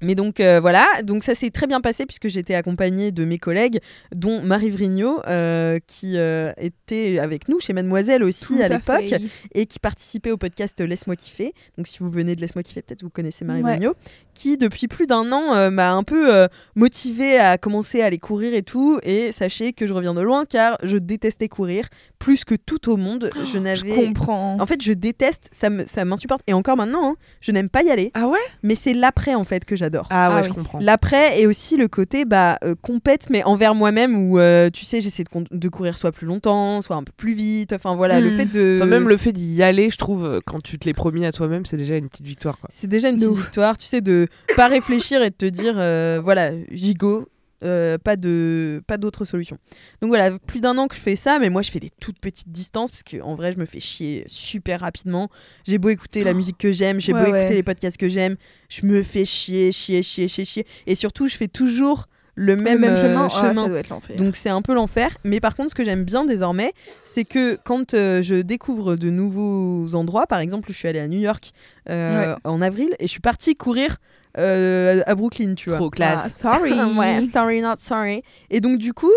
Mais 0.00 0.14
donc 0.14 0.40
euh, 0.40 0.60
voilà, 0.60 0.86
donc 1.02 1.24
ça 1.24 1.34
s'est 1.34 1.50
très 1.50 1.66
bien 1.66 1.80
passé 1.80 2.06
puisque 2.06 2.28
j'étais 2.28 2.54
accompagnée 2.54 3.10
de 3.10 3.24
mes 3.24 3.38
collègues, 3.38 3.80
dont 4.14 4.40
Marie 4.42 4.70
Vrigno, 4.70 5.20
euh, 5.26 5.78
qui 5.86 6.18
euh, 6.18 6.52
était 6.58 7.18
avec 7.18 7.48
nous 7.48 7.58
chez 7.58 7.72
Mademoiselle 7.72 8.22
aussi 8.22 8.56
Tout 8.56 8.62
à 8.62 8.68
l'époque 8.68 9.14
et 9.54 9.66
qui 9.66 9.78
participait 9.78 10.30
au 10.30 10.36
podcast 10.36 10.80
Laisse-moi 10.80 11.16
kiffer. 11.16 11.52
Donc 11.76 11.86
si 11.86 11.98
vous 11.98 12.10
venez 12.10 12.36
de 12.36 12.40
Laisse-moi 12.40 12.62
kiffer, 12.62 12.82
peut-être 12.82 13.02
vous 13.02 13.10
connaissez 13.10 13.44
Marie 13.44 13.62
Ouais. 13.62 13.72
Vrigno, 13.76 13.94
qui 14.34 14.56
depuis 14.56 14.86
plus 14.86 15.06
d'un 15.08 15.32
an 15.32 15.70
m'a 15.70 15.92
un 15.92 16.04
peu 16.04 16.46
motivée 16.76 17.38
à 17.38 17.58
commencer 17.58 18.00
à 18.02 18.06
aller 18.06 18.18
courir 18.18 18.54
et 18.54 18.62
tout. 18.62 19.00
Et 19.02 19.32
sachez 19.32 19.72
que 19.72 19.86
je 19.88 19.92
reviens 19.92 20.14
de 20.14 20.20
loin 20.20 20.44
car 20.44 20.78
je 20.84 20.96
détestais 20.96 21.48
courir 21.48 21.88
plus 22.20 22.44
que 22.44 22.54
tout 22.54 22.88
au 22.90 22.96
monde. 22.96 23.30
je 23.36 23.44
Je 23.44 23.58
n'avais 23.58 23.90
comprends. 24.06 24.60
en 24.60 24.66
fait, 24.66 24.80
je 24.80 24.92
déteste, 24.92 25.50
ça 25.52 26.04
m'insupporte. 26.04 26.42
Et 26.46 26.52
encore 26.52 26.76
maintenant, 26.76 27.10
hein, 27.10 27.16
je 27.40 27.50
n'aime 27.50 27.68
pas 27.68 27.82
y 27.82 27.90
aller. 27.90 28.12
Ah 28.14 28.28
ouais? 28.28 28.38
Mais 28.62 28.74
c'est 28.76 28.94
l'après, 28.94 29.34
en 29.34 29.44
fait, 29.44 29.64
que 29.64 29.74
j'adore. 29.74 29.87
Ah 30.10 30.28
ouais, 30.30 30.34
Ah 30.38 30.42
je 30.42 30.48
oui. 30.48 30.54
comprends. 30.54 30.78
L'après 30.80 31.40
et 31.40 31.46
aussi 31.46 31.76
le 31.76 31.88
côté 31.88 32.24
bah, 32.24 32.58
euh, 32.64 32.74
compète, 32.80 33.28
mais 33.30 33.42
envers 33.44 33.74
moi-même, 33.74 34.16
où 34.30 34.38
euh, 34.38 34.70
tu 34.70 34.84
sais, 34.84 35.00
j'essaie 35.00 35.24
de, 35.24 35.28
de 35.56 35.68
courir 35.68 35.96
soit 35.98 36.12
plus 36.12 36.26
longtemps, 36.26 36.82
soit 36.82 36.96
un 36.96 37.02
peu 37.04 37.12
plus 37.16 37.32
vite. 37.34 37.72
Enfin 37.72 37.96
voilà, 37.96 38.20
le 38.20 38.30
Mm. 38.30 38.36
fait 38.36 38.44
de. 38.46 38.76
Enfin, 38.78 38.86
même 38.86 39.08
le 39.08 39.16
fait 39.16 39.32
d'y 39.32 39.62
aller, 39.62 39.90
je 39.90 39.96
trouve, 39.96 40.24
euh, 40.24 40.40
quand 40.46 40.60
tu 40.62 40.78
te 40.78 40.84
l'es 40.86 40.92
promis 40.94 41.24
à 41.26 41.32
toi-même, 41.32 41.64
c'est 41.66 41.76
déjà 41.76 41.96
une 41.96 42.08
petite 42.08 42.26
victoire. 42.26 42.58
Quoi. 42.58 42.68
C'est 42.72 42.86
déjà 42.88 43.08
une 43.08 43.16
petite 43.16 43.30
ouf. 43.30 43.40
victoire, 43.40 43.76
tu 43.78 43.86
sais, 43.86 44.00
de 44.00 44.26
pas 44.56 44.68
réfléchir 44.68 45.22
et 45.22 45.30
de 45.30 45.34
te 45.34 45.46
dire, 45.46 45.74
euh, 45.76 46.20
voilà, 46.22 46.50
j'y 46.70 46.94
go. 46.94 47.26
Euh, 47.64 47.98
pas 47.98 48.16
de 48.16 48.82
pas 48.86 48.96
d'autre 48.98 49.24
solution. 49.24 49.58
Donc 50.00 50.08
voilà, 50.08 50.38
plus 50.38 50.60
d'un 50.60 50.76
an 50.78 50.86
que 50.86 50.94
je 50.94 51.00
fais 51.00 51.16
ça, 51.16 51.38
mais 51.38 51.50
moi 51.50 51.62
je 51.62 51.70
fais 51.70 51.80
des 51.80 51.90
toutes 52.00 52.18
petites 52.18 52.50
distances 52.50 52.90
parce 52.90 53.02
que 53.02 53.20
en 53.20 53.34
vrai 53.34 53.52
je 53.52 53.58
me 53.58 53.66
fais 53.66 53.80
chier 53.80 54.24
super 54.26 54.80
rapidement. 54.80 55.28
J'ai 55.66 55.78
beau 55.78 55.88
écouter 55.88 56.24
la 56.24 56.34
musique 56.34 56.58
que 56.58 56.72
j'aime, 56.72 57.00
j'ai 57.00 57.12
Ouais, 57.12 57.24
beau 57.24 57.32
ouais. 57.32 57.40
écouter 57.40 57.54
les 57.54 57.62
podcasts 57.62 57.96
que 57.96 58.08
j'aime, 58.08 58.36
je 58.68 58.86
me 58.86 59.02
fais 59.02 59.24
chier, 59.24 59.72
chier, 59.72 60.02
chier, 60.02 60.28
chier, 60.28 60.44
chier. 60.44 60.66
Et 60.86 60.94
surtout, 60.94 61.26
je 61.28 61.36
fais 61.36 61.48
toujours 61.48 62.06
le 62.38 62.54
même, 62.54 62.74
le 62.74 62.78
même 62.78 62.92
euh, 62.92 62.96
chemin, 62.96 63.24
ah, 63.24 63.28
chemin. 63.28 63.62
ça 63.64 63.68
doit 63.68 63.78
être 63.80 63.88
l'enfer. 63.88 64.16
Donc 64.16 64.36
c'est 64.36 64.48
un 64.48 64.62
peu 64.62 64.72
l'enfer. 64.72 65.16
Mais 65.24 65.40
par 65.40 65.56
contre, 65.56 65.70
ce 65.70 65.74
que 65.74 65.84
j'aime 65.84 66.04
bien 66.04 66.24
désormais, 66.24 66.72
c'est 67.04 67.24
que 67.24 67.58
quand 67.64 67.94
euh, 67.94 68.22
je 68.22 68.36
découvre 68.36 68.94
de 68.94 69.10
nouveaux 69.10 69.96
endroits, 69.96 70.28
par 70.28 70.38
exemple, 70.38 70.68
je 70.70 70.76
suis 70.76 70.86
allée 70.86 71.00
à 71.00 71.08
New 71.08 71.18
York 71.18 71.52
euh, 71.90 72.36
en 72.44 72.62
avril 72.62 72.90
et 73.00 73.06
je 73.06 73.10
suis 73.10 73.20
partie 73.20 73.56
courir 73.56 73.96
euh, 74.38 75.02
à 75.06 75.14
Brooklyn, 75.14 75.54
tu 75.54 75.68
vois. 75.68 75.78
Trop 75.78 75.90
classe. 75.90 76.22
Ah, 76.24 76.28
sorry. 76.28 76.72
ouais, 76.96 77.26
sorry, 77.32 77.60
not 77.60 77.76
sorry. 77.78 78.22
Et 78.50 78.60
donc 78.60 78.78
du 78.78 78.92
coup, 78.92 79.12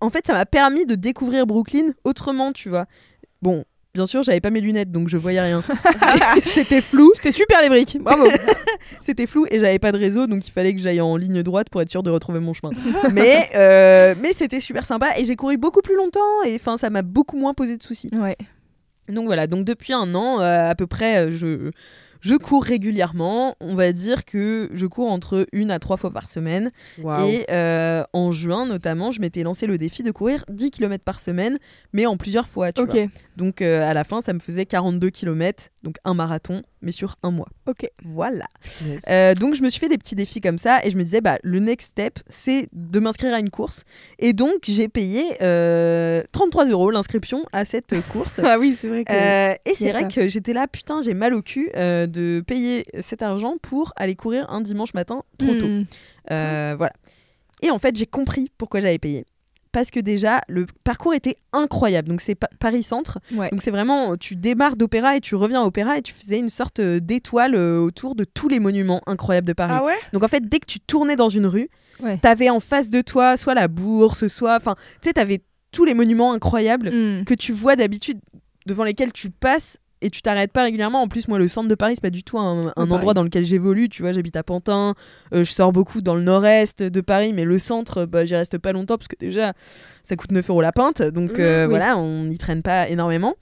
en 0.00 0.10
fait, 0.10 0.26
ça 0.26 0.32
m'a 0.32 0.46
permis 0.46 0.86
de 0.86 0.94
découvrir 0.94 1.46
Brooklyn 1.46 1.92
autrement, 2.04 2.52
tu 2.52 2.68
vois. 2.68 2.86
Bon. 3.40 3.64
Bien 3.94 4.06
sûr, 4.06 4.22
j'avais 4.22 4.40
pas 4.40 4.48
mes 4.48 4.62
lunettes, 4.62 4.90
donc 4.90 5.10
je 5.10 5.18
voyais 5.18 5.42
rien. 5.42 5.62
C'était 6.42 6.80
flou. 6.80 7.12
C'était 7.14 7.30
super 7.30 7.60
les 7.60 7.68
briques. 7.68 7.98
Bravo. 8.00 8.26
C'était 9.02 9.26
flou 9.26 9.44
et 9.50 9.58
j'avais 9.58 9.78
pas 9.78 9.92
de 9.92 9.98
réseau, 9.98 10.26
donc 10.26 10.46
il 10.48 10.50
fallait 10.50 10.74
que 10.74 10.80
j'aille 10.80 11.02
en 11.02 11.14
ligne 11.18 11.42
droite 11.42 11.68
pour 11.68 11.82
être 11.82 11.90
sûr 11.90 12.02
de 12.02 12.08
retrouver 12.08 12.40
mon 12.40 12.54
chemin. 12.54 12.72
mais 13.12 13.50
euh, 13.54 14.14
mais 14.18 14.32
c'était 14.32 14.60
super 14.60 14.86
sympa 14.86 15.10
et 15.18 15.26
j'ai 15.26 15.36
couru 15.36 15.58
beaucoup 15.58 15.82
plus 15.82 15.94
longtemps 15.94 16.42
et 16.46 16.54
enfin 16.54 16.78
ça 16.78 16.88
m'a 16.88 17.02
beaucoup 17.02 17.36
moins 17.36 17.52
posé 17.52 17.76
de 17.76 17.82
soucis. 17.82 18.08
ouais. 18.14 18.38
Donc 19.08 19.26
voilà, 19.26 19.46
donc 19.46 19.66
depuis 19.66 19.92
un 19.92 20.14
an 20.14 20.40
euh, 20.40 20.70
à 20.70 20.74
peu 20.74 20.86
près, 20.86 21.30
je 21.30 21.70
je 22.22 22.34
cours 22.36 22.64
régulièrement. 22.64 23.56
On 23.60 23.74
va 23.74 23.92
dire 23.92 24.24
que 24.24 24.70
je 24.72 24.86
cours 24.86 25.10
entre 25.10 25.46
une 25.52 25.70
à 25.70 25.78
trois 25.78 25.96
fois 25.98 26.10
par 26.10 26.30
semaine. 26.30 26.70
Et 27.28 27.44
euh, 27.50 28.04
en 28.14 28.30
juin 28.30 28.64
notamment, 28.64 29.10
je 29.10 29.20
m'étais 29.20 29.42
lancé 29.42 29.66
le 29.66 29.76
défi 29.76 30.02
de 30.02 30.10
courir 30.12 30.44
10 30.48 30.70
km 30.70 31.04
par 31.04 31.20
semaine, 31.20 31.58
mais 31.92 32.06
en 32.06 32.16
plusieurs 32.16 32.48
fois. 32.48 32.72
Tu 32.72 32.80
Ok. 32.80 32.90
vois. 32.92 33.06
Donc 33.36 33.60
euh, 33.60 33.88
à 33.88 33.92
la 33.92 34.04
fin, 34.04 34.22
ça 34.22 34.32
me 34.32 34.38
faisait 34.38 34.64
42 34.66 35.10
km, 35.10 35.64
donc 35.82 35.96
un 36.04 36.14
marathon, 36.14 36.62
mais 36.80 36.92
sur 36.92 37.16
un 37.22 37.30
mois. 37.30 37.48
Ok. 37.66 37.88
Voilà. 38.04 38.46
Yes. 38.84 39.02
Euh, 39.08 39.34
donc 39.34 39.54
je 39.54 39.62
me 39.62 39.68
suis 39.68 39.80
fait 39.80 39.88
des 39.88 39.98
petits 39.98 40.14
défis 40.14 40.40
comme 40.40 40.58
ça 40.58 40.84
et 40.84 40.90
je 40.90 40.96
me 40.96 41.02
disais 41.02 41.20
bah 41.20 41.38
le 41.42 41.58
next 41.58 41.88
step 41.88 42.20
c'est 42.28 42.68
de 42.72 43.00
m'inscrire 43.00 43.34
à 43.34 43.40
une 43.40 43.50
course 43.50 43.84
et 44.18 44.32
donc 44.32 44.62
j'ai 44.62 44.88
payé 44.88 45.24
euh, 45.42 46.22
33 46.32 46.66
euros 46.66 46.90
l'inscription 46.90 47.44
à 47.52 47.64
cette 47.64 47.94
course. 48.12 48.40
Ah 48.42 48.58
oui, 48.58 48.76
c'est 48.78 48.88
vrai 48.88 49.04
que. 49.04 49.12
Euh, 49.12 49.54
et 49.64 49.74
c'est 49.74 49.90
vrai 49.90 50.02
ça. 50.02 50.08
que 50.08 50.28
j'étais 50.28 50.52
là 50.52 50.66
putain 50.68 51.02
j'ai 51.02 51.14
mal 51.14 51.34
au 51.34 51.42
cul 51.42 51.70
euh, 51.76 52.06
de 52.06 52.42
payer 52.46 52.84
cet 53.00 53.22
argent 53.22 53.56
pour 53.60 53.92
aller 53.96 54.14
courir 54.14 54.48
un 54.50 54.60
dimanche 54.60 54.94
matin 54.94 55.22
trop 55.38 55.54
tôt. 55.54 55.66
Hmm. 55.66 55.84
Euh, 56.30 56.74
voilà. 56.76 56.92
Et 57.62 57.70
en 57.70 57.78
fait 57.78 57.96
j'ai 57.96 58.06
compris 58.06 58.50
pourquoi 58.56 58.80
j'avais 58.80 58.98
payé. 58.98 59.24
Parce 59.72 59.90
que 59.90 60.00
déjà, 60.00 60.42
le 60.48 60.66
parcours 60.84 61.14
était 61.14 61.36
incroyable. 61.54 62.08
Donc, 62.08 62.20
c'est 62.20 62.34
Pa- 62.34 62.48
Paris-Centre. 62.58 63.18
Ouais. 63.34 63.48
Donc 63.50 63.62
c'est 63.62 63.70
vraiment, 63.70 64.16
tu 64.18 64.36
démarres 64.36 64.76
d'Opéra 64.76 65.16
et 65.16 65.20
tu 65.20 65.34
reviens 65.34 65.62
à 65.62 65.64
Opéra 65.64 65.96
et 65.98 66.02
tu 66.02 66.12
faisais 66.12 66.38
une 66.38 66.50
sorte 66.50 66.78
euh, 66.80 67.00
d'étoile 67.00 67.54
euh, 67.54 67.78
autour 67.80 68.14
de 68.14 68.24
tous 68.24 68.48
les 68.48 68.60
monuments 68.60 69.00
incroyables 69.06 69.46
de 69.46 69.54
Paris. 69.54 69.72
Ah 69.76 69.82
ouais? 69.84 69.96
Donc 70.12 70.22
en 70.24 70.28
fait, 70.28 70.46
dès 70.46 70.58
que 70.60 70.66
tu 70.66 70.78
tournais 70.80 71.16
dans 71.16 71.28
une 71.30 71.46
rue, 71.46 71.68
Ouais. 72.00 72.18
t'avais 72.18 72.50
en 72.50 72.58
face 72.60 72.90
de 72.90 73.00
toi 73.00 73.36
soit 73.36 73.54
la 73.54 73.68
bourse, 73.68 74.26
soit, 74.26 74.56
enfin, 74.56 74.74
tu 75.00 75.08
sais, 75.08 75.12
t'avais 75.14 75.40
tous 75.70 75.84
les 75.84 75.94
monuments 75.94 76.32
incroyables 76.32 76.90
Hmm. 76.90 77.24
que 77.24 77.34
tu 77.34 77.52
vois 77.52 77.76
d'habitude 77.76 78.18
devant 78.66 78.84
lesquels 78.84 79.12
tu 79.12 79.30
passes 79.30 79.78
et 80.02 80.10
tu 80.10 80.20
t'arrêtes 80.22 80.52
pas 80.52 80.64
régulièrement. 80.64 81.00
En 81.00 81.08
plus, 81.08 81.28
moi, 81.28 81.38
le 81.38 81.48
centre 81.48 81.68
de 81.68 81.74
Paris, 81.74 81.94
c'est 81.94 82.02
pas 82.02 82.10
du 82.10 82.22
tout 82.24 82.38
un, 82.38 82.66
un 82.68 82.72
pareil. 82.72 82.92
endroit 82.92 83.14
dans 83.14 83.22
lequel 83.22 83.44
j'évolue. 83.44 83.88
Tu 83.88 84.02
vois, 84.02 84.12
j'habite 84.12 84.36
à 84.36 84.42
Pantin, 84.42 84.94
euh, 85.34 85.44
je 85.44 85.52
sors 85.52 85.72
beaucoup 85.72 86.00
dans 86.02 86.14
le 86.14 86.22
nord-est 86.22 86.82
de 86.82 87.00
Paris, 87.00 87.32
mais 87.32 87.44
le 87.44 87.58
centre, 87.58 88.04
bah, 88.04 88.24
j'y 88.24 88.34
reste 88.36 88.58
pas 88.58 88.72
longtemps 88.72 88.98
parce 88.98 89.08
que 89.08 89.16
déjà, 89.18 89.52
ça 90.02 90.16
coûte 90.16 90.32
9 90.32 90.50
euros 90.50 90.60
la 90.60 90.72
pinte. 90.72 91.00
Donc 91.02 91.38
euh, 91.38 91.64
oui. 91.64 91.70
voilà, 91.70 91.96
on 91.96 92.24
n'y 92.24 92.38
traîne 92.38 92.62
pas 92.62 92.88
énormément. 92.88 93.34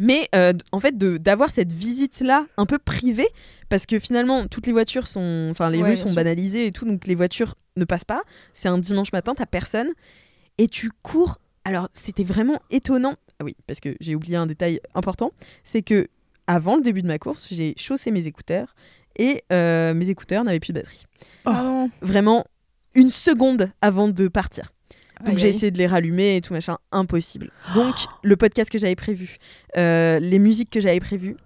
Mais 0.00 0.28
euh, 0.34 0.52
en 0.72 0.78
fait, 0.80 0.96
d'avoir 0.96 1.50
cette 1.50 1.72
visite-là 1.72 2.46
un 2.56 2.66
peu 2.66 2.78
privée, 2.78 3.28
parce 3.68 3.84
que 3.84 3.98
finalement, 3.98 4.46
toutes 4.46 4.66
les 4.66 4.72
voitures 4.72 5.08
sont. 5.08 5.48
Enfin, 5.50 5.70
les 5.70 5.82
Ouais, 5.82 5.90
rues 5.90 5.96
sont 5.96 6.06
sûr. 6.06 6.14
banalisées 6.16 6.66
et 6.66 6.70
tout, 6.70 6.84
donc 6.84 7.06
les 7.06 7.14
voitures 7.16 7.54
ne 7.76 7.84
passent 7.84 8.04
pas. 8.04 8.22
C'est 8.52 8.68
un 8.68 8.78
dimanche 8.78 9.12
matin, 9.12 9.34
t'as 9.36 9.46
personne. 9.46 9.88
Et 10.58 10.68
tu 10.68 10.90
cours. 11.02 11.38
Alors, 11.64 11.88
c'était 11.92 12.24
vraiment 12.24 12.60
étonnant. 12.70 13.16
Ah 13.40 13.44
oui, 13.44 13.56
parce 13.66 13.80
que 13.80 13.94
j'ai 14.00 14.14
oublié 14.14 14.36
un 14.36 14.46
détail 14.46 14.80
important. 14.94 15.32
C'est 15.64 15.82
que 15.82 16.08
avant 16.46 16.76
le 16.76 16.82
début 16.82 17.02
de 17.02 17.06
ma 17.06 17.18
course, 17.18 17.52
j'ai 17.52 17.74
chaussé 17.76 18.10
mes 18.10 18.26
écouteurs 18.26 18.74
et 19.16 19.42
euh, 19.52 19.94
mes 19.94 20.08
écouteurs 20.08 20.44
n'avaient 20.44 20.60
plus 20.60 20.72
de 20.72 20.80
batterie. 20.80 21.04
Ah 21.44 21.62
non. 21.62 21.90
Vraiment 22.02 22.44
une 22.94 23.10
seconde 23.10 23.70
avant 23.80 24.08
de 24.08 24.28
partir. 24.28 24.72
Donc 25.26 25.36
j'ai 25.38 25.48
essayé 25.48 25.70
de 25.72 25.78
les 25.78 25.86
rallumer 25.88 26.36
et 26.36 26.40
tout 26.40 26.52
machin, 26.54 26.78
impossible. 26.92 27.50
Donc 27.74 27.94
le 28.22 28.36
podcast 28.36 28.70
que 28.70 28.78
j'avais 28.78 28.94
prévu, 28.94 29.38
euh, 29.76 30.20
les 30.20 30.38
musiques 30.38 30.70
que 30.70 30.80
j'avais 30.80 31.00
prévues 31.00 31.36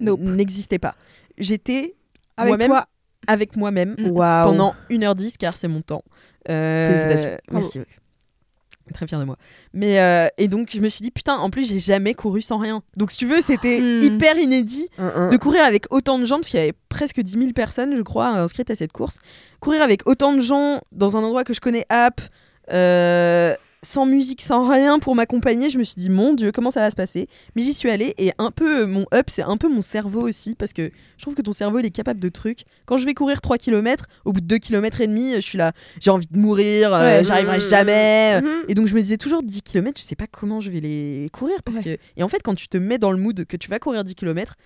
Nope. 0.00 0.20
n'existaient 0.20 0.80
pas. 0.80 0.96
J'étais 1.38 1.94
Avec 2.36 2.48
moi-même 2.50 2.68
toi. 2.68 2.86
avec 3.28 3.56
moi-même 3.56 3.94
Mm. 3.98 4.12
Pendant 4.14 4.74
1h10 4.90 5.36
car 5.38 5.54
c'est 5.56 5.68
mon 5.68 5.82
temps. 5.82 6.02
Euh, 6.50 6.88
Félicitations. 7.06 7.38
Merci. 7.52 7.80
Très 8.94 9.06
fière 9.06 9.18
de 9.20 9.24
moi. 9.24 9.36
Mais 9.74 10.00
euh, 10.00 10.28
et 10.38 10.46
donc 10.48 10.70
je 10.72 10.80
me 10.80 10.88
suis 10.88 11.02
dit 11.02 11.10
putain 11.10 11.34
en 11.36 11.50
plus 11.50 11.68
j'ai 11.68 11.78
jamais 11.80 12.14
couru 12.14 12.40
sans 12.40 12.56
rien. 12.58 12.82
Donc 12.96 13.10
si 13.10 13.18
tu 13.18 13.26
veux 13.26 13.40
c'était 13.40 13.80
Mm. 13.80 14.00
hyper 14.02 14.38
inédit 14.38 14.88
de 15.30 15.36
courir 15.36 15.64
avec 15.64 15.86
autant 15.92 16.18
de 16.18 16.24
gens, 16.24 16.36
parce 16.36 16.48
qu'il 16.48 16.60
y 16.60 16.62
avait 16.62 16.72
presque 16.88 17.20
10 17.20 17.32
000 17.32 17.52
personnes, 17.52 17.96
je 17.96 18.02
crois, 18.02 18.28
inscrites 18.28 18.70
à 18.70 18.74
cette 18.76 18.92
course. 18.92 19.18
Courir 19.60 19.82
avec 19.82 20.08
autant 20.08 20.32
de 20.32 20.40
gens 20.40 20.80
dans 20.92 21.16
un 21.16 21.22
endroit 21.24 21.42
que 21.44 21.52
je 21.52 21.60
connais, 21.60 21.84
app, 21.88 22.20
euh, 22.72 23.54
sans 23.86 24.04
musique, 24.04 24.42
sans 24.42 24.68
rien 24.68 24.98
pour 24.98 25.14
m'accompagner, 25.14 25.70
je 25.70 25.78
me 25.78 25.84
suis 25.84 25.94
dit, 25.96 26.10
mon 26.10 26.34
Dieu, 26.34 26.50
comment 26.52 26.70
ça 26.70 26.80
va 26.80 26.90
se 26.90 26.96
passer? 26.96 27.28
Mais 27.54 27.62
j'y 27.62 27.72
suis 27.72 27.88
allée 27.88 28.14
et 28.18 28.32
un 28.38 28.50
peu, 28.50 28.82
euh, 28.82 28.86
mon 28.86 29.06
up, 29.14 29.26
c'est 29.28 29.42
un 29.42 29.56
peu 29.56 29.68
mon 29.68 29.80
cerveau 29.80 30.26
aussi, 30.26 30.54
parce 30.54 30.72
que 30.72 30.90
je 31.16 31.22
trouve 31.22 31.34
que 31.34 31.42
ton 31.42 31.52
cerveau, 31.52 31.78
il 31.78 31.86
est 31.86 31.90
capable 31.90 32.18
de 32.18 32.28
trucs. 32.28 32.64
Quand 32.84 32.98
je 32.98 33.06
vais 33.06 33.14
courir 33.14 33.40
3 33.40 33.58
km, 33.58 34.06
au 34.24 34.32
bout 34.32 34.40
de 34.40 34.46
2 34.46 34.58
km 34.58 35.00
et 35.00 35.06
demi, 35.06 35.34
je 35.36 35.40
suis 35.40 35.58
là, 35.58 35.72
j'ai 36.00 36.10
envie 36.10 36.26
de 36.28 36.36
mourir, 36.36 36.92
euh, 36.92 37.22
j'arriverai 37.22 37.60
jamais. 37.60 38.40
Mhm. 38.40 38.64
Et 38.68 38.74
donc 38.74 38.88
je 38.88 38.94
me 38.94 39.00
disais 39.00 39.18
toujours 39.18 39.42
10 39.42 39.62
km, 39.62 39.98
je 40.00 40.04
sais 40.04 40.16
pas 40.16 40.26
comment 40.26 40.60
je 40.60 40.70
vais 40.70 40.80
les 40.80 41.30
courir 41.32 41.62
parce 41.64 41.78
que 41.78 41.96
et 42.16 42.22
en 42.22 42.28
fait 42.28 42.40
quand 42.42 42.54
tu 42.54 42.68
te 42.68 42.76
mets 42.76 42.98
dans 42.98 43.12
le 43.12 43.18
mood 43.18 43.44
que 43.44 43.56
tu 43.56 43.70
vas 43.70 43.78
courir 43.78 44.04
10 44.04 44.14
km, 44.14 44.56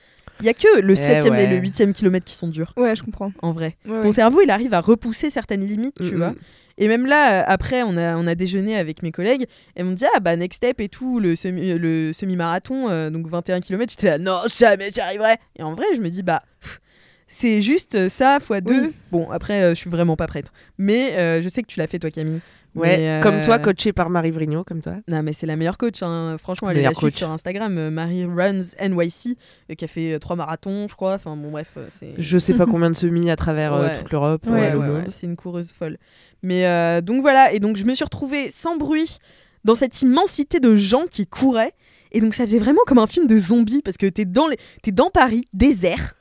il 0.41 0.47
y 0.47 0.49
a 0.49 0.55
que 0.55 0.81
le 0.81 0.93
Eh 0.95 0.97
7e 0.97 1.39
et 1.39 1.47
le 1.47 1.57
8e 1.59 1.93
kilomètre 1.93 2.25
qui 2.25 2.35
sont 2.35 2.49
durs 2.49 2.73
Ouais, 2.77 2.95
je 2.97 3.03
comprends. 3.03 3.33
en 3.43 3.53
vrai. 3.53 3.77
Ouais, 3.87 4.01
Ton 4.01 4.09
ouais. 4.09 4.13
cerveau, 4.15 4.41
il 4.43 4.51
arrive 4.51 4.73
à 4.75 4.81
repousser 4.81 5.29
certaines 5.31 5.67
limites, 5.67 5.97
tu 6.01 6.17
vois. 6.17 6.35
Et 6.79 6.89
même 6.89 7.05
là, 7.07 7.41
euh, 7.41 7.45
après, 7.47 7.83
on 7.83 7.97
a, 7.99 8.17
on 8.17 8.27
a 8.27 8.35
déjeuné 8.35 8.77
avec 8.77 9.03
mes 9.03 9.13
collègues 9.13 9.45
et 9.77 9.83
on 9.83 9.87
me 9.87 9.95
dit 9.95 10.07
Ah 10.15 10.21
bah, 10.21 10.35
next 10.37 10.57
step 10.57 10.81
et 10.81 10.89
tout, 10.89 11.21
le 11.21 11.35
semi- 11.37 11.75
le 11.77 12.13
semi-marathon, 12.15 12.89
euh, 12.89 13.11
donc 13.11 13.29
21 13.29 13.61
km. 13.61 13.91
J'étais 13.93 14.07
là, 14.11 14.19
non, 14.19 14.39
jamais 14.49 14.89
j'y 14.91 15.01
arriverai. 15.01 15.35
Et 15.59 15.63
en 15.63 15.75
vrai, 15.75 15.85
je 15.95 16.01
me 16.01 16.09
dis 16.09 16.23
Bah, 16.23 16.41
pff, 16.61 16.81
c'est 17.29 17.61
juste 17.61 18.09
ça 18.09 18.39
fois 18.41 18.63
deux. 18.63 18.81
Oui. 18.87 18.93
Bon, 19.13 19.31
après, 19.31 19.63
euh, 19.63 19.69
je 19.71 19.75
suis 19.75 19.91
vraiment 19.91 20.17
pas 20.17 20.27
prête. 20.27 20.47
Mais 20.79 21.17
euh, 21.19 21.43
je 21.43 21.49
sais 21.51 21.61
que 21.63 21.67
tu 21.69 21.79
l'as 21.81 21.87
fait, 21.87 21.99
toi, 21.99 22.11
Camille. 22.11 22.41
Ouais, 22.77 22.99
Mais, 22.99 23.09
euh, 23.09 23.21
comme 23.23 23.43
toi, 23.43 23.59
coaché 23.59 23.93
par 23.93 24.11
Marie 24.11 24.31
Vrigno, 24.31 24.63
comme 24.63 24.81
toi. 24.81 24.95
non, 25.09 25.23
mais 25.25 25.33
c'est 25.33 25.47
la 25.47 25.57
meilleure 25.57 25.77
coach. 25.77 26.03
hein. 26.03 26.37
Franchement, 26.39 26.69
allez 26.69 26.79
Meilleure 26.81 26.93
la 26.93 27.01
coach. 27.01 27.15
sur 27.15 27.29
Instagram. 27.31 27.77
euh, 27.79 27.91
Marie 27.91 28.25
Runs 28.25 28.63
NYC, 28.81 29.37
euh, 29.71 29.75
qui 29.75 29.85
a 29.85 29.89
fait 29.89 30.13
euh, 30.15 30.19
trois 30.21 30.37
marathons, 30.37 30.87
je 30.89 30.95
crois. 30.95 31.15
Enfin, 31.15 31.37
bon, 31.37 31.51
bref, 31.51 31.73
euh. 31.77 31.89
Je 32.19 32.39
sais 32.39 32.55
pas 32.55 32.67
combien 32.71 32.89
de 32.91 32.95
semis 32.97 33.29
à 33.31 33.37
travers 33.37 33.73
euh, 33.75 33.83
Ouais. 33.89 33.99
toute 33.99 34.13
l'Europe, 34.13 34.47
Ouais, 34.47 34.73
euh, 34.75 34.99
ouais, 35.03 35.05
c'est 35.09 35.27
une 35.27 35.37
coureuse 35.37 35.73
folle. 35.73 35.99
Mais 36.43 36.65
euh, 36.67 37.01
donc 37.01 37.23
voilà, 37.23 37.53
et 37.53 37.59
donc 37.59 37.77
je 37.77 37.85
me 37.85 37.93
suis 37.95 38.05
retrouvée 38.05 38.51
sans 38.51 38.77
bruit 38.77 39.19
dans 39.65 39.75
cette 39.75 40.01
immensité 40.03 40.61
de 40.61 40.77
gens 40.77 41.07
qui 41.11 41.27
couraient. 41.27 41.75
Et 42.13 42.21
donc 42.21 42.35
ça 42.35 42.45
faisait 42.45 42.59
vraiment 42.61 42.81
comme 42.87 42.99
un 42.99 43.07
film 43.07 43.27
de 43.27 43.39
zombies 43.39 43.83
parce 43.83 43.97
que 43.97 44.07
t'es 44.07 44.25
dans, 44.25 44.47
les... 44.49 44.57
t'es 44.83 44.91
dans 44.91 45.11
Paris, 45.11 45.47
désert, 45.53 46.15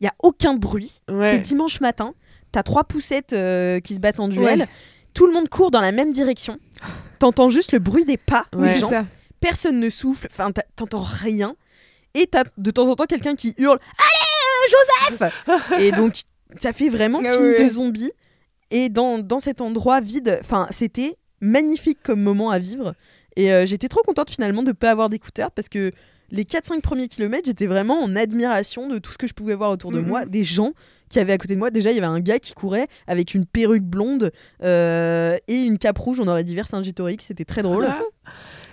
il 0.00 0.04
y 0.04 0.08
a 0.08 0.12
aucun 0.22 0.54
bruit. 0.54 1.00
Ouais. 1.10 1.32
C'est 1.32 1.38
dimanche 1.40 1.80
matin, 1.80 2.14
t'as 2.50 2.62
trois 2.62 2.84
poussettes 2.84 3.32
euh, 3.34 3.78
qui 3.80 3.94
se 3.94 4.00
battent 4.00 4.20
en 4.20 4.28
duel. 4.28 4.60
Ouais. 4.60 4.68
Tout 5.18 5.26
le 5.26 5.32
monde 5.32 5.48
court 5.48 5.72
dans 5.72 5.80
la 5.80 5.90
même 5.90 6.12
direction. 6.12 6.60
T'entends 7.18 7.48
juste 7.48 7.72
le 7.72 7.80
bruit 7.80 8.04
des 8.04 8.16
pas 8.16 8.46
Ouais. 8.54 8.74
des 8.74 8.78
gens. 8.78 8.88
Personne 9.40 9.80
ne 9.80 9.90
souffle, 9.90 10.28
enfin 10.30 10.52
t'entends 10.76 11.02
rien. 11.02 11.56
Et 12.14 12.28
t'as 12.28 12.44
de 12.56 12.70
temps 12.70 12.88
en 12.88 12.94
temps 12.94 13.06
quelqu'un 13.06 13.34
qui 13.34 13.52
hurle 13.58 13.80
Allez, 13.98 15.18
euh, 15.18 15.18
Joseph 15.18 15.32
Et 15.80 15.90
donc 15.90 16.14
ça 16.60 16.72
fait 16.72 16.88
vraiment 16.88 17.18
Ah 17.24 17.32
film 17.32 17.64
de 17.64 17.68
zombies. 17.68 18.12
Et 18.70 18.90
dans, 18.90 19.18
dans 19.18 19.40
cet 19.40 19.60
endroit 19.60 20.00
vide, 20.00 20.38
enfin 20.40 20.68
c'était 20.70 21.16
magnifique 21.40 21.98
comme 22.00 22.20
moment 22.20 22.50
à 22.50 22.60
vivre. 22.60 22.94
Et 23.34 23.52
euh, 23.52 23.66
j'étais 23.66 23.88
trop 23.88 24.02
contente 24.04 24.30
finalement 24.30 24.62
de 24.62 24.68
ne 24.68 24.72
pas 24.72 24.92
avoir 24.92 25.08
d'écouteurs 25.08 25.50
parce 25.50 25.68
que 25.68 25.90
les 26.30 26.44
4-5 26.44 26.80
premiers 26.80 27.08
kilomètres, 27.08 27.46
j'étais 27.46 27.66
vraiment 27.66 28.02
en 28.02 28.14
admiration 28.16 28.88
de 28.88 28.98
tout 28.98 29.12
ce 29.12 29.18
que 29.18 29.26
je 29.26 29.34
pouvais 29.34 29.54
voir 29.54 29.70
autour 29.70 29.90
de 29.92 30.00
Mhm. 30.00 30.06
moi, 30.06 30.24
des 30.26 30.44
gens 30.44 30.72
qui 31.08 31.18
avaient 31.18 31.32
à 31.32 31.38
côté 31.38 31.54
de 31.54 31.58
moi. 31.58 31.70
Déjà, 31.70 31.90
il 31.90 31.94
y 31.94 31.98
avait 31.98 32.06
un 32.06 32.20
gars 32.20 32.38
qui 32.38 32.52
courait 32.52 32.86
avec 33.06 33.32
une 33.32 33.46
perruque 33.46 33.82
blonde 33.82 34.30
euh, 34.62 35.38
et 35.48 35.62
une 35.62 35.78
cape 35.78 35.96
rouge. 35.96 36.20
On 36.20 36.28
aurait 36.28 36.44
dit 36.44 36.54
Vercingétorix, 36.54 37.16
c'était 37.20 37.46
très 37.46 37.62
drôle. 37.62 37.88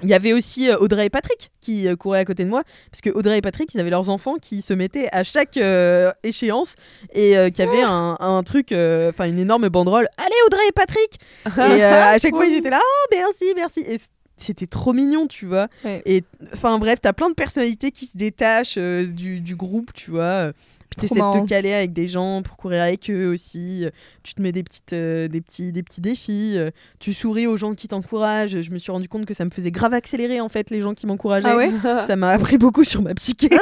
Il 0.04 0.10
y 0.10 0.14
avait 0.14 0.34
aussi 0.34 0.70
euh, 0.70 0.76
Audrey 0.78 1.06
et 1.06 1.10
Patrick 1.10 1.52
qui 1.62 1.88
euh, 1.88 1.96
couraient 1.96 2.20
à 2.20 2.26
côté 2.26 2.44
de 2.44 2.50
moi, 2.50 2.64
parce 2.92 3.00
que 3.00 3.10
Audrey 3.10 3.38
et 3.38 3.42
Patrick, 3.42 3.74
ils 3.74 3.80
avaient 3.80 3.90
leurs 3.90 4.10
enfants 4.10 4.36
qui 4.36 4.62
se 4.62 4.74
mettaient 4.74 5.08
à 5.14 5.24
chaque 5.24 5.56
euh, 5.56 6.12
échéance 6.24 6.76
et 7.14 7.38
euh, 7.38 7.50
qui 7.50 7.62
avaient 7.62 7.84
un, 7.84 8.18
un 8.20 8.44
truc, 8.44 8.74
enfin 8.74 9.26
une 9.30 9.40
énorme 9.40 9.70
banderole. 9.70 10.08
Allez 10.18 10.36
Audrey 10.48 10.64
et 10.68 10.74
Patrick 10.74 11.18
Et 11.78 11.84
à 11.84 12.18
chaque 12.18 12.36
fois, 12.36 12.46
ils 12.46 12.56
étaient 12.58 12.70
là, 12.70 12.82
oh 12.84 13.08
merci, 13.16 13.46
merci. 13.56 13.80
Et 13.88 13.98
c'était 14.38 14.68
trop 14.68 14.94
mignon, 14.94 15.28
tu 15.28 15.46
vois. 15.46 15.68
Ouais. 15.84 16.02
Et 16.06 16.24
enfin 16.54 16.78
bref, 16.80 17.00
t'as 17.02 17.14
plein 17.14 17.30
de 17.30 17.36
personnalités 17.36 17.92
qui 17.92 18.06
se 18.06 18.18
détachent 18.18 18.76
euh, 18.78 19.06
du, 19.06 19.40
du 19.40 19.56
groupe, 19.56 19.92
tu 19.94 20.12
vois. 20.12 20.22
euh, 20.24 20.54
Puis 20.90 21.02
t'essaies 21.08 21.20
de 21.22 21.42
te 21.44 21.48
caler 21.48 21.74
avec 21.74 21.94
des 21.94 22.08
gens 22.08 22.42
pour 22.44 22.58
courir 22.58 22.84
avec 22.84 23.10
eux 23.10 23.28
aussi. 23.32 23.86
euh, 23.86 23.90
Tu 24.24 24.34
te 24.36 24.42
mets 24.42 24.52
des, 24.52 24.64
petites, 24.64 24.94
euh, 24.94 25.28
des, 25.28 25.42
petits, 25.42 25.72
des 25.72 25.84
petits 25.84 26.02
défis. 26.02 26.58
Tu 27.00 27.14
souris 27.14 27.48
aux 27.48 27.58
gens 27.58 27.74
qui 27.76 27.88
t'encouragent. 27.88 28.62
Je 28.62 28.72
me 28.72 28.78
suis 28.78 28.92
rendu 28.92 29.08
compte 29.10 29.26
que 29.26 29.34
ça 29.34 29.46
me 29.46 29.50
faisait 29.50 29.72
grave 29.72 29.94
accélérer 29.94 30.42
en 30.42 30.50
fait 30.50 30.70
les 30.70 30.82
gens 30.82 30.94
qui 30.94 31.08
m'encourageaient. 31.08 31.50
Ah 31.50 31.56
ouais 31.58 31.72
Ça 32.08 32.16
m'a 32.16 32.30
appris 32.32 32.58
beaucoup 32.58 32.84
sur 32.84 33.02
ma 33.02 33.14
psyché. 33.16 33.50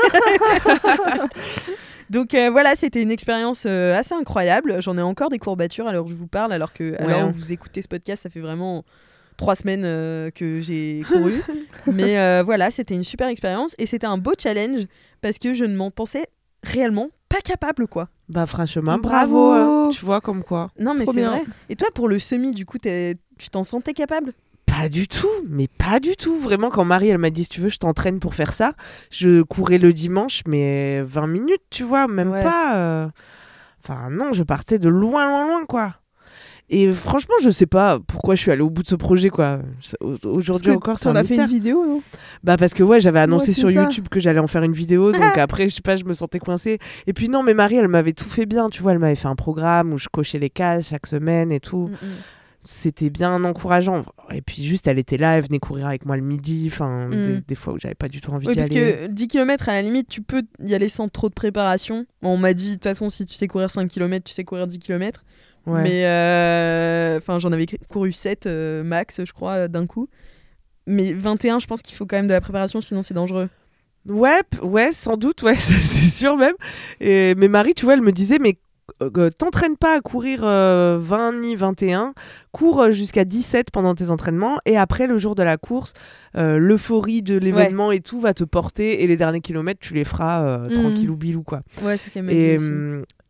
Donc 2.09 2.33
euh, 2.35 2.49
voilà, 2.51 2.75
c'était 2.75 3.01
une 3.01 3.11
expérience 3.11 3.63
euh, 3.65 3.95
assez 3.97 4.13
incroyable. 4.13 4.81
J'en 4.81 4.97
ai 4.97 5.01
encore 5.01 5.29
des 5.29 5.39
courbatures 5.39 5.87
alors 5.87 6.07
je 6.07 6.13
vous 6.13 6.27
parle, 6.27 6.51
alors 6.53 6.73
que 6.73 6.95
alors 7.01 7.31
vous 7.31 7.53
écoutez 7.53 7.81
ce 7.81 7.87
podcast, 7.87 8.23
ça 8.23 8.29
fait 8.29 8.41
vraiment 8.41 8.83
trois 9.37 9.55
semaines 9.55 9.83
euh, 9.85 10.29
que 10.31 10.59
j'ai 10.61 11.03
couru. 11.07 11.41
Mais 11.91 12.19
euh, 12.19 12.43
voilà, 12.43 12.71
c'était 12.71 12.95
une 12.95 13.03
super 13.03 13.27
expérience 13.27 13.75
et 13.77 13.85
c'était 13.85 14.07
un 14.07 14.17
beau 14.17 14.33
challenge 14.37 14.85
parce 15.21 15.37
que 15.39 15.53
je 15.53 15.65
ne 15.65 15.75
m'en 15.75 15.91
pensais 15.91 16.27
réellement 16.63 17.09
pas 17.29 17.41
capable 17.41 17.87
quoi. 17.87 18.09
Bah 18.29 18.45
franchement, 18.45 18.97
Bravo. 18.97 19.49
bravo. 19.49 19.91
Tu 19.91 20.03
vois 20.05 20.21
comme 20.21 20.43
quoi. 20.43 20.69
Non 20.79 20.93
mais 20.93 21.05
c'est 21.05 21.23
vrai. 21.23 21.43
Et 21.69 21.75
toi 21.75 21.89
pour 21.93 22.07
le 22.07 22.19
semi 22.19 22.51
du 22.51 22.65
coup 22.65 22.77
tu 22.77 23.49
t'en 23.51 23.63
sentais 23.63 23.93
capable? 23.93 24.31
Pas 24.65 24.89
du 24.89 25.07
tout, 25.07 25.27
mais 25.47 25.67
pas 25.67 25.99
du 25.99 26.15
tout. 26.15 26.39
Vraiment, 26.39 26.71
quand 26.71 26.83
Marie, 26.83 27.09
elle 27.09 27.19
m'a 27.19 27.29
dit, 27.29 27.43
si 27.43 27.49
tu 27.51 27.61
veux, 27.61 27.69
je 27.69 27.77
t'entraîne 27.77 28.19
pour 28.19 28.33
faire 28.33 28.53
ça, 28.53 28.73
je 29.11 29.43
courais 29.43 29.77
le 29.77 29.93
dimanche, 29.93 30.41
mais 30.47 31.03
20 31.03 31.27
minutes, 31.27 31.61
tu 31.69 31.83
vois, 31.83 32.07
même 32.07 32.31
Ouais. 32.31 32.41
pas. 32.41 32.75
euh. 32.77 33.07
Enfin, 33.83 34.09
non, 34.09 34.33
je 34.33 34.41
partais 34.41 34.79
de 34.79 34.89
loin, 34.89 35.27
loin, 35.27 35.45
loin, 35.47 35.65
quoi. 35.65 35.93
Et 36.69 36.91
franchement, 36.91 37.35
je 37.43 37.49
sais 37.49 37.65
pas 37.67 37.99
pourquoi 38.07 38.35
je 38.35 38.41
suis 38.41 38.49
allée 38.51 38.61
au 38.61 38.69
bout 38.69 38.83
de 38.83 38.87
ce 38.87 38.95
projet, 38.95 39.29
quoi. 39.29 39.59
Aujourd'hui 40.23 40.67
Parce 40.67 40.77
encore, 40.77 40.99
t'en 40.99 41.11
un 41.11 41.15
as 41.17 41.23
fait 41.23 41.35
une 41.35 41.45
vidéo, 41.45 41.85
non? 41.85 42.01
Bah 42.43 42.57
parce 42.57 42.73
que 42.73 42.81
ouais, 42.83 42.99
j'avais 42.99 43.19
annoncé 43.19 43.49
Ouais, 43.49 43.53
sur 43.53 43.71
ça. 43.71 43.83
YouTube 43.83 44.07
que 44.09 44.19
j'allais 44.19 44.39
en 44.39 44.47
faire 44.47 44.63
une 44.63 44.73
vidéo, 44.73 45.11
donc 45.11 45.37
après 45.37 45.69
je 45.69 45.75
sais 45.75 45.81
pas, 45.81 45.97
je 45.97 46.05
me 46.05 46.13
sentais 46.13 46.39
coincée. 46.39 46.79
Et 47.05 47.13
puis 47.13 47.29
non, 47.29 47.43
mais 47.43 47.53
Marie, 47.53 47.75
elle 47.75 47.87
m'avait 47.89 48.13
tout 48.13 48.29
fait 48.29 48.45
bien, 48.45 48.69
tu 48.69 48.81
vois, 48.81 48.93
elle 48.93 48.99
m'avait 48.99 49.15
fait 49.15 49.27
un 49.27 49.35
programme 49.35 49.93
où 49.93 49.97
je 49.97 50.07
cochais 50.09 50.39
les 50.39 50.49
cases 50.49 50.89
chaque 50.89 51.05
semaine 51.05 51.51
et 51.51 51.59
tout. 51.59 51.91
C'était 52.65 53.09
bien 53.09 53.43
encourageant. 53.43 54.05
Et 54.33 54.41
puis 54.41 54.63
juste, 54.63 54.87
elle 54.87 54.97
était 54.97 55.17
là, 55.17 55.37
elle 55.37 55.43
venait 55.43 55.59
courir 55.59 55.85
avec 55.87 56.05
moi 56.05 56.15
le 56.15 56.23
midi, 56.23 56.69
enfin 56.71 57.09
Mm. 57.09 57.21
des, 57.21 57.41
des 57.41 57.55
fois 57.55 57.73
où 57.73 57.77
j'avais 57.77 57.93
pas 57.93 58.07
du 58.07 58.21
tout 58.21 58.31
envie 58.31 58.47
Oui, 58.47 58.53
d'y 58.53 58.59
parce 58.59 58.71
aller. 58.71 58.95
que 59.03 59.07
10 59.07 59.27
km 59.27 59.67
à 59.67 59.73
la 59.73 59.81
limite, 59.81 60.07
tu 60.07 60.21
peux 60.21 60.43
y 60.65 60.73
aller 60.73 60.87
sans 60.87 61.09
trop 61.09 61.27
de 61.27 61.33
préparation. 61.33 62.05
On 62.21 62.37
m'a 62.37 62.53
dit, 62.53 62.69
de 62.69 62.73
toute 62.75 62.83
façon, 62.85 63.09
si 63.09 63.25
tu 63.25 63.33
sais 63.33 63.49
courir 63.49 63.69
5 63.69 63.89
km, 63.89 64.23
tu 64.23 64.31
sais 64.33 64.45
courir 64.45 64.65
10 64.65 64.79
km. 64.79 65.25
Ouais. 65.65 65.81
Mais 65.83 66.05
euh, 66.05 67.17
enfin, 67.17 67.39
j'en 67.39 67.51
avais 67.51 67.65
couru 67.89 68.11
7 68.11 68.45
euh, 68.47 68.83
max, 68.83 69.21
je 69.23 69.31
crois, 69.33 69.67
d'un 69.67 69.85
coup. 69.87 70.07
Mais 70.87 71.13
21, 71.13 71.59
je 71.59 71.67
pense 71.67 71.81
qu'il 71.81 71.95
faut 71.95 72.05
quand 72.05 72.17
même 72.17 72.27
de 72.27 72.33
la 72.33 72.41
préparation, 72.41 72.81
sinon 72.81 73.01
c'est 73.01 73.13
dangereux. 73.13 73.49
Ouais, 74.07 74.41
ouais, 74.61 74.91
sans 74.91 75.15
doute, 75.15 75.43
ouais, 75.43 75.55
c'est 75.57 76.09
sûr 76.09 76.35
même. 76.35 76.55
Et, 76.99 77.35
mais 77.35 77.47
Marie, 77.47 77.73
tu 77.73 77.85
vois, 77.85 77.93
elle 77.93 78.01
me 78.01 78.11
disait, 78.11 78.37
mais 78.39 78.57
euh, 79.01 79.09
euh, 79.15 79.29
t'entraînes 79.29 79.77
pas 79.77 79.95
à 79.95 80.01
courir 80.01 80.41
euh, 80.43 80.97
20 80.99 81.39
ni 81.39 81.55
21, 81.55 82.13
cours 82.51 82.81
euh, 82.81 82.91
jusqu'à 82.91 83.23
17 83.23 83.71
pendant 83.71 83.95
tes 83.95 84.09
entraînements, 84.09 84.57
et 84.65 84.75
après, 84.77 85.07
le 85.07 85.17
jour 85.17 85.35
de 85.35 85.43
la 85.43 85.55
course, 85.55 85.93
euh, 86.35 86.57
l'euphorie 86.57 87.21
de 87.21 87.37
l'événement 87.37 87.93
et 87.93 88.01
tout 88.01 88.19
va 88.19 88.33
te 88.33 88.43
porter, 88.43 89.01
et 89.01 89.07
les 89.07 89.15
derniers 89.15 89.39
kilomètres, 89.39 89.79
tu 89.79 89.93
les 89.93 90.03
feras 90.03 90.43
euh, 90.43 90.67
Mm. 90.67 90.71
tranquille 90.73 91.09
ou 91.09 91.15
bilou, 91.15 91.43
quoi. 91.43 91.61
Ouais, 91.81 91.95
c'est 91.95 92.11
qu'elle 92.11 92.23
m'a 92.23 92.33
Et, 92.33 92.57
dit 92.57 92.63
aussi. 92.63 92.71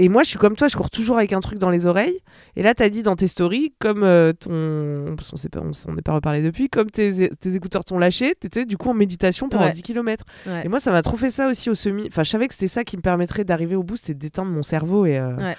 Et 0.04 0.10
moi, 0.10 0.24
je 0.24 0.30
suis 0.30 0.38
comme 0.40 0.56
toi, 0.56 0.68
je 0.68 0.76
cours 0.76 0.90
toujours 0.90 1.18
avec 1.18 1.34
un 1.34 1.40
truc 1.40 1.58
dans 1.60 1.70
les 1.70 1.86
oreilles. 1.86 2.20
Et 2.56 2.64
là, 2.64 2.74
tu 2.74 2.84
as 2.84 2.90
dit 2.90 3.04
dans 3.04 3.16
tes 3.16 3.28
stories, 3.28 3.74
comme 3.80 4.04
euh, 4.04 4.34
ton. 4.34 5.16
Parce 5.16 5.30
qu'on 5.30 5.38
s'est 5.38 5.50
pas- 5.50 5.62
on 5.62 6.14
reparlé 6.14 6.42
depuis, 6.42 6.70
comme 6.70 6.90
tes, 6.92 7.30
tes 7.30 7.56
écouteurs 7.56 7.84
t'ont 7.86 7.98
lâché, 8.00 8.34
tu 8.40 8.48
étais 8.48 8.66
du 8.66 8.78
coup 8.78 8.90
en 8.90 8.94
méditation 8.94 9.50
pendant 9.50 9.66
Ouais. 9.66 9.74
10 9.74 9.82
km. 9.82 10.26
Ouais. 10.48 10.62
Et 10.66 10.68
moi, 10.70 10.80
ça 10.80 10.92
m'a 10.92 11.02
trop 11.02 11.18
fait 11.18 11.30
ça 11.30 11.48
aussi 11.48 11.70
au 11.70 11.76
semi. 11.76 12.06
Enfin, 12.08 12.24
je 12.24 12.30
savais 12.30 12.48
que 12.48 12.54
c'était 12.54 12.68
ça 12.68 12.84
qui 12.84 12.98
me 12.98 13.02
permettrait 13.02 13.44
d'arriver 13.44 13.76
au 13.76 13.84
bout, 13.84 13.96
c'était 13.98 14.14
d'éteindre 14.14 14.52
mon 14.52 14.64
cerveau. 14.64 15.06
Et, 15.06 15.18
euh, 15.18 15.36
Ouais. 15.38 15.56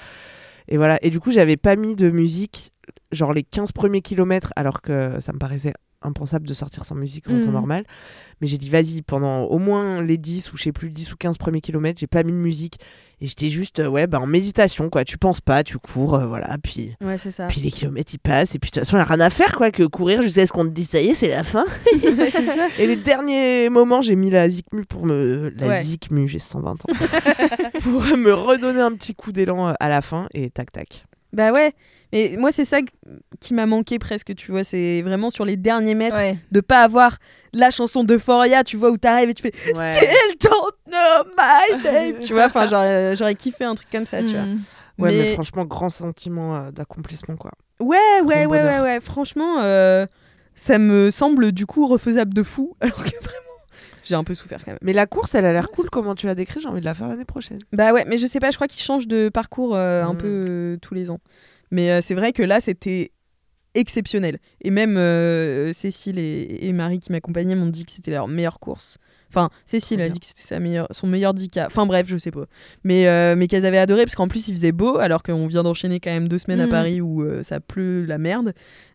et 0.68 0.76
voilà. 0.76 0.98
Et 1.02 1.10
du 1.10 1.20
coup, 1.20 1.30
j'avais 1.32 1.56
pas 1.56 1.76
mis 1.76 1.96
de 1.96 2.10
musique, 2.10 2.72
genre 3.12 3.32
les 3.32 3.42
15 3.42 3.72
premiers 3.72 4.02
kilomètres, 4.02 4.52
alors 4.56 4.80
que 4.82 5.18
ça 5.20 5.32
me 5.32 5.38
paraissait 5.38 5.72
impensable 6.04 6.46
de 6.46 6.54
sortir 6.54 6.84
sans 6.84 6.94
musique 6.94 7.28
en 7.28 7.32
temps 7.40 7.46
Mhm. 7.46 7.52
normal. 7.52 7.84
Mais 8.40 8.46
j'ai 8.46 8.58
dit, 8.58 8.68
vas-y, 8.68 9.02
pendant 9.02 9.44
au 9.44 9.58
moins 9.58 10.02
les 10.02 10.18
10 10.18 10.52
ou 10.52 10.56
je 10.56 10.64
sais 10.64 10.72
plus, 10.72 10.90
10 10.90 11.12
ou 11.12 11.16
15 11.16 11.38
premiers 11.38 11.60
kilomètres, 11.60 11.98
j'ai 12.00 12.06
pas 12.06 12.22
mis 12.22 12.32
de 12.32 12.36
musique. 12.36 12.78
Et 13.20 13.26
j'étais 13.26 13.48
juste, 13.48 13.78
euh, 13.78 13.86
ouais, 13.86 14.06
bah, 14.08 14.18
en 14.20 14.26
méditation, 14.26 14.90
quoi. 14.90 15.04
Tu 15.04 15.16
penses 15.18 15.40
pas, 15.40 15.62
tu 15.62 15.78
cours, 15.78 16.14
euh, 16.16 16.26
voilà. 16.26 16.56
Puis, 16.62 16.94
Ouais, 17.00 17.16
c'est 17.16 17.30
ça. 17.30 17.46
puis 17.46 17.60
les 17.60 17.70
kilomètres, 17.70 18.12
ils 18.12 18.18
passent. 18.18 18.54
Et 18.56 18.58
puis, 18.58 18.70
de 18.70 18.74
toute 18.74 18.84
façon, 18.84 18.96
il 18.96 18.98
n'y 18.98 19.02
a 19.02 19.06
rien 19.14 19.20
à 19.20 19.30
faire, 19.30 19.54
quoi, 19.56 19.70
que 19.70 19.84
courir 19.84 20.20
jusqu'à 20.20 20.46
ce 20.46 20.52
qu'on 20.52 20.64
te 20.64 20.70
dise, 20.70 20.90
ça 20.90 21.00
y 21.00 21.08
est, 21.10 21.14
c'est 21.14 21.28
la 21.28 21.44
fin. 21.44 21.64
Et 22.78 22.86
les 22.86 22.96
derniers 22.96 23.68
moments, 23.70 24.00
j'ai 24.00 24.16
mis 24.16 24.30
la 24.30 24.48
Zikmu 24.48 24.84
pour 24.84 25.06
me. 25.06 25.52
La 25.56 25.68
Ouais. 25.68 25.82
Zikmu, 25.84 26.26
j'ai 26.28 26.38
120 26.40 26.72
ans. 26.72 26.76
pour 27.82 28.02
me 28.16 28.32
redonner 28.32 28.80
un 28.80 28.92
petit 28.92 29.14
coup 29.14 29.32
d'élan 29.32 29.68
euh, 29.68 29.72
à 29.80 29.88
la 29.88 30.02
fin. 30.02 30.26
Et 30.34 30.50
tac, 30.50 30.72
tac. 30.72 31.04
Bah 31.32 31.52
ouais. 31.52 31.72
Mais 32.14 32.36
moi, 32.38 32.52
c'est 32.52 32.64
ça 32.64 32.78
qui 33.40 33.52
m'a 33.54 33.66
manqué 33.66 33.98
presque, 33.98 34.34
tu 34.36 34.52
vois. 34.52 34.62
C'est 34.64 35.02
vraiment 35.02 35.30
sur 35.30 35.44
les 35.44 35.56
derniers 35.56 35.94
mètres 35.94 36.16
Ouais. 36.16 36.38
de 36.52 36.60
pas 36.60 36.82
avoir 36.84 37.18
la 37.52 37.70
chanson 37.70 38.04
d'Euphoria, 38.04 38.62
tu 38.64 38.76
vois, 38.76 38.90
où 38.90 38.96
t'arrives 38.96 39.28
et 39.30 39.34
tu 39.34 39.42
fais 39.42 39.52
Ouais. 39.76 39.92
Still 39.92 40.38
don't 40.40 40.92
know 40.92 41.30
my 41.36 41.82
name. 41.82 42.20
tu 42.24 42.32
vois, 42.32 42.46
enfin, 42.46 42.66
j'aurais 42.68 43.34
kiffé 43.38 43.64
un 43.64 43.74
truc 43.74 43.88
comme 43.90 44.06
ça, 44.06 44.22
tu 44.22 44.28
vois. 44.30 44.42
Mm. 44.42 44.60
Ouais, 44.98 45.10
mais... 45.10 45.18
Mais- 45.18 45.32
franchement, 45.34 45.64
grand 45.64 45.88
sentiment 45.88 46.54
euh, 46.56 46.70
d'accomplissement, 46.70 47.34
quoi. 47.36 47.50
Ouais, 47.80 47.98
ouais, 48.22 48.22
ouais, 48.22 48.46
ouais, 48.46 48.60
bonheur. 48.62 48.84
ouais. 48.84 49.00
Franchement, 49.00 49.56
euh, 49.64 50.06
ça 50.54 50.78
me 50.78 51.10
semble 51.10 51.50
du 51.50 51.66
coup 51.66 51.86
refaisable 51.88 52.32
de 52.32 52.44
fou, 52.44 52.76
alors 52.80 52.94
que 53.02 53.10
vraiment, 53.10 53.40
j'ai 54.04 54.14
un 54.14 54.22
peu 54.22 54.34
souffert 54.34 54.64
quand 54.64 54.70
même. 54.70 54.78
Mais 54.82 54.92
la 54.92 55.06
course, 55.06 55.34
elle 55.34 55.46
a 55.46 55.52
l'air 55.52 55.64
Ouais, 55.68 55.74
cool. 55.74 55.90
Comment 55.90 56.14
tu 56.14 56.26
l'as 56.26 56.36
décrit? 56.36 56.60
J'ai 56.60 56.68
envie 56.68 56.78
de 56.80 56.84
la 56.84 56.94
faire 56.94 57.08
l'année 57.08 57.24
prochaine. 57.24 57.58
Bah 57.72 57.92
ouais, 57.92 58.04
mais 58.06 58.18
je 58.18 58.26
sais 58.28 58.38
pas, 58.38 58.52
je 58.52 58.56
crois 58.56 58.68
qu'ils 58.68 58.82
changent 58.82 59.08
de 59.08 59.28
parcours 59.30 59.74
euh, 59.74 60.04
un 60.04 60.14
Mm. 60.14 60.18
peu 60.18 60.44
euh, 60.48 60.76
tous 60.80 60.94
les 60.94 61.10
ans. 61.10 61.18
Mais 61.74 61.90
euh, 61.90 62.00
c'est 62.00 62.14
vrai 62.14 62.32
que 62.32 62.42
là, 62.42 62.60
c'était 62.60 63.10
exceptionnel. 63.74 64.38
Et 64.62 64.70
même 64.70 64.96
euh, 64.96 65.72
Cécile 65.72 66.18
et, 66.20 66.58
et 66.68 66.72
Marie 66.72 67.00
qui 67.00 67.10
m'accompagnaient 67.10 67.56
m'ont 67.56 67.66
dit 67.66 67.84
que 67.84 67.90
c'était 67.90 68.12
leur 68.12 68.28
meilleure 68.28 68.60
course. 68.60 68.98
Enfin, 69.30 69.50
Cécile 69.66 70.00
a 70.00 70.08
dit 70.08 70.20
que 70.20 70.26
c'était 70.26 70.42
sa 70.46 70.60
meilleure, 70.60 70.86
son 70.92 71.08
meilleur 71.08 71.34
10K. 71.34 71.66
Enfin 71.66 71.84
bref, 71.86 72.06
je 72.06 72.16
sais 72.16 72.30
pas. 72.30 72.44
Mais, 72.84 73.08
euh, 73.08 73.34
mais 73.36 73.48
qu'elles 73.48 73.66
avaient 73.66 73.78
adoré 73.78 74.04
parce 74.04 74.14
qu'en 74.14 74.28
plus 74.28 74.46
il 74.46 74.54
faisait 74.54 74.70
beau 74.70 74.98
alors 74.98 75.24
qu'on 75.24 75.48
vient 75.48 75.64
d'enchaîner 75.64 75.98
quand 75.98 76.12
même 76.12 76.28
deux 76.28 76.38
semaines 76.38 76.60
à 76.60 76.66
Mhm. 76.66 76.70
Paris 76.70 77.00
où 77.00 77.24
euh, 77.24 77.42
ça 77.42 77.58
pleut 77.58 78.04
la 78.04 78.18
merde. 78.18 78.52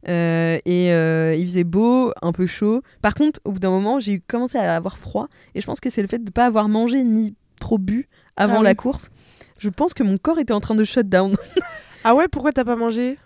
Euh, 0.08 0.58
et 0.64 1.38
il 1.38 1.46
faisait 1.46 1.66
beau, 1.66 2.14
un 2.22 2.32
peu 2.32 2.48
chaud. 2.48 2.82
Par 3.02 3.16
contre, 3.16 3.42
au 3.44 3.52
bout 3.52 3.60
d'un 3.60 3.70
moment, 3.72 4.00
j'ai 4.00 4.20
commencé 4.20 4.58
à 4.58 4.74
avoir 4.78 4.98
froid. 4.98 5.28
Et 5.56 5.60
je 5.60 5.66
pense 5.66 5.82
que 5.82 5.90
c'est 5.90 6.02
le 6.02 6.08
fait 6.08 6.20
de 6.20 6.24
ne 6.24 6.30
pas 6.32 6.46
avoir 6.46 6.70
mangé 6.70 7.04
ni 7.04 7.36
trop 7.60 7.78
bu 7.78 8.08
avant 8.38 8.54
Ah 8.56 8.60
oui. 8.60 8.64
la 8.64 8.76
course. 8.76 9.10
Je 9.58 9.68
pense 9.68 9.94
que 9.94 10.04
mon 10.04 10.18
corps 10.18 10.40
était 10.40 10.54
en 10.54 10.62
train 10.62 10.76
de 10.76 10.86
shut 10.86 11.10
down. 11.10 11.36
Ah 12.04 12.16
ouais, 12.16 12.28
pourquoi 12.28 12.52
t'as 12.52 12.64
pas 12.66 12.76
mangé? 12.76 13.18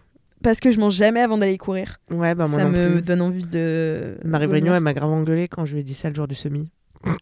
Parce 0.43 0.59
que 0.59 0.71
je 0.71 0.79
mange 0.79 0.93
jamais 0.95 1.21
avant 1.21 1.37
d'aller 1.37 1.57
courir. 1.57 1.97
Ouais, 2.11 2.35
bah 2.35 2.45
moi 2.47 2.57
ça 2.59 2.63
non 2.65 2.71
me 2.71 2.91
plus. 2.93 3.01
donne 3.01 3.21
envie 3.21 3.45
de. 3.45 4.17
Marie 4.25 4.45
vomir. 4.45 4.59
Vrignon, 4.61 4.75
elle 4.75 4.81
m'a 4.83 4.93
grave 4.93 5.09
engueulé 5.11 5.47
quand 5.47 5.65
je 5.65 5.73
lui 5.73 5.79
ai 5.81 5.83
dit 5.83 5.93
ça 5.93 6.09
le 6.09 6.15
jour 6.15 6.27
du 6.27 6.35
semi. 6.35 6.69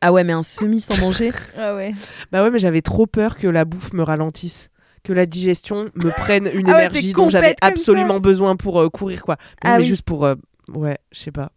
Ah 0.01 0.11
ouais, 0.11 0.23
mais 0.23 0.33
un 0.33 0.43
semi 0.43 0.79
sans 0.79 0.99
manger? 1.01 1.31
Ah 1.57 1.75
ouais. 1.75 1.93
Bah 2.31 2.43
ouais, 2.43 2.49
mais 2.51 2.59
j'avais 2.59 2.81
trop 2.81 3.05
peur 3.07 3.37
que 3.37 3.47
la 3.47 3.65
bouffe 3.65 3.93
me 3.93 4.01
ralentisse. 4.03 4.69
Que 5.03 5.13
la 5.13 5.25
digestion 5.25 5.89
me 5.95 6.09
prenne 6.17 6.49
une 6.53 6.69
Ah 6.69 6.73
ouais, 6.73 6.85
énergie 6.85 7.13
dont 7.13 7.29
j'avais 7.29 7.55
comme 7.61 7.69
absolument 7.71 8.19
besoin 8.19 8.55
pour 8.55 8.79
euh, 8.81 8.89
courir, 8.89 9.23
quoi. 9.23 9.37
Ah 9.63 9.73
mais 9.77 9.83
oui. 9.83 9.85
juste 9.85 10.03
pour. 10.03 10.25
euh, 10.25 10.35
ouais, 10.73 10.97
je 11.11 11.19
sais 11.19 11.31
pas. 11.31 11.51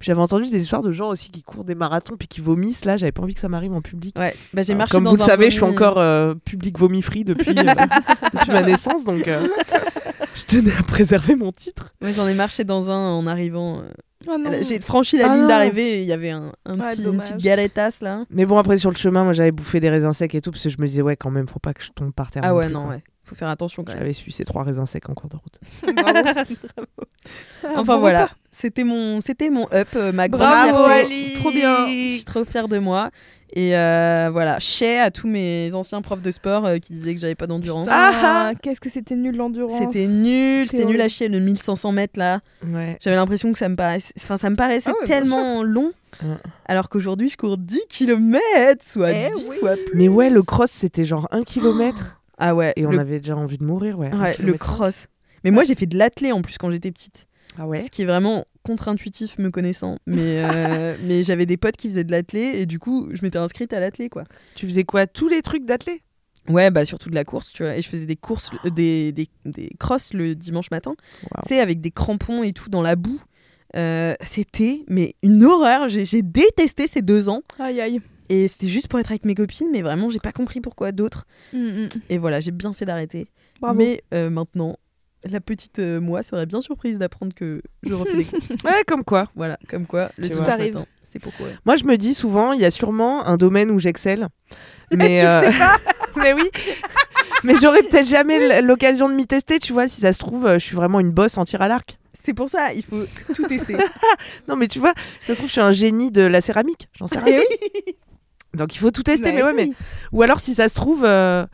J'avais 0.00 0.20
entendu 0.20 0.48
des 0.50 0.60
histoires 0.62 0.82
de 0.82 0.92
gens 0.92 1.08
aussi 1.08 1.30
qui 1.30 1.42
courent 1.42 1.64
des 1.64 1.74
marathons 1.74 2.16
puis 2.16 2.28
qui 2.28 2.40
vomissent. 2.40 2.84
Là, 2.84 2.96
j'avais 2.96 3.12
pas 3.12 3.22
envie 3.22 3.34
que 3.34 3.40
ça 3.40 3.48
m'arrive 3.48 3.72
en 3.72 3.80
public. 3.82 4.16
Ouais, 4.18 4.34
bah 4.52 4.62
j'ai 4.62 4.74
marché 4.74 4.92
Comme 4.92 5.04
dans 5.04 5.10
vous 5.10 5.16
le 5.16 5.22
savez, 5.22 5.46
je 5.50 5.54
suis 5.56 5.64
encore 5.64 5.98
euh, 5.98 6.34
public 6.44 6.78
vomi 6.78 7.02
free 7.02 7.24
depuis, 7.24 7.50
euh, 7.58 7.62
depuis 8.32 8.50
ma 8.52 8.62
naissance, 8.62 9.04
donc 9.04 9.26
euh, 9.26 9.48
je 10.34 10.44
tenais 10.44 10.72
à 10.78 10.82
préserver 10.82 11.34
mon 11.34 11.52
titre. 11.52 11.94
Ouais, 12.02 12.12
j'en 12.12 12.28
ai 12.28 12.34
marché 12.34 12.64
dans 12.64 12.90
un 12.90 13.10
en 13.10 13.26
arrivant. 13.26 13.80
euh, 13.80 13.88
Ah. 14.28 14.34
J'ai 14.62 14.80
franchi 14.80 15.16
la 15.16 15.30
Ah 15.30 15.34
ligne 15.34 15.42
non. 15.42 15.48
d'arrivée 15.48 15.98
et 15.98 16.02
il 16.02 16.06
y 16.08 16.12
avait 16.12 16.30
un, 16.30 16.52
un 16.66 16.78
Ouais, 16.80 16.88
petit, 16.88 17.02
une 17.04 17.18
petite 17.18 17.36
galetas 17.38 17.98
là. 18.00 18.24
Mais 18.30 18.46
bon, 18.46 18.58
après 18.58 18.76
sur 18.78 18.90
le 18.90 18.96
chemin, 18.96 19.22
moi 19.24 19.32
j'avais 19.32 19.52
bouffé 19.52 19.78
des 19.80 19.90
raisins 19.90 20.12
secs 20.12 20.34
et 20.34 20.40
tout 20.40 20.50
parce 20.50 20.62
que 20.64 20.70
je 20.70 20.76
me 20.80 20.86
disais 20.86 21.02
ouais, 21.02 21.16
quand 21.16 21.30
même, 21.30 21.46
faut 21.48 21.60
pas 21.60 21.72
que 21.72 21.82
je 21.84 21.90
tombe 21.90 22.12
par 22.12 22.30
terre. 22.30 22.42
Ah 22.44 22.54
ouais, 22.54 22.66
plus, 22.66 22.74
non, 22.74 22.82
quoi. 22.84 22.90
ouais. 22.94 23.02
Faut 23.28 23.34
faire 23.34 23.48
attention 23.48 23.84
quand 23.84 23.92
même. 23.92 24.00
J'avais 24.00 24.12
su 24.14 24.30
ces 24.30 24.44
trois 24.46 24.62
raisins 24.64 24.86
secs 24.86 25.06
en 25.08 25.14
cours 25.14 25.28
de 25.28 25.36
route. 25.36 25.60
Ah, 27.62 27.72
Enfin 27.76 27.94
bon 27.94 27.98
voilà, 27.98 28.30
c'était 28.50 28.84
mon, 28.84 29.20
c'était 29.20 29.50
mon 29.50 29.66
up, 29.72 29.88
euh, 29.96 30.12
ma 30.12 30.28
grande 30.28 30.46
Bravo. 30.48 30.84
Ali. 30.84 31.34
Trop 31.34 31.50
bien. 31.50 31.86
Je 31.88 32.14
suis 32.16 32.24
trop 32.24 32.44
fière 32.44 32.68
de 32.68 32.78
moi. 32.78 33.10
Et 33.54 33.76
euh, 33.76 34.28
voilà, 34.32 34.58
chais 34.60 34.98
à 34.98 35.10
tous 35.10 35.26
mes 35.26 35.70
anciens 35.74 36.00
profs 36.02 36.22
de 36.22 36.30
sport 36.30 36.64
euh, 36.66 36.78
qui 36.78 36.92
disaient 36.92 37.14
que 37.14 37.20
j'avais 37.20 37.34
pas 37.34 37.46
d'endurance. 37.46 37.86
Ah, 37.90 38.52
qu'est-ce 38.62 38.80
que 38.80 38.88
c'était 38.90 39.14
nul 39.16 39.36
l'endurance. 39.36 39.72
C'était 39.78 40.06
nul, 40.06 40.68
C'était 40.68 40.84
nul 40.84 41.00
à 41.00 41.08
chier 41.08 41.28
le 41.28 41.40
1500 41.40 41.92
mètres 41.92 42.18
là. 42.18 42.40
Ouais. 42.66 42.96
J'avais 43.00 43.16
l'impression 43.16 43.52
que 43.52 43.58
ça 43.58 43.68
me 43.68 43.76
paraissait, 43.76 44.12
enfin 44.18 44.36
ça 44.38 44.48
me 44.50 44.56
paraissait 44.56 44.90
Ah 44.90 45.00
ouais, 45.00 45.06
tellement 45.06 45.62
long. 45.62 45.92
Alors 46.66 46.88
qu'aujourd'hui 46.88 47.28
je 47.30 47.36
cours 47.36 47.56
10 47.58 47.80
km, 47.88 48.40
soit 48.84 49.12
Eh 49.12 49.30
10 49.34 49.46
oui. 49.50 49.56
fois 49.58 49.74
plus. 49.74 49.96
Mais 49.96 50.08
ouais, 50.08 50.30
le 50.30 50.42
cross, 50.42 50.70
c'était 50.70 51.04
genre 51.04 51.26
un 51.30 51.42
kilomètre. 51.42 52.17
Ah 52.38 52.54
ouais, 52.54 52.72
Et 52.76 52.86
on 52.86 52.90
le, 52.90 52.98
avait 52.98 53.18
déjà 53.18 53.36
envie 53.36 53.58
de 53.58 53.64
mourir, 53.64 53.98
ouais. 53.98 54.10
le 54.38 54.54
cross. 54.54 55.06
Mais 55.44 55.50
moi 55.50 55.64
j'ai 55.64 55.74
fait 55.74 55.86
de 55.86 55.96
l'athlé 55.98 56.32
en 56.32 56.42
plus 56.42 56.58
quand 56.58 56.70
j'étais 56.70 56.90
petite. 56.90 57.26
Ah 57.58 57.66
ouais 57.66 57.80
Ce 57.80 57.90
qui 57.90 58.02
est 58.02 58.06
vraiment 58.06 58.44
contre-intuitif 58.62 59.38
me 59.38 59.50
connaissant. 59.50 59.98
Mais, 60.06 60.44
euh, 60.44 60.96
mais 61.04 61.24
j'avais 61.24 61.46
des 61.46 61.56
potes 61.56 61.76
qui 61.76 61.88
faisaient 61.88 62.04
de 62.04 62.12
l'athlé 62.12 62.40
et 62.40 62.66
du 62.66 62.78
coup 62.78 63.08
je 63.12 63.22
m'étais 63.22 63.38
inscrite 63.38 63.72
à 63.72 63.80
l'athlé 63.80 64.08
quoi. 64.08 64.24
Tu 64.54 64.66
faisais 64.66 64.84
quoi 64.84 65.06
Tous 65.06 65.28
les 65.28 65.42
trucs 65.42 65.64
d'athlète 65.64 66.00
Ouais, 66.48 66.70
bah 66.70 66.84
surtout 66.86 67.10
de 67.10 67.14
la 67.14 67.24
course, 67.24 67.52
tu 67.52 67.62
vois. 67.62 67.76
Et 67.76 67.82
je 67.82 67.88
faisais 67.88 68.06
des 68.06 68.16
courses, 68.16 68.50
euh, 68.64 68.70
des, 68.70 69.12
des, 69.12 69.28
des 69.44 69.70
crosses 69.78 70.14
le 70.14 70.34
dimanche 70.34 70.70
matin. 70.70 70.94
Tu 71.42 71.48
sais, 71.48 71.60
avec 71.60 71.80
des 71.82 71.90
crampons 71.90 72.42
et 72.42 72.52
tout 72.54 72.70
dans 72.70 72.80
la 72.80 72.96
boue. 72.96 73.20
Euh, 73.76 74.14
c'était 74.22 74.82
mais 74.88 75.14
une 75.22 75.44
horreur. 75.44 75.88
J'ai 75.88 76.22
détesté 76.22 76.86
ces 76.86 77.02
deux 77.02 77.28
ans. 77.28 77.42
Aïe 77.58 77.80
aïe. 77.82 78.00
Et 78.28 78.48
c'était 78.48 78.66
juste 78.66 78.88
pour 78.88 78.98
être 78.98 79.10
avec 79.10 79.24
mes 79.24 79.34
copines, 79.34 79.68
mais 79.72 79.82
vraiment, 79.82 80.10
j'ai 80.10 80.18
pas 80.18 80.32
compris 80.32 80.60
pourquoi 80.60 80.92
d'autres. 80.92 81.26
Mm, 81.52 81.58
mm. 81.58 81.88
Et 82.10 82.18
voilà, 82.18 82.40
j'ai 82.40 82.50
bien 82.50 82.72
fait 82.72 82.84
d'arrêter. 82.84 83.28
Mais 83.74 84.02
euh, 84.14 84.30
maintenant, 84.30 84.76
la 85.24 85.40
petite 85.40 85.78
euh, 85.78 86.00
moi 86.00 86.22
serait 86.22 86.46
bien 86.46 86.60
surprise 86.60 86.98
d'apprendre 86.98 87.34
que 87.34 87.62
je 87.82 87.94
refais 87.94 88.16
des 88.16 88.24
courses. 88.24 88.50
Ouais, 88.64 88.84
comme 88.86 89.04
quoi. 89.04 89.28
Voilà, 89.34 89.58
comme 89.68 89.86
quoi, 89.86 90.10
le. 90.16 90.28
Tout 90.30 90.42
arrive. 90.48 90.84
c'est 91.02 91.18
pourquoi. 91.18 91.46
Moi, 91.64 91.76
je 91.76 91.84
me 91.84 91.96
dis 91.96 92.14
souvent, 92.14 92.52
il 92.52 92.60
y 92.60 92.64
a 92.64 92.70
sûrement 92.70 93.26
un 93.26 93.36
domaine 93.36 93.70
où 93.70 93.78
j'excelle. 93.78 94.28
Mais 94.96 95.18
tu 95.18 95.24
le 95.26 95.52
sais 95.52 95.58
pas 95.58 95.76
Mais 96.16 96.32
oui. 96.32 96.50
Mais 97.44 97.54
j'aurais 97.54 97.82
peut-être 97.82 98.08
jamais 98.08 98.60
l'occasion 98.62 99.08
de 99.08 99.14
m'y 99.14 99.26
tester, 99.26 99.58
tu 99.58 99.72
vois. 99.72 99.88
Si 99.88 100.00
ça 100.00 100.12
se 100.12 100.18
trouve, 100.18 100.46
euh, 100.46 100.58
je 100.58 100.64
suis 100.64 100.76
vraiment 100.76 100.98
une 100.98 101.10
bosse 101.10 101.38
en 101.38 101.44
tir 101.44 101.62
à 101.62 101.68
l'arc. 101.68 101.98
C'est 102.12 102.34
pour 102.34 102.48
ça, 102.48 102.72
il 102.74 102.82
faut 102.82 103.04
tout 103.34 103.46
tester. 103.46 103.76
Non, 104.48 104.56
mais 104.56 104.66
tu 104.66 104.80
vois, 104.80 104.92
ça 105.22 105.34
se 105.34 105.38
trouve, 105.38 105.46
je 105.46 105.52
suis 105.52 105.60
un 105.60 105.70
génie 105.70 106.10
de 106.10 106.22
la 106.22 106.40
céramique. 106.40 106.88
J'en 106.98 107.06
sais 107.06 107.18
rien. 107.18 107.38
Donc 108.54 108.74
il 108.74 108.78
faut 108.78 108.90
tout 108.90 109.02
tester. 109.02 109.30
Bah, 109.30 109.36
mais 109.36 109.42
ouais, 109.42 109.52
mais... 109.52 109.70
Ou 110.12 110.22
alors, 110.22 110.40
si 110.40 110.54
ça 110.54 110.68
se 110.68 110.74
trouve, 110.74 111.04
euh, 111.04 111.46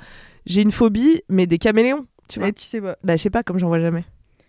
j'ai 0.47 0.63
une 0.63 0.73
phobie, 0.73 1.23
mais 1.29 1.47
des 1.47 1.59
caméléons. 1.59 2.07
Tu 2.29 2.39
vois. 2.39 2.49
Et 2.49 2.53
tu 2.53 2.63
sais 2.63 2.81
pas. 2.81 2.97
Bah, 3.05 3.17
je 3.17 3.23
sais 3.23 3.31
pas, 3.31 3.43
comme 3.43 3.59
j'en 3.59 3.69
vois 3.69 3.81
jamais. 3.81 4.05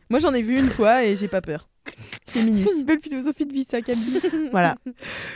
Moi, 0.09 0.19
j'en 0.19 0.33
ai 0.33 0.41
vu 0.41 0.57
une 0.59 0.69
fois 0.69 1.03
et 1.03 1.15
j'ai 1.15 1.27
pas 1.27 1.41
peur. 1.41 1.67
C'est 2.35 2.43
minus. 2.43 2.67
Une 2.79 2.85
belle 2.85 2.99
philosophie 3.01 3.45
de 3.45 3.53
vie, 3.53 3.65
ça, 3.69 3.81
Camille. 3.81 4.19
Voilà. 4.51 4.75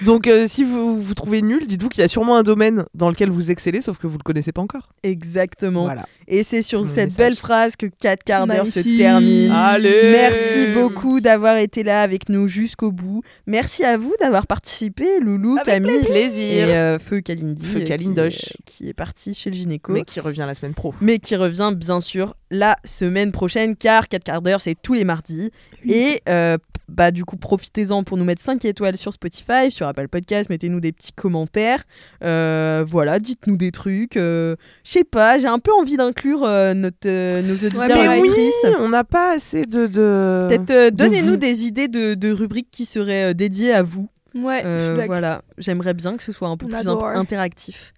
Donc, 0.03 0.27
euh, 0.27 0.45
si 0.47 0.63
vous 0.63 0.99
vous 0.99 1.13
trouvez 1.13 1.41
nul, 1.41 1.65
dites-vous 1.65 1.89
qu'il 1.89 2.01
y 2.01 2.03
a 2.03 2.07
sûrement 2.07 2.35
un 2.37 2.43
domaine 2.43 2.85
dans 2.93 3.09
lequel 3.09 3.29
vous 3.29 3.51
excellez, 3.51 3.81
sauf 3.81 3.97
que 3.97 4.07
vous 4.07 4.17
le 4.17 4.23
connaissez 4.23 4.51
pas 4.51 4.61
encore. 4.61 4.89
Exactement. 5.03 5.85
Voilà. 5.85 6.05
Et 6.27 6.43
c'est 6.43 6.61
sur 6.61 6.81
mon 6.81 6.85
cette 6.87 7.05
message. 7.05 7.17
belle 7.17 7.35
phrase 7.35 7.75
que 7.75 7.85
4 7.87 8.23
quarts 8.23 8.47
d'heure 8.47 8.67
se 8.67 8.79
termine. 8.81 9.51
Allez 9.51 10.11
Merci 10.11 10.67
beaucoup 10.73 11.21
d'avoir 11.21 11.57
été 11.57 11.83
là 11.83 12.03
avec 12.03 12.29
nous 12.29 12.47
jusqu'au 12.47 12.91
bout. 12.91 13.23
Merci 13.47 13.83
à 13.83 13.97
vous 13.97 14.13
d'avoir 14.21 14.45
participé, 14.45 15.19
Loulou, 15.19 15.57
Camille 15.65 16.03
Plaisir. 16.05 16.69
et 16.69 16.77
euh, 16.77 16.99
Feu 16.99 17.21
Kalindi, 17.21 17.65
Feu 17.65 17.79
euh, 17.81 17.85
Kalindosh. 17.85 18.37
qui, 18.37 18.45
euh, 18.45 18.55
qui 18.65 18.89
est 18.89 18.93
parti 18.93 19.33
chez 19.33 19.49
le 19.49 19.55
gynéco. 19.55 19.91
Mais 19.93 20.03
qui 20.03 20.19
revient 20.19 20.45
la 20.45 20.53
semaine 20.53 20.73
pro. 20.73 20.93
mais 21.01 21.17
qui 21.17 21.35
revient 21.35 21.73
bien 21.75 21.99
sûr 21.99 22.35
la 22.51 22.77
semaine 22.83 23.31
prochaine 23.31 23.75
car 23.75 24.07
4 24.07 24.23
quarts 24.23 24.41
d'heure 24.41 24.61
c'est 24.61 24.75
tous 24.79 24.93
les 24.93 25.03
mardis 25.03 25.51
et 25.87 26.21
euh, 26.29 26.57
bah 26.89 27.11
du 27.11 27.23
coup 27.25 27.37
profitez-en 27.37 28.03
pour 28.03 28.17
nous 28.17 28.23
mettre 28.25 28.41
5 28.41 28.65
étoiles 28.65 28.97
sur 28.97 29.13
Spotify 29.13 29.69
sur 29.69 29.87
Apple 29.87 30.07
Podcast 30.07 30.49
mettez-nous 30.49 30.79
des 30.79 30.91
petits 30.91 31.11
commentaires 31.13 31.83
Euh, 32.23 32.83
voilà 32.87 33.19
dites-nous 33.19 33.57
des 33.57 33.71
trucs 33.71 34.17
euh, 34.17 34.55
je 34.83 34.91
sais 34.91 35.03
pas 35.03 35.37
j'ai 35.39 35.47
un 35.47 35.59
peu 35.59 35.71
envie 35.73 35.97
d'inclure 35.97 36.43
euh, 36.43 36.73
notre 36.73 36.97
euh, 37.07 37.41
nos 37.41 37.53
auditeurs 37.55 37.87
mais 37.87 38.05
et 38.05 38.07
oui, 38.09 38.19
auditrices 38.19 38.65
on 38.79 38.89
n'a 38.89 39.03
pas 39.03 39.35
assez 39.35 39.61
de. 39.61 39.87
de... 39.87 40.45
Peut-être 40.47 40.67
de 40.67 40.89
donnez-nous 40.89 41.31
vous. 41.31 41.37
des 41.37 41.65
idées 41.65 41.87
de, 41.87 42.13
de 42.15 42.31
rubriques 42.31 42.69
qui 42.71 42.85
seraient 42.85 43.33
dédiées 43.33 43.73
à 43.73 43.83
vous 43.83 44.09
Ouais, 44.35 44.61
je 44.63 44.79
suis 44.79 44.89
d'accord. 44.91 45.05
voilà, 45.07 45.41
j'aimerais 45.57 45.95
bien 45.95 46.15
que 46.15 46.21
ce 46.21 46.31
soit 46.31 46.49
un 46.49 46.55
peu 46.55 46.67
On 46.67 46.69
plus 46.69 46.77
adore. 46.77 47.03
interactif. 47.07 47.93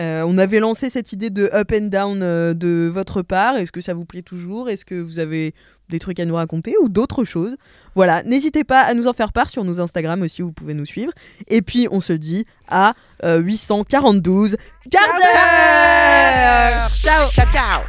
Euh, 0.00 0.24
on 0.26 0.36
avait 0.36 0.58
lancé 0.58 0.90
cette 0.90 1.12
idée 1.12 1.30
de 1.30 1.48
up 1.54 1.72
and 1.72 1.86
down 1.86 2.18
euh, 2.22 2.54
de 2.54 2.90
votre 2.92 3.22
part. 3.22 3.56
Est-ce 3.56 3.70
que 3.70 3.80
ça 3.80 3.94
vous 3.94 4.04
plaît 4.04 4.22
toujours? 4.22 4.68
Est-ce 4.68 4.84
que 4.84 4.96
vous 4.96 5.20
avez 5.20 5.54
des 5.88 6.00
trucs 6.00 6.18
à 6.18 6.24
nous 6.24 6.34
raconter 6.34 6.74
ou 6.82 6.88
d'autres 6.88 7.24
choses? 7.24 7.56
Voilà, 7.96 8.22
n'hésitez 8.24 8.62
pas 8.62 8.82
à 8.82 8.92
nous 8.92 9.08
en 9.08 9.14
faire 9.14 9.32
part 9.32 9.48
sur 9.48 9.64
nos 9.64 9.80
Instagram 9.80 10.20
aussi, 10.20 10.42
vous 10.42 10.52
pouvez 10.52 10.74
nous 10.74 10.84
suivre. 10.84 11.12
Et 11.48 11.62
puis 11.62 11.88
on 11.90 12.02
se 12.02 12.12
dit 12.12 12.44
à 12.68 12.92
euh, 13.24 13.38
842 13.38 14.56
quart 14.90 15.02
d'heure 15.16 16.90
Ciao, 16.90 17.30
ciao, 17.30 17.46
ciao 17.50 17.82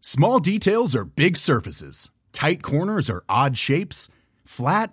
Small 0.00 0.40
details 0.40 0.96
are 0.96 1.04
big 1.04 1.36
surfaces. 1.36 2.10
Tight 2.32 2.62
corners 2.62 3.08
are 3.08 3.22
odd 3.28 3.56
shapes. 3.56 4.10
Flat, 4.44 4.92